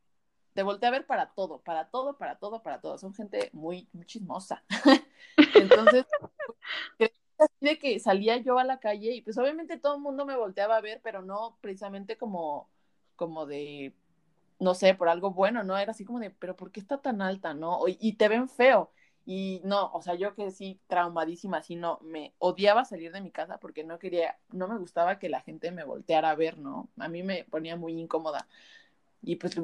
Te 0.54 0.64
voltea 0.64 0.90
a 0.90 0.92
ver 0.92 1.06
para 1.06 1.32
todo, 1.34 1.62
para 1.62 1.92
todo, 1.92 2.18
para 2.18 2.40
todo, 2.40 2.64
para 2.64 2.82
todo. 2.82 2.98
Son 2.98 3.14
gente 3.14 3.52
muy, 3.54 3.88
muy 3.94 4.08
chismosa. 4.08 4.64
Entonces, 5.56 6.08
así 7.38 7.54
de 7.60 7.78
que 7.80 8.00
salía 8.00 8.38
yo 8.38 8.58
a 8.60 8.64
la 8.64 8.80
calle 8.80 9.14
y 9.14 9.22
pues 9.22 9.38
obviamente 9.38 9.78
todo 9.78 9.96
el 9.96 10.02
mundo 10.02 10.26
me 10.26 10.36
volteaba 10.38 10.78
a 10.78 10.82
ver, 10.82 11.02
pero 11.04 11.22
no 11.22 11.58
precisamente 11.62 12.18
como, 12.18 12.70
como 13.16 13.46
de, 13.46 13.94
no 14.60 14.74
sé, 14.76 14.96
por 14.96 15.10
algo 15.10 15.32
bueno, 15.32 15.64
¿no? 15.64 15.78
Era 15.78 15.92
así 15.92 16.06
como 16.06 16.20
de, 16.20 16.32
pero 16.32 16.56
¿por 16.56 16.72
qué 16.72 16.80
está 16.80 17.02
tan 17.02 17.22
alta, 17.22 17.54
no? 17.54 17.82
Y 17.88 18.14
te 18.14 18.28
ven 18.30 18.50
feo. 18.50 18.92
Y 19.26 19.62
no, 19.64 19.92
o 19.92 20.02
sea, 20.04 20.14
yo 20.14 20.36
que 20.36 20.52
sí, 20.52 20.80
traumadísima, 20.88 21.58
así 21.58 21.76
no, 21.76 22.00
me 22.04 22.34
odiaba 22.38 22.86
salir 22.86 23.12
de 23.12 23.22
mi 23.22 23.32
casa 23.32 23.60
porque 23.60 23.84
no 23.84 23.98
quería, 23.98 24.38
no 24.52 24.68
me 24.68 24.78
gustaba 24.78 25.18
que 25.18 25.30
la 25.30 25.42
gente 25.42 25.72
me 25.72 25.84
volteara 25.84 26.30
a 26.30 26.36
ver, 26.36 26.60
¿no? 26.60 26.90
A 27.00 27.08
mí 27.08 27.24
me 27.24 27.44
ponía 27.46 27.76
muy 27.76 28.00
incómoda. 28.00 28.48
Y 29.24 29.38
pues 29.38 29.56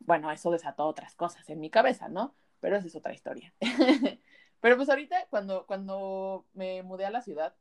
bueno, 0.00 0.32
eso 0.32 0.50
desató 0.50 0.86
otras 0.86 1.14
cosas 1.14 1.48
en 1.48 1.60
mi 1.60 1.70
cabeza, 1.70 2.08
¿no? 2.08 2.34
Pero 2.58 2.76
esa 2.76 2.88
es 2.88 2.96
otra 2.96 3.14
historia. 3.14 3.54
Pero 4.60 4.76
pues 4.76 4.88
ahorita, 4.88 5.26
cuando, 5.30 5.66
cuando 5.66 6.46
me 6.52 6.82
mudé 6.82 7.04
a 7.04 7.10
la 7.10 7.22
ciudad, 7.22 7.54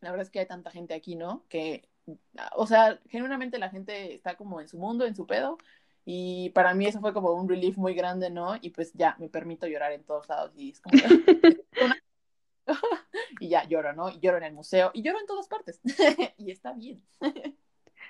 la 0.00 0.10
verdad 0.10 0.26
es 0.26 0.30
que 0.30 0.40
hay 0.40 0.46
tanta 0.46 0.70
gente 0.70 0.94
aquí, 0.94 1.16
¿no? 1.16 1.44
Que, 1.48 1.88
o 2.56 2.66
sea, 2.66 3.00
genuinamente 3.08 3.58
la 3.58 3.70
gente 3.70 4.14
está 4.14 4.36
como 4.36 4.60
en 4.60 4.68
su 4.68 4.78
mundo, 4.78 5.06
en 5.06 5.16
su 5.16 5.26
pedo, 5.26 5.58
y 6.10 6.48
para 6.54 6.72
mí 6.72 6.86
eso 6.86 7.00
fue 7.00 7.12
como 7.12 7.32
un 7.32 7.46
relief 7.46 7.76
muy 7.76 7.92
grande, 7.92 8.30
¿no? 8.30 8.56
Y 8.62 8.70
pues 8.70 8.94
ya, 8.94 9.14
me 9.18 9.28
permito 9.28 9.66
llorar 9.66 9.92
en 9.92 10.04
todos 10.04 10.26
lados 10.26 10.52
y 10.56 10.70
es 10.70 10.80
como... 10.80 10.96
y 13.40 13.48
ya 13.50 13.68
lloro, 13.68 13.92
¿no? 13.92 14.08
Y 14.08 14.18
lloro 14.18 14.38
en 14.38 14.44
el 14.44 14.54
museo 14.54 14.90
y 14.94 15.02
lloro 15.02 15.20
en 15.20 15.26
todas 15.26 15.48
partes. 15.48 15.80
y 16.38 16.50
está 16.50 16.72
bien. 16.72 17.02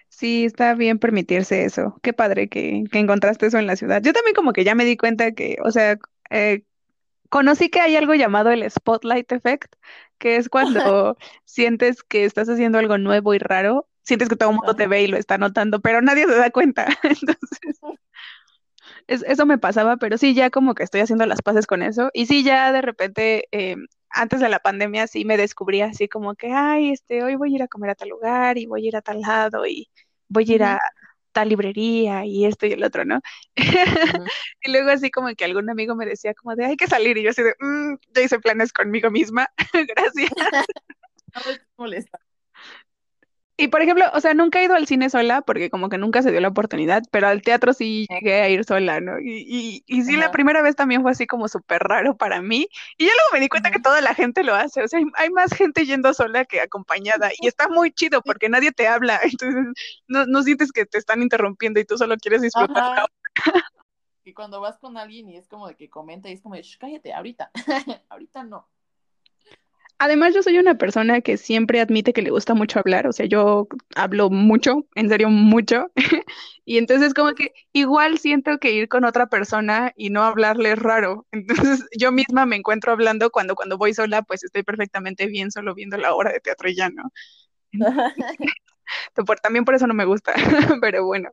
Sí, 0.08 0.44
está 0.44 0.76
bien 0.76 1.00
permitirse 1.00 1.64
eso. 1.64 1.98
Qué 2.00 2.12
padre 2.12 2.48
que, 2.48 2.84
que, 2.88 3.00
encontraste 3.00 3.46
eso 3.46 3.58
en 3.58 3.66
la 3.66 3.74
ciudad. 3.74 4.00
Yo 4.00 4.12
también 4.12 4.36
como 4.36 4.52
que 4.52 4.62
ya 4.62 4.76
me 4.76 4.84
di 4.84 4.96
cuenta 4.96 5.32
que, 5.32 5.56
o 5.64 5.72
sea, 5.72 5.98
eh, 6.30 6.62
conocí 7.30 7.68
que 7.68 7.80
hay 7.80 7.96
algo 7.96 8.14
llamado 8.14 8.50
el 8.50 8.70
spotlight 8.70 9.32
effect, 9.32 9.74
que 10.18 10.36
es 10.36 10.48
cuando 10.48 11.16
sientes 11.46 12.04
que 12.04 12.24
estás 12.24 12.48
haciendo 12.48 12.78
algo 12.78 12.96
nuevo 12.96 13.34
y 13.34 13.38
raro 13.38 13.88
sientes 14.08 14.28
que 14.30 14.36
todo 14.36 14.50
el 14.50 14.56
mundo 14.56 14.74
te 14.74 14.86
ve 14.86 15.02
y 15.02 15.06
lo 15.06 15.18
está 15.18 15.36
notando, 15.36 15.80
pero 15.80 16.00
nadie 16.00 16.24
se 16.24 16.34
da 16.34 16.50
cuenta. 16.50 16.86
Entonces, 19.06 19.26
eso 19.26 19.46
me 19.46 19.58
pasaba, 19.58 19.98
pero 19.98 20.16
sí, 20.16 20.34
ya 20.34 20.48
como 20.50 20.74
que 20.74 20.82
estoy 20.82 21.02
haciendo 21.02 21.26
las 21.26 21.42
paces 21.42 21.66
con 21.66 21.82
eso. 21.82 22.10
Y 22.14 22.24
sí, 22.26 22.42
ya 22.42 22.72
de 22.72 22.80
repente, 22.80 23.48
eh, 23.52 23.76
antes 24.08 24.40
de 24.40 24.48
la 24.48 24.60
pandemia, 24.60 25.06
sí 25.06 25.26
me 25.26 25.36
descubrí 25.36 25.82
así 25.82 26.08
como 26.08 26.34
que, 26.34 26.50
ay, 26.52 26.92
este, 26.92 27.22
hoy 27.22 27.36
voy 27.36 27.52
a 27.52 27.56
ir 27.56 27.62
a 27.62 27.68
comer 27.68 27.90
a 27.90 27.94
tal 27.94 28.08
lugar 28.08 28.56
y 28.56 28.64
voy 28.64 28.86
a 28.86 28.88
ir 28.88 28.96
a 28.96 29.02
tal 29.02 29.20
lado 29.20 29.66
y 29.66 29.90
voy 30.28 30.50
a 30.50 30.54
ir 30.54 30.62
a 30.62 30.80
tal 31.32 31.50
librería 31.50 32.24
y 32.24 32.46
esto 32.46 32.64
y 32.64 32.72
el 32.72 32.82
otro, 32.82 33.04
¿no? 33.04 33.20
y 34.62 34.70
luego 34.72 34.90
así 34.90 35.10
como 35.10 35.28
que 35.34 35.44
algún 35.44 35.68
amigo 35.68 35.94
me 35.94 36.06
decía 36.06 36.32
como 36.32 36.56
de, 36.56 36.64
hay 36.64 36.76
que 36.76 36.86
salir 36.86 37.18
y 37.18 37.24
yo 37.24 37.30
así 37.30 37.42
de, 37.42 37.54
mm, 37.60 37.96
ya 38.14 38.22
hice 38.22 38.40
planes 38.40 38.72
conmigo 38.72 39.10
misma, 39.10 39.48
gracias. 39.72 40.30
No 41.34 41.40
me 41.46 41.58
molesta. 41.76 42.18
Y 43.60 43.66
por 43.68 43.82
ejemplo, 43.82 44.04
o 44.14 44.20
sea, 44.20 44.34
nunca 44.34 44.60
he 44.60 44.64
ido 44.66 44.76
al 44.76 44.86
cine 44.86 45.10
sola 45.10 45.42
porque 45.42 45.68
como 45.68 45.88
que 45.88 45.98
nunca 45.98 46.22
se 46.22 46.30
dio 46.30 46.40
la 46.40 46.46
oportunidad, 46.46 47.02
pero 47.10 47.26
al 47.26 47.42
teatro 47.42 47.72
sí 47.72 48.06
llegué 48.08 48.40
a 48.40 48.48
ir 48.48 48.64
sola, 48.64 49.00
¿no? 49.00 49.18
Y, 49.18 49.82
y, 49.84 50.02
sí, 50.04 50.16
la 50.16 50.30
primera 50.30 50.62
vez 50.62 50.76
también 50.76 51.02
fue 51.02 51.10
así 51.10 51.26
como 51.26 51.48
súper 51.48 51.82
raro 51.82 52.16
para 52.16 52.40
mí. 52.40 52.68
Y 52.96 53.06
ya 53.06 53.12
luego 53.12 53.30
me 53.32 53.40
di 53.40 53.48
cuenta 53.48 53.72
que 53.72 53.80
toda 53.80 54.00
la 54.00 54.14
gente 54.14 54.44
lo 54.44 54.54
hace, 54.54 54.84
o 54.84 54.86
sea, 54.86 55.00
hay, 55.14 55.30
más 55.30 55.52
gente 55.52 55.84
yendo 55.84 56.14
sola 56.14 56.44
que 56.44 56.60
acompañada. 56.60 57.30
Y 57.40 57.48
está 57.48 57.68
muy 57.68 57.90
chido 57.90 58.22
porque 58.22 58.48
nadie 58.48 58.70
te 58.70 58.86
habla, 58.86 59.18
entonces 59.24 59.64
no, 60.06 60.24
no 60.26 60.42
sientes 60.44 60.70
que 60.70 60.86
te 60.86 60.98
están 60.98 61.20
interrumpiendo 61.20 61.80
y 61.80 61.84
tú 61.84 61.98
solo 61.98 62.16
quieres 62.16 62.42
disfrutar. 62.42 63.06
Y 64.22 64.34
cuando 64.34 64.60
vas 64.60 64.78
con 64.78 64.96
alguien 64.96 65.30
y 65.30 65.36
es 65.36 65.48
como 65.48 65.66
de 65.66 65.74
que 65.74 65.90
comenta 65.90 66.28
y 66.28 66.34
es 66.34 66.42
como 66.42 66.54
de, 66.54 66.64
cállate, 66.78 67.12
ahorita, 67.12 67.50
ahorita 68.08 68.44
no. 68.44 68.68
Además, 70.00 70.32
yo 70.32 70.44
soy 70.44 70.58
una 70.58 70.76
persona 70.76 71.20
que 71.22 71.36
siempre 71.36 71.80
admite 71.80 72.12
que 72.12 72.22
le 72.22 72.30
gusta 72.30 72.54
mucho 72.54 72.78
hablar, 72.78 73.08
o 73.08 73.12
sea, 73.12 73.26
yo 73.26 73.66
hablo 73.96 74.30
mucho, 74.30 74.86
en 74.94 75.08
serio 75.08 75.28
mucho, 75.28 75.90
y 76.64 76.78
entonces 76.78 77.14
como 77.14 77.34
que 77.34 77.52
igual 77.72 78.18
siento 78.18 78.58
que 78.58 78.70
ir 78.70 78.88
con 78.88 79.04
otra 79.04 79.26
persona 79.26 79.92
y 79.96 80.10
no 80.10 80.22
hablarle 80.22 80.70
es 80.72 80.78
raro, 80.78 81.26
entonces 81.32 81.84
yo 81.98 82.12
misma 82.12 82.46
me 82.46 82.54
encuentro 82.54 82.92
hablando 82.92 83.30
cuando 83.30 83.56
cuando 83.56 83.76
voy 83.76 83.92
sola, 83.92 84.22
pues 84.22 84.44
estoy 84.44 84.62
perfectamente 84.62 85.26
bien 85.26 85.50
solo 85.50 85.74
viendo 85.74 85.96
la 85.96 86.14
obra 86.14 86.30
de 86.30 86.40
teatro 86.40 86.68
y 86.68 86.76
ya, 86.76 86.90
¿no? 86.90 87.10
También 89.42 89.64
por 89.64 89.74
eso 89.74 89.88
no 89.88 89.94
me 89.94 90.04
gusta, 90.04 90.32
pero 90.80 91.04
bueno. 91.04 91.30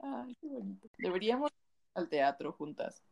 Ay, 0.00 0.36
qué 0.40 0.48
bonito. 0.48 0.88
Deberíamos 0.98 1.52
ir 1.52 1.56
al 1.94 2.08
teatro 2.08 2.52
juntas. 2.52 3.02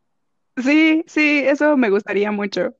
Sí, 0.56 1.04
sí, 1.06 1.42
eso 1.46 1.76
me 1.76 1.90
gustaría 1.90 2.32
mucho 2.32 2.74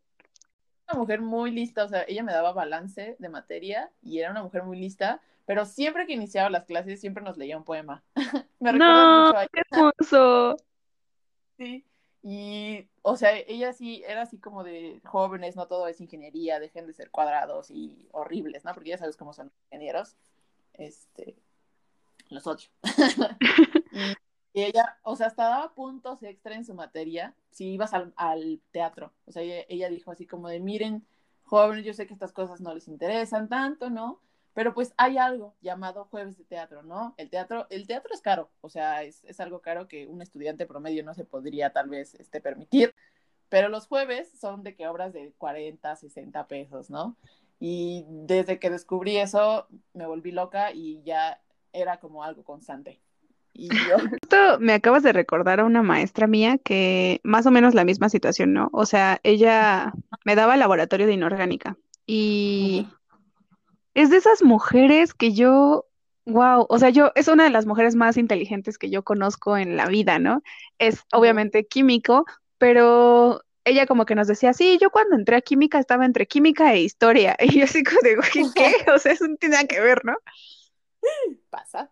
una 0.89 0.99
mujer 0.99 1.21
muy 1.21 1.51
lista, 1.51 1.85
o 1.85 1.89
sea, 1.89 2.05
ella 2.07 2.23
me 2.23 2.33
daba 2.33 2.53
balance 2.53 3.17
de 3.19 3.29
materia 3.29 3.91
y 4.03 4.19
era 4.19 4.31
una 4.31 4.43
mujer 4.43 4.63
muy 4.65 4.79
lista, 4.79 5.21
pero 5.47 5.65
siempre 5.65 6.07
que 6.07 6.13
iniciaba 6.13 6.51
las 6.51 6.65
clases 6.65 7.01
siempre 7.01 7.23
nos 7.23 7.37
leía 7.37 7.57
un 7.57 7.65
poema. 7.65 8.03
me 8.61 8.73
recuerda 8.73 9.27
mucho 9.27 9.39
a 9.39 9.47
¡Qué 9.49 9.63
hermoso! 9.71 10.57
Sí, 11.57 11.85
y, 12.23 12.89
o 13.03 13.17
sea, 13.17 13.37
ella 13.37 13.75
sí 13.75 14.03
era 14.07 14.23
así 14.23 14.39
como 14.39 14.65
de 14.65 15.01
jóvenes, 15.05 15.57
no 15.57 15.67
todo 15.67 15.89
es 15.89 16.01
ingeniería, 16.01 16.59
dejen 16.59 16.87
de 16.87 16.95
ser 16.95 17.11
cuadrados 17.11 17.71
y 17.71 18.09
horribles, 18.13 18.65
¿no? 18.65 18.73
Porque 18.73 18.91
ya 18.91 18.99
sabes 18.99 19.17
cómo 19.17 19.35
son 19.35 19.49
los 19.49 19.55
ingenieros. 19.67 20.17
Este, 20.73 21.37
los 22.31 22.47
odio. 22.47 22.69
y, 24.55 24.63
ella, 24.63 24.99
o 25.03 25.17
sea, 25.17 25.27
hasta 25.27 25.49
daba 25.49 25.75
puntos 25.75 26.23
extra 26.23 26.55
en 26.55 26.65
su 26.65 26.75
materia 26.75 27.35
si 27.51 27.73
ibas 27.73 27.93
al, 27.93 28.61
teatro. 28.71 29.13
O 29.27 29.33
sea, 29.33 29.43
ella, 29.43 29.89
dijo 29.89 30.13
así 30.13 30.27
como 30.27 30.49
de, 30.49 30.61
miren, 30.61 31.05
jóvenes, 31.43 31.85
yo 31.85 31.93
sé 31.93 32.07
que 32.07 32.15
estas 32.15 32.33
cosas 32.33 32.61
no 32.61 32.73
les 32.73 32.89
interesan 32.89 33.49
tanto, 33.49 33.91
¿no? 33.91 34.21
Pero 34.55 34.73
pues 34.73 34.95
hay 34.97 35.19
algo 35.19 35.55
llamado 35.61 36.05
jueves 36.05 36.39
de 36.39 36.45
teatro, 36.45 36.85
¿no? 36.85 37.15
El 37.17 37.29
teatro, 37.31 37.67
el 37.71 37.87
teatro 37.89 38.15
es 38.15 38.21
caro, 38.23 38.51
o 38.61 38.69
sea, 38.69 39.03
es, 39.03 39.25
es 39.25 39.41
algo 39.41 39.61
caro 39.61 39.89
que 39.89 40.07
un 40.07 40.23
estudiante 40.23 40.67
promedio 40.67 41.05
no 41.05 41.15
se 41.15 41.25
podría 41.25 41.73
tal 41.73 41.89
vez 41.89 42.15
este, 42.15 42.41
permitir. 42.41 42.95
Pero 43.49 43.69
los 43.69 43.89
jueves 43.89 44.31
son 44.39 44.63
de 44.63 44.75
que 44.77 44.87
obras 44.89 45.13
de 45.13 45.33
40, 45.39 45.97
60 45.97 46.47
pesos, 46.47 46.91
¿no? 46.91 47.17
Y 47.59 48.05
desde 48.09 48.59
que 48.59 48.71
descubrí 48.71 49.17
eso, 49.17 49.67
me 49.93 50.07
volví 50.07 50.31
loca 50.33 50.73
y 50.73 51.03
ya 51.03 51.41
era 51.73 51.99
como 51.99 52.23
algo 52.23 52.45
constante. 52.45 53.01
Y 53.55 53.69
yo... 53.69 53.97
Esto 54.23 54.59
me 54.61 54.75
acabas 54.75 55.03
de 55.03 55.13
recordar 55.13 55.61
a 55.61 55.65
una 55.65 55.83
maestra 55.83 56.27
mía 56.27 56.59
que 56.59 57.21
más 57.25 57.47
o 57.47 57.51
menos 57.51 57.75
la 57.75 57.85
misma 57.85 58.09
situación, 58.11 58.53
¿no? 58.53 58.69
O 58.73 58.85
sea, 58.85 59.21
ella 59.23 59.95
me 60.25 60.35
daba 60.35 60.57
laboratorio 60.57 61.07
de 61.07 61.15
inorgánica 61.15 61.77
y 62.07 62.89
es 63.95 64.11
de 64.11 64.17
esas 64.17 64.43
mujeres 64.43 65.15
que 65.15 65.33
yo, 65.33 65.87
wow, 66.27 66.67
o 66.69 66.79
sea, 66.79 66.91
yo 66.91 67.13
es 67.15 67.29
una 67.29 67.45
de 67.45 67.51
las 67.51 67.65
mujeres 67.65 67.95
más 67.95 68.17
inteligentes 68.17 68.77
que 68.77 68.91
yo 68.91 69.03
conozco 69.05 69.57
en 69.57 69.77
la 69.77 69.87
vida, 69.87 70.19
¿no? 70.19 70.43
Es 70.79 71.05
obviamente 71.13 71.67
químico, 71.67 72.27
pero 72.59 73.41
ella 73.65 73.87
como 73.87 74.05
que 74.05 74.15
nos 74.15 74.27
decía, 74.27 74.53
sí, 74.53 74.79
yo 74.81 74.91
cuando 74.91 75.17
entré 75.17 75.37
a 75.37 75.41
química 75.41 75.79
estaba 75.79 76.05
entre 76.05 76.27
química 76.27 76.75
e 76.75 76.83
historia. 76.83 77.37
Y 77.41 77.59
yo 77.59 77.65
así 77.65 77.83
como 77.83 78.01
digo, 78.03 78.23
¿qué? 78.55 78.73
O 78.95 78.99
sea, 78.99 79.13
eso 79.13 79.27
no 79.27 79.37
tiene 79.37 79.55
nada 79.55 79.67
que 79.67 79.81
ver, 79.81 80.05
¿no? 80.05 80.15
Pasa. 81.51 81.91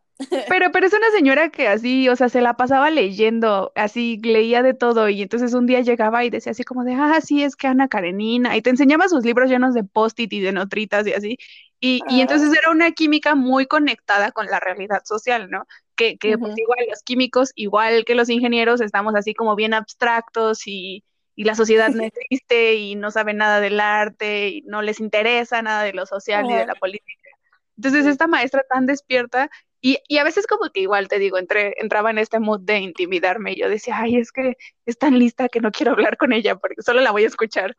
Pero, 0.49 0.71
pero 0.73 0.87
es 0.87 0.93
una 0.93 1.11
señora 1.11 1.51
que 1.51 1.69
así, 1.69 2.09
o 2.09 2.17
sea, 2.17 2.29
se 2.29 2.43
la 2.43 2.57
pasaba 2.57 2.91
leyendo, 2.91 3.73
así 3.75 4.19
leía 4.23 4.63
de 4.63 4.75
todo 4.75 5.09
y 5.09 5.23
entonces 5.23 5.55
un 5.55 5.67
día 5.67 5.81
llegaba 5.81 6.25
y 6.25 6.31
decía 6.31 6.53
así 6.53 6.65
como 6.65 6.85
de, 6.85 6.95
ah, 6.95 7.21
sí, 7.21 7.43
es 7.43 7.57
que 7.57 7.69
Ana 7.69 7.89
Karenina, 7.89 8.57
y 8.57 8.63
te 8.63 8.71
enseñaba 8.71 9.09
sus 9.09 9.25
libros 9.25 9.49
llenos 9.51 9.73
de 9.75 9.85
post-it 9.85 10.33
y 10.33 10.41
de 10.41 10.53
notritas 10.53 11.07
y 11.07 11.13
así, 11.13 11.39
y, 11.81 12.01
y 12.09 12.21
entonces 12.21 12.57
era 12.57 12.71
una 12.71 12.93
química 12.93 13.35
muy 13.35 13.67
conectada 13.67 14.31
con 14.33 14.47
la 14.47 14.61
realidad 14.61 15.03
social, 15.05 15.51
¿no? 15.51 15.67
Que, 15.97 16.17
que 16.17 16.39
pues 16.39 16.57
igual 16.57 16.79
los 16.89 17.03
químicos, 17.03 17.53
igual 17.55 18.05
que 18.05 18.15
los 18.15 18.29
ingenieros, 18.29 18.81
estamos 18.81 19.15
así 19.15 19.35
como 19.35 19.57
bien 19.57 19.75
abstractos 19.75 20.67
y, 20.67 21.05
y 21.35 21.45
la 21.45 21.55
sociedad 21.55 21.91
no 21.91 22.05
existe 22.05 22.75
y 22.77 22.95
no 22.95 23.11
sabe 23.11 23.35
nada 23.35 23.61
del 23.61 23.81
arte 23.81 24.49
y 24.49 24.63
no 24.63 24.83
les 24.83 25.01
interesa 25.01 25.63
nada 25.63 25.83
de 25.83 25.93
lo 25.93 26.07
social 26.07 26.47
ni 26.47 26.55
de 26.55 26.67
la 26.67 26.75
política. 26.75 27.31
Entonces, 27.77 28.07
esta 28.07 28.27
maestra 28.27 28.63
tan 28.69 28.87
despierta 28.87 29.51
y, 29.85 29.99
y, 30.07 30.19
a 30.19 30.25
veces 30.25 30.47
como 30.47 30.71
que 30.71 30.81
igual 30.81 31.09
te 31.09 31.19
digo, 31.19 31.39
entre, 31.39 31.75
entraba 31.79 32.13
en 32.13 32.19
este 32.19 32.39
mood 32.39 32.61
de 32.61 32.79
intimidarme 32.79 33.53
y 33.53 33.61
yo 33.61 33.69
decía, 33.69 33.99
ay, 33.99 34.17
es 34.17 34.31
que 34.31 34.57
es 34.87 34.97
tan 34.97 35.19
lista 35.19 35.49
que 35.49 35.61
no 35.61 35.73
quiero 35.73 35.93
hablar 35.93 36.17
con 36.17 36.33
ella 36.33 36.57
porque 36.57 36.83
solo 36.83 37.01
la 37.01 37.11
voy 37.11 37.25
a 37.25 37.27
escuchar. 37.27 37.77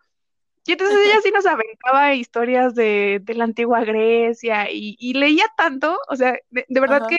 Y 0.66 0.74
entonces 0.74 0.98
ella 1.06 1.22
sí 1.24 1.32
nos 1.32 1.46
aventaba 1.46 2.14
historias 2.14 2.76
de, 2.76 3.22
de 3.24 3.34
la 3.36 3.46
antigua 3.46 3.86
Grecia 3.86 4.70
y, 4.70 4.98
y, 5.00 5.14
leía 5.14 5.46
tanto, 5.56 5.98
o 6.10 6.16
sea, 6.18 6.38
de, 6.50 6.66
verdad 6.80 7.08
que, 7.08 7.18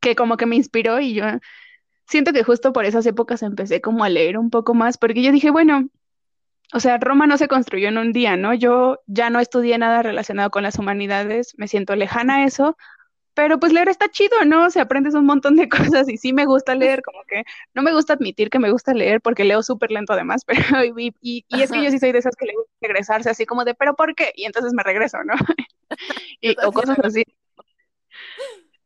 que 0.00 0.16
como 0.16 0.36
que 0.36 0.46
me 0.46 0.56
inspiró 0.56 0.98
y 0.98 1.14
yo 1.14 1.24
siento 2.06 2.32
que 2.32 2.42
justo 2.42 2.72
por 2.72 2.84
esas 2.84 3.06
épocas 3.06 3.42
empecé 3.42 3.80
como 3.80 4.02
a 4.02 4.08
leer 4.08 4.36
un 4.36 4.50
poco 4.50 4.74
más 4.74 4.98
porque 4.98 5.22
yo 5.22 5.30
dije, 5.30 5.50
bueno, 5.50 5.88
o 6.74 6.80
sea, 6.80 6.98
Roma 6.98 7.26
no 7.28 7.38
se 7.38 7.48
construyó 7.48 7.88
en 7.88 7.98
un 7.98 8.12
día, 8.12 8.36
¿no? 8.36 8.52
Yo 8.54 9.00
ya 9.06 9.30
no 9.30 9.38
estudié 9.38 9.78
nada 9.78 10.02
relacionado 10.02 10.50
con 10.50 10.64
las 10.64 10.78
humanidades, 10.78 11.54
me 11.56 11.68
siento 11.68 11.94
lejana 11.94 12.38
a 12.38 12.44
eso, 12.46 12.76
pero 13.34 13.58
pues 13.58 13.72
leer 13.72 13.88
está 13.88 14.10
chido, 14.10 14.44
¿no? 14.44 14.66
O 14.66 14.70
sea, 14.70 14.82
aprendes 14.82 15.14
un 15.14 15.26
montón 15.26 15.56
de 15.56 15.68
cosas 15.96 16.08
y 16.08 16.16
sí 16.16 16.32
me 16.32 16.46
gusta 16.46 16.74
leer, 16.74 17.02
como 17.02 17.22
que 17.26 17.44
no 17.74 17.82
me 17.82 17.92
gusta 17.92 18.14
admitir 18.14 18.50
que 18.50 18.58
me 18.58 18.70
gusta 18.70 18.94
leer 18.94 19.20
porque 19.20 19.44
leo 19.44 19.62
súper 19.62 19.90
lento 19.90 20.12
además, 20.12 20.44
pero 20.46 20.84
y, 20.84 21.14
y, 21.20 21.44
y, 21.48 21.62
es 21.62 21.70
que 21.70 21.82
yo 21.82 21.90
sí 21.90 21.98
soy 21.98 22.12
de 22.12 22.18
esas 22.18 22.36
que 22.36 22.46
le 22.46 22.54
gusta 22.54 22.72
regresarse 22.80 23.30
así 23.30 23.46
como 23.46 23.64
de, 23.64 23.74
pero 23.74 23.94
¿por 23.94 24.14
qué? 24.14 24.32
Y 24.34 24.44
entonces 24.44 24.72
me 24.74 24.82
regreso, 24.82 25.18
¿no? 25.24 25.34
y, 26.40 26.56
o 26.64 26.72
cosas 26.72 26.98
así. 27.02 27.24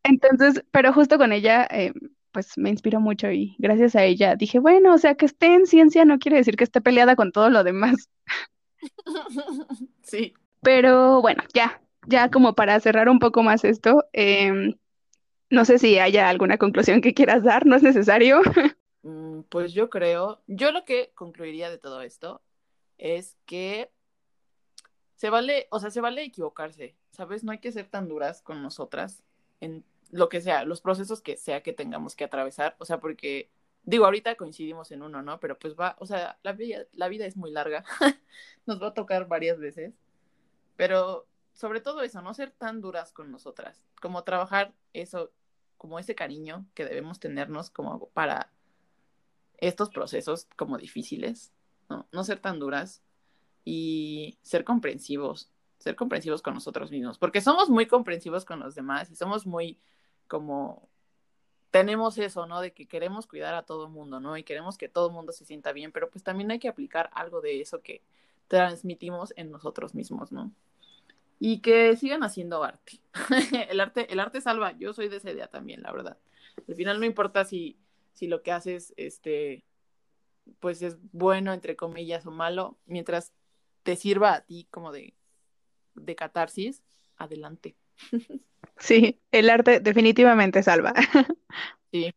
Entonces, 0.02 0.64
pero 0.70 0.92
justo 0.92 1.18
con 1.18 1.32
ella, 1.32 1.66
eh, 1.70 1.92
pues 2.30 2.56
me 2.58 2.70
inspiró 2.70 3.00
mucho 3.00 3.30
y 3.30 3.56
gracias 3.58 3.96
a 3.96 4.04
ella 4.04 4.36
dije, 4.36 4.58
bueno, 4.58 4.94
o 4.94 4.98
sea, 4.98 5.14
que 5.14 5.26
esté 5.26 5.54
en 5.54 5.66
ciencia 5.66 6.04
no 6.04 6.18
quiere 6.18 6.36
decir 6.36 6.56
que 6.56 6.64
esté 6.64 6.80
peleada 6.80 7.16
con 7.16 7.32
todo 7.32 7.50
lo 7.50 7.64
demás. 7.64 8.08
Sí. 10.02 10.34
Pero 10.62 11.20
bueno, 11.22 11.42
ya, 11.54 11.80
ya 12.06 12.30
como 12.30 12.54
para 12.54 12.80
cerrar 12.80 13.08
un 13.08 13.18
poco 13.18 13.42
más 13.42 13.64
esto, 13.64 14.04
em, 14.12 14.74
no 15.50 15.64
sé 15.64 15.78
si 15.78 15.98
haya 15.98 16.28
alguna 16.28 16.58
conclusión 16.58 17.00
que 17.02 17.14
quieras 17.14 17.44
dar, 17.44 17.66
no 17.66 17.76
es 17.76 17.82
necesario. 17.82 18.40
Mm, 19.02 19.42
Pues 19.48 19.72
yo 19.72 19.90
creo, 19.90 20.42
yo 20.46 20.72
lo 20.72 20.84
que 20.84 21.12
concluiría 21.14 21.70
de 21.70 21.78
todo 21.78 22.02
esto 22.02 22.42
es 22.98 23.36
que 23.46 23.90
se 25.14 25.30
vale, 25.30 25.66
o 25.70 25.80
sea, 25.80 25.90
se 25.90 26.00
vale 26.00 26.22
equivocarse, 26.24 26.96
¿sabes? 27.10 27.44
No 27.44 27.52
hay 27.52 27.58
que 27.58 27.72
ser 27.72 27.88
tan 27.88 28.08
duras 28.08 28.42
con 28.42 28.62
nosotras 28.62 29.22
en 29.60 29.84
lo 30.10 30.28
que 30.28 30.40
sea, 30.40 30.64
los 30.64 30.80
procesos 30.80 31.22
que 31.22 31.36
sea 31.36 31.62
que 31.62 31.72
tengamos 31.72 32.14
que 32.16 32.24
atravesar, 32.24 32.76
o 32.78 32.84
sea, 32.84 33.00
porque 33.00 33.50
digo, 33.84 34.04
ahorita 34.04 34.36
coincidimos 34.36 34.90
en 34.92 35.02
uno, 35.02 35.22
¿no? 35.22 35.40
Pero 35.40 35.58
pues 35.58 35.74
va, 35.76 35.96
o 36.00 36.06
sea, 36.06 36.38
la 36.42 36.52
vida, 36.52 36.84
la 36.92 37.08
vida 37.08 37.26
es 37.26 37.36
muy 37.36 37.50
larga, 37.50 37.84
nos 38.66 38.82
va 38.82 38.88
a 38.88 38.94
tocar 38.94 39.26
varias 39.28 39.58
veces, 39.58 39.94
pero 40.76 41.26
sobre 41.56 41.80
todo 41.80 42.02
eso, 42.02 42.20
no 42.20 42.34
ser 42.34 42.50
tan 42.50 42.80
duras 42.80 43.12
con 43.12 43.32
nosotras, 43.32 43.88
como 44.00 44.22
trabajar 44.24 44.74
eso, 44.92 45.32
como 45.78 45.98
ese 45.98 46.14
cariño 46.14 46.66
que 46.74 46.84
debemos 46.84 47.18
tenernos 47.18 47.70
como 47.70 48.08
para 48.10 48.52
estos 49.56 49.88
procesos 49.88 50.46
como 50.56 50.76
difíciles, 50.76 51.52
¿no? 51.88 52.06
No 52.12 52.24
ser 52.24 52.40
tan 52.40 52.58
duras 52.58 53.02
y 53.64 54.38
ser 54.42 54.64
comprensivos, 54.64 55.50
ser 55.78 55.96
comprensivos 55.96 56.42
con 56.42 56.52
nosotros 56.52 56.90
mismos, 56.90 57.18
porque 57.18 57.40
somos 57.40 57.70
muy 57.70 57.86
comprensivos 57.86 58.44
con 58.44 58.60
los 58.60 58.74
demás 58.74 59.10
y 59.10 59.16
somos 59.16 59.46
muy 59.46 59.78
como 60.28 60.90
tenemos 61.70 62.18
eso, 62.18 62.46
¿no? 62.46 62.60
De 62.60 62.72
que 62.72 62.86
queremos 62.86 63.26
cuidar 63.26 63.54
a 63.54 63.64
todo 63.64 63.86
el 63.86 63.92
mundo, 63.92 64.20
¿no? 64.20 64.36
Y 64.36 64.44
queremos 64.44 64.76
que 64.76 64.88
todo 64.88 65.08
el 65.08 65.14
mundo 65.14 65.32
se 65.32 65.46
sienta 65.46 65.72
bien, 65.72 65.90
pero 65.90 66.10
pues 66.10 66.22
también 66.22 66.50
hay 66.50 66.58
que 66.58 66.68
aplicar 66.68 67.08
algo 67.14 67.40
de 67.40 67.62
eso 67.62 67.80
que 67.80 68.02
transmitimos 68.48 69.32
en 69.36 69.50
nosotros 69.50 69.94
mismos, 69.94 70.32
¿no? 70.32 70.52
Y 71.38 71.60
que 71.60 71.96
sigan 71.96 72.22
haciendo 72.22 72.64
arte. 72.64 73.00
el 73.70 73.80
arte, 73.80 74.12
el 74.12 74.20
arte 74.20 74.40
salva. 74.40 74.72
Yo 74.78 74.92
soy 74.92 75.08
de 75.08 75.16
esa 75.16 75.30
idea 75.30 75.48
también, 75.48 75.82
la 75.82 75.92
verdad. 75.92 76.18
Al 76.68 76.74
final 76.74 76.98
no 76.98 77.06
importa 77.06 77.44
si, 77.44 77.78
si 78.12 78.26
lo 78.26 78.42
que 78.42 78.52
haces, 78.52 78.94
este, 78.96 79.64
pues 80.60 80.82
es 80.82 80.96
bueno, 81.12 81.52
entre 81.52 81.76
comillas, 81.76 82.26
o 82.26 82.30
malo, 82.30 82.78
mientras 82.86 83.32
te 83.82 83.96
sirva 83.96 84.34
a 84.34 84.40
ti 84.40 84.66
como 84.70 84.92
de, 84.92 85.14
de 85.94 86.14
catarsis, 86.16 86.82
adelante. 87.16 87.76
Sí, 88.78 89.18
el 89.32 89.48
arte 89.48 89.80
definitivamente 89.80 90.62
salva. 90.62 90.92
Sí, 91.92 92.12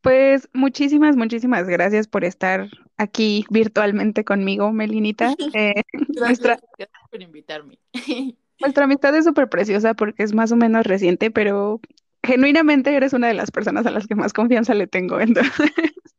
Pues 0.00 0.48
muchísimas, 0.52 1.16
muchísimas 1.16 1.68
gracias 1.68 2.08
por 2.08 2.24
estar 2.24 2.68
aquí 2.96 3.44
virtualmente 3.50 4.24
conmigo, 4.24 4.72
Melinita. 4.72 5.34
Eh, 5.52 5.82
nuestra, 6.18 6.58
por 7.10 7.22
invitarme. 7.22 7.78
nuestra 8.60 8.84
amistad 8.84 9.14
es 9.16 9.24
súper 9.24 9.48
preciosa 9.48 9.94
porque 9.94 10.22
es 10.22 10.34
más 10.34 10.52
o 10.52 10.56
menos 10.56 10.86
reciente, 10.86 11.30
pero 11.30 11.80
genuinamente 12.22 12.94
eres 12.94 13.12
una 13.12 13.28
de 13.28 13.34
las 13.34 13.50
personas 13.50 13.86
a 13.86 13.90
las 13.90 14.06
que 14.06 14.14
más 14.14 14.32
confianza 14.32 14.74
le 14.74 14.86
tengo. 14.86 15.20
Entonces, 15.20 15.72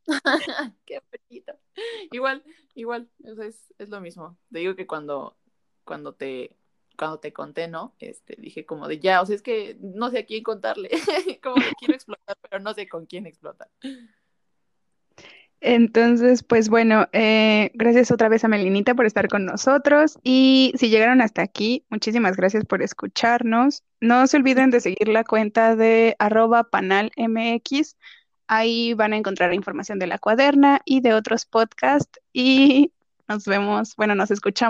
Qué 0.86 1.02
bonito. 1.12 1.54
Igual, 2.12 2.44
igual, 2.76 3.10
es, 3.24 3.74
es 3.78 3.90
lo 3.90 4.02
mismo. 4.02 4.38
Te 4.52 4.60
digo 4.60 4.76
que 4.76 4.88
cuando, 4.88 5.38
cuando 5.84 6.14
te, 6.14 6.56
cuando 6.98 7.20
te 7.20 7.32
conté, 7.32 7.68
¿no? 7.68 7.96
Este, 8.00 8.36
dije 8.38 8.66
como 8.66 8.88
de 8.88 9.00
ya, 9.00 9.22
o 9.22 9.26
sea, 9.26 9.36
es 9.36 9.42
que 9.42 9.78
no 9.80 10.10
sé 10.10 10.20
a 10.20 10.26
quién 10.26 10.44
contarle, 10.44 10.90
como 11.44 11.56
de 11.56 11.72
quiero 11.80 11.94
explotar, 11.94 12.38
pero 12.42 12.62
no 12.62 12.74
sé 12.74 12.88
con 12.88 13.06
quién 13.06 13.26
explotar. 13.26 13.70
Entonces, 15.62 16.44
pues 16.44 16.70
bueno, 16.70 17.08
eh, 17.12 17.72
gracias 17.74 18.12
otra 18.12 18.30
vez 18.30 18.44
a 18.44 18.48
Melinita 18.48 18.96
por 18.96 19.06
estar 19.06 19.28
con 19.28 19.46
nosotros. 19.46 20.18
Y 20.24 20.74
si 20.78 20.90
llegaron 20.90 21.22
hasta 21.22 21.42
aquí, 21.42 21.86
muchísimas 21.90 22.38
gracias 22.38 22.66
por 22.66 22.82
escucharnos. 22.82 23.84
No 24.00 24.26
se 24.28 24.38
olviden 24.38 24.70
de 24.72 24.80
seguir 24.80 25.10
la 25.10 25.24
cuenta 25.24 25.76
de 25.76 26.16
arroba 26.20 26.64
panalmx. 26.64 27.98
Ahí 28.48 28.94
van 28.94 29.14
a 29.14 29.18
encontrar 29.18 29.54
información 29.54 30.00
de 30.00 30.08
la 30.08 30.18
cuaderna 30.18 30.82
y 30.86 31.02
de 31.02 31.14
otros 31.14 31.46
podcasts. 31.46 32.20
Y 32.32 32.94
nos 33.28 33.46
vemos, 33.46 33.96
bueno, 33.96 34.16
nos 34.16 34.32
escuchamos. 34.32 34.68